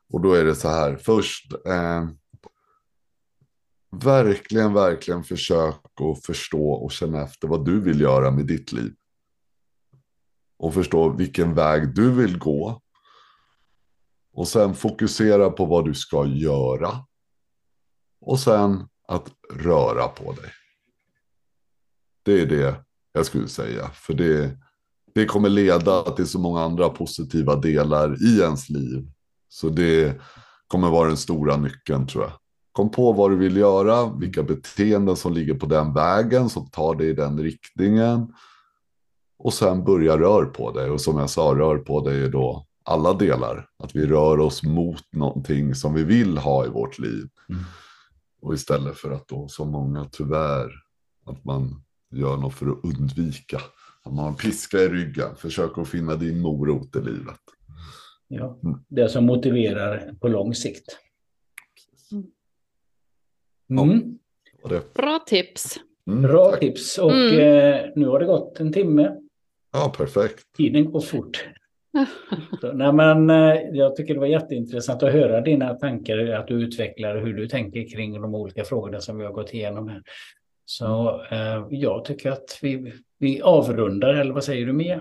Och 0.09 0.21
då 0.21 0.33
är 0.33 0.45
det 0.45 0.55
så 0.55 0.69
här, 0.69 0.95
först, 0.95 1.53
eh, 1.65 2.07
verkligen, 3.91 4.73
verkligen 4.73 5.23
försök 5.23 5.75
att 6.01 6.25
förstå 6.25 6.71
och 6.71 6.91
känna 6.91 7.21
efter 7.21 7.47
vad 7.47 7.65
du 7.65 7.81
vill 7.81 8.01
göra 8.01 8.31
med 8.31 8.45
ditt 8.45 8.71
liv. 8.71 8.95
Och 10.57 10.73
förstå 10.73 11.09
vilken 11.09 11.53
väg 11.53 11.95
du 11.95 12.11
vill 12.11 12.37
gå. 12.37 12.81
Och 14.33 14.47
sen 14.47 14.75
fokusera 14.75 15.49
på 15.49 15.65
vad 15.65 15.85
du 15.85 15.93
ska 15.93 16.25
göra. 16.25 17.05
Och 18.21 18.39
sen 18.39 18.87
att 19.07 19.31
röra 19.53 20.07
på 20.07 20.31
dig. 20.31 20.51
Det 22.23 22.41
är 22.41 22.45
det 22.45 22.85
jag 23.11 23.25
skulle 23.25 23.47
säga. 23.47 23.89
För 23.89 24.13
det, 24.13 24.57
det 25.18 25.26
kommer 25.26 25.49
leda 25.49 26.03
till 26.03 26.28
så 26.28 26.39
många 26.39 26.61
andra 26.61 26.89
positiva 26.89 27.55
delar 27.55 28.24
i 28.24 28.39
ens 28.39 28.70
liv. 28.70 29.07
Så 29.49 29.70
det 29.70 30.22
kommer 30.68 30.89
vara 30.89 31.07
den 31.07 31.18
stora 31.18 31.57
nyckeln 31.57 32.07
tror 32.07 32.24
jag. 32.24 32.34
Kom 32.72 32.91
på 32.91 33.11
vad 33.11 33.32
du 33.32 33.36
vill 33.38 33.57
göra, 33.57 34.13
vilka 34.13 34.43
beteenden 34.43 35.15
som 35.15 35.34
ligger 35.34 35.53
på 35.53 35.65
den 35.65 35.93
vägen 35.93 36.49
som 36.49 36.70
tar 36.70 36.95
dig 36.95 37.09
i 37.09 37.13
den 37.13 37.39
riktningen. 37.39 38.34
Och 39.39 39.53
sen 39.53 39.84
börja 39.84 40.18
rör 40.18 40.45
på 40.45 40.72
dig. 40.72 40.89
Och 40.89 41.01
som 41.01 41.18
jag 41.18 41.30
sa, 41.30 41.41
rör 41.41 41.78
på 41.78 42.09
dig 42.09 42.24
är 42.24 42.30
då 42.30 42.65
alla 42.86 43.13
delar. 43.13 43.70
Att 43.84 43.95
vi 43.95 44.05
rör 44.07 44.39
oss 44.39 44.63
mot 44.63 45.13
någonting 45.13 45.76
som 45.76 45.93
vi 45.93 46.03
vill 46.03 46.38
ha 46.38 46.65
i 46.65 46.70
vårt 46.70 46.99
liv. 46.99 47.30
Mm. 47.49 47.61
Och 48.41 48.53
istället 48.53 48.97
för 48.97 49.11
att 49.11 49.28
då, 49.28 49.47
som 49.47 49.72
många 49.72 50.05
tyvärr, 50.11 50.72
att 51.26 51.45
man 51.45 51.84
gör 52.11 52.38
något 52.38 52.53
för 52.53 52.65
att 52.65 52.84
undvika. 52.84 53.61
Man 54.09 54.17
har 54.23 54.27
en 54.27 54.35
piska 54.35 54.77
i 54.77 54.87
ryggen. 54.89 55.35
Försök 55.35 55.77
att 55.77 55.87
finna 55.89 56.15
din 56.15 56.39
morot 56.39 56.95
i 56.95 56.99
livet. 56.99 57.39
Ja. 58.27 58.59
Mm. 58.63 58.79
Det 58.87 59.09
som 59.09 59.25
motiverar 59.25 60.13
på 60.21 60.27
lång 60.27 60.53
sikt. 60.53 60.97
Mm. 63.69 64.17
Bra 64.93 65.19
tips. 65.27 65.77
mm, 66.07 66.21
Bra 66.21 66.51
tack. 66.51 66.59
tips. 66.59 66.97
Och 66.97 67.11
Mm. 67.11 67.39
eh, 67.39 67.89
nu 67.95 68.07
har 68.07 68.19
det 68.19 68.25
gått 68.25 68.59
en 68.59 68.73
timme. 68.73 69.15
Ja, 69.73 69.93
perfekt. 69.97 70.43
Tiden 70.57 70.91
går 70.91 71.01
fort. 71.01 71.49
Så, 72.61 72.73
nej, 72.73 72.93
men, 72.93 73.29
eh, 73.29 73.59
jag 73.71 73.95
tycker 73.95 74.13
det 74.13 74.19
var 74.19 74.27
jätteintressant 74.27 75.03
att 75.03 75.11
höra 75.13 75.41
dina 75.41 75.73
tankar, 75.73 76.17
att 76.17 76.47
du 76.47 76.53
utvecklar 76.63 77.17
hur 77.21 77.33
du 77.33 77.47
tänker 77.47 77.89
kring 77.89 78.21
de 78.21 78.35
olika 78.35 78.63
frågorna 78.63 78.99
som 79.01 79.17
vi 79.17 79.25
har 79.25 79.31
gått 79.33 79.53
igenom 79.53 79.87
här. 79.87 80.01
Så 80.70 81.22
eh, 81.32 81.65
jag 81.70 82.05
tycker 82.05 82.32
att 82.32 82.59
vi, 82.61 82.93
vi 83.20 83.41
avrundar, 83.41 84.13
eller 84.13 84.34
vad 84.34 84.43
säger 84.43 84.65
du 84.65 84.74
Mia? 84.74 84.99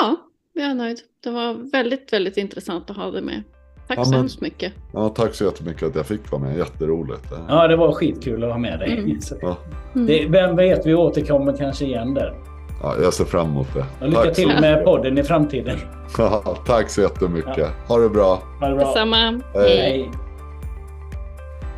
Ja, 0.00 0.16
jag 0.52 0.64
är 0.70 0.74
nöjd. 0.74 0.98
Det 1.24 1.30
var 1.30 1.70
väldigt, 1.72 2.12
väldigt 2.12 2.36
intressant 2.36 2.90
att 2.90 2.96
ha 2.96 3.10
dig 3.10 3.22
med. 3.22 3.42
Tack 3.88 3.98
Ja, 3.98 4.04
så 4.04 4.10
men- 4.10 4.20
hemskt 4.20 4.40
mycket. 4.40 4.72
Ja, 4.92 5.08
tack 5.08 5.34
så 5.34 5.44
jättemycket 5.44 5.82
att 5.82 5.94
jag 5.94 6.06
fick 6.06 6.30
vara 6.32 6.42
med. 6.42 6.56
Jätteroligt. 6.56 7.26
Ja, 7.48 7.68
det 7.68 7.76
var 7.76 7.92
skitkul 7.92 8.44
att 8.44 8.50
ha 8.50 8.58
med 8.58 8.78
dig. 8.78 8.98
Mm. 8.98 9.20
Så, 9.20 9.34
Ja, 9.42 9.56
Mm. 9.94 10.06
det, 10.06 10.26
vem 10.28 10.56
vet, 10.56 10.86
vi 10.86 10.94
återkommer 10.94 11.56
kanske 11.56 11.84
igen 11.84 12.14
där. 12.14 12.34
ja, 12.82 12.94
jag 13.02 13.14
ser 13.14 13.24
fram 13.24 13.46
emot 13.50 13.74
det. 13.74 13.84
Och 14.00 14.08
lycka 14.08 14.20
Tack 14.22 14.28
så, 14.28 14.34
till 14.34 14.60
med 14.60 14.84
podden 14.84 15.18
i 15.18 15.22
framtiden. 15.22 15.78
tack 16.66 16.90
så 16.90 17.00
jättemycket. 17.00 17.68
Ha 17.88 17.98
det 17.98 18.08
bra. 18.08 18.42
Ha 18.60 18.68
det 18.68 18.74
bra. 18.76 18.86
Detsamma. 18.86 19.40
Hej. 19.54 19.78
Hej. 19.78 20.10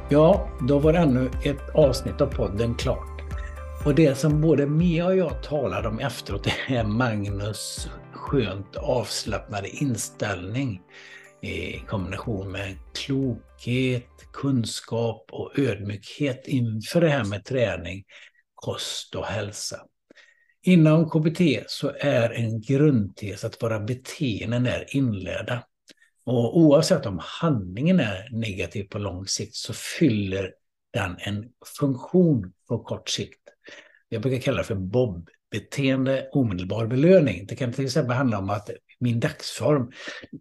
Ja, 0.09 0.49
då 0.61 0.79
var 0.79 0.95
ännu 0.95 1.31
ett 1.45 1.75
avsnitt 1.75 2.21
av 2.21 2.27
podden 2.27 2.75
klart. 2.75 3.18
Och 3.85 3.95
det 3.95 4.15
som 4.15 4.41
både 4.41 4.67
Mia 4.67 5.07
och 5.07 5.17
jag 5.17 5.43
talade 5.43 5.89
om 5.89 5.99
efteråt 5.99 6.45
det 6.45 6.75
är 6.75 6.85
Magnus 6.85 7.89
skönt 8.13 8.77
avslappnade 8.77 9.69
inställning 9.69 10.83
i 11.43 11.73
kombination 11.79 12.53
med 12.53 12.77
klokhet, 12.95 14.09
kunskap 14.33 15.29
och 15.33 15.59
ödmjukhet 15.59 16.47
inför 16.47 17.01
det 17.01 17.09
här 17.09 17.25
med 17.25 17.45
träning, 17.45 18.05
kost 18.55 19.15
och 19.15 19.25
hälsa. 19.25 19.81
Inom 20.63 21.11
KBT 21.11 21.41
så 21.67 21.93
är 22.01 22.31
en 22.31 22.61
grundtes 22.61 23.45
att 23.45 23.63
våra 23.63 23.81
beteenden 23.81 24.67
är 24.67 24.97
inlärda. 24.97 25.65
Och 26.25 26.59
oavsett 26.59 27.07
om 27.07 27.21
handlingen 27.23 28.01
är 28.01 28.29
negativ 28.31 28.85
på 28.85 28.99
lång 28.99 29.27
sikt 29.27 29.55
så 29.55 29.73
fyller 29.73 30.53
den 30.93 31.17
en 31.19 31.45
funktion 31.79 32.53
på 32.69 32.79
kort 32.79 33.09
sikt. 33.09 33.38
Jag 34.09 34.23
brukar 34.23 34.41
kalla 34.41 34.59
det 34.59 34.65
för 34.65 34.75
BOB-beteende, 34.75 36.29
omedelbar 36.33 36.87
belöning. 36.87 37.47
Det 37.47 37.57
kan 37.57 37.73
till 37.73 37.85
exempel 37.85 38.17
handla 38.17 38.39
om 38.39 38.51
att 38.51 38.71
min 39.01 39.21
dagsform 39.21 39.93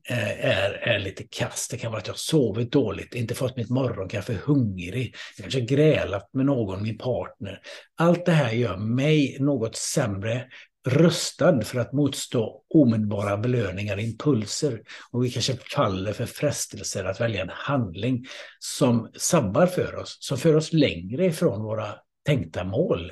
eh, 0.09 0.45
är, 0.45 0.72
är 0.72 0.99
lite 0.99 1.24
kass. 1.24 1.68
Det 1.72 1.78
kan 1.78 1.91
vara 1.91 1.99
att 1.99 2.07
jag 2.07 2.13
har 2.13 2.18
sovit 2.18 2.72
dåligt, 2.72 3.15
inte 3.15 3.36
fått 3.36 3.57
mitt 3.57 3.70
morgonkaffe, 3.70 4.38
hungrig, 4.45 5.15
jag 5.38 5.43
kanske 5.43 5.76
grälat 5.76 6.34
med 6.34 6.45
någon, 6.45 6.84
min 6.84 6.97
partner. 6.97 7.61
Allt 7.97 8.26
det 8.26 8.32
här 8.32 8.51
gör 8.51 8.78
mig 8.78 9.38
något 9.39 9.76
sämre 9.76 10.45
rustad 10.88 11.61
för 11.61 11.80
att 11.80 11.93
motstå 11.93 12.61
omedelbara 12.70 13.38
belöningar, 13.38 13.99
impulser. 13.99 14.82
Och 15.11 15.24
vi 15.24 15.32
kanske 15.32 15.57
faller 15.76 16.13
för 16.13 16.26
frestelser 16.26 17.05
att 17.05 17.22
välja 17.22 17.41
en 17.41 17.49
handling 17.49 18.26
som 18.59 19.09
sabbar 19.13 19.68
för 19.68 19.95
oss, 19.95 20.18
som 20.20 20.38
för 20.38 20.55
oss 20.55 20.74
längre 20.74 21.26
ifrån 21.26 21.63
våra 21.63 21.95
tänkta 22.26 22.63
mål. 22.63 23.11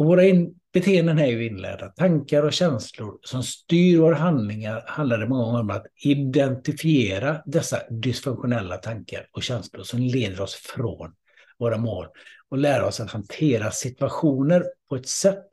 Och 0.00 0.06
våra 0.06 0.24
in 0.24 0.54
beteenden 0.72 1.18
är 1.18 1.26
ju 1.26 1.46
inlärda. 1.46 1.88
Tankar 1.88 2.42
och 2.42 2.52
känslor 2.52 3.18
som 3.22 3.42
styr 3.42 3.98
våra 3.98 4.14
handlingar 4.14 4.84
handlar 4.86 5.18
det 5.18 5.28
många 5.28 5.44
gånger 5.44 5.60
om 5.60 5.70
att 5.70 5.86
identifiera 6.04 7.42
dessa 7.46 7.76
dysfunktionella 7.90 8.76
tankar 8.76 9.26
och 9.32 9.42
känslor 9.42 9.82
som 9.82 10.00
leder 10.00 10.40
oss 10.40 10.54
från 10.54 11.12
våra 11.58 11.78
mål 11.78 12.06
och 12.48 12.58
lära 12.58 12.86
oss 12.86 13.00
att 13.00 13.10
hantera 13.10 13.70
situationer 13.70 14.64
på 14.88 14.96
ett 14.96 15.08
sätt 15.08 15.46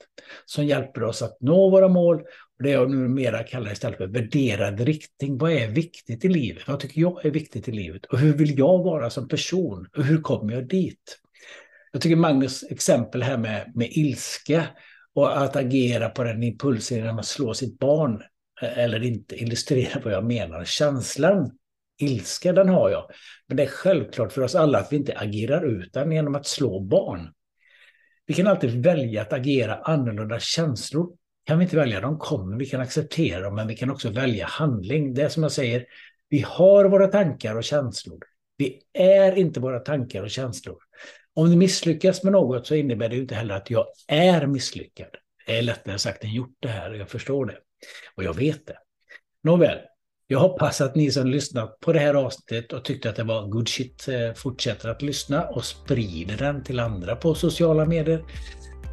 som 0.45 0.65
hjälper 0.65 1.03
oss 1.03 1.21
att 1.21 1.37
nå 1.41 1.69
våra 1.69 1.87
mål. 1.87 2.17
Och 2.57 2.63
det 2.63 2.69
jag 2.69 2.91
numera 2.91 3.43
kallar 3.43 3.71
istället 3.71 3.97
för 3.97 4.07
värderad 4.07 4.79
riktning. 4.79 5.37
Vad 5.37 5.51
är 5.51 5.67
viktigt 5.67 6.25
i 6.25 6.27
livet? 6.29 6.67
Vad 6.67 6.79
tycker 6.79 7.01
jag 7.01 7.25
är 7.25 7.31
viktigt 7.31 7.67
i 7.67 7.71
livet? 7.71 8.05
Och 8.05 8.19
hur 8.19 8.33
vill 8.33 8.59
jag 8.59 8.83
vara 8.83 9.09
som 9.09 9.27
person? 9.27 9.87
Och 9.97 10.03
hur 10.03 10.21
kommer 10.21 10.53
jag 10.53 10.67
dit? 10.67 11.19
Jag 11.91 12.01
tycker 12.01 12.15
Magnus 12.15 12.63
exempel 12.69 13.23
här 13.23 13.37
med, 13.37 13.71
med 13.75 13.87
ilska 13.91 14.67
och 15.13 15.41
att 15.41 15.55
agera 15.55 16.09
på 16.09 16.23
den 16.23 16.43
impulsen 16.43 17.03
när 17.03 17.13
man 17.13 17.23
slår 17.23 17.53
sitt 17.53 17.79
barn 17.79 18.23
eh, 18.61 18.79
eller 18.79 19.03
inte 19.03 19.35
illustrerar 19.35 20.01
vad 20.03 20.13
jag 20.13 20.25
menar. 20.25 20.65
Känslan, 20.65 21.51
ilska, 22.01 22.53
den 22.53 22.69
har 22.69 22.89
jag. 22.89 23.11
Men 23.47 23.57
det 23.57 23.63
är 23.63 23.67
självklart 23.67 24.33
för 24.33 24.41
oss 24.41 24.55
alla 24.55 24.79
att 24.79 24.91
vi 24.91 24.97
inte 24.97 25.17
agerar 25.17 25.65
ut 25.65 25.93
den 25.93 26.11
genom 26.11 26.35
att 26.35 26.47
slå 26.47 26.79
barn. 26.79 27.33
Vi 28.25 28.33
kan 28.33 28.47
alltid 28.47 28.83
välja 28.83 29.21
att 29.21 29.33
agera 29.33 29.75
annorlunda 29.75 30.39
känslor. 30.39 31.09
Kan 31.45 31.57
vi 31.57 31.63
inte 31.63 31.77
välja, 31.77 32.01
de 32.01 32.19
kommer, 32.19 32.57
vi 32.57 32.65
kan 32.65 32.81
acceptera 32.81 33.41
dem, 33.41 33.55
men 33.55 33.67
vi 33.67 33.75
kan 33.75 33.91
också 33.91 34.09
välja 34.09 34.45
handling. 34.45 35.13
Det 35.13 35.21
är 35.21 35.29
som 35.29 35.43
jag 35.43 35.51
säger, 35.51 35.85
vi 36.29 36.45
har 36.47 36.85
våra 36.85 37.07
tankar 37.07 37.55
och 37.55 37.63
känslor. 37.63 38.19
Vi 38.57 38.81
är 38.93 39.35
inte 39.35 39.59
våra 39.59 39.79
tankar 39.79 40.23
och 40.23 40.29
känslor. 40.29 40.77
Om 41.37 41.49
du 41.49 41.55
misslyckas 41.55 42.23
med 42.23 42.33
något 42.33 42.67
så 42.67 42.75
innebär 42.75 43.09
det 43.09 43.15
ju 43.15 43.21
inte 43.21 43.35
heller 43.35 43.55
att 43.55 43.69
jag 43.69 43.85
är 44.07 44.47
misslyckad. 44.47 45.07
Det 45.45 45.57
är 45.57 45.61
lättare 45.61 45.99
sagt 45.99 46.23
än 46.23 46.33
gjort 46.33 46.55
det 46.59 46.67
här, 46.67 46.93
jag 46.93 47.09
förstår 47.09 47.45
det. 47.45 47.57
Och 48.15 48.23
jag 48.23 48.33
vet 48.33 48.67
det. 48.67 48.77
Nåväl, 49.43 49.77
jag 50.27 50.39
hoppas 50.39 50.81
att 50.81 50.95
ni 50.95 51.11
som 51.11 51.27
lyssnat 51.27 51.79
på 51.79 51.93
det 51.93 51.99
här 51.99 52.13
avsnittet 52.13 52.73
och 52.73 52.85
tyckte 52.85 53.09
att 53.09 53.15
det 53.15 53.23
var 53.23 53.47
good 53.47 53.69
shit 53.69 54.07
eh, 54.07 54.33
fortsätter 54.33 54.89
att 54.89 55.01
lyssna 55.01 55.47
och 55.47 55.65
sprider 55.65 56.37
den 56.37 56.63
till 56.63 56.79
andra 56.79 57.15
på 57.15 57.35
sociala 57.35 57.85
medier. 57.85 58.25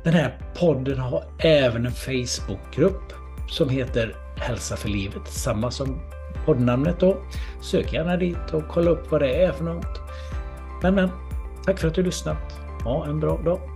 Den 0.05 0.15
här 0.15 0.53
podden 0.59 0.99
har 0.99 1.25
även 1.39 1.87
en 1.87 1.93
Facebookgrupp 1.93 3.13
som 3.51 3.69
heter 3.69 4.17
Hälsa 4.37 4.77
för 4.77 4.89
livet, 4.89 5.29
samma 5.29 5.71
som 5.71 6.01
poddnamnet 6.47 7.01
då. 7.01 7.23
Sök 7.63 7.93
gärna 7.93 8.17
dit 8.17 8.53
och 8.53 8.69
kolla 8.69 8.91
upp 8.91 9.11
vad 9.11 9.21
det 9.21 9.35
är 9.35 9.53
för 9.53 9.65
något. 9.65 10.01
Men, 10.83 10.95
men, 10.95 11.24
tack 11.65 11.79
för 11.79 11.89
att 11.89 11.95
du 11.95 12.03
lyssnat. 12.03 12.61
Ha 12.85 13.07
en 13.07 13.21
bra 13.21 13.39
dag. 13.45 13.74